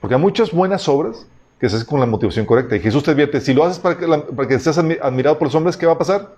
Porque 0.00 0.14
hay 0.14 0.20
muchas 0.20 0.52
buenas 0.52 0.88
obras 0.88 1.26
que 1.58 1.68
se 1.68 1.76
hace 1.76 1.86
con 1.86 2.00
la 2.00 2.06
motivación 2.06 2.46
correcta. 2.46 2.76
Y 2.76 2.80
Jesús 2.80 3.02
te 3.02 3.10
advierte, 3.10 3.40
si 3.40 3.52
lo 3.52 3.64
haces 3.64 3.78
para 3.78 3.98
que, 3.98 4.06
para 4.06 4.48
que 4.48 4.54
estés 4.54 4.78
admirado 4.78 5.38
por 5.38 5.48
los 5.48 5.54
hombres, 5.54 5.76
¿qué 5.76 5.86
va 5.86 5.92
a 5.92 5.98
pasar? 5.98 6.34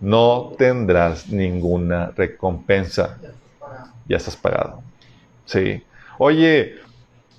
No 0.00 0.52
tendrás 0.58 1.28
ninguna 1.28 2.12
recompensa. 2.16 3.18
Ya 4.08 4.16
estás 4.16 4.36
pagado. 4.36 4.82
Sí. 5.44 5.82
Oye, 6.18 6.74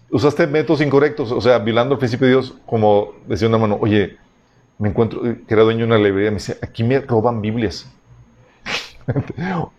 usaste 0.09 0.47
métodos 0.47 0.81
incorrectos, 0.81 1.31
o 1.31 1.41
sea, 1.41 1.59
violando 1.59 1.93
el 1.93 1.99
principio 1.99 2.27
de 2.27 2.33
Dios, 2.33 2.55
como 2.65 3.13
decía 3.27 3.47
una 3.47 3.57
mano, 3.57 3.77
oye, 3.81 4.17
me 4.81 4.89
encuentro, 4.89 5.21
que 5.21 5.53
era 5.53 5.61
dueño 5.61 5.81
de 5.81 5.85
una 5.85 5.97
librería, 5.99 6.31
me 6.31 6.37
dice, 6.37 6.57
aquí 6.59 6.83
me 6.83 6.99
roban 7.01 7.39
Biblias. 7.39 7.87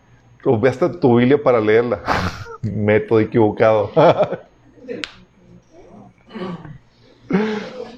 Robé 0.44 0.68
hasta 0.68 0.92
tu 0.92 1.16
Biblia 1.16 1.42
para 1.42 1.60
leerla. 1.60 2.00
Método 2.62 3.20
equivocado. 3.20 3.90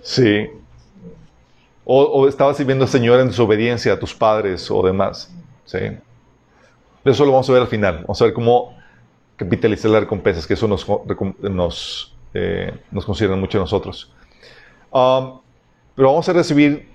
Sí. 0.02 0.46
O, 1.84 2.28
estabas 2.28 2.58
sirviendo 2.58 2.84
al 2.84 2.90
Señor 2.90 3.18
en 3.18 3.28
desobediencia 3.28 3.94
a 3.94 3.98
tus 3.98 4.14
padres 4.14 4.70
o 4.70 4.82
demás. 4.82 5.34
Sí. 5.64 5.78
Eso 7.04 7.24
lo 7.24 7.32
vamos 7.32 7.48
a 7.48 7.52
ver 7.52 7.62
al 7.62 7.68
final. 7.68 7.96
Vamos 8.02 8.20
a 8.20 8.26
ver 8.26 8.34
cómo 8.34 8.76
capitalizar 9.36 9.90
las 9.90 10.02
recompensas, 10.02 10.46
que 10.46 10.54
eso 10.54 10.68
nos, 10.68 10.86
nos, 11.40 12.14
eh, 12.32 12.72
nos 12.90 13.04
considera 13.04 13.34
mucho 13.34 13.58
a 13.58 13.62
nosotros. 13.62 14.12
Um, 14.92 15.40
pero 15.94 16.08
vamos 16.08 16.28
a 16.28 16.32
recibir, 16.32 16.88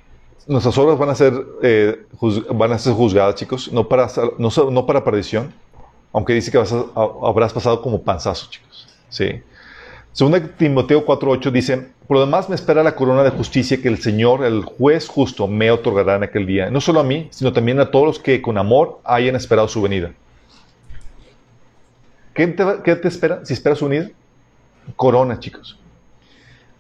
nuestras 0.48 0.78
obras 0.78 0.98
van 0.98 1.10
a 1.10 1.16
ser, 1.16 1.34
eh, 1.62 2.06
van 2.54 2.72
a 2.72 2.78
ser 2.78 2.94
juzgadas, 2.94 3.36
chicos, 3.36 3.72
no 3.72 3.88
para, 3.88 4.08
no, 4.38 4.86
para 4.86 5.04
perdición, 5.04 5.54
aunque 6.12 6.34
dice 6.34 6.52
que 6.52 6.58
habrás 6.58 7.54
pasado 7.54 7.82
como 7.82 8.02
panzazo, 8.02 8.48
chicos. 8.50 8.88
Sí. 9.10 9.42
Segunda 10.12 10.42
Timoteo 10.58 11.06
4.8 11.06 11.52
dice, 11.52 11.90
por 12.08 12.18
lo 12.18 12.26
demás 12.26 12.50
me 12.50 12.56
espera 12.56 12.84
la 12.84 12.96
corona 12.96 13.24
de 13.24 13.30
justicia 13.30 13.82
que 13.82 13.88
el 13.88 14.00
Señor, 14.00 14.44
el 14.44 14.64
juez 14.64 15.08
justo, 15.08 15.48
me 15.48 15.72
otorgará 15.72 16.16
en 16.16 16.24
aquel 16.24 16.46
día. 16.46 16.70
No 16.70 16.82
solo 16.82 17.00
a 17.00 17.04
mí, 17.04 17.28
sino 17.32 17.54
también 17.54 17.80
a 17.80 17.92
todos 17.92 18.06
los 18.06 18.20
que 18.20 18.42
con 18.42 18.58
amor 18.58 19.00
hayan 19.06 19.36
esperado 19.36 19.68
su 19.68 19.82
venida. 19.82 20.12
¿Qué 22.34 22.48
te, 22.48 23.08
espera 23.08 23.46
si 23.46 23.54
esperas 23.54 23.80
su 23.80 23.88
venida? 23.88 24.10
Corona, 24.96 25.40
chicos. 25.40 25.79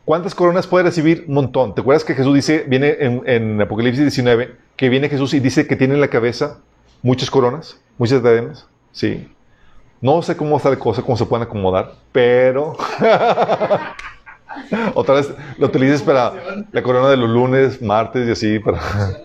¿Cuántas 0.09 0.33
coronas 0.33 0.65
puede 0.65 0.85
recibir? 0.85 1.25
Montón. 1.27 1.75
¿Te 1.75 1.81
acuerdas 1.81 2.03
que 2.03 2.15
Jesús 2.15 2.33
dice, 2.33 2.65
viene 2.67 2.97
en, 2.99 3.61
Apocalipsis 3.61 4.01
19, 4.01 4.55
que 4.75 4.89
viene 4.89 5.07
Jesús 5.07 5.35
y 5.35 5.39
dice 5.39 5.67
que 5.67 5.75
tiene 5.75 5.93
en 5.93 6.01
la 6.01 6.07
cabeza 6.07 6.57
muchas 7.03 7.29
coronas, 7.29 7.79
muchas 7.99 8.23
diademas? 8.23 8.65
Sí. 8.91 9.31
No 10.01 10.19
sé 10.23 10.35
cómo 10.35 10.57
está 10.57 10.71
la 10.71 10.79
cosa, 10.79 11.03
cómo 11.03 11.15
se 11.15 11.27
pueden 11.27 11.45
acomodar, 11.45 11.91
pero 12.11 12.75
otra 14.95 15.13
vez 15.13 15.31
lo 15.59 15.67
utilices 15.67 16.01
para 16.01 16.33
la 16.71 16.81
corona 16.81 17.11
de 17.11 17.17
los 17.17 17.29
lunes, 17.29 17.79
martes 17.79 18.27
y 18.27 18.31
así 18.31 18.57
para 18.57 18.79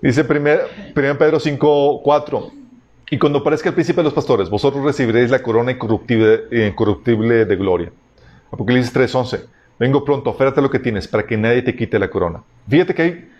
Dice 0.00 0.20
1 0.20 0.40
Pedro 0.94 1.40
5, 1.40 2.00
4. 2.04 2.59
Y 3.10 3.18
cuando 3.18 3.40
aparezca 3.40 3.68
el 3.68 3.74
príncipe 3.74 3.98
de 3.98 4.04
los 4.04 4.14
pastores, 4.14 4.48
vosotros 4.48 4.84
recibiréis 4.84 5.30
la 5.30 5.42
corona 5.42 5.72
incorruptible, 5.72 6.68
incorruptible 6.68 7.44
de 7.44 7.56
gloria. 7.56 7.92
Apocalipsis 8.52 8.92
3, 8.92 9.14
11. 9.14 9.40
Vengo 9.78 10.04
pronto, 10.04 10.30
oférate 10.30 10.62
lo 10.62 10.70
que 10.70 10.78
tienes 10.78 11.08
para 11.08 11.26
que 11.26 11.36
nadie 11.36 11.62
te 11.62 11.74
quite 11.74 11.98
la 11.98 12.08
corona. 12.08 12.42
Fíjate 12.68 12.94
que 12.94 13.02
hay 13.02 13.30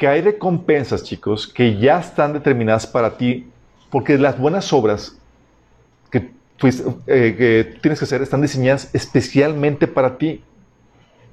que 0.00 0.08
hay 0.08 0.22
recompensas, 0.22 1.02
chicos, 1.02 1.46
que 1.46 1.76
ya 1.76 2.00
están 2.00 2.32
determinadas 2.32 2.86
para 2.86 3.18
ti, 3.18 3.50
porque 3.90 4.16
las 4.16 4.38
buenas 4.38 4.72
obras 4.72 5.18
que, 6.10 6.30
eh, 7.06 7.76
tienes 7.82 7.98
que 7.98 8.06
hacer 8.06 8.22
están 8.22 8.40
diseñadas 8.40 8.88
especialmente 8.94 9.86
para 9.86 10.16
ti. 10.16 10.42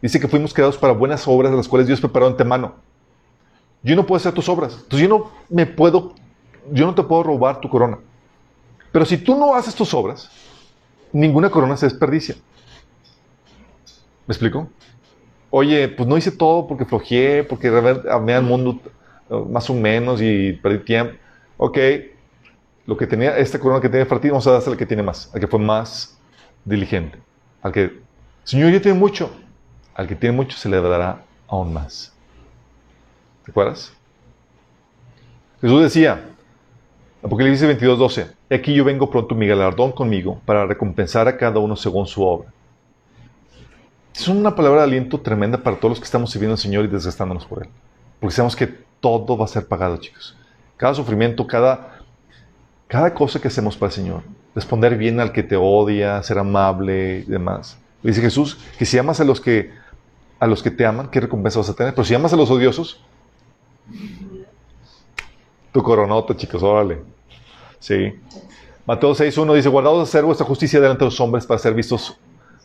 Dice 0.02 0.19
que 0.19 0.28
fuimos 0.28 0.53
creados 0.53 0.78
para 0.78 0.91
buenas 0.91 1.26
obras, 1.30 1.53
las 1.53 1.69
cuales 1.69 1.88
Dios 1.88 2.02
preparó 2.02 2.28
antemano. 2.28 2.76
Yo 3.84 3.95
no 3.95 4.06
puedo 4.06 4.18
hacer 4.18 4.34
tus 4.34 4.49
obras. 4.49 4.74
Entonces 4.74 4.99
yo 4.99 5.18
no 5.18 5.32
me 5.48 5.65
puedo, 5.65 6.14
yo 6.72 6.85
no 6.85 6.95
te 6.95 7.03
puedo 7.03 7.23
robar 7.23 7.60
tu 7.60 7.69
corona. 7.69 7.99
Pero 8.91 9.06
si 9.06 9.18
tú 9.18 9.38
no 9.38 9.56
haces 9.56 9.76
tus 9.76 9.94
obras, 9.94 10.30
ninguna 11.11 11.49
corona 11.49 11.77
se 11.77 11.85
desperdicia. 11.85 12.35
¿Me 14.26 14.34
explico? 14.34 14.68
Oye, 15.49 15.88
pues 15.88 16.07
no 16.07 16.18
hice 16.18 16.31
todo 16.31 16.68
porque 16.68 16.85
flojeé, 16.85 17.44
porque 17.44 17.69
amé 18.10 18.34
al 18.34 18.44
mundo 18.44 18.80
eh, 19.30 19.44
más 19.49 19.69
o 19.69 19.73
menos 19.73 20.22
y 20.22 20.53
perdí 20.53 20.80
tiempo. 20.80 21.18
Ok, 21.57 21.77
lo 22.85 22.98
que 22.98 23.07
tenía, 23.07 23.38
esta 23.38 23.60
corona 23.60 23.81
que 23.81 23.89
tiene 23.89 24.06
para 24.06 24.22
ti, 24.22 24.30
vamos 24.30 24.48
a 24.48 24.52
darse 24.52 24.69
al 24.69 24.77
que 24.77 24.85
tiene 24.85 25.03
más, 25.03 25.30
al 25.34 25.39
que 25.39 25.48
fue 25.48 25.60
más 25.60 26.18
diligente. 26.65 27.18
Al 27.61 27.72
que, 27.72 27.99
Señor, 28.44 28.72
yo 28.72 28.81
tengo 28.81 28.98
mucho. 28.98 29.31
Al 29.94 30.07
que 30.07 30.15
tiene 30.15 30.35
mucho 30.35 30.57
se 30.57 30.69
le 30.69 30.80
dará 30.80 31.23
aún 31.48 31.73
más. 31.73 32.14
¿Te 33.44 33.52
acuerdas? 33.52 33.94
Jesús 35.61 35.81
decía, 35.81 36.30
Apocalipsis 37.28 37.68
22, 37.68 37.99
12, 37.99 38.28
aquí 38.49 38.74
yo 38.74 38.86
vengo 38.86 39.10
pronto 39.10 39.36
mi 39.36 39.45
galardón 39.45 39.91
conmigo 39.91 40.40
para 40.45 40.66
recompensar 40.66 41.28
a 41.28 41.36
cada 41.36 41.60
uno 41.60 41.76
según 41.76 42.08
su 42.08 42.24
obra. 42.24 42.54
Es 44.16 44.30
una 44.30 44.56
palabra 44.56 44.80
de 44.80 44.88
aliento 44.88 45.20
tremenda 45.20 45.58
para 45.58 45.76
todos 45.76 45.90
los 45.90 45.99
que 45.99 46.06
estamos 46.06 46.32
sirviendo 46.32 46.54
al 46.54 46.58
Señor 46.58 46.86
y 46.86 46.88
desgastándonos 46.88 47.45
por 47.45 47.64
Él. 47.64 47.70
Porque 48.22 48.34
sabemos 48.34 48.56
que 48.56 48.68
todo 49.02 49.38
va 49.38 49.44
a 49.44 49.49
ser 49.49 49.68
pagado, 49.68 49.98
chicos. 49.98 50.38
Cada 50.78 50.94
sufrimiento, 50.94 51.45
cada, 51.45 51.99
cada 52.88 53.14
cosa 53.14 53.41
que 53.41 53.49
hacemos 53.49 53.76
para 53.76 53.90
el 53.90 53.95
Señor. 53.95 54.22
Responder 54.56 54.98
bien 54.98 55.20
al 55.20 55.34
que 55.34 55.44
te 55.44 55.58
odia, 55.58 56.24
ser 56.24 56.40
amable 56.40 57.26
y 57.28 57.30
demás. 57.30 57.78
Dice 58.04 58.22
Jesús 58.22 58.58
que 58.80 58.86
si 58.86 58.98
amas 58.98 59.20
a 59.20 59.26
los 59.26 59.41
que, 59.41 59.74
a 60.40 60.48
los 60.48 60.64
que 60.64 60.72
te 60.72 60.86
aman, 60.86 61.10
¿qué 61.10 61.20
recompensa 61.20 61.60
vas 61.60 61.70
a 61.70 61.76
tener? 61.76 61.94
Pero 61.94 62.06
si 62.06 62.16
amas 62.16 62.32
a 62.32 62.38
los 62.38 62.49
odiosos, 62.49 63.02
tu 65.74 65.84
coronota, 65.84 66.34
chicos, 66.34 66.64
órale. 66.64 67.16
Sí. 67.80 68.14
Mateo 68.86 69.12
6.1 69.12 69.56
dice, 69.56 69.70
guardaos 69.70 69.98
de 69.98 70.04
hacer 70.04 70.24
vuestra 70.24 70.45
justicia 70.45 70.80
delante 70.80 70.99
de 70.99 71.06
los 71.06 71.20
hombres 71.20 71.45
para 71.45 71.60
ser 71.60 71.74
vistos 71.74 72.18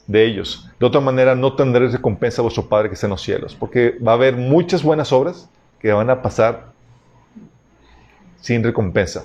de 0.06 0.24
ellos. 0.24 0.68
De 0.78 0.86
otra 0.86 1.00
manera, 1.00 1.34
no 1.34 1.54
tendréis 1.54 1.92
recompensa 1.92 2.40
a 2.40 2.44
vuestro 2.44 2.68
Padre 2.68 2.88
que 2.88 2.94
está 2.94 3.06
en 3.06 3.10
los 3.10 3.22
cielos, 3.22 3.54
porque 3.54 3.98
va 4.06 4.12
a 4.12 4.14
haber 4.14 4.36
muchas 4.36 4.82
buenas 4.82 5.12
obras 5.12 5.48
que 5.80 5.92
van 5.92 6.10
a 6.10 6.22
pasar 6.22 6.72
sin 8.40 8.62
recompensa. 8.62 9.24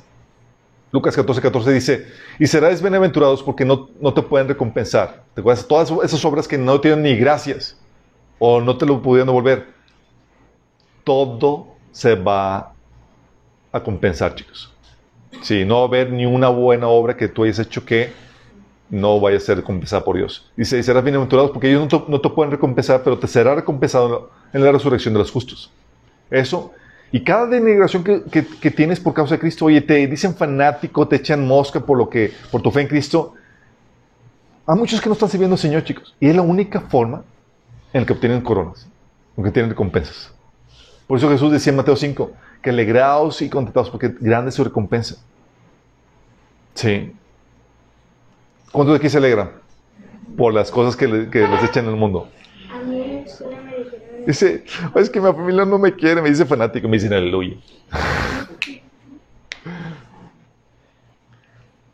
Lucas 0.92 1.18
14.14 1.18 1.66
dice, 1.66 2.08
y 2.40 2.48
seráis 2.48 2.82
bienaventurados 2.82 3.44
porque 3.44 3.66
no, 3.66 3.90
no 4.00 4.14
te 4.14 4.22
pueden 4.22 4.48
recompensar. 4.48 5.24
¿Te 5.34 5.42
acuerdas? 5.42 5.68
Todas 5.68 5.92
esas 6.04 6.24
obras 6.24 6.48
que 6.48 6.58
no 6.58 6.80
tienen 6.80 7.04
ni 7.04 7.16
gracias 7.16 7.78
o 8.40 8.62
no 8.62 8.78
te 8.78 8.86
lo 8.86 9.02
pudieron 9.02 9.28
devolver. 9.28 9.68
Todo 11.04 11.68
se 11.92 12.16
va 12.16 12.74
a 13.72 13.84
compensar, 13.84 14.34
chicos. 14.36 14.74
Sí, 15.42 15.66
no 15.66 15.76
va 15.76 15.82
a 15.82 15.86
haber 15.88 16.12
ni 16.12 16.26
una 16.26 16.50
buena 16.50 16.88
obra 16.88 17.16
que 17.16 17.28
tú 17.28 17.44
hayas 17.44 17.60
hecho 17.60 17.86
que 17.86 18.12
no 18.90 19.20
vaya 19.20 19.38
a 19.38 19.40
ser 19.40 19.58
recompensada 19.58 20.04
por 20.04 20.16
Dios. 20.16 20.50
Dice, 20.56 20.78
y 20.78 20.84
serás 20.84 21.04
bienaventurados 21.04 21.52
porque 21.52 21.70
ellos 21.70 21.88
no 22.08 22.22
te, 22.22 22.30
pueden 22.30 22.52
recompensar, 22.52 23.04
pero 23.04 23.18
te 23.18 23.28
será 23.28 23.56
recompensado 23.56 24.32
en 24.54 24.64
la 24.64 24.72
resurrección 24.72 25.14
de 25.14 25.20
los 25.20 25.32
justos. 25.32 25.72
Eso. 26.30 26.72
Y 27.12 27.22
cada 27.24 27.48
denigración 27.48 28.04
que, 28.04 28.24
que, 28.26 28.72
tienes 28.72 29.00
por 29.00 29.14
causa 29.14 29.36
de 29.36 29.40
Cristo, 29.40 29.66
oye, 29.66 29.82
te 29.82 30.06
dicen 30.08 30.36
fanático, 30.36 31.08
te 31.08 31.18
echan 31.18 31.46
mosca 31.48 31.80
por 31.80 31.98
lo 31.98 32.10
que, 32.10 32.34
por 32.52 32.62
tu 32.62 32.70
fe 32.70 32.82
en 32.82 32.88
Cristo. 32.88 33.34
Hay 34.66 34.78
muchos 34.78 35.00
que 35.00 35.08
no 35.08 35.14
están 35.14 35.30
sirviendo 35.30 35.56
al 35.56 35.60
Señor, 35.60 35.84
chicos. 35.84 36.16
Y 36.20 36.28
es 36.28 36.36
la 36.36 36.42
única 36.42 36.82
forma 36.82 37.24
en 37.94 38.02
la 38.02 38.06
que 38.06 38.14
obtienen 38.14 38.42
coronas, 38.42 38.88
en 39.38 39.44
que 39.44 39.52
tienen 39.52 39.70
recompensas. 39.70 40.34
Por 41.08 41.18
eso 41.18 41.30
Jesús 41.30 41.52
decía 41.52 41.72
en 41.72 41.78
Mateo 41.78 41.96
5, 41.96 42.32
que 42.62 42.70
alegraos 42.70 43.42
y 43.42 43.50
contentados, 43.50 43.90
porque 43.90 44.14
grande 44.20 44.50
es 44.50 44.56
su 44.56 44.64
recompensa. 44.64 45.16
Sí. 46.74 47.14
¿Cuántos 48.72 48.94
de 48.94 48.98
aquí 48.98 49.10
se 49.10 49.18
alegran? 49.18 49.52
Por 50.38 50.54
las 50.54 50.70
cosas 50.70 50.96
que, 50.96 51.08
les 51.08 51.64
echan 51.64 51.86
en 51.86 51.92
el 51.92 51.98
mundo. 51.98 52.30
Dice, 54.26 54.66
es 54.96 55.10
que 55.10 55.22
mi 55.22 55.32
familia 55.32 55.66
no 55.66 55.80
me 55.80 55.94
quiere, 55.94 56.22
me 56.22 56.30
dice 56.30 56.46
fanático, 56.46 56.88
me 56.88 56.98
dicen 56.98 57.14
aleluya. 57.14 57.56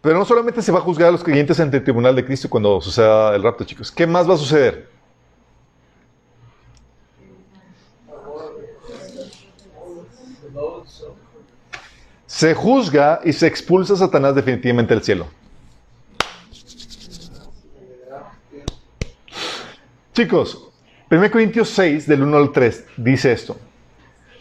Pero 0.01 0.17
no 0.17 0.25
solamente 0.25 0.61
se 0.61 0.71
va 0.71 0.79
a 0.79 0.81
juzgar 0.81 1.07
a 1.07 1.11
los 1.11 1.23
creyentes 1.23 1.59
ante 1.61 1.77
el 1.77 1.83
tribunal 1.83 2.13
de 2.15 2.25
Cristo 2.25 2.49
cuando 2.49 2.81
suceda 2.81 3.33
el 3.35 3.43
rapto, 3.43 3.63
chicos. 3.63 3.89
¿Qué 3.89 4.05
más 4.05 4.29
va 4.29 4.33
a 4.33 4.37
suceder? 4.37 4.92
Se 12.43 12.53
juzga 12.53 13.21
y 13.23 13.31
se 13.31 13.47
expulsa 13.47 13.93
a 13.93 13.95
Satanás 13.95 14.35
definitivamente 14.35 14.93
del 14.93 15.01
cielo. 15.01 15.27
Chicos, 20.13 20.67
1 21.09 21.31
Corintios 21.31 21.69
6, 21.69 22.05
del 22.05 22.21
1 22.21 22.35
al 22.35 22.51
3, 22.51 22.85
dice 22.97 23.31
esto. 23.31 23.55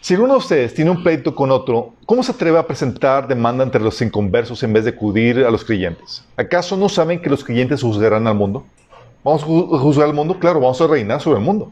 Si 0.01 0.15
uno 0.15 0.33
de 0.33 0.39
ustedes 0.39 0.73
tiene 0.73 0.91
un 0.91 1.01
pleito 1.01 1.33
con 1.33 1.49
otro, 1.49 1.93
¿cómo 2.05 2.23
se 2.23 2.33
atreve 2.33 2.57
a 2.57 2.67
presentar 2.67 3.25
demanda 3.25 3.63
entre 3.63 3.79
los 3.79 4.01
inconversos 4.01 4.61
en 4.63 4.73
vez 4.73 4.83
de 4.83 4.89
acudir 4.89 5.45
a 5.45 5.49
los 5.49 5.63
creyentes? 5.63 6.25
¿Acaso 6.35 6.75
no 6.75 6.89
saben 6.89 7.21
que 7.21 7.29
los 7.29 7.41
creyentes 7.41 7.83
juzgarán 7.83 8.27
al 8.27 8.35
mundo? 8.35 8.65
¿Vamos 9.23 9.43
a 9.43 9.45
juzgar 9.45 10.09
al 10.09 10.13
mundo? 10.13 10.37
Claro, 10.37 10.59
vamos 10.59 10.81
a 10.81 10.87
reinar 10.87 11.21
sobre 11.21 11.39
el 11.39 11.45
mundo. 11.45 11.71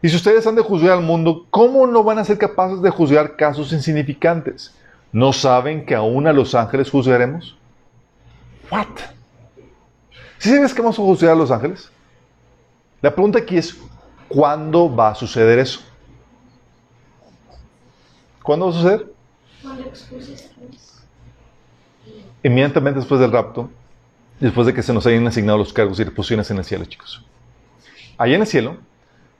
Y 0.00 0.10
si 0.10 0.14
ustedes 0.14 0.46
han 0.46 0.54
de 0.54 0.62
juzgar 0.62 0.92
al 0.92 1.02
mundo, 1.02 1.44
¿cómo 1.50 1.88
no 1.88 2.04
van 2.04 2.20
a 2.20 2.24
ser 2.24 2.38
capaces 2.38 2.80
de 2.82 2.90
juzgar 2.90 3.34
casos 3.34 3.72
insignificantes? 3.72 4.78
¿No 5.12 5.32
saben 5.32 5.86
que 5.86 5.94
aún 5.94 6.26
a 6.26 6.32
los 6.32 6.54
ángeles 6.54 6.90
juzgaremos? 6.90 7.56
¿What? 8.70 8.86
¿Sí 10.38 10.50
sabes 10.50 10.74
que 10.74 10.82
vamos 10.82 10.98
a 10.98 11.02
juzgar 11.02 11.32
a 11.32 11.34
los 11.34 11.50
ángeles? 11.50 11.90
La 13.00 13.14
pregunta 13.14 13.38
aquí 13.38 13.56
es, 13.56 13.76
¿cuándo 14.28 14.94
va 14.94 15.10
a 15.10 15.14
suceder 15.14 15.58
eso? 15.58 15.80
¿Cuándo 18.42 18.66
va 18.66 18.72
a 18.72 18.74
suceder? 18.74 19.12
Inmediatamente 22.42 23.00
después 23.00 23.20
del 23.20 23.32
rapto, 23.32 23.70
después 24.38 24.66
de 24.66 24.74
que 24.74 24.82
se 24.82 24.92
nos 24.92 25.06
hayan 25.06 25.26
asignado 25.26 25.58
los 25.58 25.72
cargos 25.72 25.98
y 25.98 26.04
reposiciones 26.04 26.50
en 26.50 26.58
el 26.58 26.64
cielo, 26.64 26.84
chicos. 26.84 27.24
Allá 28.16 28.36
en 28.36 28.42
el 28.42 28.46
cielo, 28.46 28.76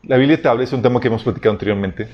la 0.03 0.17
Biblia 0.17 0.41
te 0.41 0.49
habla, 0.49 0.65
es 0.65 0.73
un 0.73 0.83
tema 0.83 1.01
que 1.01 1.09
hemos 1.09 1.23
platicado 1.23 1.53
anteriormente. 1.53 2.09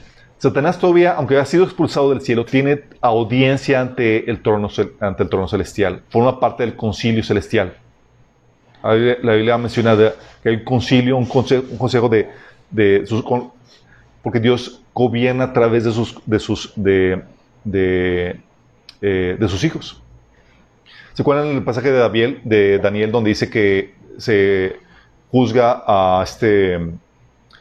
Satanás 0.44 0.78
todavía, 0.78 1.14
aunque 1.14 1.38
ha 1.38 1.44
sido 1.46 1.64
expulsado 1.64 2.10
del 2.10 2.20
cielo, 2.20 2.44
tiene 2.44 2.82
audiencia 3.00 3.80
ante 3.80 4.30
el 4.30 4.42
trono, 4.42 4.68
ante 5.00 5.22
el 5.22 5.30
trono 5.30 5.48
celestial. 5.48 6.02
Forma 6.10 6.38
parte 6.38 6.64
del 6.64 6.76
concilio 6.76 7.24
celestial. 7.24 7.72
La 8.82 9.32
Biblia 9.32 9.56
menciona 9.56 9.96
que 9.96 10.48
hay 10.50 10.56
un 10.56 10.64
concilio, 10.64 11.16
un 11.16 11.24
consejo, 11.24 12.10
de, 12.10 12.28
porque 14.22 14.38
Dios 14.38 14.82
gobierna 14.92 15.44
a 15.44 15.52
través 15.54 15.84
de 15.84 15.92
sus, 15.92 16.14
de 16.26 16.38
sus, 16.38 16.74
de, 16.76 17.22
de, 17.64 18.38
eh, 19.00 19.38
sus 19.48 19.64
hijos. 19.64 20.02
¿Se 21.14 21.22
acuerdan 21.22 21.46
el 21.46 21.64
pasaje 21.64 21.90
de 21.90 21.98
Daniel, 22.00 22.40
de 22.44 22.78
Daniel 22.80 23.10
donde 23.10 23.30
dice 23.30 23.48
que 23.48 23.94
se 24.18 24.76
juzga 25.30 25.84
a 25.86 26.22
este 26.22 26.74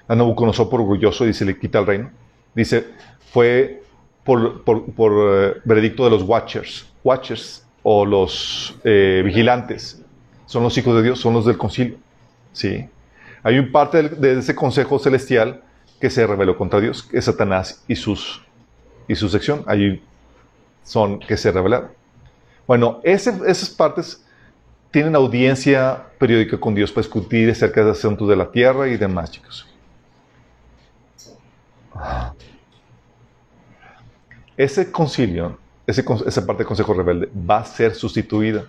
a 0.06 0.16
Nabucodonosor 0.16 0.70
por 0.70 0.82
orgulloso 0.82 1.26
y 1.26 1.34
se 1.34 1.46
le 1.46 1.58
quita 1.58 1.80
el 1.80 1.86
reino? 1.86 2.23
Dice, 2.56 2.86
fue 3.32 3.84
por, 4.24 4.64
eh, 4.66 5.54
veredicto 5.66 6.06
de 6.06 6.10
los 6.12 6.24
watchers, 6.24 6.88
watchers 7.04 7.66
o 7.84 8.06
los 8.06 8.76
eh, 8.84 9.22
vigilantes 9.26 10.04
son 10.46 10.62
los 10.64 10.78
hijos 10.78 10.96
de 10.96 11.02
Dios, 11.02 11.20
son 11.20 11.34
los 11.34 11.46
del 11.46 11.58
concilio. 11.58 11.98
¿sí? 12.52 12.88
Hay 13.42 13.58
un 13.58 13.72
parte 13.72 14.04
de, 14.08 14.40
ese 14.40 14.54
consejo 14.54 15.00
celestial 15.00 15.64
que 16.00 16.12
se 16.12 16.28
rebeló 16.28 16.56
contra 16.56 16.80
Dios, 16.80 17.02
que 17.02 17.18
es 17.18 17.26
Satanás 17.26 17.84
y, 17.88 17.96
sus, 17.96 18.44
y 19.08 19.16
su 19.16 19.30
sección. 19.30 19.64
Allí 19.66 20.02
son 20.84 21.20
que 21.20 21.38
se 21.38 21.52
rebelaron. 21.52 21.90
Bueno, 22.68 23.02
esas 23.04 23.70
partes 23.72 24.24
tienen 24.92 25.16
audiencia 25.16 26.04
periódica 26.20 26.60
con 26.60 26.76
Dios 26.76 26.92
para 26.92 27.02
discutir 27.02 27.50
acerca 27.50 27.84
de 27.84 27.92
asuntos 27.92 28.30
de 28.30 28.36
la 28.36 28.52
tierra 28.52 28.88
y 28.88 28.96
demás, 28.96 29.32
chicos. 29.32 29.68
Ese 34.56 34.92
concilio, 34.92 35.58
ese, 35.88 36.04
esa 36.26 36.46
parte 36.46 36.60
del 36.60 36.68
consejo 36.68 36.94
rebelde, 36.94 37.30
va 37.50 37.60
a 37.60 37.66
ser 37.66 37.96
sustituida 37.96 38.66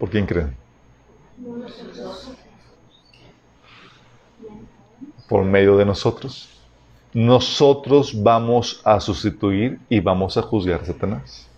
¿Por 0.00 0.08
quién 0.08 0.24
creen? 0.24 0.56
Por 5.28 5.44
medio 5.44 5.76
de 5.76 5.84
nosotros. 5.84 6.48
nosotros 7.12 8.22
vamos 8.22 8.80
a 8.84 9.00
sustituir 9.00 9.78
y 9.88 10.00
vamos 10.00 10.38
a 10.38 10.42
juzgar 10.42 10.80
a 10.80 10.84
Satanás. 10.86 11.48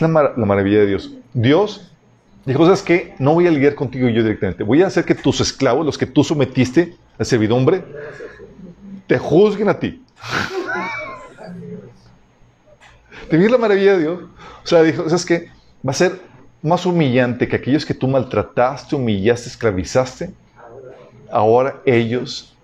La 0.00 0.08
maravilla 0.08 0.80
de 0.80 0.86
Dios. 0.86 1.12
Dios 1.32 1.92
dijo, 2.44 2.64
¿sabes 2.64 2.82
qué? 2.82 3.14
No 3.18 3.34
voy 3.34 3.46
a 3.46 3.50
lidiar 3.50 3.74
contigo 3.74 4.08
yo 4.08 4.22
directamente. 4.22 4.64
Voy 4.64 4.82
a 4.82 4.88
hacer 4.88 5.04
que 5.04 5.14
tus 5.14 5.40
esclavos, 5.40 5.86
los 5.86 5.96
que 5.96 6.06
tú 6.06 6.22
sometiste 6.22 6.94
a 7.18 7.24
servidumbre, 7.24 7.84
te 9.06 9.18
juzguen 9.18 9.68
a 9.70 9.78
ti. 9.78 10.02
¿Te 13.28 13.36
ves 13.36 13.50
la 13.50 13.58
maravilla 13.58 13.92
de 13.94 14.00
Dios? 14.00 14.20
O 14.64 14.66
sea, 14.66 14.82
dijo, 14.82 15.08
¿sabes 15.08 15.26
qué? 15.26 15.48
Va 15.86 15.90
a 15.90 15.94
ser 15.94 16.20
más 16.62 16.86
humillante 16.86 17.48
que 17.48 17.56
aquellos 17.56 17.84
que 17.84 17.94
tú 17.94 18.08
maltrataste, 18.08 18.96
humillaste, 18.96 19.48
esclavizaste. 19.48 20.32
Ahora 21.30 21.80
ellos 21.84 22.56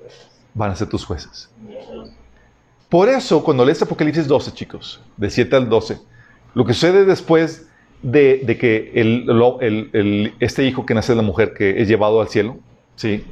van 0.54 0.70
a 0.70 0.76
ser 0.76 0.88
tus 0.88 1.04
jueces. 1.04 1.50
Por 2.88 3.08
eso, 3.08 3.42
cuando 3.42 3.64
lees 3.64 3.80
Apocalipsis 3.80 4.26
12, 4.26 4.52
chicos, 4.52 5.00
de 5.16 5.30
7 5.30 5.56
al 5.56 5.68
12, 5.68 5.98
lo 6.54 6.64
que 6.64 6.74
sucede 6.74 7.04
después 7.04 7.66
de, 8.02 8.44
que 8.60 10.34
este 10.40 10.64
hijo 10.64 10.84
que 10.84 10.94
nace 10.94 11.12
de 11.12 11.16
la 11.16 11.22
mujer 11.22 11.54
que 11.54 11.80
es 11.80 11.88
llevado 11.88 12.20
al 12.20 12.28
cielo, 12.28 12.58
¿sí? 12.96 13.24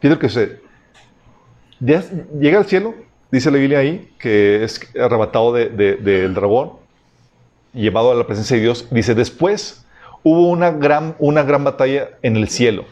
Fíjate 0.00 0.14
lo 0.14 0.18
que 0.18 0.28
sucede. 0.28 0.60
Llega 1.80 2.58
al 2.58 2.66
cielo, 2.66 2.94
dice 3.32 3.50
la 3.50 3.58
Biblia 3.58 3.80
ahí, 3.80 4.12
que 4.18 4.62
es 4.62 4.80
arrebatado 4.96 5.52
de- 5.52 5.68
de- 5.70 5.96
del 5.96 6.34
dragón, 6.34 6.74
llevado 7.72 8.12
a 8.12 8.14
la 8.14 8.26
presencia 8.26 8.56
de 8.56 8.62
Dios. 8.62 8.86
Dice, 8.90 9.14
después 9.16 9.84
hubo 10.22 10.48
una 10.48 10.70
gran, 10.70 11.16
una 11.18 11.42
gran 11.42 11.64
batalla 11.64 12.10
en 12.22 12.36
el 12.36 12.48
cielo. 12.48 12.84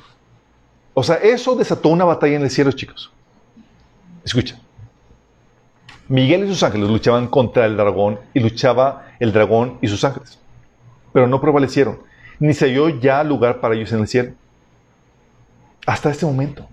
O 0.94 1.02
sea, 1.04 1.16
eso 1.16 1.54
desató 1.54 1.90
una 1.90 2.04
batalla 2.04 2.34
en 2.36 2.42
el 2.42 2.50
cielo, 2.50 2.72
chicos. 2.72 3.12
Escucha. 4.24 4.58
Miguel 6.08 6.44
y 6.44 6.48
sus 6.48 6.62
ángeles 6.64 6.88
luchaban 6.88 7.28
contra 7.28 7.66
el 7.66 7.76
dragón 7.76 8.18
y 8.34 8.40
luchaba 8.40 9.06
el 9.20 9.32
dragón 9.32 9.78
y 9.80 9.86
sus 9.86 10.02
ángeles. 10.02 10.38
Pero 11.12 11.28
no 11.28 11.40
prevalecieron, 11.40 12.00
ni 12.40 12.52
se 12.52 12.66
halló 12.66 12.88
ya 12.88 13.22
lugar 13.22 13.60
para 13.60 13.74
ellos 13.74 13.92
en 13.92 14.00
el 14.00 14.08
cielo. 14.08 14.32
Hasta 15.86 16.10
este 16.10 16.26
momento. 16.26 16.66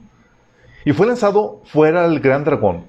Y 0.85 0.94
fue 0.94 1.06
lanzado 1.06 1.61
fuera 1.65 2.06
el 2.06 2.19
gran 2.19 2.44
dragón, 2.44 2.85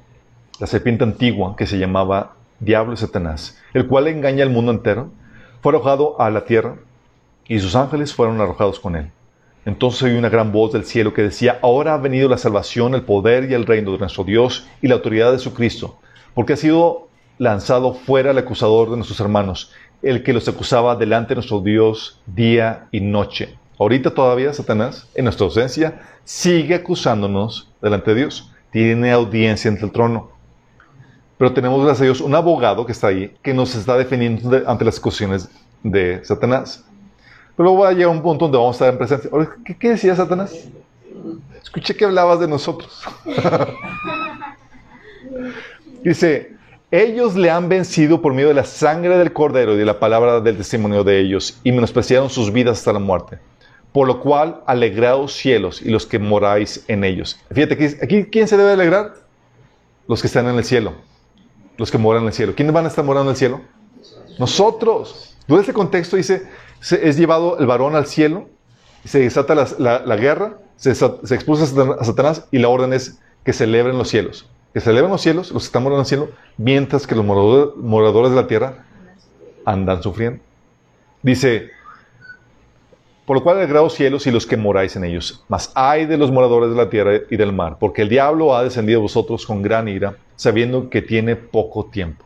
la 0.61 0.67
serpiente 0.67 1.05
antigua 1.05 1.55
que 1.57 1.67
se 1.67 1.79
llamaba 1.79 2.35
Diablo 2.61 2.93
y 2.93 2.97
Satanás, 2.97 3.59
el 3.75 3.87
cual 3.87 4.09
engaña 4.09 4.45
al 4.45 4.51
mundo 4.51 4.73
entero. 4.73 5.11
Fue 5.61 5.73
arrojado 5.73 6.21
a 6.21 6.31
la 6.31 6.45
tierra 6.45 6.77
y 7.47 7.59
sus 7.59 7.75
ángeles 7.75 8.15
fueron 8.15 8.41
arrojados 8.41 8.79
con 8.81 8.97
él. 8.97 9.11
Entonces 9.65 10.03
oí 10.03 10.17
una 10.17 10.29
gran 10.29 10.53
voz 10.53 10.73
del 10.73 10.85
cielo 10.85 11.13
que 11.13 11.23
decía, 11.23 11.59
ahora 11.63 11.95
ha 11.95 11.99
venido 11.99 12.29
la 12.29 12.39
salvación, 12.39 12.95
el 12.95 13.03
poder 13.03 13.51
y 13.51 13.55
el 13.55 13.67
reino 13.67 13.93
de 13.93 13.99
nuestro 13.99 14.25
Dios 14.25 14.67
y 14.81 14.89
la 14.89 14.95
autoridad 14.95 15.33
de 15.33 15.39
su 15.39 15.53
Cristo, 15.53 15.99
porque 16.35 16.55
ha 16.55 16.57
sido 16.57 17.09
lanzado 17.39 17.95
fuera 17.95 18.31
el 18.31 18.39
acusador 18.39 18.91
de 18.91 18.97
nuestros 18.97 19.21
hermanos, 19.21 19.73
el 20.03 20.23
que 20.23 20.33
los 20.33 20.49
acusaba 20.49 20.97
delante 20.97 21.31
de 21.31 21.37
nuestro 21.37 21.61
Dios 21.61 22.21
día 22.27 22.87
y 22.93 23.01
noche. 23.01 23.59
Ahorita 23.79 24.15
todavía 24.15 24.53
Satanás, 24.53 25.09
en 25.15 25.25
nuestra 25.25 25.45
ausencia, 25.45 26.01
sigue 26.25 26.75
acusándonos 26.75 27.71
delante 27.81 28.13
de 28.13 28.21
Dios. 28.21 28.51
Tiene 28.71 29.13
audiencia 29.13 29.71
ante 29.71 29.85
el 29.85 29.93
trono. 29.93 30.38
Pero 31.39 31.53
tenemos, 31.53 31.79
gracias 31.85 32.01
a 32.01 32.05
Dios, 32.05 32.21
un 32.21 32.35
abogado 32.35 32.85
que 32.85 32.93
está 32.93 33.07
ahí, 33.09 33.35
que 33.43 33.55
nos 33.55 33.75
está 33.75 33.97
defendiendo 33.97 34.51
de- 34.51 34.65
ante 34.67 34.85
las 34.85 34.99
acusaciones 34.99 35.49
de 35.83 36.25
Satanás. 36.25 36.85
Pero 37.57 37.69
luego 37.71 37.85
va 37.85 37.89
a 37.91 37.93
llegar 37.93 38.09
un 38.11 38.23
punto 38.23 38.45
donde 38.47 38.59
vamos 38.59 38.75
a 38.75 38.77
estar 38.85 38.93
en 38.93 38.99
presencia. 38.99 39.31
Ahora, 39.33 39.51
¿Qué, 39.65 39.77
qué 39.77 39.91
decía 39.91 40.15
Satanás? 40.17 40.53
Escuché 41.63 41.95
que 41.97 42.05
hablabas 42.05 42.41
de 42.41 42.49
nosotros. 42.49 43.03
Dice, 46.03 46.53
ellos 46.91 47.35
le 47.37 47.51
han 47.51 47.69
vencido 47.69 48.23
por 48.23 48.33
medio 48.35 48.49
de 48.49 48.55
la 48.55 48.65
sangre 48.65 49.19
del 49.19 49.33
cordero 49.33 49.75
y 49.75 49.79
de 49.79 49.85
la 49.85 49.99
palabra 49.99 50.41
del 50.41 50.57
testimonio 50.57 51.05
de 51.05 51.21
ellos, 51.21 51.59
y 51.65 51.73
menospreciaron 51.73 52.31
sus 52.31 52.53
vidas 52.53 52.79
hasta 52.79 52.93
la 52.93 52.99
muerte. 52.99 53.39
Por 53.93 54.07
lo 54.07 54.21
cual, 54.21 54.61
alegraos 54.67 55.33
cielos 55.33 55.83
y 55.83 55.91
los 55.91 56.07
que 56.07 56.19
moráis 56.19 56.85
en 56.89 57.05
ellos. 57.05 57.39
Fíjate, 57.53 57.75
aquí, 57.75 57.85
aquí 58.03 58.25
¿quién 58.31 58.47
se 58.49 58.57
debe 58.57 58.73
alegrar? 58.73 59.15
Los 60.07 60.21
que 60.21 60.27
están 60.29 60.47
en 60.49 60.57
el 60.57 60.65
cielo. 60.65 60.95
Los 61.79 61.91
que 61.91 61.97
moran 61.99 62.23
en 62.23 62.29
el 62.29 62.35
cielo. 62.35 62.55
¿Quiénes 62.55 62.75
van 62.75 62.85
a 62.85 62.89
estar 62.89 63.05
morando 63.05 63.31
en 63.31 63.35
el 63.35 63.39
cielo? 63.39 63.63
Nosotros. 64.39 65.35
Todo 65.47 65.61
este 65.61 65.73
contexto 65.73 66.17
dice, 66.17 66.43
es 66.81 67.17
llevado 67.17 67.59
el 67.59 67.67
varón 67.67 67.97
al 67.97 68.07
cielo, 68.07 68.49
se 69.05 69.21
desata 69.21 69.55
la, 69.55 70.03
la- 70.05 70.17
guerra, 70.17 70.59
se, 70.77 70.91
expulsa 71.35 71.65
a 71.99 72.05
Satanás 72.05 72.45
y 72.51 72.59
la 72.59 72.69
orden 72.69 72.93
es 72.93 73.19
que 73.45 73.53
celebren 73.55 73.97
los 73.97 74.09
cielos. 74.09 74.47
Que 74.75 74.81
celebren 74.81 75.11
los 75.11 75.23
cielos, 75.23 75.51
los 75.51 75.63
que 75.63 75.67
están 75.67 75.83
morando 75.83 76.01
en 76.01 76.05
el 76.05 76.09
cielo, 76.09 76.29
mientras 76.59 77.07
que 77.07 77.15
los 77.15 77.25
moradores, 77.25 77.77
moradores 77.77 78.31
de 78.31 78.37
la 78.37 78.47
tierra 78.47 78.85
andan 79.65 80.03
sufriendo. 80.03 80.43
Dice, 81.23 81.71
por 83.29 83.37
lo 83.37 83.43
cual 83.43 83.59
alegraos 83.59 83.93
cielos 83.93 84.27
y 84.27 84.31
los 84.31 84.47
que 84.47 84.57
moráis 84.57 84.97
en 84.97 85.05
ellos. 85.05 85.45
Mas 85.49 85.71
hay 85.75 86.07
de 86.07 86.17
los 86.17 86.33
moradores 86.33 86.71
de 86.71 86.77
la 86.77 86.89
tierra 86.89 87.13
y 87.29 87.37
del 87.37 87.53
mar, 87.53 87.77
porque 87.79 88.01
el 88.01 88.09
diablo 88.09 88.57
ha 88.57 88.65
descendido 88.65 89.01
a 89.01 89.03
vosotros 89.03 89.45
con 89.45 89.61
gran 89.61 89.87
ira, 89.87 90.17
sabiendo 90.35 90.89
que 90.89 91.03
tiene 91.03 91.37
poco 91.37 91.85
tiempo. 91.85 92.25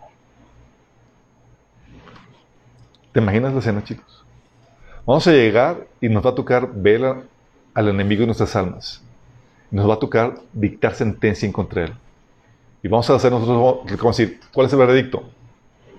¿Te 3.11 3.19
imaginas 3.19 3.53
la 3.53 3.59
escena, 3.59 3.83
chicos? 3.83 4.24
Vamos 5.05 5.27
a 5.27 5.33
llegar 5.33 5.89
y 6.01 6.09
nos 6.09 6.24
va 6.24 6.31
a 6.31 6.35
tocar 6.37 6.70
ver 6.73 7.05
a- 7.05 7.23
al 7.74 7.89
enemigo 7.89 8.20
de 8.20 8.27
nuestras 8.27 8.55
almas. 8.55 9.03
Nos 9.73 9.89
va 9.91 9.95
a 9.95 9.99
tocar 9.99 10.35
dictar 10.53 10.95
sentencia 10.95 11.47
en 11.47 11.53
contra 11.53 11.83
de 11.83 11.89
él. 11.89 11.95
Y 12.85 12.87
vamos 12.87 13.11
a 13.11 13.16
hacer 13.16 13.33
nosotros, 13.33 13.59
vamos 13.99 14.20
a 14.20 14.23
decir, 14.23 14.39
¿cuál 14.53 14.69
es 14.69 14.73
el 14.73 14.79
veredicto? 14.79 15.24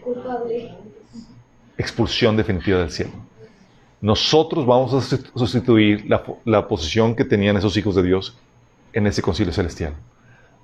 Culpable. 0.01 0.75
expulsión 1.77 2.37
definitiva 2.37 2.79
del 2.79 2.89
cielo. 2.91 3.11
Nosotros 4.03 4.65
vamos 4.65 4.93
a 4.93 4.97
sustitu- 4.97 5.31
sustituir 5.33 6.05
la, 6.09 6.21
po- 6.25 6.39
la 6.43 6.67
posición 6.67 7.15
que 7.15 7.23
tenían 7.23 7.55
esos 7.55 7.77
hijos 7.77 7.95
de 7.95 8.03
Dios 8.03 8.37
en 8.91 9.07
ese 9.07 9.21
concilio 9.21 9.53
celestial, 9.53 9.93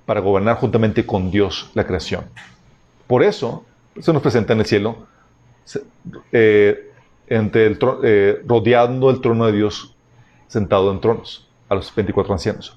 para 0.04 0.20
gobernar 0.20 0.56
juntamente 0.56 1.06
con 1.06 1.30
Dios 1.30 1.70
la 1.72 1.86
creación. 1.86 2.26
Por 3.06 3.22
eso 3.22 3.64
se 3.98 4.12
nos 4.12 4.20
presenta 4.20 4.52
en 4.52 4.58
el 4.60 4.66
cielo, 4.66 5.06
eh, 6.32 6.92
eh, 7.30 8.42
rodeando 8.46 9.08
el 9.08 9.20
trono 9.22 9.46
de 9.46 9.52
Dios, 9.52 9.94
sentado 10.46 10.92
en 10.92 11.00
tronos, 11.00 11.48
a 11.70 11.76
los 11.76 11.94
24 11.94 12.34
ancianos. 12.34 12.76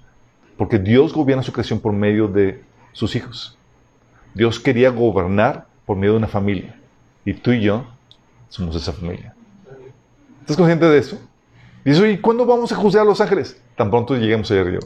Porque 0.55 0.79
Dios 0.79 1.11
gobierna 1.11 1.43
su 1.43 1.51
creación 1.51 1.81
por 1.81 1.91
medio 1.91 2.29
de 2.29 2.63
sus 2.93 3.17
hijos. 3.17 3.57
Dios 4.33 4.61
quería 4.61 4.91
gobernar 4.91 5.67
por 5.85 5.97
medio 5.97 6.13
de 6.13 6.19
una 6.19 6.27
familia. 6.27 6.79
Y 7.25 7.33
tú 7.33 7.51
y 7.51 7.59
yo 7.59 7.85
somos 8.47 8.77
esa 8.77 8.93
familia. 8.93 9.35
¿Estás 10.43 10.57
consciente 10.57 10.85
de 10.85 10.97
eso? 10.97 11.17
Dice, 11.85 12.11
¿y 12.11 12.17
cuándo 12.17 12.45
vamos 12.45 12.69
a 12.73 12.75
juzgar 12.75 13.03
a 13.03 13.05
los 13.05 13.21
ángeles? 13.21 13.61
Tan 13.77 13.89
pronto 13.89 14.13
lleguemos 14.13 14.51
allá 14.51 14.59
arriba. 14.59 14.81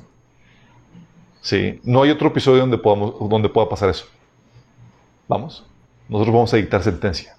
Sí, 1.42 1.82
no 1.84 2.04
hay 2.04 2.12
otro 2.12 2.28
episodio 2.28 2.60
donde, 2.60 2.78
podamos, 2.78 3.16
donde 3.28 3.50
pueda 3.50 3.68
pasar 3.68 3.90
eso. 3.90 4.06
Vamos, 5.28 5.66
nosotros 6.08 6.32
vamos 6.32 6.54
a 6.54 6.58
dictar 6.58 6.84
sentencia. 6.84 7.36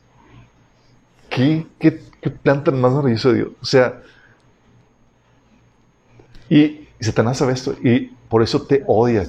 ¿Qué, 1.31 1.65
qué, 1.79 2.03
qué 2.21 2.31
plan 2.31 2.65
más 2.73 2.91
maravilloso 2.91 3.29
de 3.29 3.35
Dios? 3.37 3.49
O 3.63 3.65
sea, 3.65 4.03
y, 6.51 6.89
Satanás 6.99 7.39
sabe 7.39 7.53
esto 7.53 7.77
y 7.85 8.07
por 8.29 8.43
eso 8.43 8.63
te 8.63 8.83
odia. 8.89 9.25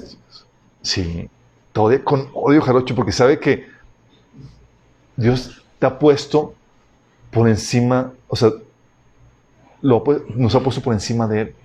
Sí, 0.82 1.30
te 1.74 1.80
odia 1.80 2.03
con 2.03 2.28
odio 2.34 2.60
jarocho 2.64 2.95
porque 2.95 3.11
sabe 3.11 3.40
que 3.40 3.68
Dios 5.16 5.64
te 5.78 5.86
ha 5.86 5.99
puesto 5.99 6.56
por 7.30 7.48
encima, 7.48 8.14
o 8.28 8.36
sea, 8.36 8.49
lo 9.81 10.03
nos 10.35 10.53
ha 10.56 10.60
puesto 10.60 10.81
por 10.81 10.93
encima 10.93 11.27
de 11.27 11.41
Él. 11.41 11.56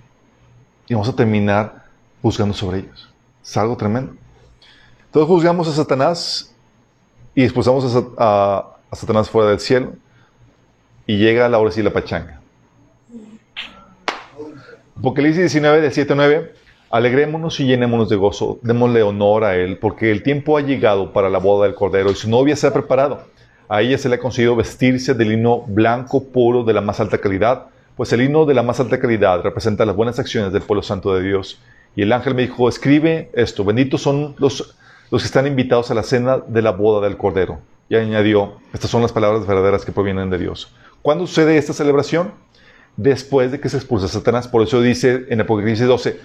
Y 0.87 0.93
vamos 0.93 1.09
a 1.09 1.15
terminar 1.15 1.85
juzgando 2.21 2.53
sobre 2.53 2.79
ellos. 2.79 3.09
Es 3.43 3.55
algo 3.57 3.75
tremendo. 3.75 4.13
Entonces 5.05 5.27
juzgamos 5.27 5.67
a 5.67 5.71
Satanás 5.71 6.53
y 7.33 7.43
expulsamos 7.43 7.95
a, 7.95 8.03
a- 8.17 8.65
a 8.91 8.95
Satanás 8.95 9.29
fuera 9.29 9.49
del 9.49 9.59
cielo. 9.59 9.93
Y 11.07 11.17
llega 11.17 11.47
la 11.49 11.59
hora 11.59 11.71
sí 11.71 11.83
la 11.83 11.91
pachanga. 11.93 12.39
Apocalipsis 14.97 15.39
19, 15.41 15.81
del 15.81 15.91
7 15.91 16.13
a 16.13 16.15
9. 16.15 16.53
Alegrémonos 16.91 17.59
y 17.59 17.65
llenémonos 17.65 18.09
de 18.09 18.15
gozo, 18.15 18.59
démosle 18.61 19.03
honor 19.03 19.43
a 19.43 19.55
Él, 19.55 19.77
porque 19.79 20.11
el 20.11 20.23
tiempo 20.23 20.57
ha 20.57 20.61
llegado 20.61 21.11
para 21.11 21.29
la 21.29 21.39
boda 21.39 21.65
del 21.65 21.75
Cordero 21.75 22.09
y 22.11 22.15
su 22.15 22.29
novia 22.29 22.55
se 22.55 22.67
ha 22.67 22.73
preparado. 22.73 23.25
A 23.67 23.81
ella 23.81 23.97
se 23.97 24.07
le 24.07 24.15
ha 24.15 24.19
concedido 24.19 24.55
vestirse 24.55 25.13
de 25.13 25.25
lino 25.25 25.61
blanco 25.67 26.23
puro 26.23 26.63
de 26.63 26.73
la 26.73 26.81
más 26.81 26.99
alta 26.99 27.17
calidad, 27.17 27.65
pues 27.95 28.11
el 28.13 28.19
lino 28.19 28.45
de 28.45 28.53
la 28.53 28.63
más 28.63 28.79
alta 28.79 28.99
calidad 28.99 29.41
representa 29.41 29.85
las 29.85 29.95
buenas 29.95 30.19
acciones 30.19 30.51
del 30.51 30.61
pueblo 30.61 30.83
santo 30.83 31.13
de 31.15 31.23
Dios. 31.23 31.59
Y 31.95 32.01
el 32.01 32.11
ángel 32.11 32.35
me 32.35 32.41
dijo, 32.41 32.67
escribe 32.67 33.29
esto, 33.33 33.63
benditos 33.63 34.01
son 34.01 34.35
los, 34.37 34.75
los 35.11 35.21
que 35.21 35.25
están 35.25 35.47
invitados 35.47 35.91
a 35.91 35.93
la 35.93 36.03
cena 36.03 36.39
de 36.39 36.61
la 36.61 36.71
boda 36.71 37.07
del 37.07 37.17
Cordero. 37.17 37.59
Y 37.87 37.95
añadió, 37.95 38.55
estas 38.73 38.89
son 38.89 39.01
las 39.01 39.13
palabras 39.13 39.47
verdaderas 39.47 39.85
que 39.85 39.91
provienen 39.91 40.29
de 40.29 40.37
Dios. 40.37 40.73
¿Cuándo 41.01 41.25
sucede 41.27 41.57
esta 41.57 41.73
celebración? 41.73 42.33
Después 42.97 43.51
de 43.51 43.59
que 43.59 43.69
se 43.69 43.77
expulsa 43.77 44.07
Satanás. 44.07 44.47
Por 44.47 44.63
eso 44.63 44.81
dice 44.81 45.25
en 45.29 45.41
Apocalipsis 45.41 45.87
12, 45.87 46.19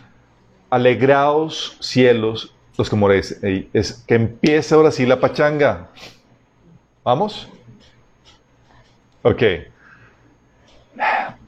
alegraos 0.70 1.76
cielos 1.80 2.54
los 2.78 2.88
que 2.88 2.96
moréis, 2.96 3.38
es 3.74 3.92
que 4.06 4.14
empiece 4.14 4.74
ahora 4.74 4.90
sí 4.90 5.04
la 5.04 5.20
pachanga. 5.20 5.90
¿Vamos? 7.04 7.46
Ok. 9.22 9.42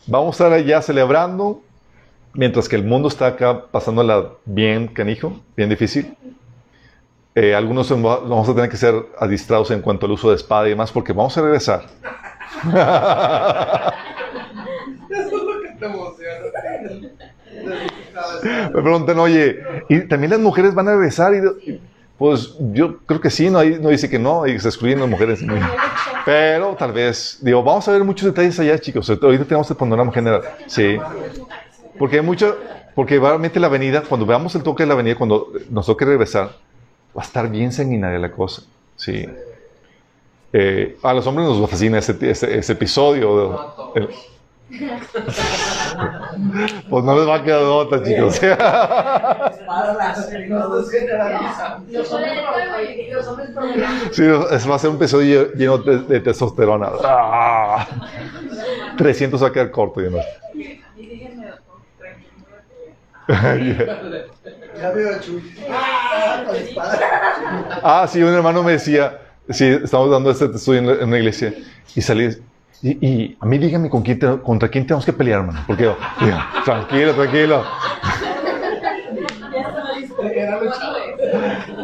Vamos 0.07 0.41
a 0.41 0.47
estar 0.47 0.65
ya 0.65 0.83
celebrando, 0.83 1.62
mientras 2.35 2.69
que 2.69 2.77
el 2.77 2.85
mundo 2.85 3.09
está 3.09 3.29
acá 3.29 3.66
pasándola 3.70 4.31
bien 4.45 4.89
canijo, 4.89 5.41
bien 5.57 5.69
difícil. 5.69 6.16
Eh, 7.35 7.55
algunos 7.55 7.89
vamos 7.89 8.49
a 8.49 8.55
tener 8.55 8.69
que 8.69 8.77
ser 8.77 8.95
adistrados 9.19 9.70
en 9.70 9.81
cuanto 9.81 10.07
al 10.07 10.12
uso 10.12 10.31
de 10.31 10.37
espada 10.37 10.66
y 10.66 10.70
demás, 10.70 10.91
porque 10.91 11.12
vamos 11.12 11.39
a 11.39 11.43
regresar. 11.43 11.87
Me 18.74 18.83
preguntan, 18.83 19.19
oye, 19.19 19.61
¿y 19.89 20.01
también 20.09 20.31
las 20.31 20.41
mujeres 20.41 20.74
van 20.74 20.89
a 20.89 20.93
regresar? 20.93 21.33
Y, 21.35 21.81
pues 22.23 22.55
yo 22.73 22.99
creo 22.99 23.20
que 23.20 23.31
sí, 23.31 23.51
no, 23.51 23.65
no 23.65 23.89
dice 23.89 24.09
que 24.09 24.16
no, 24.16 24.47
y 24.47 24.57
se 24.61 24.69
excluyen 24.69 25.01
las 25.01 25.09
mujeres. 25.09 25.40
Pero 26.24 26.77
tal 26.77 26.93
vez, 26.93 27.40
digo, 27.40 27.65
vamos 27.65 27.89
a 27.89 27.90
ver 27.90 28.05
muchos 28.05 28.27
detalles 28.27 28.61
allá, 28.61 28.78
chicos. 28.78 29.11
Ahorita 29.11 29.44
tenemos 29.44 29.69
el 29.69 29.77
panorama 29.77 30.12
general. 30.12 30.40
Sí. 30.69 30.99
Porque 31.99 32.19
hay 32.19 32.23
mucho, 32.23 32.57
porque 32.94 33.19
realmente 33.19 33.59
la 33.59 33.66
avenida, 33.66 34.05
cuando 34.09 34.24
veamos 34.24 34.55
el 34.55 34.62
toque 34.62 34.85
de 34.85 34.86
la 34.86 34.94
avenida, 34.94 35.16
cuando 35.16 35.49
nos 35.69 35.85
toque 35.85 36.05
regresar, 36.05 36.53
va 37.16 37.23
a 37.23 37.24
estar 37.24 37.51
bien 37.51 37.73
sanguinaria 37.73 38.20
la 38.20 38.31
cosa. 38.31 38.62
Sí. 38.94 39.27
Eh, 40.53 40.99
a 41.03 41.15
los 41.15 41.27
hombres 41.27 41.49
nos 41.49 41.69
fascina 41.69 41.99
ese, 41.99 42.16
ese, 42.20 42.73
episodio. 42.73 43.93
Pues 46.89 47.05
no 47.05 47.16
les 47.19 47.28
va 47.28 47.36
a 47.36 47.43
quedar 47.43 47.62
otra, 47.62 48.03
chicos. 48.03 48.36
sí, 48.36 48.47
va 54.27 54.74
a 54.74 54.78
ser 54.78 54.90
un 54.90 54.97
episodio 54.97 55.53
lleno 55.53 55.78
de, 55.78 56.20
testosterona. 56.20 56.90
300 58.97 59.43
va 59.43 59.49
a 59.49 59.53
quedar 59.53 59.70
corto. 59.70 60.01
¿no? 60.01 60.19
ah, 67.82 68.07
sí, 68.09 68.23
un 68.23 68.35
hermano 68.35 68.62
me 68.62 68.73
decía, 68.73 69.19
sí, 69.49 69.66
estamos 69.66 70.11
dando 70.11 70.31
este 70.31 70.47
estudio 70.47 70.81
en, 70.81 71.09
una 71.09 71.19
iglesia, 71.19 71.55
y 71.94 72.01
salí, 72.01 72.36
y, 72.83 73.37
a 73.39 73.47
mí 73.47 73.59
dígame 73.59 73.89
con 73.89 74.03
quién 74.03 74.19
contra 74.39 74.69
quién 74.69 74.87
tenemos 74.87 75.05
que 75.05 75.13
pelear, 75.13 75.41
hermano, 75.41 75.63
porque 75.67 75.85
yo, 75.85 75.97
tranquilo, 76.65 77.15
tranquilo. 77.15 77.65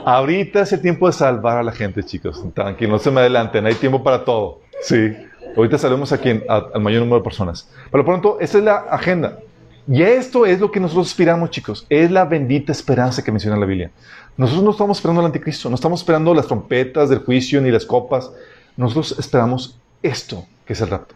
Ahorita 0.05 0.63
es 0.63 0.73
el 0.73 0.81
tiempo 0.81 1.07
de 1.07 1.13
salvar 1.13 1.59
a 1.59 1.63
la 1.63 1.73
gente, 1.73 2.03
chicos. 2.03 2.43
Tranquilo, 2.55 2.93
no 2.93 2.99
se 2.99 3.11
me 3.11 3.21
adelanten, 3.21 3.67
hay 3.67 3.75
tiempo 3.75 4.03
para 4.03 4.25
todo. 4.25 4.61
Sí. 4.81 5.15
Ahorita 5.57 5.79
salimos 5.79 6.13
aquí 6.13 6.41
al 6.49 6.81
mayor 6.81 7.01
número 7.01 7.19
de 7.19 7.25
personas. 7.25 7.69
Por 7.91 7.99
lo 7.99 8.05
pronto, 8.05 8.39
esa 8.41 8.59
es 8.59 8.65
la 8.65 8.77
agenda. 8.91 9.39
Y 9.87 10.03
esto 10.03 10.47
es 10.47 10.61
lo 10.61 10.71
que 10.71 10.81
nosotros 10.81 11.09
aspiramos, 11.09 11.51
chicos. 11.51 11.87
Es 11.89 12.11
la 12.11 12.25
bendita 12.25 12.73
esperanza 12.73 13.23
que 13.23 13.33
menciona 13.33 13.57
la 13.57 13.67
Biblia. 13.67 13.91
Nosotros 14.37 14.65
no 14.65 14.71
estamos 14.71 14.99
esperando 14.99 15.21
al 15.21 15.27
anticristo, 15.27 15.69
no 15.69 15.75
estamos 15.75 16.01
esperando 16.01 16.35
las 16.35 16.47
trompetas 16.47 17.09
del 17.09 17.21
juicio 17.21 17.61
ni 17.61 17.71
las 17.71 17.85
copas. 17.85 18.31
Nosotros 18.77 19.19
esperamos 19.19 19.79
esto, 20.03 20.45
que 20.69 20.75
es 20.75 20.81
el 20.83 20.91
rapto. 20.91 21.15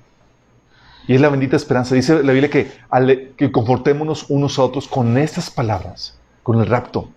Y 1.06 1.14
es 1.14 1.20
la 1.20 1.28
bendita 1.28 1.56
esperanza. 1.56 1.94
Dice 1.94 2.22
la 2.22 2.32
Biblia 2.32 2.48
que, 2.48 2.72
que 3.36 3.52
confortémonos 3.52 4.30
unos 4.30 4.58
a 4.58 4.62
otros 4.62 4.88
con 4.88 5.18
estas 5.18 5.50
palabras, 5.50 6.18
con 6.42 6.58
el 6.58 6.66
rapto. 6.66 7.10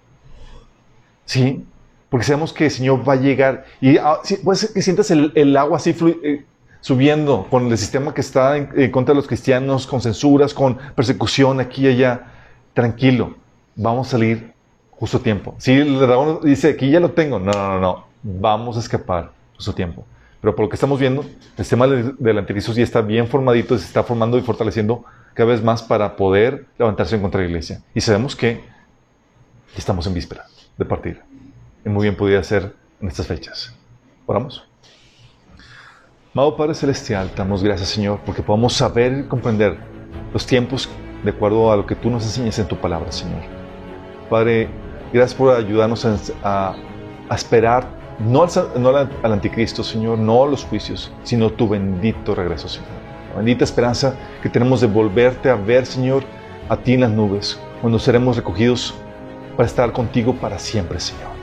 ¿Sí? 1.23 1.63
Porque 2.09 2.25
sabemos 2.25 2.51
que 2.51 2.65
el 2.65 2.71
Señor 2.71 3.07
va 3.07 3.13
a 3.13 3.15
llegar. 3.15 3.63
Y 3.79 3.97
ah, 3.97 4.17
puede 4.43 4.57
ser 4.57 4.73
que 4.73 4.81
sientas 4.81 5.11
el, 5.11 5.55
agua 5.55 5.77
así 5.77 5.95
eh, 6.23 6.43
subiendo 6.81 7.47
con 7.49 7.67
el 7.67 7.77
sistema 7.77 8.13
que 8.13 8.19
está 8.19 8.57
en, 8.57 8.91
contra 8.91 9.13
de 9.13 9.15
los 9.15 9.27
cristianos, 9.27 9.87
con 9.87 10.01
censuras, 10.01 10.53
con 10.53 10.77
persecución 10.93 11.61
aquí 11.61 11.85
y 11.85 11.87
allá. 11.87 12.33
Tranquilo, 12.73 13.37
vamos 13.77 14.07
a 14.07 14.11
salir 14.11 14.51
justo 14.91 15.17
a 15.17 15.23
tiempo. 15.23 15.55
Si 15.57 15.71
el 15.71 15.99
dragón 15.99 16.39
dice, 16.43 16.71
aquí 16.71 16.89
ya 16.89 16.99
lo 16.99 17.11
tengo, 17.11 17.39
no, 17.39 17.53
no, 17.53 17.79
no, 17.79 18.05
vamos 18.23 18.75
a 18.75 18.81
escapar 18.81 19.31
justo 19.55 19.71
a 19.71 19.75
tiempo. 19.75 20.05
Pero 20.45 20.55
por 20.55 20.65
lo 20.65 20.69
que 20.69 20.75
estamos 20.75 20.99
viendo, 20.99 21.23
el 21.23 21.65
sistema 21.65 21.87
del 21.87 22.37
anticristo 22.37 22.71
ya 22.73 22.83
está 22.83 23.01
bien 23.01 23.27
formadito, 23.27 23.75
se 23.79 23.83
está 23.83 24.03
formando 24.03 24.37
y 24.37 24.41
fortaleciendo 24.41 25.03
cada 25.33 25.49
vez 25.49 25.63
más 25.63 25.81
para 25.81 26.15
poder 26.15 26.67
levantarse 26.77 27.15
en 27.15 27.23
contra 27.23 27.41
de 27.41 27.47
la 27.47 27.49
iglesia. 27.49 27.81
Y 27.95 28.01
sabemos 28.01 28.35
que 28.35 28.63
estamos 29.75 30.05
en 30.05 30.13
víspera 30.13 30.45
de 30.77 30.85
partir. 30.85 31.19
Y 31.83 31.89
muy 31.89 32.03
bien 32.03 32.15
podría 32.15 32.43
ser 32.43 32.75
en 33.01 33.07
estas 33.07 33.25
fechas. 33.25 33.73
Oramos. 34.27 34.63
Amado 36.31 36.55
Padre 36.55 36.75
Celestial, 36.75 37.31
te 37.31 37.37
damos 37.37 37.63
gracias, 37.63 37.89
Señor, 37.89 38.19
porque 38.23 38.43
podamos 38.43 38.73
saber 38.73 39.23
y 39.25 39.27
comprender 39.27 39.79
los 40.31 40.45
tiempos 40.45 40.87
de 41.23 41.31
acuerdo 41.31 41.71
a 41.71 41.75
lo 41.75 41.87
que 41.87 41.95
tú 41.95 42.11
nos 42.11 42.23
enseñas 42.23 42.59
en 42.59 42.67
tu 42.67 42.77
palabra, 42.77 43.11
Señor. 43.11 43.41
Padre, 44.29 44.69
gracias 45.11 45.33
por 45.33 45.55
ayudarnos 45.55 46.05
a, 46.43 46.75
esperar 47.31 48.04
no, 48.19 48.43
al, 48.43 49.31
anticristo, 49.33 49.83
Señor, 49.83 50.17
no 50.17 50.43
a 50.43 50.47
los 50.47 50.63
juicios, 50.63 51.11
sino 51.23 51.49
tu 51.49 51.67
bendito 51.67 52.33
regreso, 52.33 52.69
Señor. 52.69 52.89
La 53.31 53.37
bendita 53.37 53.63
esperanza 53.63 54.15
que 54.41 54.49
tenemos 54.49 54.81
de 54.81 54.87
volverte 54.87 55.49
a 55.49 55.55
ver, 55.55 55.85
Señor, 55.85 56.23
a 56.69 56.77
ti 56.77 56.93
en 56.93 57.01
las 57.01 57.11
nubes, 57.11 57.59
cuando 57.81 57.99
seremos 57.99 58.37
recogidos 58.37 58.93
para 59.57 59.67
estar 59.67 59.91
contigo 59.91 60.33
para 60.35 60.57
siempre, 60.57 60.99
Señor. 60.99 61.35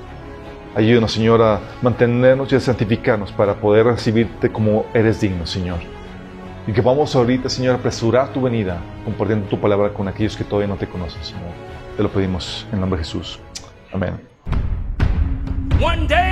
Ayúdanos, 0.74 1.12
Señor, 1.12 1.42
a 1.42 1.60
mantenernos 1.82 2.50
y 2.50 2.56
a 2.56 2.60
santificarnos 2.60 3.30
para 3.32 3.54
poder 3.56 3.84
recibirte 3.84 4.50
como 4.50 4.86
eres 4.94 5.20
digno, 5.20 5.46
Señor. 5.46 5.80
Y 6.66 6.72
que 6.72 6.80
vamos 6.80 7.14
ahorita, 7.14 7.50
Señor, 7.50 7.74
a 7.74 7.78
apresurar 7.78 8.32
tu 8.32 8.40
venida, 8.40 8.78
compartiendo 9.04 9.46
tu 9.48 9.60
palabra 9.60 9.92
con 9.92 10.08
aquellos 10.08 10.36
que 10.36 10.44
todavía 10.44 10.68
no 10.68 10.76
te 10.76 10.86
conocen, 10.86 11.22
Señor. 11.22 11.50
Te 11.96 12.02
lo 12.02 12.08
pedimos 12.08 12.66
en 12.72 12.80
nombre 12.80 12.98
de 12.98 13.04
Jesús. 13.04 13.38
Amén. 13.92 14.18
One 15.82 16.06
day 16.06 16.31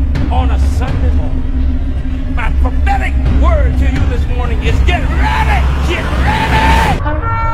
on 0.31 0.49
a 0.49 0.59
Sunday 0.77 1.13
morning? 1.13 2.35
My 2.35 2.51
prophetic 2.61 3.13
word 3.41 3.77
to 3.79 3.91
you 3.91 3.99
this 4.07 4.25
morning 4.27 4.63
is 4.63 4.79
get 4.81 5.01
ready, 5.09 5.89
get 5.89 6.03
ready! 6.23 7.50